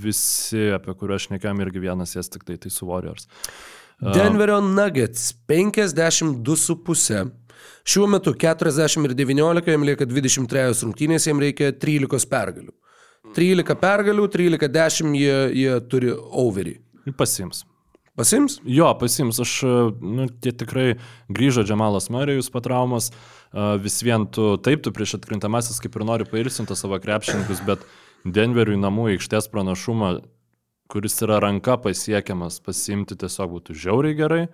visi, 0.02 0.64
apie 0.74 0.94
kuriuos 0.98 1.22
aš 1.22 1.30
nekam 1.36 1.60
irgi 1.62 1.82
vienas 1.84 2.16
jas 2.16 2.30
tik 2.32 2.42
tai, 2.46 2.58
tai 2.58 2.72
su 2.74 2.88
Warriors. 2.90 3.28
Denverio 4.00 4.58
Nuggets 4.60 5.30
52,5. 5.48 7.30
Šiuo 7.86 8.08
metu 8.10 8.34
40 8.34 9.06
ir 9.06 9.14
19, 9.14 9.70
jam 9.70 9.86
lieka 9.86 10.06
23 10.10 10.82
rungtynės, 10.82 11.28
jam 11.30 11.38
reikia 11.40 11.70
13 11.70 12.26
pergalių. 12.30 12.74
13 13.38 13.78
pergalių, 13.78 14.26
13-10 14.34 15.14
jie, 15.14 15.38
jie 15.62 15.78
turi 15.90 16.10
overį. 16.10 16.76
Pasims. 17.16 17.62
Pasims? 18.16 18.60
Jo, 18.64 18.94
pasims, 18.96 19.38
aš, 19.44 19.58
nu, 20.00 20.24
tie 20.40 20.54
tikrai 20.56 20.94
grįžo 21.28 21.66
Džemalas 21.68 22.08
Marijus 22.12 22.48
po 22.52 22.62
traumas, 22.64 23.10
a, 23.52 23.74
vis 23.80 23.98
vien 24.04 24.24
tu, 24.32 24.54
taip, 24.56 24.80
tu 24.84 24.92
prieš 24.96 25.18
atkrintamasis 25.18 25.82
kaip 25.84 25.98
ir 25.98 26.06
nori 26.08 26.28
pailsinti 26.28 26.76
savo 26.78 26.96
krepšininkus, 27.02 27.60
bet 27.68 27.84
Denveriui 28.24 28.78
namų 28.80 29.10
aikštės 29.12 29.50
pranašumą, 29.52 30.16
kuris 30.90 31.20
yra 31.22 31.42
ranka 31.44 31.76
pasiekiamas, 31.82 32.58
pasimti 32.64 33.18
tiesiog 33.18 33.52
būtų 33.58 33.76
žiauriai 33.84 34.16
gerai. 34.18 34.46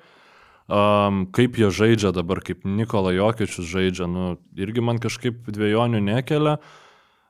Um, 0.73 1.25
kaip 1.35 1.59
jie 1.59 1.71
žaidžia 1.75 2.13
dabar, 2.15 2.41
kaip 2.45 2.67
Nikola 2.67 3.13
Jokiečius 3.15 3.67
žaidžia, 3.69 4.07
nu, 4.11 4.37
irgi 4.59 4.85
man 4.85 5.01
kažkaip 5.03 5.47
dviejonių 5.51 6.03
nekelia. 6.07 6.59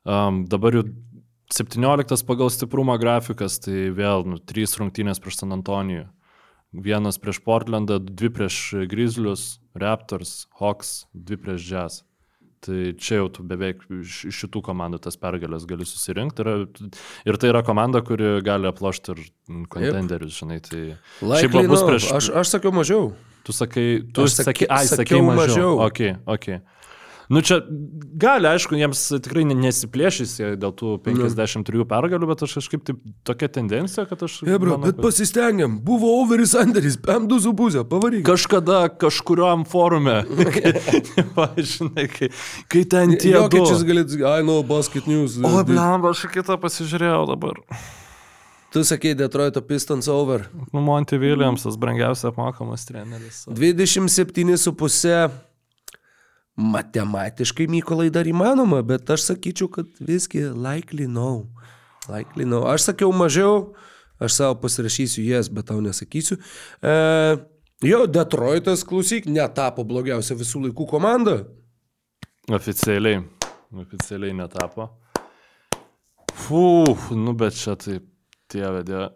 Um, 0.04 0.42
dabar 0.50 0.76
jau 0.76 0.84
17 1.52 2.24
pagal 2.28 2.52
stiprumą 2.52 2.98
grafikas, 3.00 3.58
tai 3.64 3.88
vėl 3.92 4.26
nu, 4.28 4.40
3 4.40 4.76
rungtynės 4.80 5.20
prieš 5.22 5.42
San 5.42 5.56
Antonijų. 5.56 6.06
Vienas 6.72 7.18
prieš 7.20 7.42
Portlandą, 7.44 7.98
dvi 8.00 8.30
prieš 8.32 8.56
Grizzlius, 8.88 9.60
Raptors, 9.76 10.46
Hawks, 10.60 11.02
dvi 11.12 11.36
prieš 11.36 11.68
Jazz. 11.68 12.00
Tai 12.62 12.92
čia 12.94 13.18
jau 13.18 13.26
tu 13.34 13.42
beveik 13.42 13.80
iš 13.90 14.20
šitų 14.38 14.60
komandų 14.68 15.00
tas 15.02 15.18
pergalės 15.18 15.64
gali 15.66 15.82
susirinkti. 15.88 16.44
Ir, 16.46 16.92
ir 17.26 17.38
tai 17.42 17.50
yra 17.50 17.64
komanda, 17.66 18.04
kuri 18.06 18.36
gali 18.46 18.70
aplošti 18.70 19.16
ir 19.16 19.24
kontenderius, 19.72 20.36
žinai. 20.38 20.60
Tai 20.62 20.82
šiaip 20.86 21.26
Likely 21.26 21.66
bus 21.66 21.82
no. 21.82 21.88
prieš... 21.90 22.06
Aš, 22.20 22.28
aš 22.38 22.52
sakiau 22.54 22.70
mažiau. 22.76 23.08
Tu 23.42 23.56
sakai, 23.56 23.86
tu 24.14 24.28
sakai, 24.30 24.68
ai, 24.70 24.86
sakai 24.86 25.02
sakiau 25.02 25.24
mažiau. 25.26 25.42
mažiau. 25.42 25.72
Ok, 25.88 26.22
ok. 26.30 26.81
Nu 27.32 27.40
čia 27.40 27.56
gali, 28.20 28.44
aišku, 28.50 28.76
jiems 28.76 29.00
tikrai 29.24 29.46
ne- 29.48 29.54
nesiplėšys 29.56 30.34
dėl 30.60 30.72
tų 30.76 30.98
53 31.06 31.86
pergalių, 31.88 32.26
bet 32.28 32.42
aš 32.44 32.58
kažkaip 32.58 32.82
taip 32.84 32.98
tokia 33.24 33.48
tendencija, 33.54 34.04
kad 34.10 34.20
aš... 34.26 34.34
Hebra, 34.44 34.76
bet 34.82 34.98
kad- 34.98 35.06
pasistengiam. 35.06 35.78
Buvo 35.86 36.10
overis 36.20 36.52
Anderis, 36.60 36.98
M2,5, 37.00 37.86
pavaryk. 37.88 38.26
Kažkada 38.28 38.82
kažkuriuom 39.00 39.64
forume, 39.70 40.18
va, 41.38 41.46
žinai, 41.56 42.04
kai, 42.12 42.28
kai 42.68 42.82
ten 42.84 43.16
tie... 43.16 43.32
Jokiečius 43.38 43.80
du- 43.80 43.88
galėt, 43.88 44.12
ai, 44.28 44.42
no, 44.44 44.58
basket 44.66 45.08
news. 45.08 45.38
O, 45.40 45.54
blemba, 45.64 46.12
aš 46.12 46.26
kitą 46.34 46.58
pasižiūrėjau 46.60 47.24
dabar. 47.32 47.62
Tu 48.72 48.80
sakei 48.88 49.12
Detroito 49.16 49.60
Pistons 49.64 50.06
over. 50.08 50.46
Nu, 50.72 50.80
Monty 50.84 51.16
Williamsas, 51.20 51.76
brangiausias 51.80 52.28
apmokamas 52.30 52.84
treneris. 52.88 53.42
27,5 53.48 55.32
matematiškai 56.56 57.66
Mykolai 57.70 58.10
dar 58.12 58.28
įmanoma, 58.28 58.82
bet 58.86 59.10
aš 59.10 59.28
sakyčiau, 59.30 59.70
kad 59.72 59.88
visgi 60.00 60.44
likely 60.52 61.08
no. 61.08 61.48
Likely 62.10 62.46
no. 62.48 62.64
Aš 62.68 62.90
sakiau 62.90 63.12
mažiau, 63.16 63.72
aš 64.20 64.36
savo 64.40 64.58
pasirašysiu 64.62 65.24
jas, 65.30 65.48
bet 65.52 65.70
tau 65.70 65.80
nesakysiu. 65.84 66.38
E, 66.82 66.94
jo, 67.86 68.04
Detroitas, 68.10 68.84
klausyk, 68.88 69.28
netapo 69.30 69.86
blogiausia 69.88 70.36
visų 70.38 70.66
laikų 70.68 70.88
komanda. 70.92 71.40
Oficialiai. 72.52 73.22
Oficialiai 73.72 74.34
netapo. 74.36 74.90
Fū, 76.42 76.96
nu 77.16 77.32
bet 77.38 77.56
čia 77.56 77.76
taip, 77.80 78.04
tėvė, 78.52 78.82
dė. 78.88 79.06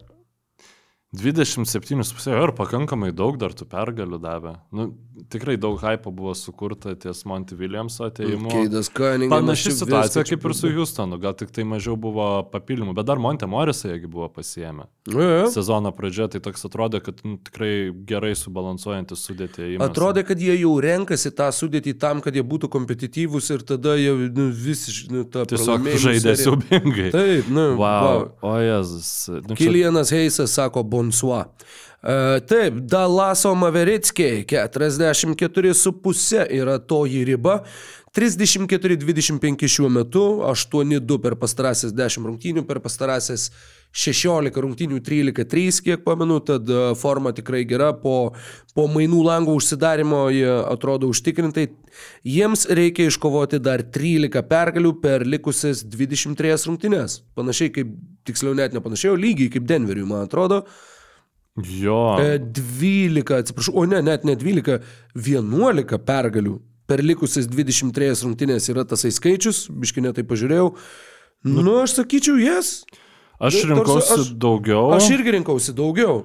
27,5 1.16 2.43
ir 2.43 2.52
pakankamai 2.56 3.12
daug 3.16 3.38
dar 3.40 3.55
tų 3.56 3.66
pergalių 3.70 4.18
davė. 4.22 4.55
Nu, 4.74 4.88
tikrai 5.32 5.56
daug 5.60 5.78
hypo 5.80 6.12
buvo 6.14 6.34
sukurta 6.36 6.94
ties 6.98 7.24
Monty 7.28 7.56
Williamso 7.59 8.06
ateimu. 8.10 8.51
Keidas 8.52 8.90
Cunningham. 8.93 9.32
Panaši 9.47 9.72
situacija 9.78 10.24
kaip 10.28 10.47
ir 10.47 10.55
su 10.56 10.70
Houstonu, 10.74 11.18
gal 11.22 11.36
tik 11.38 11.52
tai 11.55 11.64
mažiau 11.68 11.97
buvo 12.01 12.26
papildymų, 12.52 12.94
bet 12.97 13.09
dar 13.09 13.20
Monte 13.22 13.48
Morisą 13.51 13.93
jėgi 13.93 14.10
buvo 14.10 14.28
pasiemę. 14.32 14.88
Ja, 15.12 15.47
Sezono 15.52 15.93
pradžioje 15.97 16.36
tai 16.36 16.43
toks 16.48 16.66
atrodė, 16.68 17.01
kad 17.05 17.22
nu, 17.24 17.36
tikrai 17.47 17.72
gerai 18.09 18.34
subalansuojantis 18.38 19.22
sudėtį. 19.28 19.70
Atrodė, 19.86 20.26
kad 20.26 20.40
jie 20.43 20.59
jau 20.59 20.74
renkasi 20.82 21.32
tą 21.36 21.48
sudėtį 21.55 21.97
tam, 22.02 22.22
kad 22.24 22.36
jie 22.36 22.44
būtų 22.47 22.70
kompetityvūs 22.72 23.52
ir 23.55 23.64
tada 23.68 23.97
jie 24.01 24.12
nu, 24.36 24.48
visiškai 24.51 25.14
nu, 25.14 25.24
tą 25.30 25.47
tiesiog 25.48 25.90
žaidė 26.06 26.36
siubingai. 26.43 27.10
Taip, 27.14 27.51
nu, 27.52 27.66
Wow. 27.76 28.30
O 28.43 28.59
Jezus. 28.59 29.28
Nu, 29.48 29.55
Kilianas 29.55 30.10
Heisas 30.10 30.55
sako 30.56 30.82
bonsoir. 30.82 31.06
Uh, 32.07 32.39
taip, 32.47 32.77
Dalaso 32.87 33.51
Maveritskiai 33.59 34.45
44,5 34.47 36.47
yra 36.55 36.78
toji 36.78 37.24
riba. 37.27 37.65
34-25 38.16 39.69
šiuo 39.69 39.91
metu, 39.93 40.23
8-2 40.49 41.19
per 41.20 41.35
pastarąsias 41.37 41.93
10 41.93 42.24
rungtynių, 42.24 42.62
per 42.65 42.81
pastarąsias 42.81 43.51
16 43.93 44.62
rungtynių 44.65 45.03
13-3, 45.05 45.83
kiek 45.85 46.05
pamenu, 46.05 46.39
tad 46.41 46.69
e, 46.69 46.95
forma 46.97 47.35
tikrai 47.37 47.66
gera, 47.69 47.91
po, 47.93 48.33
po 48.73 48.87
mainų 48.89 49.20
langų 49.27 49.59
užsidarimo 49.61 50.23
jie 50.33 50.49
atrodo 50.49 51.12
užtikrintai. 51.12 51.69
Jiems 52.24 52.65
reikia 52.73 53.11
iškovoti 53.11 53.61
dar 53.61 53.85
13 53.85 54.49
pergalių 54.49 54.97
per 55.05 55.28
likusias 55.28 55.85
23 55.85 56.57
rungtynės. 56.70 57.20
Panašiai 57.37 57.74
kaip, 57.77 57.93
tiksliau 58.28 58.57
net 58.57 58.77
nepanašiai, 58.77 59.16
lygiai 59.20 59.53
kaip 59.53 59.69
Denveriui, 59.69 60.09
man 60.09 60.24
atrodo. 60.24 60.65
Jo. 61.57 62.19
E, 62.20 62.39
12, 62.39 63.33
atsiprašau, 63.41 63.74
o 63.81 63.85
ne, 63.89 64.03
net 64.05 64.24
ne 64.28 64.35
12, 64.37 64.81
11 65.16 65.99
pergalių 66.05 66.59
per 66.87 67.01
likusias 67.03 67.49
23 67.49 68.23
rungtynės 68.27 68.69
yra 68.70 68.85
tasai 68.87 69.11
skaičius, 69.15 69.65
biškinė 69.73 70.12
tai 70.15 70.23
pažiūrėjau. 70.28 70.69
Nu, 71.47 71.62
nu 71.65 71.78
aš 71.83 71.97
sakyčiau, 72.01 72.37
jes. 72.43 72.85
Aš 73.41 73.62
nu, 73.65 73.74
rinkausi 73.74 74.09
tarsi 74.09 74.20
aš- 74.28 74.35
daugiau. 74.41 74.93
Aš 74.97 75.09
irgi 75.16 75.35
rinkausi 75.37 75.74
daugiau. 75.77 76.24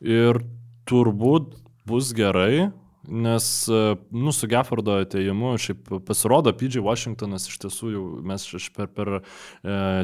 Ir 0.00 0.40
turbūt 0.88 1.54
bus 1.86 2.12
gerai, 2.16 2.70
nes, 3.10 3.46
e, 3.68 3.80
nu, 4.14 4.32
su 4.32 4.46
Geffordo 4.50 4.94
ateimu, 5.02 5.52
šiaip 5.58 5.88
pasirodo, 6.06 6.52
PG 6.56 6.78
Washingtonas 6.86 7.48
iš 7.50 7.58
tiesų 7.64 7.90
jau 7.94 8.02
mes 8.30 8.44
per, 8.76 8.86
per 8.94 9.10
e, 9.18 9.22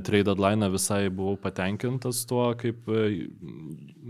trade 0.07 0.27
deadline 0.27 0.69
visai 0.75 1.07
buvau 1.09 1.37
patenkintas 1.41 2.25
tuo, 2.27 2.49
kaip 2.59 2.89
e, 2.91 3.05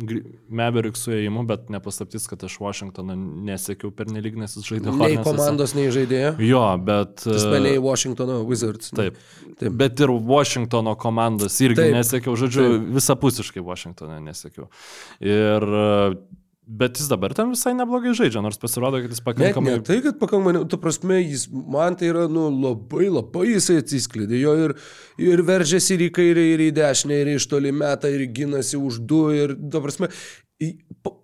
gri- 0.08 0.22
Mavericksų 0.56 1.12
ėjimu, 1.18 1.44
bet 1.48 1.68
nepaslaptis, 1.72 2.24
kad 2.30 2.44
aš 2.48 2.56
Washingtoną 2.62 3.16
nesiekiau 3.50 3.92
per 3.94 4.08
nelik, 4.12 4.38
nes 4.40 4.56
jis 4.56 4.64
žaidė 4.70 4.88
Nei 4.92 4.96
Hornets'uose. 5.16 5.26
komandos, 5.36 5.74
nei 5.76 5.90
žaidėjo. 5.94 6.32
Jo, 6.46 6.62
bet... 6.86 7.26
e, 7.28 7.36
Jis 7.36 7.46
meniai 7.52 7.82
Washingtono 7.84 8.40
Wizards. 8.48 8.92
Taip. 8.96 9.20
Taip. 9.60 9.76
Bet 9.76 10.00
ir 10.04 10.12
Washingtono 10.12 10.96
komandas 11.00 11.60
irgi 11.64 11.82
Taip. 11.82 11.94
Nesiekiau, 12.00 12.36
žodžiu, 12.40 12.64
Taip. 12.72 12.88
visapusiškai 12.96 13.64
Washingtoną 13.66 14.18
nesiekiau. 14.30 14.70
Ir, 15.20 15.66
e, 15.66 16.44
bet 16.66 16.98
jis 16.98 17.08
dabar 17.08 17.34
ten 17.34 17.52
visai 17.54 17.72
neblogai 17.78 18.12
žaidžia, 18.18 18.42
nors 18.42 18.58
pasirodo, 18.58 18.98
kad 19.02 19.12
jis 19.14 19.20
Net 19.22 19.26
pakankamai... 19.26 19.76
ne 19.76 19.84
tai, 19.86 20.00
kad 20.02 20.18
pakankamai, 20.18 20.64
tu 20.70 20.78
prasme, 20.82 21.20
jis, 21.22 21.46
man 21.52 21.94
tai 21.98 22.10
yra, 22.10 22.26
nu, 22.30 22.48
labai, 22.50 23.06
labai 23.06 23.52
jisai 23.52 23.78
atsiskleidė, 23.84 24.40
jo 24.40 24.56
ir, 24.64 24.74
ir 25.22 25.44
veržėsi 25.46 25.94
ir 25.94 26.08
į 26.08 26.10
kairę, 26.18 26.48
ir 26.56 26.64
į 26.66 26.72
dešinę, 26.80 27.20
ir 27.22 27.30
iš 27.36 27.46
toli 27.52 27.70
metą, 27.70 28.10
ir 28.10 28.26
ginasi 28.34 28.80
už 28.80 28.98
du, 29.06 29.22
ir, 29.36 29.54
tu 29.54 29.84
prasme, 29.84 30.10
pa, 31.06 31.14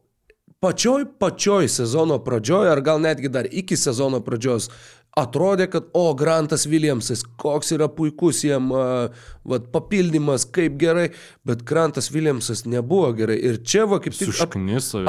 pačioj, 0.62 1.09
pačioj 1.19 1.66
sezono 1.74 2.20
pradžioj, 2.23 2.70
ar 2.70 2.85
gal 2.86 3.02
netgi 3.02 3.32
dar 3.32 3.48
iki 3.51 3.77
sezono 3.77 4.23
pradžios, 4.23 4.70
atrodė, 5.18 5.66
kad, 5.68 5.90
o, 5.93 6.06
Grantas 6.16 6.64
Williamsas, 6.66 7.20
koks 7.40 7.74
yra 7.76 7.89
puikus 7.93 8.40
jam 8.47 8.70
vat, 8.72 9.66
papildymas, 9.74 10.47
kaip 10.48 10.78
gerai, 10.80 11.10
bet 11.44 11.64
Grantas 11.68 12.09
Williamsas 12.14 12.64
nebuvo 12.64 13.10
gerai. 13.16 13.36
Ir 13.44 13.59
čia, 13.60 13.84
va, 13.90 13.98
kaip 14.01 14.16
tik... 14.16 14.30
ap-. 14.40 14.56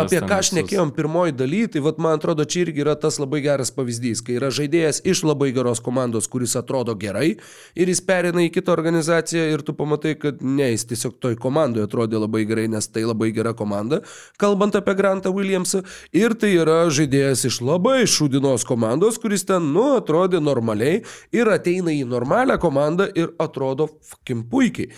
Apie 0.03 0.19
ką 0.27 0.39
aš 0.41 0.51
nekėjom 0.57 0.91
pirmoji 0.97 1.38
daly, 1.39 1.61
tai 1.71 1.84
vat, 1.85 2.01
man 2.03 2.17
atrodo, 2.19 2.43
čia 2.43 2.65
irgi 2.65 2.84
yra 2.84 2.97
tas 2.99 3.19
labai 3.21 3.39
geras 3.45 3.71
pavyzdys, 3.75 4.23
kai 4.25 4.35
yra 4.41 4.51
žaidėjas 4.53 5.03
iš 5.07 5.23
labai 5.27 5.53
geros 5.55 5.80
komandos, 5.84 6.27
kuris 6.31 6.57
atrodo 6.59 6.97
gerai 6.99 7.38
ir 7.80 7.91
jis 7.91 8.03
perina 8.03 8.43
į 8.43 8.51
kitą 8.57 8.73
organizaciją 8.75 9.45
ir 9.53 9.63
tu 9.63 9.75
pamatai, 9.77 10.17
kad 10.19 10.43
ne, 10.43 10.71
jis 10.73 10.88
tiesiog 10.91 11.15
toj 11.23 11.38
komandoje 11.39 11.88
atrodė 11.88 12.19
labai 12.19 12.43
gerai, 12.49 12.67
nes 12.71 12.89
tai 12.91 13.05
labai 13.07 13.31
gera 13.35 13.55
komanda, 13.55 14.01
kalbant 14.41 14.75
apie 14.75 14.97
Grantą 14.99 15.31
Williamsą. 15.35 15.84
Ir 16.15 16.35
tai 16.39 16.53
yra 16.57 16.81
žaidėjas 16.93 17.45
iš 17.47 17.61
labai 17.63 18.03
šūdinos 18.09 18.67
komandos, 18.67 19.19
kuris 19.21 19.45
ten, 19.47 19.71
nu, 19.75 19.92
atrodė 19.99 20.41
normaliai 20.43 21.01
ir 21.35 21.51
ateina 21.51 21.93
į 21.93 22.03
normalią 22.09 22.57
komandą 22.61 23.07
ir 23.17 23.31
atrodo 23.41 23.87
fucking 24.09 24.45
puikiai. 24.51 24.91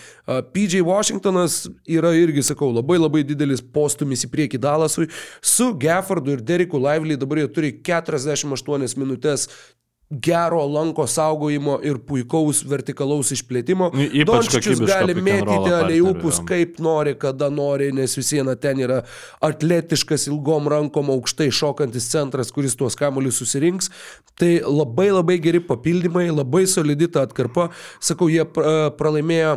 PJ 0.54 0.82
Washingtonas 0.86 1.64
yra 1.88 2.12
irgi, 2.16 2.44
sakau, 2.46 2.72
labai 2.74 2.98
labai 3.00 3.24
didelis 3.26 3.62
postumis 3.62 4.26
į 4.26 4.32
priekį 4.32 4.60
Dalasui. 4.62 5.08
Su 5.40 5.72
Geffordu 5.80 6.36
ir 6.36 6.44
Deriku 6.46 6.80
Lively 6.82 7.18
dabar 7.20 7.42
jie 7.42 7.48
turi 7.52 7.72
48 7.86 8.96
minutės 9.00 9.48
gero 10.10 10.60
lanko 10.70 11.06
saugojimo 11.10 11.80
ir 11.82 11.98
puikaus 12.06 12.60
vertikalaus 12.68 13.32
išplėtimo. 13.34 13.88
Nu, 13.90 14.06
Dončičius 14.28 14.82
gali 14.86 15.16
mėtyti 15.18 15.72
aliejupus 15.74 16.38
kaip 16.46 16.78
nori, 16.82 17.16
kada 17.18 17.48
nori, 17.50 17.90
nes 17.94 18.14
vis 18.18 18.30
viena 18.36 18.54
ten 18.54 18.78
yra 18.84 19.00
atletiškas 19.44 20.28
ilgom 20.30 20.70
rankom 20.70 21.10
aukštai 21.16 21.50
šokantis 21.50 22.06
centras, 22.12 22.54
kuris 22.54 22.78
tuos 22.78 22.94
kamuolius 22.98 23.42
susirinks. 23.42 23.90
Tai 24.38 24.52
labai 24.62 25.10
labai 25.10 25.40
geri 25.42 25.62
papildymai, 25.64 26.28
labai 26.30 26.66
solidi 26.70 27.10
ta 27.10 27.26
atkarpa. 27.26 27.70
Sakau, 27.98 28.30
jie 28.30 28.46
pra- 28.46 28.92
pralaimėjo 28.94 29.56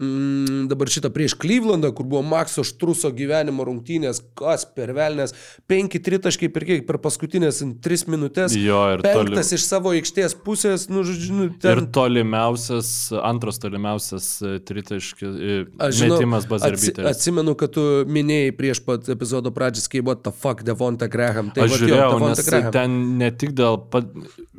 mm, 0.00 0.66
dabar 0.70 0.88
šitą 0.92 1.10
prieš 1.14 1.34
Klyvlandą, 1.40 1.92
kur 1.96 2.06
buvo 2.06 2.22
Makso 2.26 2.64
Štruso 2.66 3.10
gyvenimo 3.16 3.64
rungtynės, 3.66 4.20
kas 4.38 4.64
per 4.76 4.92
velnės, 4.96 5.34
penki 5.70 6.00
tritaškai 6.02 6.50
per 6.52 6.66
kiek, 6.68 6.86
per 6.88 6.98
paskutinės 7.02 7.62
3 7.84 8.06
minutės. 8.12 8.56
Jo, 8.56 8.82
ir 8.96 9.02
penktas 9.04 9.50
toli- 9.50 9.58
iš 9.60 9.64
savo 9.66 9.92
aikštės 9.96 10.36
pusės, 10.44 10.88
nu, 10.92 11.02
žodžiu, 11.06 11.32
nu, 11.32 11.44
Ir 11.50 11.58
ten. 11.62 11.86
tolimiausias, 11.92 13.12
antras 13.24 13.58
tolimiausias 13.62 14.42
e, 14.42 14.58
tritaškis, 14.60 15.36
metimas 15.78 16.44
atsi, 16.44 16.50
bazarbiteris. 16.50 17.10
atsimenu, 17.10 17.54
kad 17.56 17.72
tu 17.76 17.80
minėjai 18.06 18.52
prieš 18.56 18.80
pat 18.84 19.08
epizodo 19.12 19.50
pradžią, 19.54 19.88
kai 19.90 20.00
what 20.04 20.22
the 20.24 20.32
fuck 20.32 20.62
Devonta 20.66 21.08
Graham. 21.08 21.50
Tai 21.50 21.64
Aš 21.66 21.70
jo, 21.76 21.86
žiūrėjau, 21.86 22.10
Devonta 22.12 22.28
nes 22.34 22.48
Graham. 22.48 22.72
ten 22.72 23.18
ne 23.18 23.30
tik 23.30 23.52
dėl, 23.56 23.78
pat, 23.90 24.08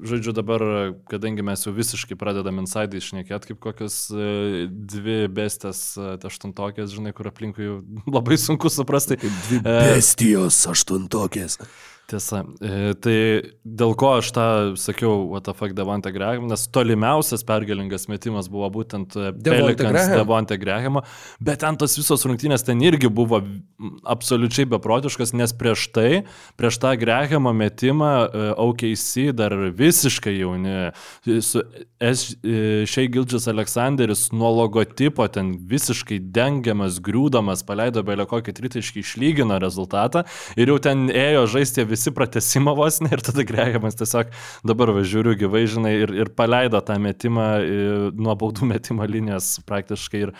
žodžiu, 0.01 0.33
dabar, 0.33 0.61
kadangi 1.09 1.43
mes 1.45 1.63
jau 1.65 1.73
visiškai 1.75 2.17
pradedam 2.17 2.59
insidai 2.63 2.99
išnekėti, 3.01 3.51
kaip 3.53 3.59
kokios 3.63 3.99
e, 4.11 4.67
dvi 4.67 5.26
bestės 5.31 5.81
e, 5.99 6.15
aštuntokės, 6.29 6.93
žinai, 6.95 7.13
kur 7.17 7.29
aplinkui 7.31 7.69
labai 8.17 8.39
sunku 8.41 8.71
suprasti. 8.73 9.19
Dvi 9.21 9.61
E, 9.61 9.77
bestijos 9.97 10.59
aštuntokės. 10.71 11.59
Tiesa, 12.07 12.39
e, 12.63 12.93
tai 13.03 13.15
dėl 13.67 13.91
ko 13.99 14.13
aš 14.21 14.29
tą 14.31 14.43
sakiau, 14.79 15.25
fuck 15.43 15.73
Devonte 15.75 16.07
Graham, 16.15 16.45
nes 16.47 16.61
tolimiausias 16.71 17.41
pergalingas 17.43 18.05
metimas 18.07 18.47
buvo 18.47 18.69
būtent 18.77 19.17
e, 19.19 19.33
Graham. 19.35 20.13
Devonte 20.15 20.55
Grahamo, 20.61 21.01
bet 21.43 21.59
ten 21.65 21.75
tos 21.75 21.97
visos 21.99 22.23
rungtynės 22.23 22.63
ten 22.63 22.79
irgi 22.79 23.11
buvo 23.11 23.41
absoliučiai 24.07 24.69
beprotiškas, 24.71 25.33
nes 25.35 25.51
prieš 25.59 25.89
tai, 25.91 26.11
prieš 26.55 26.77
tą 26.79 26.93
Grahamo 27.01 27.51
metimą 27.51 28.13
e, 28.23 28.45
OKC 28.55 29.35
dar 29.35 29.57
visiškai 29.75 30.37
jauni, 30.37 30.77
e, 31.27 31.41
su 31.43 31.65
Šiai 31.99 33.11
Gildžas 33.11 33.49
Aleksandris 33.51 34.27
nuo 34.31 34.53
logotipo 34.61 35.27
ten 35.33 35.55
visiškai 35.67 36.21
dengiamas, 36.31 37.01
griūdamas, 37.03 37.65
paleido 37.67 38.05
belio 38.07 38.29
kokį 38.29 38.55
tritaškį, 38.61 39.03
išlygino 39.03 39.59
rezultatą 39.59 40.23
ir 40.55 40.71
jau 40.71 40.79
ten 40.87 41.07
ėjo 41.11 41.47
žaisti 41.57 41.83
visi 41.83 41.96
pratesimą 42.15 42.73
vos 42.77 42.99
ne 43.03 43.11
ir 43.15 43.21
tada 43.25 43.45
Gregamas 43.47 43.97
tiesiog 43.99 44.31
dabar 44.67 44.91
važiuoju 44.95 45.35
gyvai, 45.41 45.63
žinai, 45.69 45.93
ir, 46.05 46.13
ir 46.23 46.31
paleido 46.37 46.81
tą 46.85 46.97
metimą 47.01 47.47
e, 47.57 47.77
nuo 48.17 48.35
baudų 48.39 48.69
metimo 48.69 49.07
linijos 49.07 49.55
praktiškai. 49.67 50.23
Ir, 50.27 50.33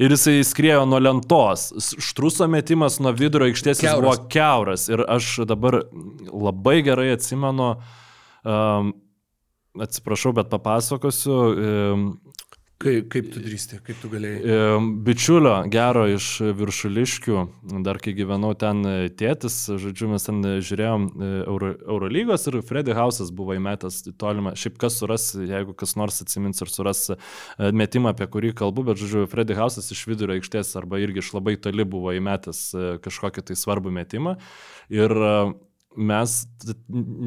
ir 0.00 0.14
jisai 0.16 0.38
skriejo 0.46 0.84
nuo 0.88 1.00
lentos. 1.02 1.70
Štruso 2.10 2.48
metimas 2.50 3.00
nuo 3.02 3.14
vidurio 3.16 3.50
aikštės 3.50 3.84
buvo 3.88 4.16
keuras. 4.32 4.88
Ir 4.92 5.04
aš 5.08 5.40
dabar 5.48 5.82
labai 6.30 6.80
gerai 6.86 7.10
atsimenu, 7.14 7.72
um, 8.44 8.92
atsiprašau, 9.80 10.34
bet 10.36 10.52
papasakosiu. 10.52 11.40
Um, 11.50 12.06
Kaip, 12.80 13.10
kaip 13.12 13.26
tu 13.28 13.42
drįsti, 13.44 13.78
kaip 13.84 13.98
tu 14.00 14.08
galėjai? 14.08 14.54
Bičiulio 15.04 15.50
gero 15.68 16.06
iš 16.08 16.28
viršuliškių, 16.56 17.42
dar 17.84 18.00
kai 18.00 18.14
gyvenau 18.16 18.54
ten 18.56 18.80
e, 18.88 18.94
tėtis, 19.12 19.58
žodžiu, 19.82 20.08
mes 20.14 20.24
ten 20.24 20.38
e, 20.48 20.54
žiūrėjom 20.64 21.04
e, 21.10 21.28
Euro, 21.42 21.74
Eurolygos 21.84 22.48
ir 22.48 22.56
Freddy 22.64 22.96
House'as 22.96 23.34
buvo 23.36 23.52
įmetęs 23.58 24.00
į 24.08 24.14
tolimą. 24.24 24.54
Šiaip 24.56 24.80
kas 24.80 24.96
suras, 24.96 25.28
jeigu 25.36 25.76
kas 25.76 25.92
nors 26.00 26.22
atsimins 26.24 26.64
ir 26.64 26.72
suras 26.72 27.10
metimą, 27.60 28.14
apie 28.14 28.30
kurį 28.32 28.54
kalbu, 28.56 28.88
bet 28.88 29.04
žodžiu, 29.04 29.28
Freddy 29.28 29.60
House'as 29.60 29.92
iš 29.92 30.06
vidurio 30.08 30.40
aikštės 30.40 30.72
arba 30.80 31.04
irgi 31.04 31.20
iš 31.20 31.34
labai 31.36 31.58
toli 31.60 31.84
buvo 31.84 32.16
įmetęs 32.16 32.70
kažkokį 33.04 33.50
tai 33.50 33.60
svarbų 33.60 33.92
metimą. 34.00 34.38
Ir 34.88 35.20
mes, 36.00 36.34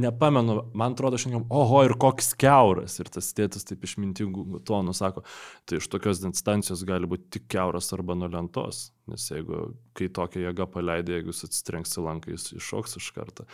nepamenu, 0.03 0.57
man 0.73 0.95
atrodo, 0.95 1.19
šiandien, 1.21 1.45
oho, 1.53 1.83
ir 1.85 1.93
koks 2.01 2.33
keuras. 2.39 2.97
Ir 3.01 3.11
tas 3.13 3.29
tėtis 3.37 3.67
taip 3.69 3.85
išmintingų 3.85 4.63
tonų 4.67 4.95
sako, 4.97 5.23
tai 5.69 5.79
iš 5.79 5.87
tokios 5.93 6.23
distancijos 6.23 6.83
gali 6.87 7.09
būti 7.09 7.29
tik 7.37 7.47
keuras 7.53 7.91
arba 7.95 8.17
nuo 8.17 8.31
lentos. 8.33 8.87
Nes 9.11 9.25
jeigu, 9.29 9.73
kai 9.97 10.09
tokia 10.15 10.47
jėga 10.47 10.67
paleidė, 10.73 11.17
jeigu 11.17 11.33
jis 11.33 11.45
atsitrenks 11.49 11.97
į 11.99 12.05
lanką, 12.07 12.33
jis 12.33 12.53
iššoks 12.57 12.97
iš 13.01 13.09
karto. 13.15 13.47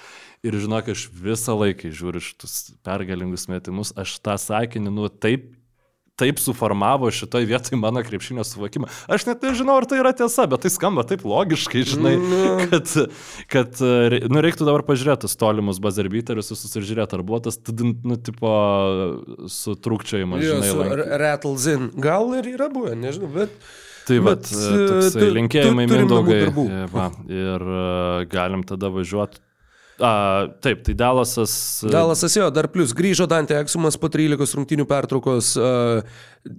Ir 0.45 0.57
žinok, 0.61 0.91
aš 0.93 1.07
visą 1.13 1.57
laiką 1.57 1.91
žiūriu 1.91 2.23
šitus 2.23 2.59
pergalingus 2.85 3.49
metimus, 3.51 3.93
aš 3.99 4.19
tą 4.23 4.37
sakinį, 4.39 4.93
nu 4.93 5.09
taip 5.09 5.51
taip 6.19 6.39
suformavo 6.43 7.07
šitoj 7.15 7.47
vietoj 7.49 7.79
mano 7.79 8.03
krepšinio 8.03 8.43
suvokimą. 8.45 8.89
Aš 9.07 9.25
net 9.29 9.41
nežinau, 9.47 9.77
ar 9.79 9.87
tai 9.89 10.01
yra 10.03 10.11
tiesa, 10.19 10.45
bet 10.51 10.65
tai 10.67 10.71
skamba 10.73 11.05
taip 11.07 11.23
logiškai, 11.27 11.83
žinai, 11.93 12.13
kad, 12.73 12.93
kad 13.55 13.79
re- 14.13 14.25
nu, 14.27 14.43
reiktų 14.43 14.67
dabar 14.67 14.83
pažiūrėti 14.87 15.25
tos 15.25 15.37
tolimus 15.39 15.79
bazarbiterius 15.83 16.51
visus 16.53 16.75
ir 16.75 16.85
žiūrėti, 16.91 17.15
ar 17.19 17.23
buvo 17.25 17.39
tas, 17.47 17.57
nu, 17.79 18.19
tipo, 18.19 18.51
sutrūkčiojimas, 19.49 20.43
Jo, 20.43 20.57
žinai, 20.59 20.71
lankai. 20.77 20.97
R- 20.99 21.19
Rattles 21.23 21.67
in. 21.71 21.89
Gal 22.03 22.33
ir 22.39 22.49
yra 22.55 22.69
buvę, 22.73 22.95
nežinau, 22.99 23.29
bet... 23.33 23.53
Tai 24.09 24.17
va, 24.25 24.31
bet, 24.33 24.47
e, 24.49 24.77
toksai 24.89 25.21
tu- 25.21 25.33
linkėjimai 25.35 25.83
tu- 25.85 25.97
mindaugai. 25.99 26.39
e, 26.49 26.85
Va, 26.89 27.03
ir 27.29 27.61
e, 27.61 28.25
galim 28.31 28.63
tada 28.65 28.89
važiuoti. 28.89 29.37
A, 29.99 30.47
taip, 30.63 30.83
tai 30.87 30.93
Dalasas. 30.95 31.83
e, 31.83 31.91
Dalasas 31.91 32.35
jo, 32.35 32.47
dar 32.49 32.69
plus 32.71 32.93
grįžo 32.95 33.27
Dante 33.27 33.57
Eksumas 33.59 33.99
po 33.99 34.07
13 34.07 34.55
rungtynių 34.55 34.85
pertraukos. 34.87 35.55
Uh, 35.59 36.03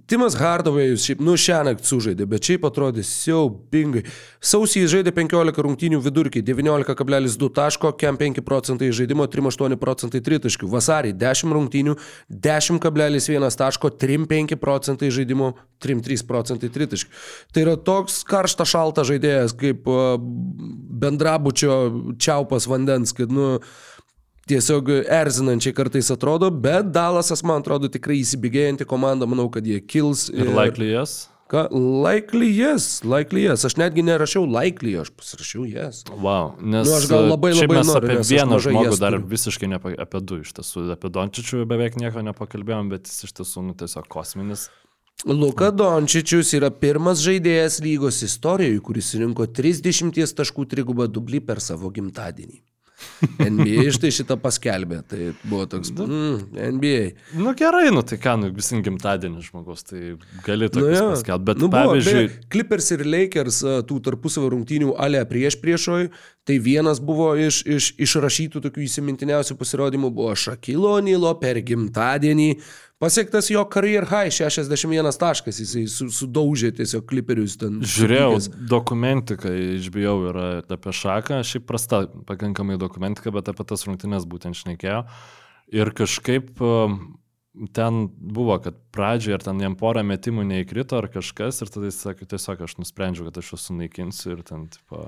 Timas 0.05 0.35
Hardovėjus 0.37 1.01
šiaip, 1.07 1.21
nu 1.25 1.33
šią 1.41 1.63
naktį 1.65 1.87
sužaidė, 1.89 2.25
bet 2.29 2.45
šiaip 2.45 2.67
atrodė 2.69 3.01
siaubingai. 3.05 4.03
Sausį 4.37 4.83
jis 4.83 4.91
žaidė 4.93 5.13
15 5.15 5.57
rungtynių 5.65 5.97
vidurkį, 6.05 6.43
19,2 6.45 7.49
taško, 7.57 7.89
kem 7.97 8.19
5 8.19 8.43
procentai 8.45 8.91
žaidimo, 8.93 9.25
3,8 9.25 9.79
procentai 9.81 10.21
tritaškių. 10.21 10.69
Vasarį 10.69 11.15
10 11.17 11.55
rungtynių, 11.57 11.95
10,1 12.29 13.57
taško, 13.63 13.91
3,5 14.03 14.59
procentai 14.61 15.09
žaidimo, 15.09 15.55
3,3 15.81 16.27
procentai 16.29 16.69
tritaškių. 16.77 17.09
Tai 17.49 17.65
yra 17.65 17.75
toks 17.81 18.21
karšta 18.29 18.69
šalta 18.69 19.07
žaidėjas 19.09 19.57
kaip 19.57 19.89
bendrabučio 21.01 21.81
čiaupas 22.21 22.69
vandens, 22.69 23.17
kad, 23.17 23.30
nu, 23.33 23.49
tiesiog 24.51 24.89
erzinančiai 25.07 25.75
kartais 25.77 26.11
atrodo, 26.13 26.51
bet 26.51 26.91
Dalasas, 26.95 27.43
man 27.47 27.63
atrodo, 27.63 27.89
tikrai 27.91 28.19
įsibėgėjanti 28.21 28.87
komanda, 28.89 29.29
manau, 29.29 29.49
kad 29.53 29.67
jie 29.67 29.79
kils. 29.83 30.27
Ir 30.33 30.51
likely 30.55 30.91
jas. 30.93 31.21
Ką? 31.51 31.65
Likely 31.75 32.47
yes, 32.55 33.01
likely 33.03 33.41
yes. 33.43 33.65
Aš 33.67 33.73
netgi 33.75 34.05
nerašiau 34.07 34.45
likely, 34.47 34.93
aš 35.01 35.09
pasirašiau 35.19 35.65
yes. 35.67 35.97
Wow, 36.07 36.53
nes 36.63 36.87
Nu, 36.87 36.93
aš 36.95 37.09
gal 37.11 37.27
labai, 37.27 37.51
labai 37.57 37.81
mes 37.81 37.89
noriu, 37.89 38.07
apie 38.13 38.23
vieną 38.29 38.59
žmogų 38.63 38.85
jas 38.87 39.01
dar 39.03 39.17
turiu. 39.17 39.27
visiškai 39.33 39.67
nepa, 39.73 39.91
apie 39.99 40.21
du 40.23 40.39
iš 40.45 40.53
tiesų, 40.55 40.85
apie 40.95 41.11
Dončičių 41.11 41.65
beveik 41.67 41.99
nieko 41.99 42.23
nepakalbėjom, 42.29 42.93
bet 42.95 43.11
jis 43.11 43.27
iš 43.27 43.35
tiesų 43.41 43.65
nu, 43.67 43.75
tiesiog 43.75 44.07
kosminis. 44.15 44.69
Luka 45.27 45.73
Dončičius 45.75 46.55
yra 46.55 46.71
pirmas 46.71 47.19
žaidėjas 47.21 47.81
lygos 47.83 48.23
istorijoje, 48.23 48.79
kuris 48.87 49.11
rinko 49.19 49.43
30 49.45 50.23
taškų 50.39 50.69
trigubą 50.71 51.11
dublį 51.11 51.43
per 51.51 51.59
savo 51.59 51.91
gimtadienį. 51.91 52.61
NBA 53.39 53.91
štai 53.95 54.11
šitą 54.15 54.37
paskelbė, 54.41 55.01
tai 55.07 55.31
buvo 55.43 55.67
toks 55.69 55.93
mm, 55.93 56.51
NBA. 56.77 57.01
Nu 57.41 57.53
gerai, 57.57 57.87
nu 57.93 58.03
tai 58.07 58.17
ką, 58.21 58.37
nu 58.41 58.51
visi 58.55 58.79
gimtadienį 58.85 59.45
žmogus, 59.45 59.85
tai 59.89 60.15
gali 60.45 60.69
Nu, 60.69 60.73
tokius 60.75 60.99
nu, 60.99 61.09
paskelbti, 61.13 61.47
bet 61.51 61.61
nu, 61.61 61.67
nu, 61.67 61.71
buvo, 61.73 61.93
pavyzdžiui, 61.93 62.19
beje, 62.19 62.43
Clippers 62.53 62.91
ir 62.95 63.05
Lakers 63.07 63.61
tų 63.89 63.99
tarpusavio 64.07 64.51
rungtynių 64.55 64.95
ale 65.01 65.23
prieš 65.29 65.59
priešoj, 65.61 66.09
tai 66.47 66.57
vienas 66.59 66.99
buvo 67.03 67.31
iš, 67.37 67.61
iš 67.65 67.91
išrašytų 68.01 68.61
tokių 68.65 68.85
įsimintiniausių 68.87 69.57
pasirodymų, 69.59 70.09
buvo 70.15 70.33
Šakilo 70.37 70.95
Nilo 71.05 71.33
per 71.41 71.59
gimtadienį. 71.65 72.55
Pasiektas 73.01 73.47
jo 73.49 73.63
career 73.73 74.05
high 74.09 74.29
61 74.33 75.09
taškas, 75.21 75.61
jisai 75.63 75.87
su, 75.89 76.09
sudaužė 76.13 76.69
tiesiog 76.77 77.07
kliperius 77.09 77.55
ten. 77.61 77.79
Žiūrėjau 77.81 78.33
supykęs. 78.35 78.67
dokumentiką, 78.69 79.53
išbijau 79.79 80.17
yra 80.29 80.49
apie 80.61 80.93
šaką, 80.93 81.41
šiaip 81.45 81.65
prasta 81.69 82.03
pakankamai 82.29 82.77
dokumentika, 82.81 83.33
bet 83.33 83.49
apie 83.49 83.65
tas 83.69 83.87
rungtynės 83.89 84.29
būtent 84.29 84.57
šnekėjo. 84.59 85.01
Ir 85.71 85.93
kažkaip 85.97 86.61
um, 86.61 86.99
ten 87.75 88.05
buvo, 88.15 88.55
kad 88.63 88.77
pradžioje 88.95 89.35
ar 89.35 89.43
ten 89.43 89.59
jam 89.59 89.75
porą 89.79 90.03
metimų 90.07 90.45
neįkrito 90.47 90.95
ar 91.01 91.09
kažkas 91.11 91.59
ir 91.63 91.71
tada 91.73 91.89
jis 91.89 91.99
sakė, 92.05 92.27
tiesiog 92.31 92.63
aš 92.63 92.77
nusprendžiau, 92.79 93.27
kad 93.27 93.41
aš 93.41 93.51
juos 93.53 93.65
sunaikinsiu 93.67 94.37
ir 94.37 94.45
ten 94.47 94.69
tipo, 94.71 95.03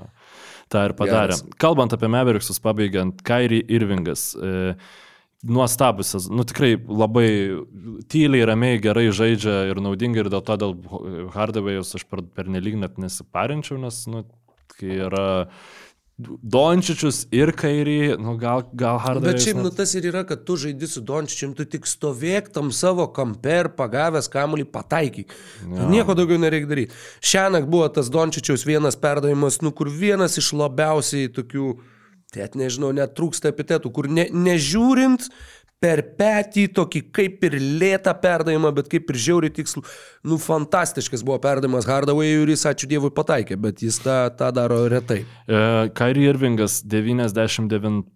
tą 0.72 0.84
ir 0.90 0.96
padarė. 0.98 1.38
Geras. 1.38 1.56
Kalbant 1.60 1.96
apie 1.96 2.10
Maverickus, 2.12 2.60
pabaigiant, 2.64 3.24
Kairi 3.24 3.62
Irvingas. 3.72 4.32
E, 4.36 4.74
Nuostabusias, 5.44 6.30
nu 6.32 6.44
tikrai 6.48 6.70
labai 6.80 7.28
tyliai, 8.08 8.46
ramiai, 8.48 8.78
gerai 8.80 9.10
žaidžia 9.12 9.66
ir 9.68 9.80
naudingai 9.84 10.22
ir 10.22 10.30
dėl 10.32 10.40
to 10.44 10.56
dėl 10.60 10.72
Hardavėjus 11.34 11.98
aš 11.98 12.06
per, 12.08 12.22
per 12.32 12.48
nelyg 12.48 12.78
net 12.80 12.96
nesiparinčiau, 13.00 13.76
nes, 13.82 13.98
nu, 14.08 14.22
kai 14.72 14.96
yra 15.04 15.26
Dončičius 16.14 17.24
ir 17.34 17.50
Kairį, 17.58 18.14
nu 18.22 18.36
gal, 18.38 18.62
gal 18.78 19.00
Hardavėjus. 19.02 19.34
Bet 19.34 19.42
šiaip, 19.42 19.56
nu 19.64 19.70
tas 19.74 19.94
ir 19.98 20.04
yra, 20.12 20.20
kad 20.28 20.44
tu 20.46 20.54
žaidži 20.62 20.86
su 20.92 21.00
Dončičium, 21.02 21.56
tu 21.58 21.66
tik 21.66 21.88
stovėk 21.90 22.52
tam 22.54 22.70
savo 22.70 23.08
kampe 23.16 23.56
ir 23.64 23.68
pagavęs 23.74 24.30
kamuolį 24.30 24.68
pataikyk. 24.70 25.34
Ja. 25.64 25.88
Nieko 25.90 26.14
daugiau 26.14 26.38
nereikia 26.38 26.70
daryti. 26.70 27.00
Šiąnakt 27.18 27.66
buvo 27.70 27.88
tas 27.96 28.12
Dončičiaus 28.14 28.62
vienas 28.68 28.94
perdavimas, 29.00 29.58
nu 29.66 29.74
kur 29.74 29.90
vienas 29.90 30.38
iš 30.38 30.52
labiausiai 30.54 31.32
tokių, 31.34 31.72
net 32.38 32.54
nežinau, 32.62 32.92
net 32.94 33.18
trūksta 33.18 33.50
epitetų, 33.50 33.90
kur 33.98 34.06
ne, 34.06 34.28
nežiūrint 34.30 35.26
per 35.84 36.00
petį, 36.16 36.64
tokį 36.78 37.02
kaip 37.14 37.44
ir 37.50 37.58
lėtą 37.60 38.14
perdavimą, 38.22 38.72
bet 38.78 38.88
kaip 38.92 39.10
ir 39.12 39.20
žiauriai 39.26 39.52
tikslų. 39.52 39.84
Nu, 40.24 40.38
fantastiškas 40.40 41.24
buvo 41.26 41.36
perdavimas 41.44 41.88
Hardaway 41.88 42.32
ir 42.38 42.52
jis, 42.54 42.64
ačiū 42.70 42.88
Dievui, 42.88 43.12
pataikė, 43.14 43.58
bet 43.60 43.84
jis 43.84 44.00
tą, 44.04 44.18
tą 44.38 44.48
daro 44.56 44.84
retai. 44.88 45.22
E, 45.44 45.60
Kairi 45.98 46.24
Irvingas 46.30 46.80
99 46.88 48.06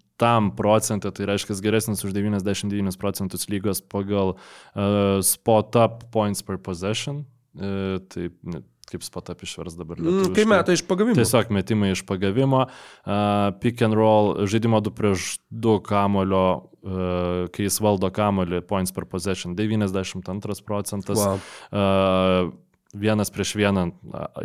procentą, 0.59 1.13
tai 1.15 1.29
reiškia 1.29 1.59
geresnis 1.63 2.03
už 2.07 2.17
99 2.17 2.99
procentus 2.99 3.47
lygos 3.53 3.85
pagal 3.85 4.35
uh, 4.35 5.21
spot 5.23 5.77
up 5.79 6.09
points 6.15 6.43
per 6.43 6.59
possession. 6.59 7.23
Uh, 7.59 8.01
tai 8.11 8.31
kaip 8.93 9.05
spot 9.07 9.33
up 9.33 9.43
išvers 9.45 9.77
dabar. 9.79 10.01
Mm, 10.01 10.33
kaip 10.37 10.51
metai 10.51 10.77
iš 10.79 10.85
pagavimo. 10.89 11.17
Tiesiog 11.19 11.53
metimai 11.55 11.93
iš 11.95 12.05
pagavimo, 12.09 12.65
uh, 12.69 13.51
pick 13.63 13.83
and 13.85 13.97
roll, 13.99 14.35
žaidimo 14.49 14.81
2 14.85 14.95
prieš 14.99 15.29
2 15.51 15.79
kamulio, 15.87 16.47
uh, 16.83 17.49
kai 17.55 17.69
jis 17.69 17.81
valdo 17.85 18.11
kamulį, 18.15 18.63
points 18.69 18.95
per 18.95 19.09
possession 19.11 19.57
92 19.59 20.65
procentas. 20.67 21.21
Wow. 21.21 21.45
Uh, 21.71 22.57
vienas 22.95 23.31
prieš 23.31 23.55
vieną 23.55 23.91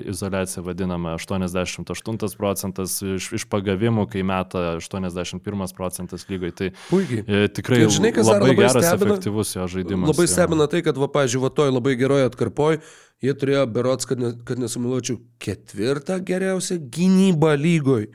izolaciją 0.05 0.63
vadinama 0.63 1.13
88 1.15 2.37
procentas, 2.37 2.97
iš, 3.01 3.29
iš 3.39 3.45
pagavimų, 3.47 4.05
kai 4.11 4.23
meta 4.27 4.75
81 4.79 5.73
procentas 5.75 6.27
lygai. 6.29 6.51
Tai 6.51 6.69
Puikiai. 6.89 7.23
E, 7.23 7.47
tikrai 7.47 7.83
Ir 7.85 7.93
žinai, 7.93 8.11
labai, 8.19 8.39
labai 8.41 8.57
geras, 8.59 8.83
stebina, 8.83 9.15
efektyvus 9.15 9.55
jo 9.55 9.67
žaidimas. 9.77 10.11
Labai 10.11 10.27
stebina 10.27 10.67
tai, 10.67 10.83
kad, 10.85 10.99
va, 10.99 11.07
pažiūrėjau, 11.15 11.45
va 11.47 11.53
toj 11.55 11.71
labai 11.71 11.95
geroje 11.99 12.27
atkarpoj, 12.27 12.79
jie 13.23 13.35
turėjo 13.39 13.63
berots, 13.71 14.09
kad, 14.09 14.19
ne, 14.19 14.33
kad 14.47 14.59
nesumiluočiau, 14.59 15.21
ketvirtą 15.43 16.19
geriausią 16.27 16.81
gynybą 16.91 17.55
lygoj. 17.59 18.09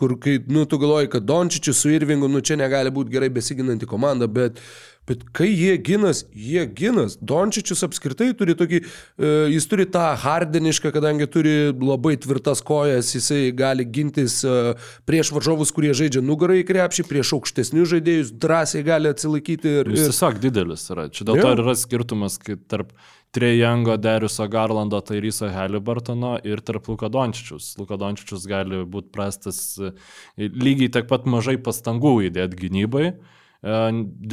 Kur, 0.00 0.16
kai, 0.20 0.38
nu, 0.48 0.64
tu 0.64 0.78
galvoji, 0.80 1.10
kad 1.12 1.26
Dončičius 1.28 1.82
su 1.82 1.92
Irvingu, 1.92 2.28
nu, 2.32 2.40
čia 2.40 2.56
negali 2.56 2.92
būti 2.94 3.12
gerai 3.12 3.28
besiginanti 3.34 3.88
komanda, 3.88 4.30
bet 4.30 4.62
Bet 5.10 5.22
kai 5.34 5.48
jie 5.48 5.74
ginas, 5.82 6.20
jie 6.36 6.62
ginas. 6.76 7.16
Dončičius 7.18 7.80
apskritai 7.82 8.28
turi 8.38 8.54
tokį, 8.54 8.78
e, 8.78 9.30
jis 9.56 9.66
turi 9.66 9.86
tą 9.90 10.04
hardenišką, 10.22 10.92
kadangi 10.94 11.26
turi 11.26 11.54
labai 11.72 12.12
tvirtas 12.20 12.60
kojas, 12.62 13.10
jisai 13.16 13.48
gali 13.56 13.86
gintis 13.88 14.36
e, 14.46 14.74
prieš 15.10 15.32
varžovus, 15.34 15.72
kurie 15.74 15.90
žaidžia 15.96 16.22
nugarai 16.22 16.60
krepšį, 16.68 17.08
prieš 17.10 17.32
aukštesnius 17.40 17.90
žaidėjus, 17.96 18.34
drąsiai 18.44 18.84
gali 18.86 19.10
atsilaikyti. 19.10 19.74
Ir, 19.80 19.90
Jis 19.96 20.04
ir... 20.04 20.12
tiesiog 20.12 20.38
didelis 20.44 20.86
yra. 20.92 21.08
Čia 21.10 21.26
dėl 21.32 21.42
to 21.42 21.54
ir 21.56 21.64
yra 21.64 21.74
skirtumas 21.80 22.38
kai 22.38 22.60
tarp 22.70 22.94
Trejango, 23.30 23.94
Deriuso 23.96 24.46
Garlando, 24.50 24.98
Tairyso 25.00 25.48
Halibartono 25.54 26.34
ir 26.44 26.62
tarp 26.66 26.88
Luka 26.90 27.08
Dončičius. 27.08 27.76
Luka 27.78 27.98
Dončičius 28.00 28.46
gali 28.50 28.82
būti 28.90 29.12
prastas 29.14 29.60
e, 29.78 29.92
lygiai 30.36 30.90
tiek 30.90 31.06
pat 31.10 31.28
mažai 31.30 31.54
pastangų 31.62 32.16
įdėti 32.30 32.58
gynybai. 32.64 33.06
e, 33.14 33.78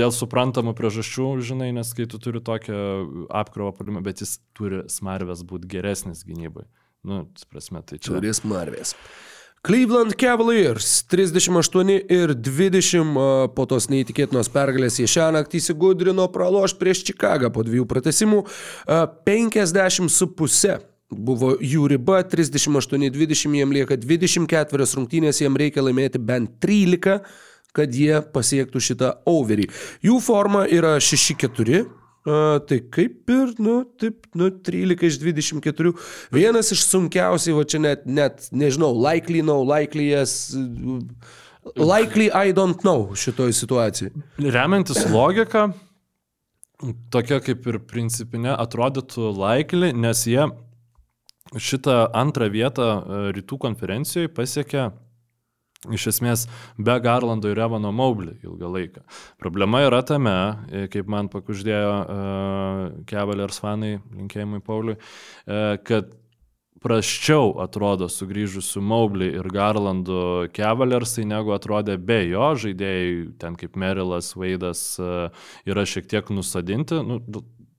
Dėl 0.01 0.13
suprantamų 0.15 0.73
priežasčių, 0.79 1.29
žinai, 1.45 1.69
nes 1.77 1.93
kai 1.93 2.09
tu 2.09 2.17
turi 2.21 2.41
tokią 2.41 2.81
apkrovą 3.29 3.75
palimą, 3.77 4.01
bet 4.05 4.25
jis 4.25 4.39
turi 4.57 4.87
smarvės 4.89 5.45
būti 5.45 5.69
geresnis 5.77 6.25
gynybai. 6.25 6.65
Nu, 7.07 7.27
prasme, 7.51 7.85
tai 7.85 8.01
čia. 8.01 8.17
Turės 8.17 8.41
marvės. 8.43 8.97
Cleveland 9.65 10.13
Cavaliers 10.15 11.03
38 11.09 11.89
ir 12.09 12.33
20 12.33 13.17
a, 13.17 13.47
po 13.51 13.65
tos 13.65 13.89
neįtikėtinos 13.91 14.51
pergalės 14.53 14.99
jie 15.01 15.07
šią 15.09 15.31
naktį 15.35 15.59
įsigudrino 15.61 16.27
praloš 16.31 16.75
prieš 16.77 17.01
Čikagą 17.09 17.49
po 17.53 17.65
dviejų 17.65 17.87
pratesimų 17.89 18.43
a, 18.45 19.05
50 19.07 20.13
su 20.13 20.29
pusė. 20.37 20.77
Buvo 21.09 21.53
jų 21.63 21.85
riba 21.93 22.19
38-20, 22.27 23.53
jiem 23.55 23.75
lieka 23.75 23.95
24 23.95 24.89
rungtynės, 24.99 25.39
jiem 25.39 25.55
reikia 25.55 25.85
laimėti 25.85 26.19
bent 26.19 26.57
13, 26.63 27.21
kad 27.71 27.95
jie 27.95 28.19
pasiektų 28.33 28.81
šitą 28.83 29.13
overį. 29.27 29.69
Jų 30.03 30.19
forma 30.23 30.65
yra 30.67 30.97
6-4, 30.99 31.85
A, 31.87 32.06
tai 32.67 32.79
kaip 32.91 33.31
ir, 33.31 33.53
nu, 33.63 33.79
taip, 33.99 34.25
nu, 34.35 34.49
13 34.51 35.07
iš 35.07 35.19
24. 35.21 35.93
Vienas 36.35 36.71
iš 36.75 36.83
sunkiausiai, 36.89 37.55
va 37.55 37.63
čia 37.63 37.79
net, 37.83 38.05
net 38.05 38.49
nežinau, 38.51 38.91
likely 38.95 39.43
no, 39.45 39.61
likely 39.63 40.09
yes, 40.09 40.51
likely 41.75 42.27
I 42.31 42.51
don't 42.55 42.83
know 42.83 43.15
šitoj 43.15 43.55
situacijai. 43.55 44.11
Remiantis 44.43 45.05
logiką, 45.11 45.69
tokia 47.13 47.39
kaip 47.43 47.67
ir 47.71 47.79
principinė 47.87 48.57
atrodytų 48.59 49.31
laikli, 49.37 49.93
nes 49.95 50.27
jie 50.27 50.49
šitą 51.55 52.09
antrą 52.17 52.49
vietą 52.51 52.87
e, 52.91 53.19
rytų 53.37 53.59
konferencijoje 53.63 54.31
pasiekė 54.35 54.89
iš 55.93 56.09
esmės 56.13 56.45
be 56.77 56.97
Garlando 57.03 57.51
ir 57.51 57.61
Evano 57.63 57.91
Maublį 57.95 58.37
ilgą 58.45 58.71
laiką. 58.73 59.03
Problema 59.41 59.83
yra 59.87 60.03
tame, 60.05 60.37
e, 60.69 60.85
kaip 60.91 61.09
man 61.11 61.31
pakuždėjo 61.31 61.97
uh, 61.97 62.85
Cavaliers 63.09 63.59
fanai, 63.63 63.97
linkėjimai 64.15 64.61
Pauliui, 64.65 64.97
uh, 64.97 65.75
kad 65.87 66.13
prasčiau 66.83 67.55
atrodo 67.63 68.07
sugrįžus 68.11 68.69
su 68.75 68.81
Maublį 68.85 69.31
ir 69.39 69.49
Garlandu 69.53 70.47
Cavalersai, 70.55 71.25
negu 71.27 71.53
atrodė 71.55 71.97
be 71.97 72.21
jo 72.29 72.51
žaidėjai, 72.63 73.13
ten 73.41 73.57
kaip 73.59 73.77
Merilas, 73.79 74.33
Vaidas, 74.37 74.83
yra 75.67 75.85
šiek 75.89 76.09
tiek 76.09 76.29
nusadinti. 76.33 77.01
Nu, 77.01 77.17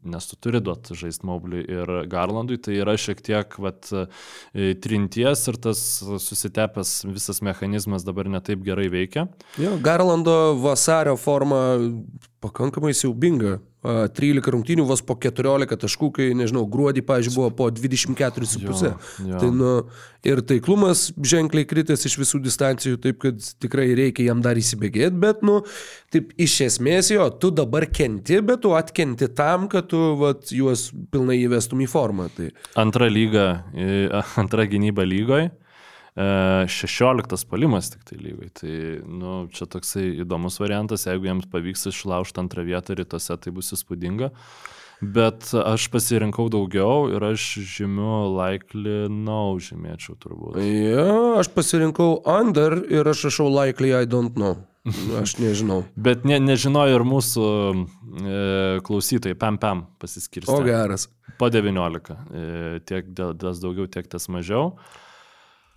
nes 0.02 0.26
tu 0.30 0.36
turi 0.36 0.60
duoti 0.62 0.94
žaisti 0.98 1.26
Maubliui 1.26 1.64
ir 1.66 1.92
Garlandui, 2.10 2.58
tai 2.62 2.78
yra 2.82 2.94
šiek 2.98 3.22
tiek 3.24 3.56
vat, 3.62 3.90
e, 3.92 4.74
trinties 4.82 5.46
ir 5.50 5.58
tas 5.62 5.80
susitepęs 6.24 6.92
visas 7.10 7.42
mechanizmas 7.42 8.06
dabar 8.06 8.30
netaip 8.30 8.62
gerai 8.66 8.88
veikia. 8.92 9.26
Jo, 9.58 9.76
Garlando 9.82 10.54
vasario 10.62 11.16
forma 11.18 11.78
pakankamai 12.44 12.94
siaubinga. 12.94 13.58
A, 13.88 14.08
13 14.12 14.52
rungtynių 14.52 14.84
vos 14.88 15.00
po 15.04 15.16
14 15.16 15.78
taškų, 15.80 16.10
kai, 16.18 16.28
nežinau, 16.36 16.66
gruodį, 16.68 17.02
pažiūrėjau, 17.08 17.36
buvo 17.38 17.50
po 17.56 17.68
24,5. 17.72 18.60
Jo, 18.60 18.92
jo. 19.24 19.38
Tai, 19.40 19.48
nu, 19.54 19.70
ir 20.28 20.42
taiklumas 20.44 21.06
ženkliai 21.16 21.68
kritęs 21.68 22.04
iš 22.08 22.18
visų 22.20 22.42
distancijų, 22.44 22.98
taip 23.04 23.22
kad 23.22 23.40
tikrai 23.62 23.86
reikia 23.96 24.28
jam 24.28 24.42
dar 24.44 24.60
įsibėgėti, 24.60 25.16
bet, 25.22 25.40
nu, 25.46 25.62
taip 26.12 26.34
iš 26.36 26.58
esmės 26.66 27.12
jo, 27.14 27.30
tu 27.40 27.52
dabar 27.54 27.88
kenti, 27.88 28.42
bet 28.44 28.60
tu 28.66 28.74
atkenti 28.76 29.30
tam, 29.38 29.70
kad 29.72 29.88
tu 29.88 30.02
vat, 30.20 30.52
juos 30.52 30.90
pilnai 31.12 31.38
įvestum 31.46 31.80
į 31.84 31.88
formą. 31.88 32.28
Tai. 32.36 32.50
Antra 32.80 33.08
lyga, 33.08 33.48
antra 34.40 34.68
gynyba 34.68 35.08
lygoje. 35.08 35.48
16 36.18 37.46
palimas 37.50 37.92
tik 37.92 38.02
tai 38.08 38.18
lygai. 38.18 38.48
Tai 38.58 38.74
nu, 39.06 39.34
čia 39.54 39.68
toksai 39.70 40.08
įdomus 40.24 40.58
variantas, 40.58 41.06
jeigu 41.06 41.28
jiems 41.28 41.46
pavyks 41.52 41.86
išlaužti 41.92 42.42
antrą 42.42 42.64
vietą 42.66 42.96
rytuose, 42.98 43.36
tai 43.38 43.54
bus 43.54 43.70
įspūdinga. 43.76 44.32
Bet 44.98 45.52
aš 45.54 45.84
pasirinkau 45.94 46.48
daugiau 46.50 47.06
ir 47.12 47.22
aš 47.22 47.44
žymiu 47.76 48.32
likely 48.34 49.06
no 49.06 49.54
žymėčiau 49.62 50.16
turbūt. 50.18 50.58
Ja, 50.58 51.38
aš 51.38 51.52
pasirinkau 51.54 52.24
under 52.26 52.80
ir 52.90 53.06
aš 53.06 53.28
rašau 53.28 53.46
likely 53.52 53.94
I 53.94 54.10
don't 54.10 54.34
know. 54.34 54.58
Aš 55.20 55.36
nežinau. 55.38 55.84
Bet 56.08 56.26
ne, 56.26 56.40
nežinojo 56.42 56.98
ir 56.98 57.04
mūsų 57.06 57.46
e, 57.46 58.38
klausytojai, 58.86 59.38
pam 59.38 59.58
pam 59.62 59.86
pasiskirsti. 60.02 60.50
O 60.50 60.64
geras. 60.66 61.06
Po 61.38 61.50
19. 61.52 62.16
E, 62.32 62.80
tiek 62.88 63.12
tas 63.14 63.62
daugiau, 63.62 63.86
tiek 63.86 64.08
tas 64.10 64.26
mažiau. 64.32 64.72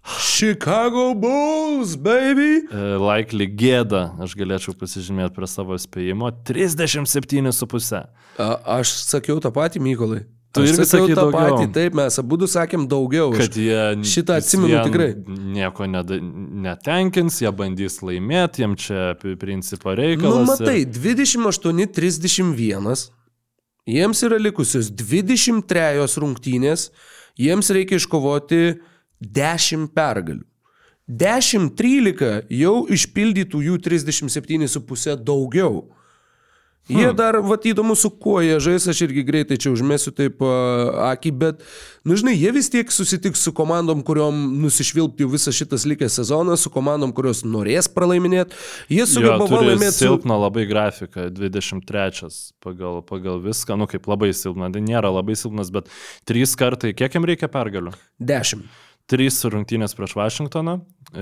Chicago 0.04 1.14
Bulls, 1.14 1.96
baby! 1.96 2.66
E, 2.66 2.98
likely 2.98 3.46
gėda, 3.48 4.10
aš 4.22 4.34
galėčiau 4.40 4.74
pasižymėti 4.78 5.34
prie 5.36 5.48
savo 5.50 5.78
spėjimo, 5.78 6.32
37,5. 6.48 8.06
A, 8.42 8.48
aš 8.82 8.88
sakiau 9.06 9.38
tą 9.44 9.52
patį, 9.54 9.80
Mykolai. 9.86 10.22
Tu 10.52 10.66
irgi 10.68 10.84
sakei 10.84 11.14
tą 11.16 11.30
daugiau. 11.30 11.56
patį, 11.56 11.66
taip, 11.72 11.94
mes 11.96 12.18
abu 12.20 12.36
sakėm 12.50 12.84
daugiau. 12.92 13.30
Kad 13.32 13.56
jie 13.56 13.84
šitą 14.04 14.36
atsimenu 14.42 14.68
vien 14.74 14.84
tikrai. 14.90 15.12
Nieko 15.56 15.86
neda, 15.88 16.18
netenkins, 16.66 17.38
jie 17.40 17.52
bandys 17.56 18.02
laimėti, 18.04 18.60
jiem 18.66 18.74
čia 18.76 19.14
principo 19.40 19.94
Nu, 19.94 19.98
reikalas. 20.02 20.48
matai, 20.50 20.82
28-31. 20.90 23.12
Jiems 23.88 24.20
yra 24.28 24.38
likusios 24.42 24.92
23 24.92 26.20
rungtynės, 26.22 26.90
jiems 27.40 27.70
reikia 27.74 27.96
iškovoti 28.02 28.60
10 29.22 29.88
pergalių. 29.96 30.46
10-13 31.12 32.46
jau 32.56 32.76
išpildytų 32.88 33.66
jų 33.68 33.80
37,5 33.84 35.18
daugiau. 35.26 35.90
Jie 36.90 37.08
Hmm. 37.08 37.16
dar, 37.16 37.38
va, 37.46 37.56
įdomu, 37.62 37.94
su 37.96 38.10
kuo 38.10 38.40
jie 38.42 38.58
žais, 38.60 38.88
aš 38.90 39.04
irgi 39.06 39.22
greitai 39.24 39.56
čia 39.62 39.70
užmėsiu 39.70 40.12
taip 40.18 40.42
a, 40.42 41.12
akį, 41.14 41.32
bet, 41.38 41.62
nu 42.04 42.18
žinai, 42.18 42.34
jie 42.34 42.50
vis 42.52 42.72
tiek 42.74 42.90
susitiks 42.90 43.44
su 43.46 43.54
komandom, 43.54 44.02
kuriuom 44.02 44.58
nusišvilpti 44.64 45.28
visas 45.30 45.56
šitas 45.56 45.86
likęs 45.86 46.18
sezonas, 46.18 46.66
su 46.66 46.74
komandom, 46.74 47.14
kurios 47.14 47.46
norės 47.46 47.86
pralaiminėti. 47.86 48.58
Jie 48.90 49.06
sugeba 49.06 49.46
laimėti 49.46 49.94
su... 49.94 50.08
silpną 50.08 50.42
labai 50.42 50.66
grafiką, 50.68 51.30
23 51.30 52.34
pagal, 52.66 53.04
pagal 53.06 53.40
viską, 53.46 53.78
nu 53.78 53.86
kaip 53.86 54.10
labai 54.10 54.34
silpna, 54.34 54.74
tai 54.74 54.82
nėra 54.82 55.14
labai 55.14 55.38
silpnas, 55.38 55.70
bet 55.72 55.88
trys 56.26 56.58
kartai, 56.58 56.96
kiek 56.98 57.14
jam 57.14 57.30
reikia 57.30 57.52
pergalių? 57.52 57.94
10. 58.18 58.66
Trys 59.12 59.42
rungtynės 59.52 59.96
prieš 59.98 60.16
Vašingtoną, 60.16 60.78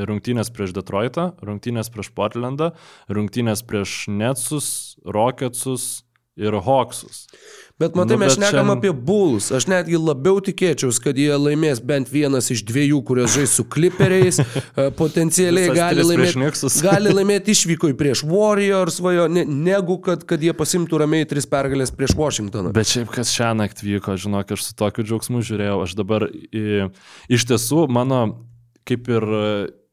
rungtynės 0.09 0.51
prieš 0.53 0.75
Detroitą, 0.77 1.31
rungtynės 1.45 1.89
prieš 1.93 2.11
Portlandą, 2.17 2.71
rungtynės 3.09 3.65
prieš 3.65 4.03
Netsus, 4.13 4.69
Rocketsus 5.05 6.05
ir 6.39 6.55
Hawksus. 6.65 7.25
Bet 7.79 7.95
matai, 7.95 8.17
Nu, 8.17 8.25
mes 8.25 8.33
šnekam 8.35 8.67
čia- 8.67 8.75
apie 8.75 8.91
Bulls. 8.91 9.45
Aš 9.55 9.69
netgi 9.71 9.95
labiau 9.95 10.41
tikėčiausi, 10.43 10.99
kad 10.99 11.15
jie 11.15 11.31
laimės 11.31 11.79
bent 11.79 12.09
vienas 12.11 12.49
iš 12.51 12.65
dviejų, 12.67 12.99
kurios 13.07 13.31
žais 13.37 13.53
su 13.55 13.63
Clipperiais. 13.63 14.41
E, 14.79 14.89
Potencialiai 14.95 15.71
gali 15.75 16.03
laimėti, 16.03 16.67
gali 16.83 17.13
laimėti 17.17 17.55
išvykoj 17.55 17.95
prieš 17.99 18.21
Warriors, 18.27 18.99
vajo, 19.03 19.27
ne, 19.31 19.45
negu 19.47 19.97
kad, 20.03 20.25
kad 20.27 20.43
jie 20.43 20.51
pasimtų 20.55 20.99
ramiai 21.01 21.27
tris 21.27 21.47
pergalės 21.49 21.91
prieš 21.95 22.13
Washingtoną. 22.19 22.73
Bet 22.75 22.91
šiaip 22.91 23.09
kas 23.15 23.31
šią 23.33 23.53
naktį 23.59 23.95
vyko, 23.95 24.15
žinok, 24.19 24.51
aš 24.55 24.67
su 24.69 24.75
tokiu 24.79 25.03
džiaugsmu 25.07 25.41
žiūrėjau. 25.47 25.79
Aš 25.87 25.95
dabar 25.99 26.27
į, 26.29 26.91
iš 27.31 27.47
tiesų 27.49 27.87
mano 27.91 28.21
kaip 28.87 29.07
ir 29.11 29.25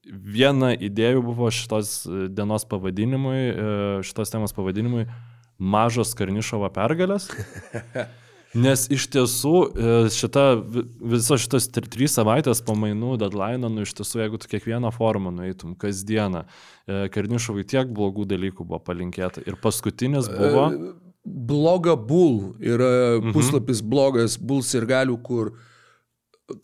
viena 0.07 0.73
idėjų 0.75 1.23
buvo 1.27 1.51
šitos 1.55 2.03
dienos 2.35 2.67
pavadinimui, 2.69 3.41
e, 3.51 3.73
šitos 4.07 4.31
temos 4.35 4.55
pavadinimui 4.57 5.07
mažos 5.59 6.15
Karnišovo 6.19 6.69
pergalės. 6.75 7.29
Nes 8.57 8.87
iš 8.93 9.05
tiesų 9.13 9.55
e, 9.69 9.95
šita, 10.15 10.45
vi- 10.73 10.85
visos 11.13 11.43
šitos 11.45 11.67
trys 11.75 12.15
savaitės 12.17 12.63
pamainų 12.65 13.19
deadline, 13.21 13.69
nu 13.69 13.85
iš 13.85 13.93
tiesų, 13.99 14.23
jeigu 14.23 14.41
tu 14.41 14.49
kiekvieną 14.49 14.93
formą 14.97 15.33
nueitum 15.35 15.75
kasdieną, 15.77 16.47
e, 16.89 17.03
Karnišovui 17.13 17.67
tiek 17.69 17.91
blogų 17.93 18.25
dalykų 18.31 18.65
buvo 18.65 18.81
palinkėta. 18.87 19.45
Ir 19.45 19.59
paskutinis 19.61 20.31
buvo... 20.33 20.71
Bloga 21.27 21.97
Bull 21.99 22.53
yra 22.63 23.19
puslapis 23.35 23.81
blogas 23.83 24.37
Bulls 24.39 24.69
ir 24.79 24.85
galių, 24.87 25.17
kur 25.27 25.57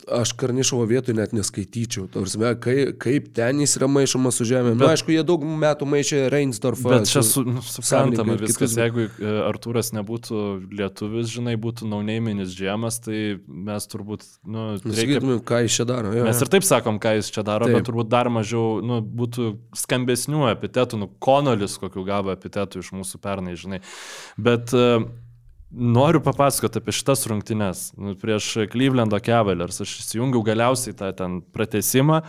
aš 0.07 0.31
Karnišovo 0.39 0.85
vietoj 0.87 1.15
net 1.17 1.33
neskaityčiau. 1.35 2.05
Tarsime, 2.11 2.53
kaip, 2.63 2.93
kaip 3.03 3.25
ten 3.35 3.59
jis 3.59 3.73
yra 3.79 3.89
maišomas 3.91 4.37
su 4.39 4.45
žemė. 4.47 4.71
Na, 4.77 4.85
Bet- 4.85 4.93
aišku, 4.95 5.11
jie 5.11 5.23
daug 5.27 5.43
metų 5.43 5.87
maišė 5.91 6.21
Reinsdorfą. 6.31 6.93
Bet 6.93 7.09
čia 7.11 7.23
su, 7.27 7.43
nu, 7.43 7.59
suprantama 7.67 8.37
viskas, 8.39 8.71
kitus- 8.71 8.77
jeigu 8.79 9.07
e, 9.09 9.33
Artūras 9.49 9.91
nebūtų 9.97 10.43
lietuvis, 10.79 11.27
žinai, 11.33 11.57
būtų 11.59 11.89
naunėminis 11.91 12.55
džemas, 12.55 13.01
tai 13.03 13.19
mes 13.47 13.89
turbūt, 13.91 14.23
nu, 14.47 14.69
reikia... 14.79 15.01
Sakytumėm, 15.01 15.43
ką 15.51 15.59
jis 15.65 15.79
čia 15.81 15.87
daro. 15.91 16.15
Jo, 16.15 16.23
Mes 16.29 16.45
ir 16.45 16.53
taip 16.55 16.67
sakom, 16.67 17.01
ką 17.03 17.17
jis 17.19 17.33
čia 17.35 17.43
daro, 17.43 17.67
Taip. 17.67 17.81
bet 17.81 17.89
turbūt 17.91 18.07
dar 18.13 18.31
mažiau, 18.31 18.79
nu, 18.85 19.01
būtų 19.03 19.49
skambesnių 19.83 20.47
epitetų, 20.53 21.01
nu, 21.03 21.11
konolis, 21.23 21.75
kokių 21.83 22.07
gavo 22.07 22.31
epitetų 22.31 22.85
iš 22.85 22.93
mūsų 22.95 23.19
pernai, 23.23 23.57
žinai. 23.59 23.83
Bet 24.39 24.71
uh, 24.77 25.03
noriu 25.73 26.21
papasakoti 26.23 26.79
apie 26.79 26.93
šitas 26.95 27.25
rungtynes. 27.29 27.91
Nu, 27.97 28.15
prieš 28.19 28.53
Clevelando 28.71 29.19
Cavaliers 29.23 29.81
aš 29.83 29.97
įsijungiau 30.03 30.43
galiausiai 30.45 30.95
tą 30.97 31.11
ten 31.17 31.41
pratesimą. 31.53 32.21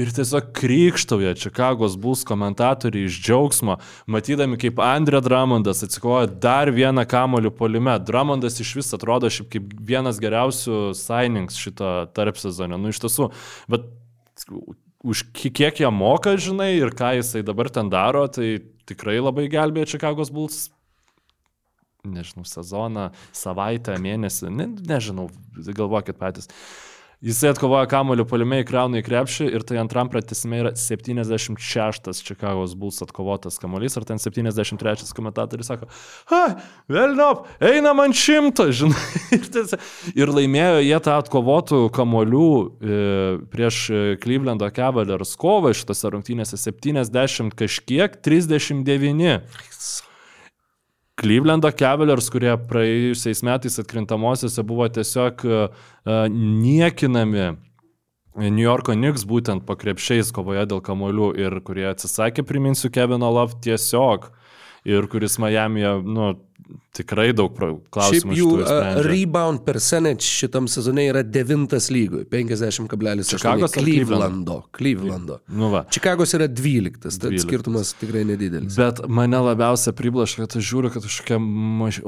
Ir 0.00 0.08
tiesiog 0.08 0.54
krikštauja 0.56 1.34
Čikagos 1.36 1.98
Bulls 2.00 2.22
komentatoriai 2.24 3.10
iš 3.10 3.18
džiaugsmo, 3.26 3.74
matydami, 4.08 4.56
kaip 4.56 4.80
Andrė 4.80 5.20
Dramondas 5.20 5.84
atsikovoja 5.84 6.30
dar 6.40 6.72
vieną 6.72 7.04
kamolių 7.04 7.52
polime. 7.58 7.98
Dramondas 8.00 8.56
iš 8.64 8.70
vis 8.78 8.88
atrodo 8.96 9.28
šiaip 9.28 9.50
kaip 9.52 9.74
vienas 9.92 10.16
geriausių 10.22 10.94
signings 10.96 11.60
šito 11.60 11.92
tarp 12.16 12.40
sezono. 12.40 12.80
Nu, 12.80 12.88
iš 12.88 13.02
tiesų, 13.04 13.28
bet 13.68 13.84
už 15.04 15.26
ki- 15.36 15.52
kiek 15.60 15.84
jie 15.84 15.90
moka, 15.92 16.38
žinai, 16.40 16.72
ir 16.80 16.96
ką 16.96 17.12
jisai 17.20 17.44
dabar 17.44 17.68
ten 17.68 17.92
daro, 17.92 18.24
tai 18.32 18.62
tikrai 18.88 19.20
labai 19.20 19.44
gelbėja 19.52 19.92
Čikagos 19.98 20.32
Bulls 20.32 20.70
nežinau, 22.02 22.42
sezoną, 22.42 23.10
savaitę, 23.30 23.94
mėnesį, 24.02 24.48
ne, 24.50 24.64
nežinau, 24.90 25.28
galvokit 25.70 26.18
patys. 26.18 26.48
Jisai 27.22 27.52
atkovoja 27.52 27.86
kamolių 27.86 28.24
poliume 28.26 28.56
į 28.58 28.64
kraunų 28.66 28.98
į 28.98 29.04
krepšį 29.06 29.44
ir 29.54 29.62
tai 29.62 29.76
antram 29.78 30.08
pratesime 30.10 30.58
yra 30.58 30.72
76 30.74 32.24
Čikagos 32.26 32.74
Bulls 32.74 32.98
atkovotas 33.06 33.60
kamuolys 33.62 33.94
ir 33.94 34.08
ten 34.08 34.18
73 34.18 35.14
komentatorius 35.14 35.70
sako, 35.70 35.86
ha, 36.32 36.42
velnop, 36.90 37.46
einam 37.62 38.02
ant 38.02 38.18
šimto, 38.18 38.66
žinai. 38.82 39.06
Ir, 39.38 39.46
tiesa- 39.54 39.78
ir 40.18 40.34
laimėjo 40.34 40.82
jie 40.82 40.98
tą 41.06 41.14
atkovotų 41.22 41.84
kamolių 41.94 42.50
e, 42.58 43.02
prieš 43.54 43.84
e, 43.94 44.04
Clevelando 44.26 44.66
Cavaliers 44.74 45.38
kovą 45.38 45.70
šitose 45.78 46.10
rungtynėse 46.16 46.58
70 46.58 47.54
kažkiek 47.62 48.18
39. 48.26 49.38
Clevelando 51.20 51.68
Cavaliers, 51.76 52.30
kurie 52.32 52.54
praėjusiais 52.68 53.42
metais 53.44 53.76
atkrintamosiose 53.82 54.64
buvo 54.64 54.86
tiesiog 54.88 55.44
uh, 55.44 55.82
niekinami 56.32 57.52
New 58.40 58.64
Yorko 58.64 58.94
Knicks 58.96 59.26
būtent 59.28 59.66
po 59.68 59.76
krepšiais 59.76 60.32
kovoje 60.32 60.64
dėl 60.70 60.80
kamolių 60.84 61.34
ir 61.36 61.58
kurie 61.66 61.84
atsisakė, 61.90 62.46
priminsiu, 62.48 62.88
Kevino 62.92 63.28
Love 63.28 63.58
tiesiog 63.60 64.30
ir 64.88 65.06
kuris 65.12 65.36
Miami'e, 65.38 65.98
nu, 66.00 66.32
tikrai 66.92 67.30
daug 67.36 67.52
pro- 67.56 67.70
Šiaip 67.72 67.92
klausimų 67.94 68.36
jų 68.36 68.48
uh, 68.60 68.98
rebound 69.06 69.62
percentage 69.64 70.26
šitam 70.26 70.66
sezone 70.68 71.06
yra 71.08 71.22
devintas 71.24 71.88
lygoj, 71.92 72.26
50,8. 72.30 73.28
Čikagos 73.32 73.76
Clevelando. 73.76 74.58
Clevelando. 74.76 75.38
Nu 75.48 75.70
va. 75.72 75.84
Čikagos 75.90 76.34
yra 76.36 76.48
12, 76.50 76.98
tad 77.02 77.32
12. 77.32 77.44
skirtumas 77.46 77.94
tikrai 78.00 78.24
nedidelis. 78.28 78.76
Bet 78.76 79.00
mane 79.08 79.40
labiausia 79.42 79.94
priblaška, 79.96 80.46
kad 80.46 80.58
aš 80.60 80.68
žiūriu, 80.68 80.92
kad 80.92 81.06
kažkokia 81.06 81.38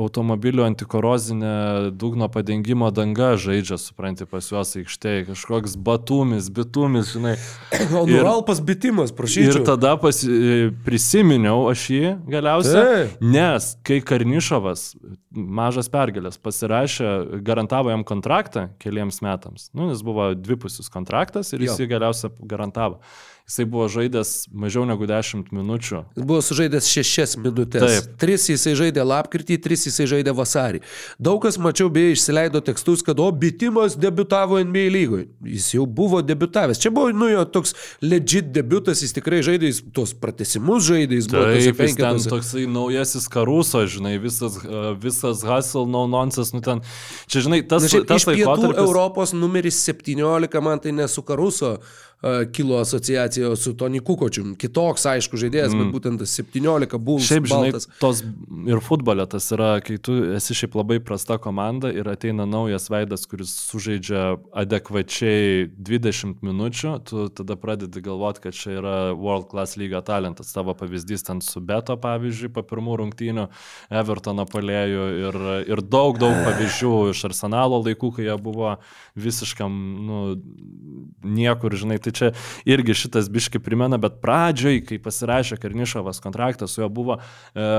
automobilio 0.01 0.66
antikorozinė 0.68 1.90
dugno 1.97 2.28
padengimo 2.32 2.90
danga 2.94 3.35
žaidžia, 3.40 3.78
supranti, 3.81 4.28
pas 4.28 4.51
juos 4.52 4.74
aikštėje. 4.81 5.28
Kažkoks 5.32 5.78
batumis, 5.81 6.51
bitumis, 6.52 7.14
žinai. 7.16 7.36
O 7.94 8.05
nuralpas 8.09 8.59
bitimas, 8.64 9.12
prašyčiau. 9.14 9.60
Ir 9.60 9.66
tada 9.66 9.94
pasi, 10.01 10.28
prisiminiau 10.86 11.68
aš 11.70 11.85
jį 11.93 12.12
galiausiai, 12.31 12.85
Taip. 12.85 13.20
nes 13.22 13.68
kai 13.86 14.01
Karnišovas, 14.45 14.83
mažas 15.33 15.89
pergalės, 15.89 16.37
pasirašė, 16.37 17.41
garantavo 17.47 17.89
jam 17.89 18.05
kontraktą 18.05 18.69
keliems 18.83 19.23
metams, 19.25 19.71
nu, 19.73 19.89
jis 19.89 20.03
buvo 20.05 20.35
dvipusis 20.37 20.91
kontraktas 20.93 21.53
ir 21.57 21.65
jis 21.65 21.79
Jo. 21.79 21.85
jį 21.85 21.89
galiausiai 21.95 22.33
garantavo. 22.45 23.01
Jisai 23.45 23.66
buvo 23.69 23.85
žaidęs 23.93 24.47
mažiau 24.57 24.87
negu 24.89 25.05
10 25.05 25.51
minučių. 25.53 25.99
Jis 26.16 26.25
buvo 26.25 26.41
sužaidęs 26.41 26.87
šešias 26.89 27.35
minutės. 27.37 27.83
Taip. 27.85 28.15
Tris 28.23 28.47
jisai 28.49 28.73
žaidė 28.79 29.03
lapkritį, 29.05 29.59
tris 29.61 29.83
jisai 29.85 30.07
žaidė 30.09 30.33
vasarį. 30.33 30.81
Daug 31.21 31.43
kas, 31.45 31.59
mačiau, 31.61 31.91
beje, 31.93 32.15
išsileido 32.15 32.62
tekstus, 32.65 33.03
kad 33.05 33.21
o 33.21 33.27
bitimas 33.29 33.99
debitavo 34.01 34.62
NBA 34.65 34.87
lygoje. 34.95 35.27
Jis 35.45 35.66
jau 35.75 35.85
buvo 35.85 36.23
debitavęs. 36.25 36.81
Čia 36.81 36.95
buvo, 36.97 37.12
nu, 37.12 37.29
jo 37.29 37.43
toks 37.45 37.77
legit 38.01 38.49
debutas, 38.55 39.05
jis 39.05 39.12
tikrai 39.19 39.43
žaidė, 39.45 39.69
jis 39.75 39.83
tos 39.93 40.16
pratesimus 40.16 40.89
žaidė, 40.89 41.21
jis 41.21 41.29
buvo 41.29 41.45
Taip, 41.51 41.85
jis 41.85 42.01
ten 42.01 42.23
toksai 42.33 42.65
naujasis 42.79 43.29
karuso, 43.29 43.85
žinai, 43.85 44.15
visas, 44.25 44.57
uh, 44.65 44.95
visas 44.97 45.45
hustle, 45.45 45.85
no 45.85 46.07
nonsense, 46.09 46.57
nu 46.57 46.65
ten. 46.65 46.81
Čia, 47.29 47.45
žinai, 47.45 47.61
tas, 47.69 47.85
Na, 47.85 47.93
šiaip, 47.93 48.09
tas 48.09 48.25
iš 48.25 48.31
pietų 48.33 48.49
laikotarpis. 48.49 48.83
Europos 48.89 49.37
numeris 49.37 49.85
17, 49.85 50.65
man 50.65 50.81
tai 50.81 50.97
ne 50.97 51.12
su 51.12 51.21
Karuso 51.29 51.77
kilo 52.52 52.78
asociacija, 52.80 53.56
su 53.56 53.74
Tony 53.76 54.01
Kukočium. 54.01 54.55
Kitoks, 54.56 55.05
aišku, 55.10 55.36
žaidėjas, 55.40 55.74
mm. 55.74 55.82
bet 55.82 55.94
būtent 55.94 56.22
tas 56.22 56.32
17 56.40 56.96
buvo. 56.96 57.20
Šiaip, 57.20 57.48
žinai, 57.51 57.72
tos 58.01 58.22
ir 58.70 58.80
futbole 58.84 59.26
tas 59.30 59.48
yra, 59.52 59.74
kai 59.84 59.98
tu 60.02 60.16
esi 60.36 60.56
šiaip 60.56 60.78
labai 60.78 61.01
prasta 61.05 61.36
komanda 61.42 61.90
ir 61.92 62.09
ateina 62.09 62.46
naujas 62.48 62.88
veidas, 62.92 63.26
kuris 63.28 63.52
sužaidžia 63.68 64.22
adekvačiai 64.64 65.66
20 65.76 66.40
minučių, 66.44 66.94
tu 67.09 67.26
tada 67.34 67.59
pradedi 67.60 68.02
galvoti, 68.05 68.44
kad 68.46 68.56
čia 68.56 68.78
yra 68.78 68.96
World 69.12 69.51
Class 69.52 69.78
lygio 69.80 70.01
talentas. 70.06 70.52
Tavo 70.55 70.74
pavyzdys 70.78 71.26
ten 71.28 71.42
su 71.44 71.60
Beto, 71.64 71.98
pavyzdžiui, 72.01 72.52
po 72.55 72.64
pirmų 72.64 72.98
rungtynių, 73.02 73.48
Evertono 73.92 74.46
palėjų 74.48 75.05
ir, 75.26 75.40
ir 75.74 75.84
daug, 75.84 76.18
daug 76.22 76.40
pavyzdžių 76.46 76.94
iš 77.12 77.24
Arsenalo 77.28 77.82
laikų, 77.84 78.14
kai 78.16 78.28
jie 78.28 78.38
buvo 78.40 78.76
visiškam, 79.18 79.78
nu, 80.09 80.22
niekur, 81.24 81.76
žinai, 81.78 82.01
tai 82.02 82.14
čia 82.15 82.32
irgi 82.69 82.97
šitas 83.05 83.31
biški 83.32 83.61
primena, 83.62 83.99
bet 84.01 84.20
pradžioj, 84.23 84.82
kai 84.89 85.01
pasirašė 85.03 85.59
Karnišovas 85.62 86.23
kontraktą, 86.24 86.69
su 86.70 86.82
juo 86.82 86.91
buvo 86.93 87.19
e, 87.19 87.70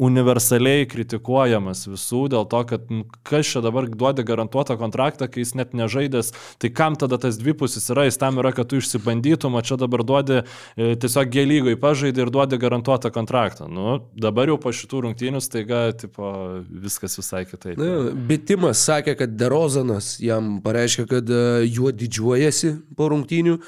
universaliai 0.00 0.86
kritikuojamas 0.88 1.84
visų 1.84 2.22
dėl 2.32 2.46
to, 2.48 2.62
kad 2.70 2.88
nu, 2.92 3.02
kas 3.28 3.50
čia 3.50 3.60
dabar 3.64 3.84
duodi 3.90 4.24
garantuotą 4.24 4.78
kontraktą, 4.80 5.28
kai 5.28 5.42
jis 5.42 5.52
net 5.58 5.74
nežaidęs, 5.76 6.32
tai 6.62 6.70
kam 6.72 6.96
tada 6.96 7.18
tas 7.20 7.36
dvipusis 7.40 7.90
yra, 7.92 8.06
jis 8.08 8.16
tam 8.20 8.40
yra, 8.40 8.54
kad 8.56 8.70
tu 8.70 8.80
išsibandytum, 8.80 9.58
o 9.58 9.60
čia 9.60 9.76
dabar 9.80 10.04
duodi 10.08 10.40
e, 10.40 10.94
tiesiog 11.02 11.28
gėlygai 11.34 11.76
pažaidį 11.82 12.24
ir 12.24 12.32
duodi 12.32 12.60
garantuotą 12.62 13.12
kontraktą. 13.12 13.68
Nu, 13.68 13.98
dabar 14.16 14.48
jau 14.48 14.56
po 14.62 14.72
šitų 14.72 15.02
rungtynių 15.06 15.42
staiga, 15.44 15.82
tipo, 15.98 16.30
viskas 16.72 17.18
visai 17.20 17.44
kitaip. 17.50 17.76
Na, 17.80 18.14
Bitimas 18.32 18.80
sakė, 18.88 19.16
kad 19.20 19.36
Derozanas 19.36 20.14
jam 20.24 20.54
pareiškė, 20.64 21.04
kad 21.10 21.28
e, 21.28 21.42
juo 21.68 21.92
didžiuojasi 21.92 22.78
po 22.96 23.10
rungtynių. 23.12 23.58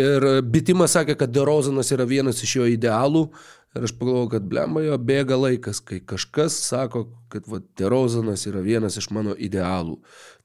Ir 0.00 0.28
Bitimas 0.48 0.96
sakė, 0.96 1.18
kad 1.20 1.34
Derozanas 1.34 1.92
yra 1.92 2.08
vienas 2.08 2.40
iš 2.40 2.56
jo 2.62 2.70
idealų. 2.72 3.28
Ir 3.74 3.84
aš 3.88 3.94
pagalvojau, 3.98 4.28
kad 4.36 4.44
blemba 4.46 4.84
jo 4.84 4.96
bėga 5.02 5.36
laikas, 5.38 5.80
kai 5.82 5.98
kažkas 6.06 6.54
sako, 6.68 7.08
kad 7.32 7.48
va, 7.50 7.58
Derozanas 7.78 8.46
yra 8.46 8.62
vienas 8.62 8.98
iš 9.00 9.08
mano 9.14 9.34
idealų. 9.34 9.96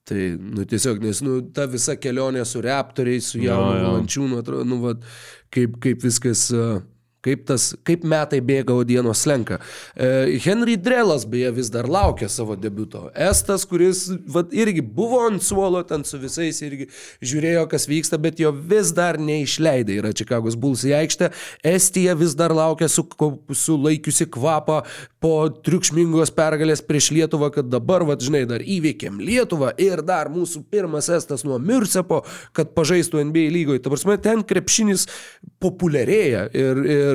Tai, 0.09 0.21
nu, 0.41 0.65
tiesiog, 0.65 1.03
nes, 1.05 1.19
nu, 1.21 1.35
ta 1.53 1.67
visa 1.69 1.93
kelionė 2.01 2.41
su 2.49 2.63
reptoriais, 2.65 3.27
su 3.29 3.43
jaunu 3.43 3.83
valančiūnu, 3.85 4.39
atrodo, 4.41 4.65
nu, 4.65 4.79
vat, 4.81 5.05
kaip, 5.53 5.77
kaip 5.83 6.01
viskas, 6.01 6.47
kaip, 7.25 7.45
tas, 7.49 7.71
kaip 7.87 8.05
metai 8.07 8.39
bėga, 8.45 8.75
o 8.75 8.85
dienos 8.87 9.23
slenka. 9.25 9.59
Uh, 9.95 10.37
Henry 10.43 10.77
Drelas, 10.79 11.25
beje, 11.29 11.51
vis 11.57 11.71
dar 11.73 11.89
laukia 11.89 12.29
savo 12.31 12.55
debiuto. 12.59 13.07
Estas, 13.29 13.65
kuris, 13.69 14.05
vat, 14.29 14.53
irgi 14.55 14.83
buvo 14.83 15.21
ant 15.27 15.43
suolo, 15.43 15.81
ten 15.87 16.05
su 16.07 16.19
visais 16.21 16.61
irgi 16.65 16.89
žiūrėjo, 17.19 17.65
kas 17.71 17.89
vyksta, 17.89 18.19
bet 18.21 18.39
jo 18.41 18.53
vis 18.53 18.93
dar 18.95 19.19
neišleidai. 19.21 19.99
Yra 20.01 20.13
Čikagos 20.15 20.57
Bulls 20.59 20.85
į 20.87 20.95
aikštę. 21.01 21.31
Estija 21.75 22.15
vis 22.19 22.35
dar 22.39 22.55
laukia 22.55 22.89
su, 22.91 23.05
sulaikiusi 23.55 24.29
kvapą 24.31 24.81
po 25.19 25.33
triukšmingos 25.65 26.31
pergalės 26.35 26.81
prieš 26.85 27.11
Lietuvą, 27.15 27.51
kad 27.53 27.67
dabar, 27.71 28.05
vad 28.07 28.23
žinai, 28.23 28.45
dar 28.47 28.63
įveikėm 28.63 29.19
Lietuvą 29.23 29.73
ir 29.81 30.03
dar 30.07 30.31
mūsų 30.31 30.63
pirmas 30.71 31.09
estas 31.11 31.43
nuo 31.47 31.59
Mircepo, 31.59 32.21
kad 32.55 32.71
pažaistų 32.77 33.25
NBA 33.27 33.49
lygoje. 33.51 33.83
Ta 33.83 33.91
prasme, 33.91 34.15
ten 34.23 34.45
krepšinis 34.47 35.07
populiarėja 35.59 36.45
ir, 36.55 36.83
ir 36.87 37.08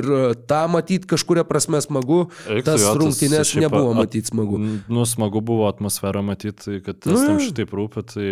tą 0.49 0.67
matyti 0.67 1.07
kažkuria 1.07 1.43
prasme 1.47 1.79
smagu, 1.81 2.25
Eik 2.49 2.65
tas 2.65 2.81
jo, 2.81 2.91
tas 2.91 2.97
rungtynės 2.99 3.51
šiaip 3.53 3.65
nebuvo 3.69 3.91
at- 3.93 3.99
matyti 4.01 4.27
smagu. 4.33 4.59
Nu, 4.89 5.05
smagu 5.05 5.41
buvo 5.41 5.67
atmosfera 5.69 6.21
matyti, 6.25 6.81
kad 6.83 6.99
tas 6.99 7.13
Nu, 7.13 7.27
tam 7.27 7.39
šitaip 7.39 7.71
rūpi, 7.71 8.03
tai 8.13 8.27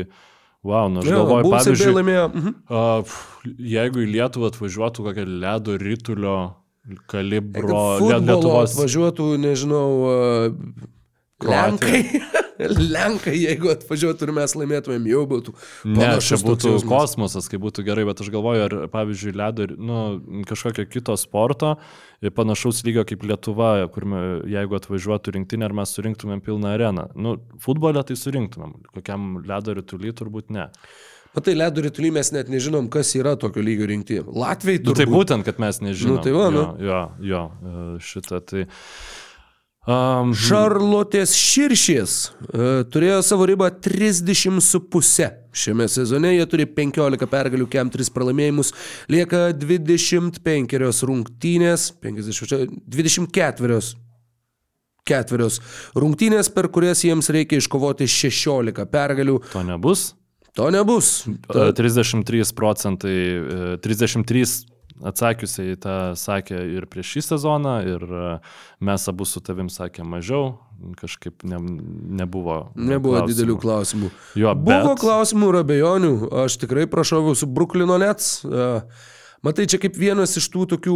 wow, 0.63 0.89
nu 0.91 0.99
aš 0.99 1.07
Jo, 1.11 1.23
galvoju, 1.23 1.51
pavyzdžiui, 1.53 1.95
laimėjo. 1.99 2.25
Mhm. 2.33 2.53
a, 2.69 2.83
pf, 3.03 3.47
jeigu 3.59 4.03
į 4.03 4.11
Lietuvą 4.17 4.51
atvažiuotų 4.51 5.07
kokia 5.07 5.25
ledo 5.27 5.77
rytulio 5.77 6.35
kalibro 7.07 7.99
Lietuvos 8.03 8.73
atvažiuotų, 8.75 9.37
nežinau, 9.39 9.87
uh. 10.03 10.89
Lenkai. 11.43 12.03
Lenkai, 12.59 13.33
jeigu 13.39 13.71
atvažiuotų 13.73 14.27
ir 14.27 14.31
mes 14.37 14.53
laimėtumėm, 14.59 15.07
jau 15.09 15.23
būtų. 15.29 15.53
Ne, 15.89 16.09
čia 16.23 16.37
būtų 16.41 16.75
kosmosas, 16.89 17.47
kai 17.49 17.57
būtų 17.61 17.85
gerai, 17.87 18.05
bet 18.09 18.21
aš 18.21 18.29
galvoju, 18.33 18.65
ar 18.67 18.75
pavyzdžiui, 18.93 19.33
ledo, 19.39 19.67
nu, 19.77 20.01
kažkokio 20.49 20.85
kito 20.91 21.15
sporto, 21.17 21.75
e, 22.21 22.29
panašaus 22.33 22.83
lygio 22.85 23.05
kaip 23.09 23.25
Lietuva, 23.25 23.71
kur 23.93 24.05
jeigu 24.49 24.77
atvažiuotų 24.77 25.37
rinktinė, 25.39 25.69
ar 25.69 25.77
mes 25.81 25.95
surinktumėm 25.97 26.43
pilną 26.45 26.75
areną. 26.75 27.09
Nu, 27.17 27.39
futbolę 27.63 28.05
tai 28.05 28.19
surinktumėm, 28.19 28.77
kokiam 28.93 29.41
ledo 29.49 29.73
rytulį 29.79 30.13
turbūt 30.21 30.53
ne. 30.53 30.69
Matai, 31.33 31.55
ledo 31.57 31.81
rytulį 31.81 32.11
mes 32.13 32.29
net 32.35 32.49
nežinom, 32.53 32.91
kas 32.93 33.15
yra 33.17 33.33
tokio 33.41 33.63
lygio 33.65 33.87
rinkti. 33.89 34.19
Latviai 34.21 34.77
Nu, 34.77 34.91
turbūt. 34.91 34.99
tai 34.99 35.07
būtent, 35.09 35.47
kad 35.47 35.57
mes 35.63 35.81
nežinome. 35.81 36.19
Nu, 36.19 36.21
tai 36.21 36.33
va, 36.35 36.49
nu. 36.53 36.65
Jo, 36.77 36.85
jo, 36.85 36.99
jo, 37.33 37.43
e, 37.49 37.85
šitą 38.05 38.41
tai. 38.45 38.67
Um, 39.83 40.29
Šarlotės 40.31 41.33
Širšės 41.35 42.13
e, 42.23 42.67
turėjo 42.87 43.17
savo 43.27 43.43
ribą 43.49 43.67
30,5. 43.83 45.25
Šiame 45.53 45.87
sezone 45.91 46.31
jie 46.31 46.45
turi 46.47 46.65
15 46.71 47.27
pergalių, 47.27 47.67
kem 47.67 47.91
3 47.91 48.13
pralaimėjimus, 48.15 48.71
lieka 49.11 49.49
25 49.51 51.03
rungtynės, 51.09 51.89
50, 51.99 52.79
24 52.95 53.81
ketverios 55.03 55.59
rungtynės, 55.99 56.47
per 56.55 56.71
kurias 56.71 57.03
jiems 57.03 57.27
reikia 57.35 57.59
iškovoti 57.59 58.07
16 58.07 58.87
pergalių. 58.87 59.41
to 59.51 59.67
nebus. 59.67 60.13
To 60.55 60.69
nebus. 60.71 61.25
Ta... 61.49 61.73
33 61.75 62.55
procentai, 62.55 63.17
e, 63.75 63.75
33 63.83 64.72
atsakiusiai 65.01 65.77
tą 65.81 65.95
sakė 66.19 66.59
ir 66.77 66.85
prieš 66.91 67.15
šį 67.15 67.23
sezoną, 67.31 67.73
ir 67.87 68.03
e, 68.03 68.27
mes 68.83 69.07
abu 69.09 69.25
su 69.25 69.41
tavim 69.43 69.69
sakė 69.73 70.05
mažiau, 70.05 70.57
kažkaip 70.99 71.43
ne, 71.47 71.57
nebuvo. 72.21 72.59
Nebuvo 72.75 73.17
klausimų. 73.17 73.31
didelių 73.33 73.57
klausimų. 73.63 74.11
Jo, 74.35 74.53
Buvo 74.55 74.93
bet- 74.93 75.01
klausimų 75.01 75.49
ir 75.53 75.59
abejonių. 75.63 76.13
Aš 76.43 76.57
tikrai 76.61 76.85
prašoviau 76.91 77.35
su 77.39 77.47
Bruklino 77.47 77.97
Nets. 78.01 78.43
E, 78.45 78.69
Matai, 79.43 79.65
čia 79.67 79.75
kaip 79.75 79.97
vienas 79.99 80.37
iš 80.39 80.45
tų 80.53 80.63
tokių, 80.71 80.93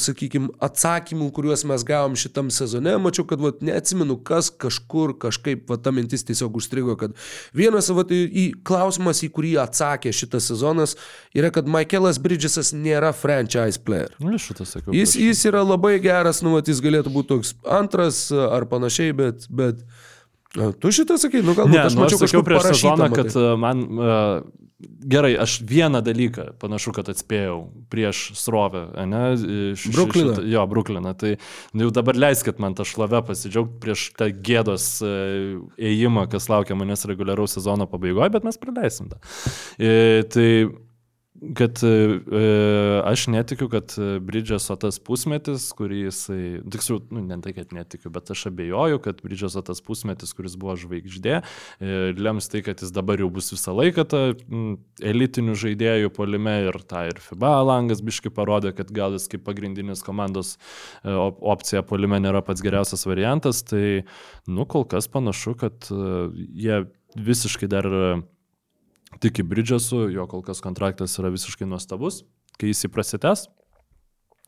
sakykime, 0.00 0.54
atsakymų, 0.64 1.26
kuriuos 1.36 1.66
mes 1.68 1.82
gavom 1.84 2.14
šitam 2.16 2.48
sezone. 2.48 2.94
Mačiau, 2.96 3.26
kad 3.28 3.42
vat, 3.44 3.58
neatsimenu, 3.60 4.16
kas 4.24 4.48
kažkur 4.48 5.12
kažkaip, 5.20 5.66
va, 5.68 5.76
ta 5.76 5.92
mintis 5.92 6.24
tiesiog 6.24 6.56
užstrigo, 6.56 6.94
kad 6.96 7.12
vienas 7.52 7.90
vat, 7.92 8.08
į, 8.08 8.46
klausimas, 8.64 9.20
į 9.26 9.28
kurį 9.36 9.52
atsakė 9.66 10.14
šitas 10.16 10.48
sezonas, 10.48 10.96
yra, 11.36 11.52
kad 11.52 11.68
Michaelas 11.68 12.16
Bridgesas 12.24 12.72
nėra 12.72 13.12
franchise 13.12 13.76
player. 13.84 14.16
Nu, 14.16 14.40
šitą 14.40 14.64
sakiau. 14.64 14.96
Jis, 14.96 15.12
prieš- 15.12 15.28
jis 15.28 15.44
yra 15.52 15.60
labai 15.68 15.98
geras, 16.00 16.40
nu, 16.40 16.56
vat, 16.56 16.72
jis 16.72 16.80
galėtų 16.80 17.12
būti 17.12 17.34
toks 17.34 17.52
antras 17.68 18.30
ar 18.32 18.64
panašiai, 18.72 19.12
bet... 19.12 19.44
bet 19.52 19.84
a, 20.56 20.72
Tu 20.72 20.88
šitą 21.02 21.20
sakai, 21.20 21.44
nu 21.44 21.52
galbūt 21.52 21.76
Ne, 21.76 21.84
aš 21.84 22.00
nu, 22.00 22.06
mačiau 22.06 22.16
aš 22.22 22.30
kažkur 22.30 22.48
prieš 22.48 22.68
sezoną, 22.78 23.12
kad 23.12 23.34
man 23.60 23.88
uh, 23.92 24.63
gerai, 25.08 25.34
aš 25.40 25.58
vieną 25.66 26.00
dalyką 26.04 26.44
panašu, 26.62 26.92
kad 26.96 27.08
atspėjau 27.12 27.68
prieš 27.90 28.32
srovę, 28.38 28.84
ne? 29.06 29.22
Iš- 29.74 29.88
Brukliną. 29.94 30.34
šitą- 30.36 30.46
Jo, 30.50 30.66
Brukliną. 30.66 31.14
Tai 31.18 31.36
jau 31.74 31.90
dabar 31.90 32.14
leiskit 32.16 32.58
man 32.58 32.74
tą 32.74 32.84
šlovę 32.84 33.22
pasidžiaugti 33.26 33.80
prieš 33.80 34.12
tą 34.18 34.30
gėdos 34.32 34.86
e, 35.02 35.12
ėjimą, 35.78 36.28
kas 36.30 36.48
laukia 36.48 36.74
manęs 36.74 37.04
reguliaraus 37.10 37.54
sezono 37.58 37.86
pabaigoje, 37.86 38.30
bet 38.30 38.44
mes 38.44 38.58
praleisim 38.58 39.08
tą. 39.12 39.16
E, 39.78 40.22
tai 40.28 40.48
kad 41.56 41.80
e, 41.82 41.86
e, 41.86 43.02
aš 43.04 43.26
netikiu, 43.26 43.66
kad 43.68 43.94
e, 43.98 44.18
Bridžeso 44.22 44.76
tas 44.80 45.00
pusmetis, 45.02 45.66
kurį 45.76 46.04
jisai, 46.06 46.42
tiksliau, 46.70 47.00
nu, 47.10 47.24
ne 47.26 47.38
tai, 47.42 47.52
kad 47.56 47.74
netikiu, 47.74 48.12
bet 48.14 48.30
aš 48.30 48.46
abejoju, 48.52 49.00
kad 49.02 49.18
Bridžeso 49.24 49.62
tas 49.66 49.82
pusmetis, 49.84 50.32
kuris 50.36 50.54
buvo 50.60 50.76
žvaigždė, 50.78 51.40
e, 51.42 51.98
lems 52.14 52.48
tai, 52.52 52.62
kad 52.66 52.84
jis 52.84 52.94
dabar 52.94 53.20
jau 53.20 53.28
bus 53.34 53.50
visą 53.52 53.74
laiką 53.74 54.06
ta 54.10 54.22
mm, 54.30 54.76
elitinių 55.10 55.56
žaidėjų 55.58 56.12
polime 56.14 56.60
ir 56.68 56.78
tą 56.86 57.06
ir 57.10 57.18
FIBA 57.22 57.54
langas 57.66 58.04
biški 58.04 58.32
parodė, 58.34 58.74
kad 58.78 58.92
gal 58.94 59.18
jis 59.18 59.26
kaip 59.32 59.42
pagrindinis 59.48 60.06
komandos 60.06 60.54
e, 61.02 61.10
op 61.10 61.42
opcija 61.54 61.82
polime 61.86 62.22
nėra 62.22 62.44
pats 62.46 62.62
geriausias 62.64 63.06
variantas, 63.10 63.64
tai, 63.66 64.04
nu, 64.46 64.68
kol 64.70 64.86
kas 64.86 65.10
panašu, 65.10 65.58
kad 65.58 65.90
e, 65.90 66.28
jie 66.62 66.84
visiškai 67.14 67.68
dar 67.70 67.86
e, 67.86 68.06
tiki 69.24 69.42
Bridžesu, 69.46 70.04
jo 70.12 70.26
kol 70.30 70.44
kas 70.44 70.60
kontraktas 70.64 71.16
yra 71.20 71.32
visiškai 71.34 71.66
nuostabus, 71.68 72.22
kai 72.60 72.70
jis 72.70 72.84
įprasitės, 72.90 73.46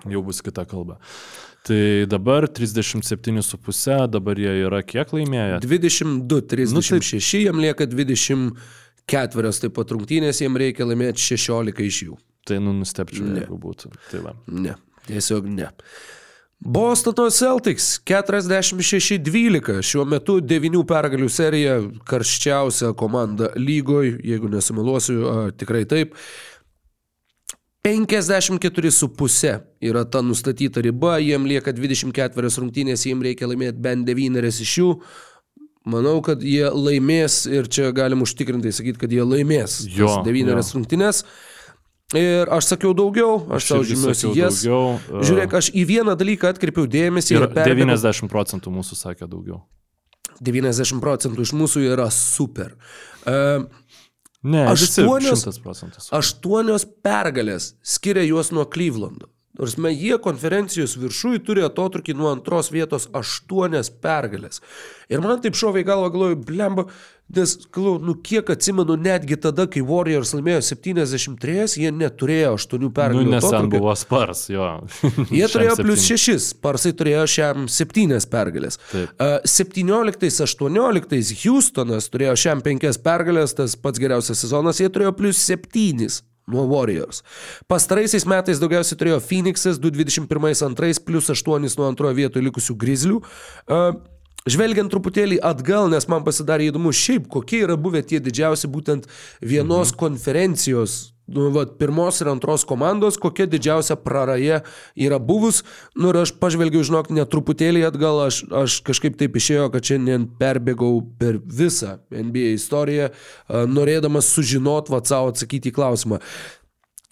jau 0.07 0.20
bus 0.27 0.43
kita 0.44 0.66
kalba. 0.69 0.98
Tai 1.66 1.81
dabar 2.07 2.47
37,5, 2.47 4.07
dabar 4.12 4.39
jie 4.39 4.53
yra 4.69 4.82
kiek 4.86 5.11
laimėję? 5.16 5.59
22, 5.65 6.43
36, 6.47 6.77
Nu, 6.77 6.82
tai- 7.40 7.43
jam 7.48 7.59
lieka 7.65 7.86
24, 7.90 9.61
taip 9.61 9.74
pat 9.74 9.90
rungtynės, 9.97 10.40
jam 10.44 10.57
reikia 10.57 10.86
laimėti 10.86 11.19
16 11.19 11.81
iš 11.86 12.03
jų. 12.07 12.19
Tai 12.47 12.61
nu 12.62 12.73
nustepčiau, 12.78 13.24
Ne. 13.27 13.40
jeigu 13.40 13.59
būtų. 13.59 13.90
Tai 14.12 14.20
va. 14.23 14.35
Ne, 14.47 14.77
tiesiog 15.09 15.48
ne. 15.51 15.70
Bostono 16.59 17.31
Celtics 17.31 18.01
46-12, 18.05 19.83
šiuo 19.85 20.05
metu 20.09 20.39
9 20.41 20.83
pergalių 20.89 21.28
serija, 21.31 21.77
karščiausia 22.09 22.95
komanda 22.97 23.51
lygoje, 23.61 24.16
jeigu 24.24 24.49
nesumeluosiu, 24.51 25.19
a, 25.28 25.35
tikrai 25.53 25.85
taip. 25.89 26.16
54,5 27.87 29.53
yra 29.87 30.03
ta 30.11 30.23
nustatyta 30.24 30.83
riba, 30.83 31.20
jiem 31.23 31.45
lieka 31.47 31.70
24 31.77 32.51
rungtynės, 32.59 33.05
jiem 33.07 33.23
reikia 33.23 33.47
laimėti 33.47 33.78
bent 33.85 34.09
9 34.09 34.49
iš 34.51 34.73
jų. 34.81 34.91
Manau, 35.87 36.16
kad 36.24 36.43
jie 36.43 36.66
laimės 36.73 37.45
ir 37.47 37.69
čia 37.70 37.93
galim 37.95 38.24
užtikrintai 38.24 38.73
sakyti, 38.74 38.99
kad 39.05 39.12
jie 39.12 39.23
laimės 39.23 39.85
Jo, 39.87 40.09
tas 40.09 40.27
9 40.27 40.51
jo. 40.51 40.57
Ir 42.15 42.47
aš 42.55 42.69
sakiau 42.70 42.93
daugiau, 42.95 43.41
aš, 43.51 43.70
irgi 43.81 43.97
žymiuosi 43.97 44.28
jas. 44.39 44.61
daugiau, 44.62 45.01
e, 45.11 45.24
Žiūrėk, 45.27 45.57
aš 45.59 45.70
į 45.74 45.83
vieną 45.89 46.15
dalyką 46.15 46.53
atkreipiau 46.55 46.87
dėmesį 46.87 47.35
Ir 47.35 47.43
ir 47.43 47.49
perbėgau. 47.57 47.89
90 47.99 48.31
procentų 48.31 48.70
mūsų 48.70 48.95
sakė 49.01 49.27
daugiau. 49.27 49.62
90 50.41 51.01
procentų 51.03 51.43
iš 51.43 51.53
mūsų 51.59 51.83
yra 51.93 52.11
super. 52.15 52.77
Uh, 53.27 53.66
Ne, 54.47 54.61
Aštuonios- 54.70 55.43
100 55.43 55.59
procentų. 55.65 55.99
aštuonios 56.15 56.85
pergalės 57.03 57.73
skiria 57.83 58.23
juos 58.23 58.53
nuo 58.53 58.62
Klyvlando. 58.70 59.27
Nors 59.57 59.77
mes 59.81 59.97
jie 59.97 60.19
konferencijos 60.23 60.97
viršui 61.01 61.41
turi 61.47 61.65
atotrukį 61.65 62.16
nuo 62.19 62.28
antros 62.35 62.69
vietos 62.74 63.09
aštuonias 63.16 63.89
pergalės. 63.91 64.61
Ir 65.09 65.23
man 65.23 65.39
taip 65.41 65.57
šovė 65.57 65.85
į 65.85 65.87
galvą, 65.87 66.11
galvoju, 66.12 66.39
blemba, 66.49 66.85
nes, 67.37 67.55
galvoju, 67.73 68.01
nu 68.05 68.15
kiek 68.27 68.51
atsimenu, 68.53 68.97
netgi 69.01 69.39
tada, 69.41 69.69
kai 69.70 69.83
Warriors 69.87 70.35
laimėjo 70.35 70.61
73, 70.66 71.77
jie 71.81 71.93
neturėjo 71.95 72.53
aštuonių 72.59 72.91
Nu, 72.91 72.93
pergalių. 72.99 73.31
nes 73.33 73.49
ten 73.51 73.70
buvo 73.73 73.95
spars, 73.99 74.45
jo. 74.53 74.66
Jie 75.39 75.47
turėjo 75.53 75.78
plus 75.81 76.05
septyni. 76.05 76.37
6, 76.37 76.53
Parsai 76.62 76.93
turėjo 76.99 77.24
šiam 77.31 77.66
7 77.70 78.20
pergalės. 78.31 78.81
Taip. 78.93 79.15
Uh, 79.16 79.39
17-18 79.47 81.35
Houstonas 81.45 82.11
turėjo 82.12 82.37
šiam 82.45 82.62
5 82.66 83.01
pergalės, 83.07 83.55
tas 83.57 83.77
pats 83.81 84.03
geriausias 84.03 84.43
sezonas, 84.43 84.83
jie 84.83 84.91
turėjo 84.93 85.15
plus 85.16 85.41
7 85.47 86.11
nuo 86.51 86.66
Warriors. 86.70 87.23
Pastaraisiais 87.70 88.27
metais 88.28 88.60
daugiausiai 88.62 88.98
turėjo 89.01 89.23
Phoenixas 89.24 89.81
221-2 89.82 91.02
plus 91.06 91.32
8 91.32 91.66
nuo 91.78 91.89
antrojo 91.89 92.14
vietoje 92.14 92.47
likusių 92.47 92.77
Grizzlių. 92.78 93.23
Žvelgiant 94.47 94.93
truputėlį 94.93 95.40
atgal, 95.43 95.89
nes 95.90 96.06
man 96.06 96.23
pasidarė 96.23 96.68
įdomu, 96.70 96.93
šiaip 96.94 97.27
kokie 97.32 97.64
yra 97.66 97.74
buvę 97.74 98.05
tie 98.06 98.20
didžiausi 98.23 98.70
būtent 98.70 99.09
vienos 99.43 99.90
mhm. 99.90 99.98
konferencijos 99.98 101.15
nu, 101.27 101.48
va, 101.51 101.65
pirmos 101.66 102.20
ir 102.23 102.31
antros 102.31 102.65
komandos, 102.66 103.19
kokia 103.19 103.47
didžiausia 103.51 103.97
praraja 103.98 104.61
yra 104.94 105.19
buvus. 105.19 105.62
Nu, 105.98 106.11
ir 106.12 106.20
aš 106.23 106.32
pažvelgiau, 106.40 106.85
žinok, 106.86 107.11
netruputėlį 107.15 107.82
atgal, 107.89 108.23
aš, 108.28 108.43
aš 108.55 108.78
kažkaip 108.86 109.19
taip 109.19 109.39
išėjo, 109.39 109.69
kad 109.74 109.86
šiandien 109.90 110.28
perbėgau 110.39 111.01
per 111.19 111.40
visą 111.43 111.98
NBA 112.11 112.55
istoriją, 112.57 113.11
norėdamas 113.51 114.31
sužinot, 114.36 114.93
va, 114.93 115.03
savo 115.07 115.35
atsakyti 115.35 115.73
į 115.73 115.77
klausimą. 115.77 116.20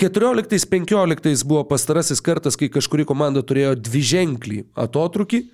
14-15 0.01 1.45
buvo 1.47 1.63
pastarasis 1.71 2.23
kartas, 2.23 2.59
kai 2.59 2.67
kažkuri 2.73 3.07
komanda 3.07 3.45
turėjo 3.47 3.77
dviženklį 3.79 4.65
atotrukį. 4.87 5.45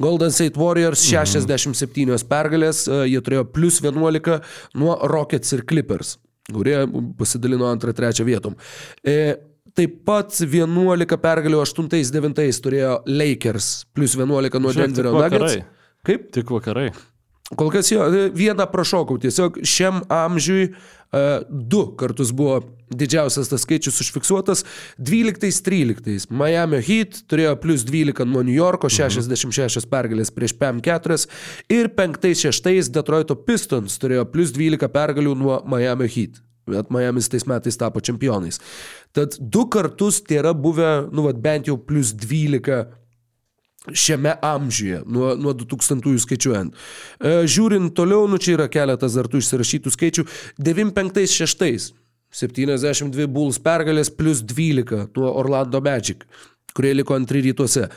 Golden 0.00 0.32
State 0.32 0.56
Warriors 0.56 1.02
67 1.04 2.06
mhm. 2.06 2.26
pergalės, 2.30 2.86
jie 2.88 3.22
turėjo 3.22 3.44
plus 3.52 3.82
11 3.84 4.38
nuo 4.78 4.96
Rockets 5.10 5.52
ir 5.52 5.66
Clippers 5.68 6.16
kurie 6.50 6.82
pasidalino 7.18 7.68
antrą, 7.70 7.94
trečią 7.96 8.26
vietom. 8.26 8.56
E, 9.04 9.36
taip 9.76 10.00
pat 10.08 10.34
11 10.42 11.18
pergalių 11.22 11.62
8-9 11.62 12.60
turėjo 12.64 12.98
Lakers, 13.06 13.70
plus 13.94 14.16
11 14.18 14.60
nuo 14.62 14.74
Denverio 14.76 15.14
Nuggets. 15.16 15.62
Kaip? 16.02 16.30
Tik 16.34 16.50
vakarai. 16.50 16.90
Kol 17.56 17.70
kas 17.72 17.90
jo, 17.92 18.04
e, 18.08 18.28
vieną 18.34 18.66
prašokau, 18.72 19.18
tiesiog 19.20 19.58
šiam 19.66 20.00
amžiui 20.12 20.70
uh, 20.72 21.42
du 21.48 21.82
kartus 22.00 22.32
buvo 22.32 22.60
didžiausias 22.92 23.50
tas 23.50 23.64
skaičius 23.66 24.00
užfiksuotas. 24.04 24.64
12-13 24.98 26.30
Miami 26.32 26.80
Heat 26.84 27.22
turėjo 27.28 27.56
plus 27.60 27.84
12 27.88 28.24
nuo 28.28 28.44
New 28.46 28.56
Yorko, 28.56 28.88
66 28.92 29.88
pergalės 29.92 30.32
prieš 30.32 30.56
PM4 30.60 31.18
ir 31.72 31.90
5-6 31.98 32.92
Detroito 32.94 33.36
Pistons 33.36 33.98
turėjo 34.00 34.24
plus 34.32 34.54
12 34.56 34.88
pergalių 34.92 35.36
nuo 35.44 35.60
Miami 35.68 36.08
Heat. 36.08 36.40
Bet 36.68 36.92
Miamis 36.94 37.26
tais 37.26 37.42
metais 37.50 37.76
tapo 37.76 38.00
čempionais. 38.00 38.60
Tad 39.12 39.34
du 39.40 39.66
kartus 39.66 40.20
tai 40.22 40.38
yra 40.38 40.52
buvę, 40.54 41.08
nu, 41.10 41.24
vat, 41.26 41.40
bent 41.42 41.66
jau 41.66 41.74
plus 41.76 42.12
12 42.14 42.84
šiame 43.90 44.36
amžiuje, 44.46 45.00
nuo, 45.10 45.32
nuo 45.38 45.54
2000-ųjų 45.58 46.22
skaičiuojant. 46.22 46.76
E, 47.18 47.34
žiūrint 47.50 47.94
toliau, 47.98 48.28
nu 48.30 48.38
čia 48.38 48.54
yra 48.54 48.68
keletas 48.70 49.16
dar 49.18 49.26
tų 49.30 49.42
išsirašytų 49.42 49.92
skaičių. 49.96 50.26
95-6 50.62 51.90
72 52.32 53.28
Bulls 53.28 53.58
pergalės 53.60 54.10
plus 54.14 54.40
12 54.46 55.10
nuo 55.16 55.32
Orlando 55.42 55.82
Magic, 55.84 56.24
kurie 56.76 56.94
liko 56.96 57.16
antri 57.18 57.42
rytuose. 57.44 57.88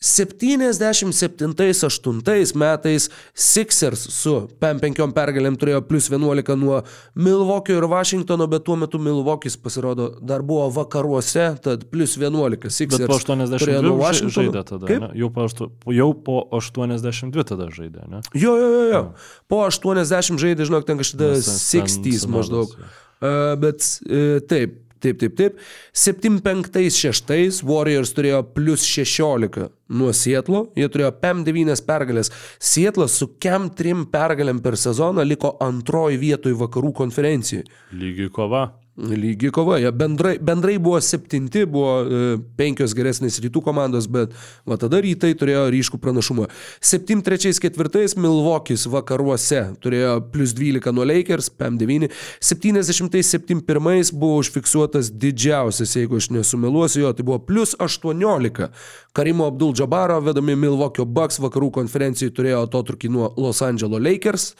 77-8 0.00 2.56
metais 2.56 3.10
Sixers 3.34 4.08
su 4.08 4.48
PM5 4.56 5.12
pergalėm 5.12 5.56
turėjo 5.60 5.82
plus 5.84 6.08
11 6.08 6.56
nuo 6.56 6.80
Milvokio 7.20 7.76
ir 7.76 7.84
Vašingtono, 7.90 8.46
bet 8.48 8.64
tuo 8.64 8.76
metu 8.80 8.96
Milvokis 9.02 9.58
pasirodo 9.60 10.16
dar 10.24 10.40
buvo 10.46 10.70
vakaruose, 10.72 11.60
tad 11.60 11.84
plus 11.92 12.16
11 12.16 12.72
Sixers. 12.72 13.04
Bet 13.04 13.12
po 13.12 13.20
82 13.20 14.32
žaidė 14.32 14.64
tada. 14.72 14.88
Ne? 14.88 15.12
Jau, 15.20 15.28
po, 15.36 15.44
jau 15.92 16.16
po 16.16 16.48
82 16.56 17.44
tada 17.52 17.68
žaidė, 17.68 18.00
ne? 18.08 18.24
Jo, 18.32 18.56
jo, 18.56 18.72
jo. 18.72 18.88
jo. 18.94 19.04
Po 19.52 19.68
80 19.68 20.40
žaidė, 20.40 20.64
žinok, 20.70 20.88
ten 20.88 20.96
kažkada 21.02 21.34
60 21.44 22.24
maždaug. 22.32 22.72
Uh, 23.20 23.52
bet 23.60 23.84
uh, 24.08 24.40
taip, 24.48 24.80
Taip, 25.00 25.20
taip, 25.20 25.36
taip. 25.38 25.60
7-5-6 25.96 27.62
Warriors 27.68 28.12
turėjo 28.16 28.42
plus 28.54 28.84
16 28.84 29.70
nuo 29.90 30.12
Sietlo, 30.14 30.66
jie 30.78 30.88
turėjo 30.92 31.14
PM9 31.22 31.80
pergalės. 31.88 32.30
Sietlas 32.60 33.16
su 33.20 33.30
KEM 33.40 33.70
3 33.78 34.04
pergalėm 34.12 34.60
per 34.64 34.76
sezoną 34.80 35.24
liko 35.26 35.54
antroji 35.64 36.20
vietoje 36.20 36.58
vakarų 36.60 36.92
konferencijoje. 37.00 37.66
Lygiai 37.96 38.30
kova. 38.34 38.68
Lygi 38.98 39.48
kova, 39.54 39.78
jie 39.78 39.90
bendrai, 39.94 40.34
bendrai 40.42 40.78
buvo 40.78 40.98
septinti, 41.00 41.62
buvo 41.64 41.92
e, 42.02 42.32
penkios 42.58 42.92
geresnės 42.98 43.38
rytų 43.40 43.62
komandos, 43.64 44.08
bet 44.10 44.34
va 44.68 44.76
tada 44.82 44.98
rytai 45.00 45.30
turėjo 45.38 45.68
ryškų 45.72 46.00
pranašumą. 46.02 46.48
7-3-4 46.84 48.18
Milvokis 48.20 48.88
vakaruose 48.90 49.62
turėjo 49.80 50.16
plus 50.34 50.52
12 50.58 50.92
nuo 50.96 51.06
Lakers, 51.06 51.52
PM9. 51.54 52.10
70-71 52.42 54.12
buvo 54.12 54.42
užfiksuotas 54.42 55.12
didžiausias, 55.14 55.94
jeigu 55.96 56.18
aš 56.18 56.32
nesumeluosiu, 56.34 57.06
jo, 57.06 57.14
tai 57.14 57.28
buvo 57.30 57.38
plus 57.46 57.76
18. 57.78 58.68
Karimo 59.16 59.48
Abdul 59.48 59.72
Džabaro 59.78 60.18
vedami 60.26 60.58
Milvokio 60.58 61.06
Bucks 61.06 61.40
vakarų 61.40 61.70
konferencijai 61.78 62.34
turėjo 62.34 62.66
atotrukį 62.66 63.14
nuo 63.14 63.32
Los 63.38 63.62
Angeles 63.64 64.02
Lakers. 64.02 64.50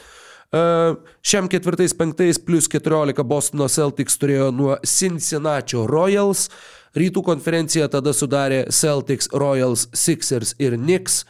Šiam 0.50 1.46
ketvirtais 1.46 1.92
penktais 1.94 2.38
plus 2.42 2.66
14 2.66 3.22
Bostono 3.22 3.68
Celtics 3.70 4.18
turėjo 4.18 4.50
nuo 4.50 4.76
Cincinnati 4.82 5.78
Royals. 5.86 6.48
Rytų 6.98 7.22
konferenciją 7.22 7.86
tada 7.86 8.10
sudarė 8.10 8.64
Celtics, 8.74 9.28
Royals, 9.30 9.86
Sixers 9.94 10.56
ir 10.58 10.74
Knicks 10.74 11.22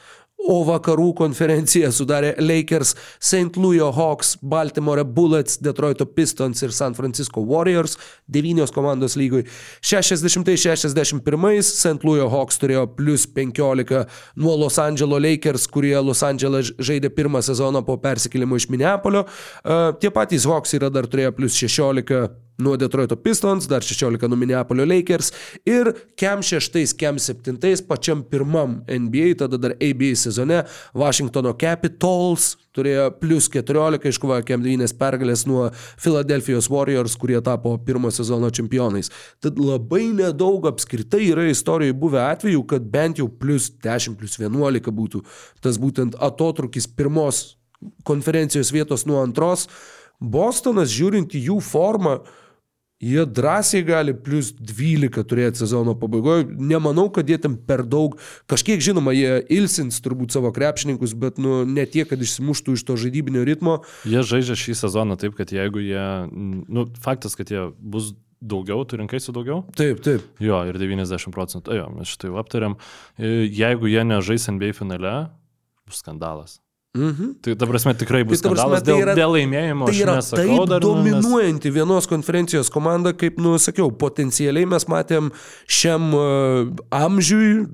o 0.49 0.61
vakarų 0.65 1.11
konferenciją 1.19 1.91
sudarė 1.93 2.33
Lakers, 2.41 2.95
St. 3.21 3.59
Louis 3.61 3.83
Hawks, 3.97 4.37
Baltimore 4.43 5.05
Bullets, 5.05 5.59
Detroito 5.63 6.07
Pistons 6.07 6.63
ir 6.65 6.73
San 6.75 6.97
Francisco 6.97 7.43
Warriors, 7.45 7.99
devynios 8.27 8.73
komandos 8.75 9.17
lygoj. 9.21 9.45
60-61 9.85 11.63
St. 11.63 12.05
Louis 12.07 12.25
Hawks 12.33 12.61
turėjo 12.63 12.87
plus 12.97 13.27
15 13.29 14.05
nuo 14.41 14.57
Los 14.65 14.79
Angeles 14.83 15.23
Lakers, 15.23 15.69
kurie 15.71 15.97
Los 16.01 16.25
Angeles 16.27 16.73
žaidė 16.81 17.13
pirmą 17.15 17.43
sezoną 17.45 17.85
po 17.87 17.99
persikėlimo 18.01 18.59
iš 18.59 18.71
Minneapolio. 18.73 19.27
Tie 20.01 20.11
patys 20.15 20.49
Hawks 20.49 20.75
yra 20.79 20.91
dar 20.93 21.09
turėjo 21.11 21.37
plus 21.37 21.59
16 21.61 22.31
nuo 22.61 22.77
Detroito 22.81 23.17
Pistons, 23.17 23.69
dar 23.71 23.85
16 23.85 24.29
nuo 24.29 24.39
Minneapolio 24.39 24.87
Lakers 24.89 25.33
ir 25.69 25.93
kem 26.17 26.43
6, 26.43 26.95
kem 26.99 27.19
7 27.19 27.87
pačiam 27.89 28.23
pirmam 28.23 28.81
NBA, 28.89 29.35
tada 29.43 29.59
dar 29.61 29.77
ABA 29.77 30.15
sezone 30.17 30.65
Washingtono 30.95 31.55
Capitals 31.59 32.57
turėjo 32.77 33.09
plus 33.19 33.49
14, 33.51 34.07
iškovojo 34.13 34.45
kem 34.47 34.63
9 34.63 34.95
pergalės 34.99 35.45
nuo 35.49 35.69
Philadelphia 36.01 36.61
Warriors, 36.71 37.17
kurie 37.19 37.41
tapo 37.43 37.77
pirmo 37.85 38.11
sezono 38.15 38.51
čempionais. 38.51 39.11
Tad 39.43 39.59
labai 39.59 40.07
nedaug 40.15 40.69
apskritai 40.71 41.25
yra 41.33 41.49
istorijoje 41.51 41.97
buvę 41.99 42.23
atvejų, 42.29 42.65
kad 42.71 42.87
bent 42.93 43.19
jau 43.23 43.29
plus 43.29 43.71
10, 43.83 44.19
plus 44.21 44.39
11 44.39 44.93
būtų 44.95 45.25
tas 45.65 45.81
būtent 45.81 46.19
atotrukis 46.23 46.87
pirmos 46.87 47.57
konferencijos 48.05 48.73
vietos 48.73 49.07
nuo 49.09 49.23
antros. 49.25 49.67
Bostonas, 50.21 50.93
žiūrint 50.93 51.33
į 51.35 51.47
jų 51.49 51.59
formą, 51.65 52.21
Jie 53.01 53.27
drąsiai 53.27 53.85
gali 53.85 54.13
plus 54.13 54.51
12 54.53 55.23
turėti 55.25 55.63
sezono 55.63 55.95
pabaigoje. 55.97 56.45
Nemanau, 56.61 57.07
kad 57.09 57.29
jie 57.33 57.39
ten 57.41 57.55
per 57.57 57.81
daug, 57.89 58.19
kažkiek 58.51 58.83
žinoma, 58.85 59.15
jie 59.17 59.39
ilsins 59.57 60.03
turbūt 60.05 60.37
savo 60.37 60.51
krepšininkus, 60.53 61.15
bet 61.17 61.41
nu, 61.41 61.63
ne 61.65 61.87
tiek, 61.89 62.11
kad 62.11 62.21
išsimuštų 62.21 62.77
iš 62.77 62.85
to 62.85 62.99
žaidybinio 63.01 63.47
ritmo. 63.49 63.79
Jie 64.05 64.21
žaidžia 64.21 64.59
šį 64.61 64.77
sezoną 64.83 65.17
taip, 65.17 65.33
kad 65.39 65.49
jeigu 65.57 65.81
jie, 65.81 66.05
nu, 66.29 66.85
faktas, 67.01 67.41
kad 67.41 67.49
jie 67.49 67.71
bus 67.81 68.13
daugiau, 68.41 68.85
tu 68.85 69.01
rinkaisi 69.01 69.33
daugiau? 69.33 69.63
Taip, 69.81 70.05
taip. 70.05 70.29
Jo, 70.37 70.61
ir 70.69 70.77
90 70.77 71.33
procentų, 71.33 71.81
jo, 71.81 71.91
mes 71.97 72.13
šitai 72.13 72.37
aptariam. 72.37 72.77
Jeigu 73.17 73.89
jie 73.89 74.05
nežais 74.05 74.49
NBA 74.53 74.75
finale, 74.77 75.15
bus 75.89 76.05
skandalas. 76.05 76.60
Mhm. 76.99 77.35
Tai 77.41 77.55
ta 77.55 77.67
prasme 77.71 77.95
tikrai 77.95 78.25
bus 78.27 78.41
tai, 78.41 78.51
skandalas 78.51 78.83
tai 78.83 78.97
yra, 78.99 79.13
dėl, 79.15 79.21
dėl 79.23 79.35
laimėjimo. 79.37 79.87
Tai 79.87 79.95
yra 79.95 80.17
nesakau, 80.19 80.43
taip 80.43 80.73
dar, 80.73 80.83
dominuojanti 80.83 81.71
nes... 81.71 81.77
vienos 81.77 82.11
konferencijos 82.11 82.71
komanda, 82.75 83.13
kaip 83.15 83.39
nusakiau, 83.39 83.93
potencialiai 83.95 84.67
mes 84.67 84.89
matėm 84.91 85.31
šiam 85.71 86.11
uh, 86.19 86.83
amžiui 86.91 87.69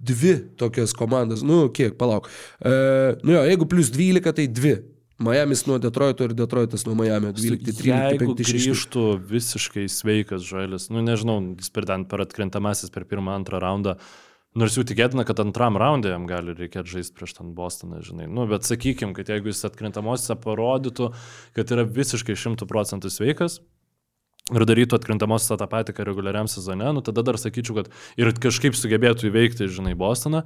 dvi 0.00 0.34
tokias 0.56 0.96
komandas. 0.96 1.44
Nu, 1.44 1.66
kiek, 1.76 1.98
palauk. 2.00 2.32
Uh, 2.64 3.20
nu 3.20 3.36
jo, 3.36 3.44
jeigu 3.52 3.68
plus 3.68 3.92
12, 3.92 4.32
tai 4.32 4.48
dvi. 4.48 4.78
Miami's 5.24 5.62
nuo 5.68 5.76
Detroito 5.78 6.24
ir 6.26 6.32
Detroitas 6.34 6.88
nuo 6.88 6.96
Miami 6.98 7.36
12-13. 7.36 7.84
Jeigu 7.86 8.32
grįžtų 8.40 9.08
visiškai 9.28 9.84
sveikas 9.92 10.42
Žaelis, 10.48 10.88
nu 10.90 11.04
nežinau, 11.04 11.36
jis 11.60 11.68
per, 11.70 11.86
per 12.08 12.24
atkrintamasis 12.24 12.90
per 12.90 13.04
pirmą, 13.06 13.36
antrą 13.36 13.60
raundą, 13.62 13.94
uh, 13.94 14.23
Nors 14.54 14.76
jau 14.78 14.84
tikėtina, 14.86 15.24
kad 15.26 15.40
antram 15.42 15.74
raundė 15.80 16.12
jam 16.12 16.28
gali 16.30 16.52
reikėti 16.54 16.92
žaisti 16.92 17.16
prieš 17.18 17.32
ten 17.40 17.54
Bostoną, 17.56 17.98
žinai. 18.06 18.28
Nu, 18.30 18.44
bet 18.46 18.62
sakykim, 18.62 19.10
kad 19.16 19.32
jeigu 19.32 19.50
jis 19.50 19.64
atkrintamosiose 19.66 20.36
parodytų, 20.44 21.08
kad 21.56 21.72
yra 21.74 21.82
visiškai 21.82 22.36
šimtų 22.38 22.68
procentų 22.70 23.10
sveikas 23.10 23.58
ir 24.54 24.66
darytų 24.68 25.00
atkrintamosiose 25.00 25.58
tą 25.58 25.66
patį, 25.72 25.96
ką 25.96 26.06
reguliariam 26.06 26.46
sezone, 26.50 26.86
nu 26.94 27.02
tada 27.02 27.24
dar 27.26 27.40
sakyčiau, 27.40 27.80
kad 27.80 27.90
ir 28.20 28.30
kažkaip 28.38 28.78
sugebėtų 28.78 29.32
įveikti, 29.32 29.66
žinai, 29.74 29.96
Bostoną. 29.98 30.44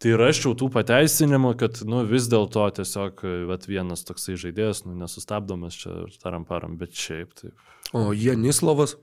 Tai 0.00 0.14
raščiau 0.16 0.54
tų 0.56 0.70
pateisinimų, 0.72 1.50
kad 1.60 1.82
nu, 1.84 2.04
vis 2.08 2.30
dėlto 2.30 2.70
tiesiog 2.78 3.20
vat, 3.50 3.66
vienas 3.68 4.06
toksai 4.08 4.38
žaidėjas, 4.40 4.86
nu, 4.86 4.94
nesustabdomas 4.96 5.76
čia 5.76 6.06
taram 6.22 6.46
param, 6.48 6.78
bet 6.80 6.94
šiaip 6.96 7.34
taip. 7.36 7.66
O 7.92 8.12
Janislavas? 8.16 8.94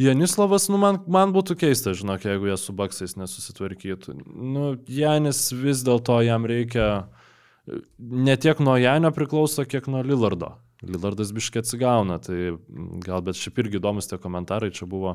Janislavas, 0.00 0.68
nu, 0.72 0.80
man, 0.80 1.02
man 1.10 1.34
būtų 1.34 1.56
keista, 1.60 1.92
žinok, 1.96 2.24
jeigu 2.24 2.48
jie 2.48 2.56
su 2.60 2.72
baksais 2.76 3.16
nesusitvarkytų. 3.20 4.16
Nu, 4.32 4.72
Janis 4.88 5.50
vis 5.52 5.84
dėlto 5.84 6.20
jam 6.24 6.48
reikia 6.48 6.88
ne 7.98 8.36
tiek 8.36 8.60
nuo 8.60 8.76
Janio 8.80 9.12
priklauso, 9.14 9.66
kiek 9.68 9.88
nuo 9.92 10.02
Lillardo. 10.06 10.56
Lillardas 10.82 11.30
biškai 11.30 11.60
atsigauna, 11.62 12.16
tai 12.18 12.56
gal, 13.04 13.20
bet 13.22 13.38
šiaip 13.38 13.60
irgi 13.62 13.78
įdomus 13.78 14.08
tie 14.10 14.16
komentarai 14.18 14.72
čia 14.74 14.88
buvo, 14.90 15.12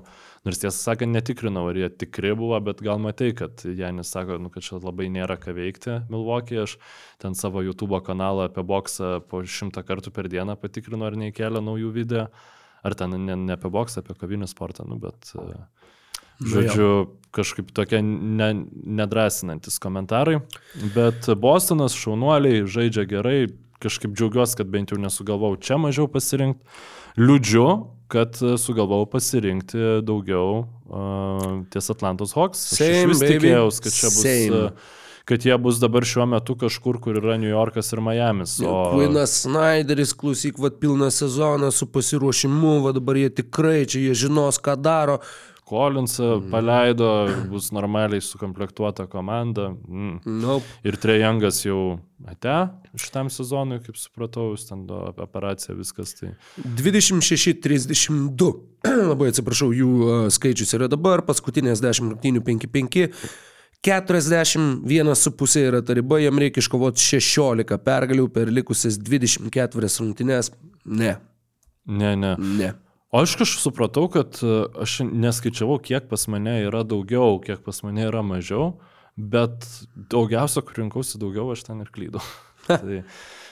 nors 0.47 0.61
tiesą 0.61 0.77
sakant, 0.77 1.11
netikrinau, 1.11 1.65
ar 1.67 1.79
jie 1.81 1.89
tikri 1.91 2.31
buvo, 2.39 2.55
bet 2.63 2.79
gal 2.85 3.01
matai, 3.03 3.33
kad 3.35 3.65
Janis 3.67 4.13
sako, 4.15 4.37
nu, 4.39 4.51
kad 4.53 4.63
čia 4.63 4.79
labai 4.79 5.09
nėra 5.11 5.35
ką 5.41 5.51
veikti 5.57 5.97
Milvokį, 6.13 6.61
aš 6.63 6.77
ten 7.19 7.35
savo 7.35 7.65
YouTube 7.65 7.99
kanalą 8.07 8.47
apie 8.47 8.63
boksą 8.63 9.17
po 9.27 9.43
šimtą 9.43 9.83
kartų 9.83 10.15
per 10.15 10.31
dieną 10.31 10.55
patikrinu, 10.61 11.03
ar 11.09 11.19
neįkelia 11.19 11.59
naujų 11.59 11.91
video, 11.99 12.29
ar 12.85 12.95
ten 12.97 13.15
ne, 13.25 13.35
ne 13.47 13.55
apie 13.57 13.71
boksą, 13.73 14.03
apie 14.03 14.17
kovinį 14.19 14.49
sportą, 14.51 14.87
nu, 14.89 14.99
bet... 15.01 15.33
Uh, 15.37 15.55
Žodžiu, 16.37 17.17
kažkaip 17.33 17.71
tokie 17.73 17.97
ne, 18.05 18.51
nedrasinantis 18.69 19.79
komentarai. 19.81 20.35
Bet 20.93 21.25
Bostonas 21.41 21.95
šaunuoliai 21.97 22.61
žaidžia 22.69 23.07
gerai, 23.09 23.47
kažkaip 23.81 24.13
džiaugiuosi, 24.13 24.59
kad 24.59 24.69
bent 24.69 24.93
jau 24.93 24.99
nesugalvau 25.01 25.55
čia 25.57 25.79
mažiau 25.81 26.05
pasirinkti. 26.13 26.61
Liūdžiu, 27.17 27.65
kad 28.13 28.37
sugalvojau 28.37 29.09
pasirinkti 29.09 29.81
daugiau 30.05 30.61
uh, 30.61 31.65
ties 31.73 31.89
Atlantos 31.89 32.37
Hawks. 32.37 32.61
Aš 32.69 32.83
Same, 32.83 33.09
vis 33.09 33.23
baby. 33.25 33.33
tikėjausi, 33.33 33.83
kad 33.87 33.97
čia 33.97 34.13
bus... 34.13 34.21
Same. 34.21 34.63
Kad 35.27 35.43
jie 35.43 35.57
bus 35.59 35.81
dabar 35.83 36.05
šiuo 36.07 36.23
metu 36.31 36.55
kažkur, 36.55 37.01
kur 37.03 37.17
yra 37.19 37.35
New 37.35 37.51
Yorkas 37.51 37.91
ir 37.91 37.99
Miamis. 37.99 38.53
O... 38.63 38.75
Quinas 38.93 39.41
Snyderis, 39.41 40.13
klausyk, 40.15 40.55
vad 40.63 40.79
pilną 40.79 41.09
sezoną 41.11 41.71
su 41.75 41.89
pasiruošimu, 41.91 42.77
vad 42.85 42.95
dabar 42.95 43.19
jie 43.19 43.29
tikrai 43.41 43.83
čia, 43.83 44.05
jie 44.05 44.15
žinos, 44.23 44.61
ką 44.63 44.77
daro. 44.79 45.19
Collinsą 45.67 46.37
paleido, 46.51 47.27
bus 47.51 47.73
normaliai 47.75 48.21
sukomplektuota 48.23 49.03
komanda. 49.11 49.73
Mm. 49.87 50.21
Nope. 50.23 50.65
Ir 50.87 50.95
Trejangas 50.95 51.59
jau 51.65 51.99
ate 52.23 52.55
šitam 52.95 53.27
sezonui, 53.27 53.81
kaip 53.83 53.99
supratau, 53.99 54.53
jis 54.55 54.63
ten 54.69 54.85
do 54.87 55.01
operacija 55.19 55.75
viskas. 55.75 56.15
Tai... 56.21 56.31
26-32. 56.79 58.47
Labai 59.11 59.27
atsiprašau, 59.33 59.73
jų 59.75 59.91
uh, 60.05 60.31
skaičius 60.31 60.71
yra 60.79 60.87
dabar, 60.87 61.27
paskutinės 61.27 61.83
10 61.83 62.13
rungtynių 62.13 62.47
5-5. 62.47 63.11
41,5 63.85 65.61
yra 65.61 65.83
ta 65.85 65.95
riba, 65.95 66.19
jam 66.19 66.39
reikia 66.41 66.63
iškovoti 66.63 67.03
16 67.03 67.77
pergalių 67.85 68.27
per 68.33 68.51
likusias 68.51 68.97
24 68.99 69.91
rungtynės. 70.01 70.51
Ne, 70.87 71.17
Ne, 71.87 72.15
ne. 72.15 72.35
ne. 72.37 72.73
O 73.11 73.21
aš 73.23 73.37
kažkaip 73.39 73.63
supratau, 73.63 74.09
kad 74.11 74.35
e, 74.43 74.57
aš 74.83 74.99
neskaičiavau, 75.07 75.79
kiek 75.79 76.09
pas 76.11 76.27
mane 76.27 76.57
yra 76.65 76.83
daugiau, 76.83 77.37
kiek 77.43 77.63
pas 77.63 77.79
mane 77.85 78.03
yra 78.09 78.19
mažiau, 78.25 78.73
bet 79.15 79.63
daugiausia, 80.11 80.61
kur 80.67 80.81
rinkausi 80.81 81.21
daugiau, 81.21 81.53
aš 81.55 81.63
ten 81.69 81.79
ir 81.85 81.91
klydau. 81.95 82.23
tai, 82.67 82.99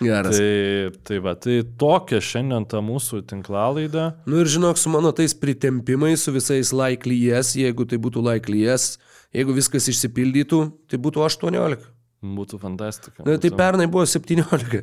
Geras. 0.04 0.36
tai, 0.36 0.92
tai 1.08 1.22
va, 1.24 1.38
tai 1.40 1.62
tokia 1.80 2.20
šiandien 2.20 2.68
ta 2.68 2.84
mūsų 2.84 3.22
tinklalaidė. 3.32 4.10
Nu 4.28 4.44
ir 4.44 4.52
žinok, 4.52 4.82
su 4.82 4.92
mano 4.92 5.14
tais 5.16 5.38
pritempimais, 5.40 6.28
su 6.28 6.36
visais 6.36 6.74
likely 6.76 7.22
yes, 7.30 7.54
jeigu 7.56 7.88
tai 7.88 8.02
būtų 8.04 8.26
likely 8.28 8.66
yes, 8.66 8.98
jeigu 9.36 9.58
viskas 9.58 9.90
išsipildytų, 9.92 10.62
tai 10.92 11.02
būtų 11.02 11.26
18. 11.28 11.92
Būtų 12.26 12.58
fantastika. 12.62 13.22
Na, 13.26 13.38
tai 13.38 13.52
pernai 13.54 13.86
buvo 13.92 14.06
17, 14.10 14.82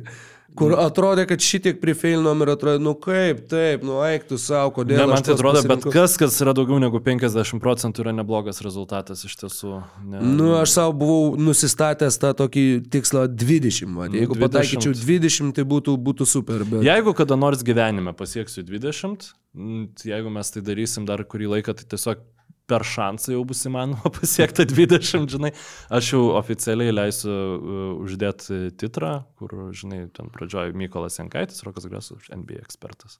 kur 0.55 0.75
atrodė, 0.79 1.25
kad 1.27 1.41
šitiek 1.43 1.79
prifeilinom 1.81 2.43
ir 2.45 2.51
atrodė, 2.53 2.81
nu 2.83 2.93
kaip, 3.01 3.41
taip, 3.51 3.83
nu 3.83 3.97
eiktų 4.05 4.37
savo, 4.39 4.71
kodėl. 4.77 5.01
Ne, 5.01 5.07
man 5.09 5.25
tai 5.25 5.33
atrodo, 5.35 5.63
bet 5.65 5.81
pasirinkau. 5.81 5.93
kas, 5.95 6.15
kas 6.21 6.37
yra 6.45 6.53
daugiau 6.55 6.79
negu 6.79 7.01
50 7.03 7.59
procentų, 7.63 8.05
yra 8.05 8.13
neblogas 8.15 8.61
rezultatas 8.63 9.25
iš 9.27 9.35
tiesų. 9.41 9.79
Ne, 10.05 10.21
Nu, 10.37 10.53
aš 10.59 10.77
savo 10.77 10.93
buvau 11.01 11.33
nusistatęs 11.41 12.19
tą 12.21 12.31
tokį 12.43 12.65
tikslą 12.93 13.25
20. 13.33 13.91
Va. 13.97 14.07
Nu, 14.07 14.21
Jeigu 14.21 14.37
20. 14.37 14.45
pataikyčiau 14.45 14.95
20, 15.01 15.55
tai 15.57 15.67
būtų, 15.73 15.97
būtų 16.05 16.29
super. 16.29 16.63
Bet... 16.69 16.85
Jeigu 16.85 17.15
kada 17.17 17.39
nors 17.39 17.65
gyvenime 17.65 18.15
pasieksiu 18.17 18.63
20, 18.69 19.33
mm, 19.57 19.89
tai 19.99 20.13
jeigu 20.13 20.31
mes 20.37 20.53
tai 20.53 20.63
darysim 20.63 21.09
dar 21.09 21.25
kurį 21.27 21.57
laiką, 21.57 21.75
tai 21.81 21.89
tiesiog 21.97 22.23
per 22.69 22.85
šansą 22.87 23.35
jau 23.35 23.43
bus 23.47 23.65
įmanoma 23.67 24.11
pasiekti 24.17 24.65
20, 24.69 25.27
žinai. 25.35 25.51
Aš 25.93 26.13
jau 26.15 26.23
oficialiai 26.39 26.93
leisiu 26.93 27.33
uh, 27.33 27.83
uždėti 28.03 28.73
titrą, 28.79 29.17
kur, 29.39 29.55
žinai, 29.75 30.05
ten 30.15 30.31
pradžioje 30.33 30.75
Mykolas 30.77 31.19
Jankaitis, 31.19 31.63
Rokas 31.67 31.89
Grasas, 31.91 32.31
NBA 32.31 32.63
ekspertas. 32.63 33.19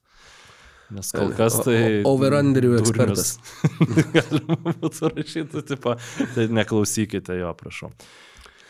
Nes 0.94 1.08
kol 1.16 1.32
kas 1.36 1.56
tai... 1.64 1.78
Over-underių 2.06 2.76
durnius. 2.84 3.38
Galima 4.16 4.74
būtų 4.82 5.10
rašyti, 5.14 5.64
tipo, 5.70 5.96
tai 6.36 6.46
neklausykite 6.52 7.40
jo, 7.40 7.54
prašau. 7.58 7.90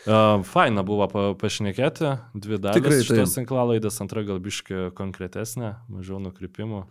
Uh, 0.05 0.43
faina 0.45 0.83
buvo 0.85 1.07
pa, 1.09 1.21
pašnekėti, 1.39 2.11
dvi 2.37 2.59
Tikrai 2.59 2.77
dalis 2.77 2.99
taip. 2.99 3.07
šitos 3.09 3.35
tinklalaidės, 3.39 3.95
antra 4.03 4.21
gal 4.27 4.37
biški 4.43 4.91
konkretesnė, 4.97 5.75
mažiau 5.89 6.19
nukrypimų. 6.21 6.83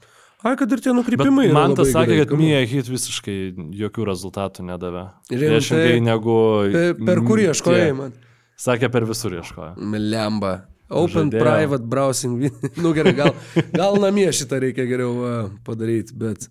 Ai, 0.44 0.52
kad 0.60 0.72
ir 0.76 0.82
tie 0.84 0.92
nukrypimai. 0.92 1.48
man 1.56 1.72
tas 1.78 1.88
sakė, 1.94 2.18
kad. 2.20 2.34
Mija 2.36 2.60
Hit 2.68 2.90
visiškai 2.92 3.36
jokių 3.80 4.08
rezultatų 4.10 4.66
nedavė. 4.68 5.06
Priešingai 5.32 6.02
negu... 6.04 6.36
Per, 6.74 6.98
per 7.00 7.22
kur 7.24 7.40
ieškojai 7.40 7.94
man? 7.96 8.12
Sakė, 8.60 8.90
per 8.92 9.06
visur 9.08 9.34
ieškojo. 9.40 9.74
Lemba. 9.98 10.52
Open 10.92 11.30
Žadėjo. 11.32 11.40
private 11.40 11.88
browsing. 11.90 12.44
nu 12.84 12.92
gerai, 12.94 13.14
gal, 13.16 13.32
gal 13.72 13.96
namie 14.02 14.28
šitą 14.36 14.60
reikia 14.62 14.84
geriau 14.90 15.16
uh, 15.16 15.48
padaryti, 15.66 16.14
bet... 16.20 16.46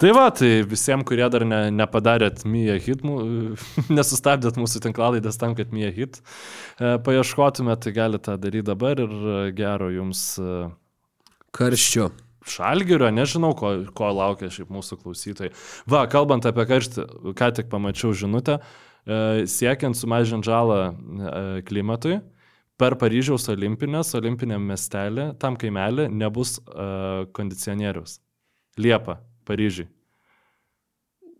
Tai 0.00 0.14
va, 0.16 0.30
tai 0.32 0.62
visiems, 0.64 1.04
kurie 1.04 1.26
dar 1.28 1.44
ne, 1.44 1.58
nepadarėt 1.76 2.46
Mija 2.48 2.78
Hit, 2.80 3.02
mū, 3.04 3.18
nesustabdėt 3.98 4.56
mūsų 4.56 4.80
tinklalaidės 4.86 5.36
tam, 5.36 5.52
kad 5.58 5.74
Mija 5.76 5.90
Hit 5.92 6.22
e, 6.22 6.94
paieškotumėt, 7.04 7.82
tai 7.84 7.92
galite 7.98 8.30
tą 8.30 8.38
daryti 8.40 8.70
dabar 8.70 9.04
ir 9.04 9.12
e, 9.12 9.36
gero 9.58 9.90
jums 9.92 10.22
e, 10.40 10.54
Karščio. 11.52 12.08
Šalgerio, 12.48 13.10
nežinau, 13.12 13.52
ko, 13.58 13.72
ko 13.96 14.10
laukia 14.16 14.50
šiaip 14.52 14.72
mūsų 14.72 15.00
klausytojai. 15.02 15.52
Va, 15.90 16.04
kalbant 16.10 16.46
apie 16.48 16.66
karštį, 16.68 17.06
ką 17.36 17.50
tik 17.58 17.70
pamačiau 17.72 18.14
žinutę, 18.16 18.58
e, 18.60 19.46
siekiant 19.50 19.98
sumažinti 19.98 20.48
žalą 20.48 20.80
e, 20.88 20.92
klimatui, 21.68 22.20
per 22.80 22.96
Paryžiaus 23.00 23.48
olimpinės, 23.52 24.14
olimpinėm 24.16 24.70
miestelį, 24.72 25.30
tam 25.40 25.58
kaimelį 25.60 26.08
nebus 26.12 26.58
e, 26.60 26.90
kondicionierius. 27.36 28.18
Liepa, 28.80 29.20
Paryžiui. 29.48 29.90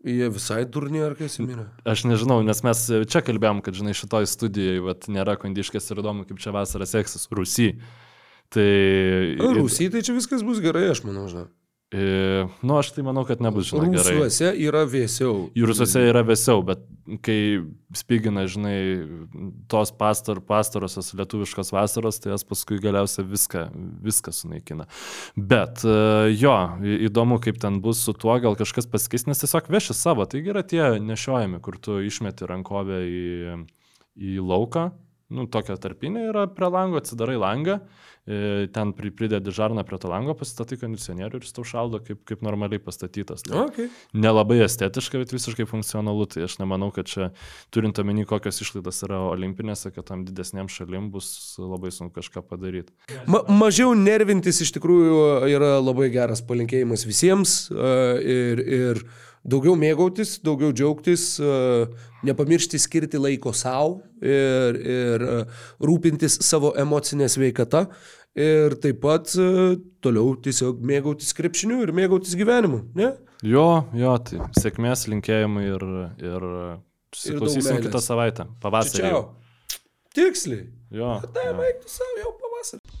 Jie 0.01 0.31
visai 0.33 0.63
durni 0.65 1.01
ar 1.05 1.13
kas 1.13 1.35
įmina? 1.37 1.67
Aš 1.85 2.07
nežinau, 2.09 2.39
nes 2.45 2.63
mes 2.65 2.79
čia 3.09 3.21
kalbėjom, 3.21 3.59
kad, 3.61 3.75
žinai, 3.77 3.93
šitoj 3.97 4.25
studijai 4.29 4.79
vat, 4.81 5.05
nėra 5.13 5.35
kondiškės 5.37 5.91
ir 5.93 6.01
įdomu, 6.01 6.25
kaip 6.25 6.41
čia 6.41 6.53
vasarą 6.55 6.87
seksis 6.89 7.27
Rusijai. 7.29 7.75
Tai... 8.51 9.55
Rusijai 9.55 9.93
tai 9.93 10.03
čia 10.03 10.15
viskas 10.17 10.43
bus 10.43 10.59
gerai, 10.63 10.89
aš 10.91 11.05
manau, 11.07 11.27
žinai. 11.31 11.47
E, 11.91 12.47
nu, 12.63 12.77
aš 12.79 12.93
tai 12.95 13.03
manau, 13.03 13.25
kad 13.27 13.41
nebus, 13.43 13.65
žinai, 13.67 13.89
gerai. 13.91 14.13
Rusuose 14.15 14.53
yra 14.63 14.85
vėsiau. 14.87 15.49
Jūruose 15.59 16.03
yra 16.07 16.21
vėsiau, 16.23 16.61
bet 16.63 16.85
kai 17.19 17.35
spigina, 17.99 18.45
žinai, 18.47 18.75
tos 19.71 19.91
pastar, 19.99 20.39
pastarosios 20.47 21.11
lietuviškos 21.19 21.73
vasaros, 21.75 22.21
tai 22.23 22.31
jas 22.31 22.47
paskui 22.47 22.79
galiausiai 22.79 23.27
viską, 23.27 23.65
viską 24.07 24.31
sunaikina. 24.37 24.87
Bet 25.35 25.83
e, 25.83 26.31
jo, 26.39 26.55
įdomu, 27.11 27.41
kaip 27.43 27.59
ten 27.59 27.83
bus 27.83 28.05
su 28.07 28.15
tuo, 28.15 28.37
gal 28.39 28.55
kažkas 28.55 28.87
pasikeis, 28.87 29.27
nes 29.27 29.43
tiesiog 29.43 29.67
veši 29.75 29.97
savo. 29.99 30.23
Taigi 30.31 30.55
yra 30.55 30.63
tie 30.63 30.93
nešiojami, 31.03 31.59
kur 31.59 31.75
tu 31.75 31.99
išmeti 32.07 32.47
rankovę 32.47 33.03
į, 33.03 33.61
į 34.15 34.39
lauką. 34.39 34.93
Nu, 35.31 35.45
tokia 35.47 35.77
tarpinė 35.79 36.27
yra 36.29 36.45
prie 36.51 36.67
lango, 36.67 36.99
atsidarai 36.99 37.37
langą, 37.39 37.77
e, 38.27 38.67
ten 38.75 38.91
pri- 38.93 39.13
pridedi 39.15 39.53
žarną 39.55 39.85
prie 39.87 39.97
to 40.03 40.09
lango, 40.11 40.35
pasistatai 40.35 40.75
kondicionierių 40.81 41.39
ir 41.39 41.45
jis 41.47 41.55
tau 41.55 41.63
šaldo 41.63 42.01
kaip, 42.03 42.19
kaip 42.27 42.43
normaliai 42.43 42.81
pastatytas. 42.83 43.45
Tai 43.47 43.61
Okay. 43.69 43.87
nelabai 44.13 44.59
estetiška, 44.65 45.17
bet 45.23 45.31
visiškai 45.31 45.65
funkcionalu. 45.71 46.27
Tai 46.35 46.43
aš 46.49 46.57
nemanau, 46.59 46.91
kad 46.93 47.07
čia, 47.07 47.31
turint 47.71 47.95
omeny, 48.03 48.25
kokios 48.27 48.59
išlaidos 48.61 49.01
yra 49.07 49.21
olimpinėse, 49.31 49.93
kad 49.95 50.05
tam 50.11 50.25
didesniem 50.27 50.67
šalim 50.67 51.09
bus 51.11 51.55
labai 51.57 51.91
sunku 51.95 52.19
kažką 52.19 52.43
padaryti. 52.51 52.91
Ma 53.25 53.41
mažiau 53.47 53.95
nervintis 53.95 54.59
iš 54.61 54.75
tikrųjų 54.75 55.47
yra 55.47 55.77
labai 55.81 56.11
geras 56.11 56.41
palinkėjimas 56.43 57.07
visiems 57.07 57.71
uh, 57.71 58.19
ir, 58.19 58.59
ir 58.59 59.03
daugiau 59.47 59.75
mėgautis, 59.79 60.37
daugiau 60.45 60.73
džiaugtis, 60.75 61.25
uh, 61.41 61.89
nepamiršti 62.27 62.79
skirti 62.81 63.21
laiko 63.21 63.53
savo 63.57 63.99
ir, 64.21 64.77
ir 64.79 65.25
uh, 65.25 65.61
rūpintis 65.81 66.39
savo 66.45 66.73
emocinę 66.79 67.29
sveikatą 67.31 67.87
ir 68.37 68.77
taip 68.83 69.01
pat 69.03 69.33
uh, 69.41 69.75
toliau 70.03 70.35
tiesiog 70.45 70.79
mėgautis 70.87 71.33
krepšiniu 71.37 71.81
ir 71.85 71.93
mėgautis 71.95 72.37
gyvenimu. 72.39 72.85
Ne? 72.97 73.13
Jo, 73.41 73.83
jo, 73.97 74.15
tai 74.21 74.45
sėkmės 74.61 75.07
linkėjimai 75.09 75.65
ir, 75.71 75.85
ir 76.21 76.49
susiklausysim 77.15 77.81
kitą 77.81 78.03
savaitę, 78.03 78.45
pavasarį. 78.61 79.01
Čia. 79.01 79.13
jau. 79.15 79.23
Tiksliai. 80.15 80.67
Jo. 80.93 81.15
Tai 81.33 81.53
baigtų 81.57 81.89
savo 81.89 82.19
jau 82.21 82.35
pavasarį. 82.37 83.00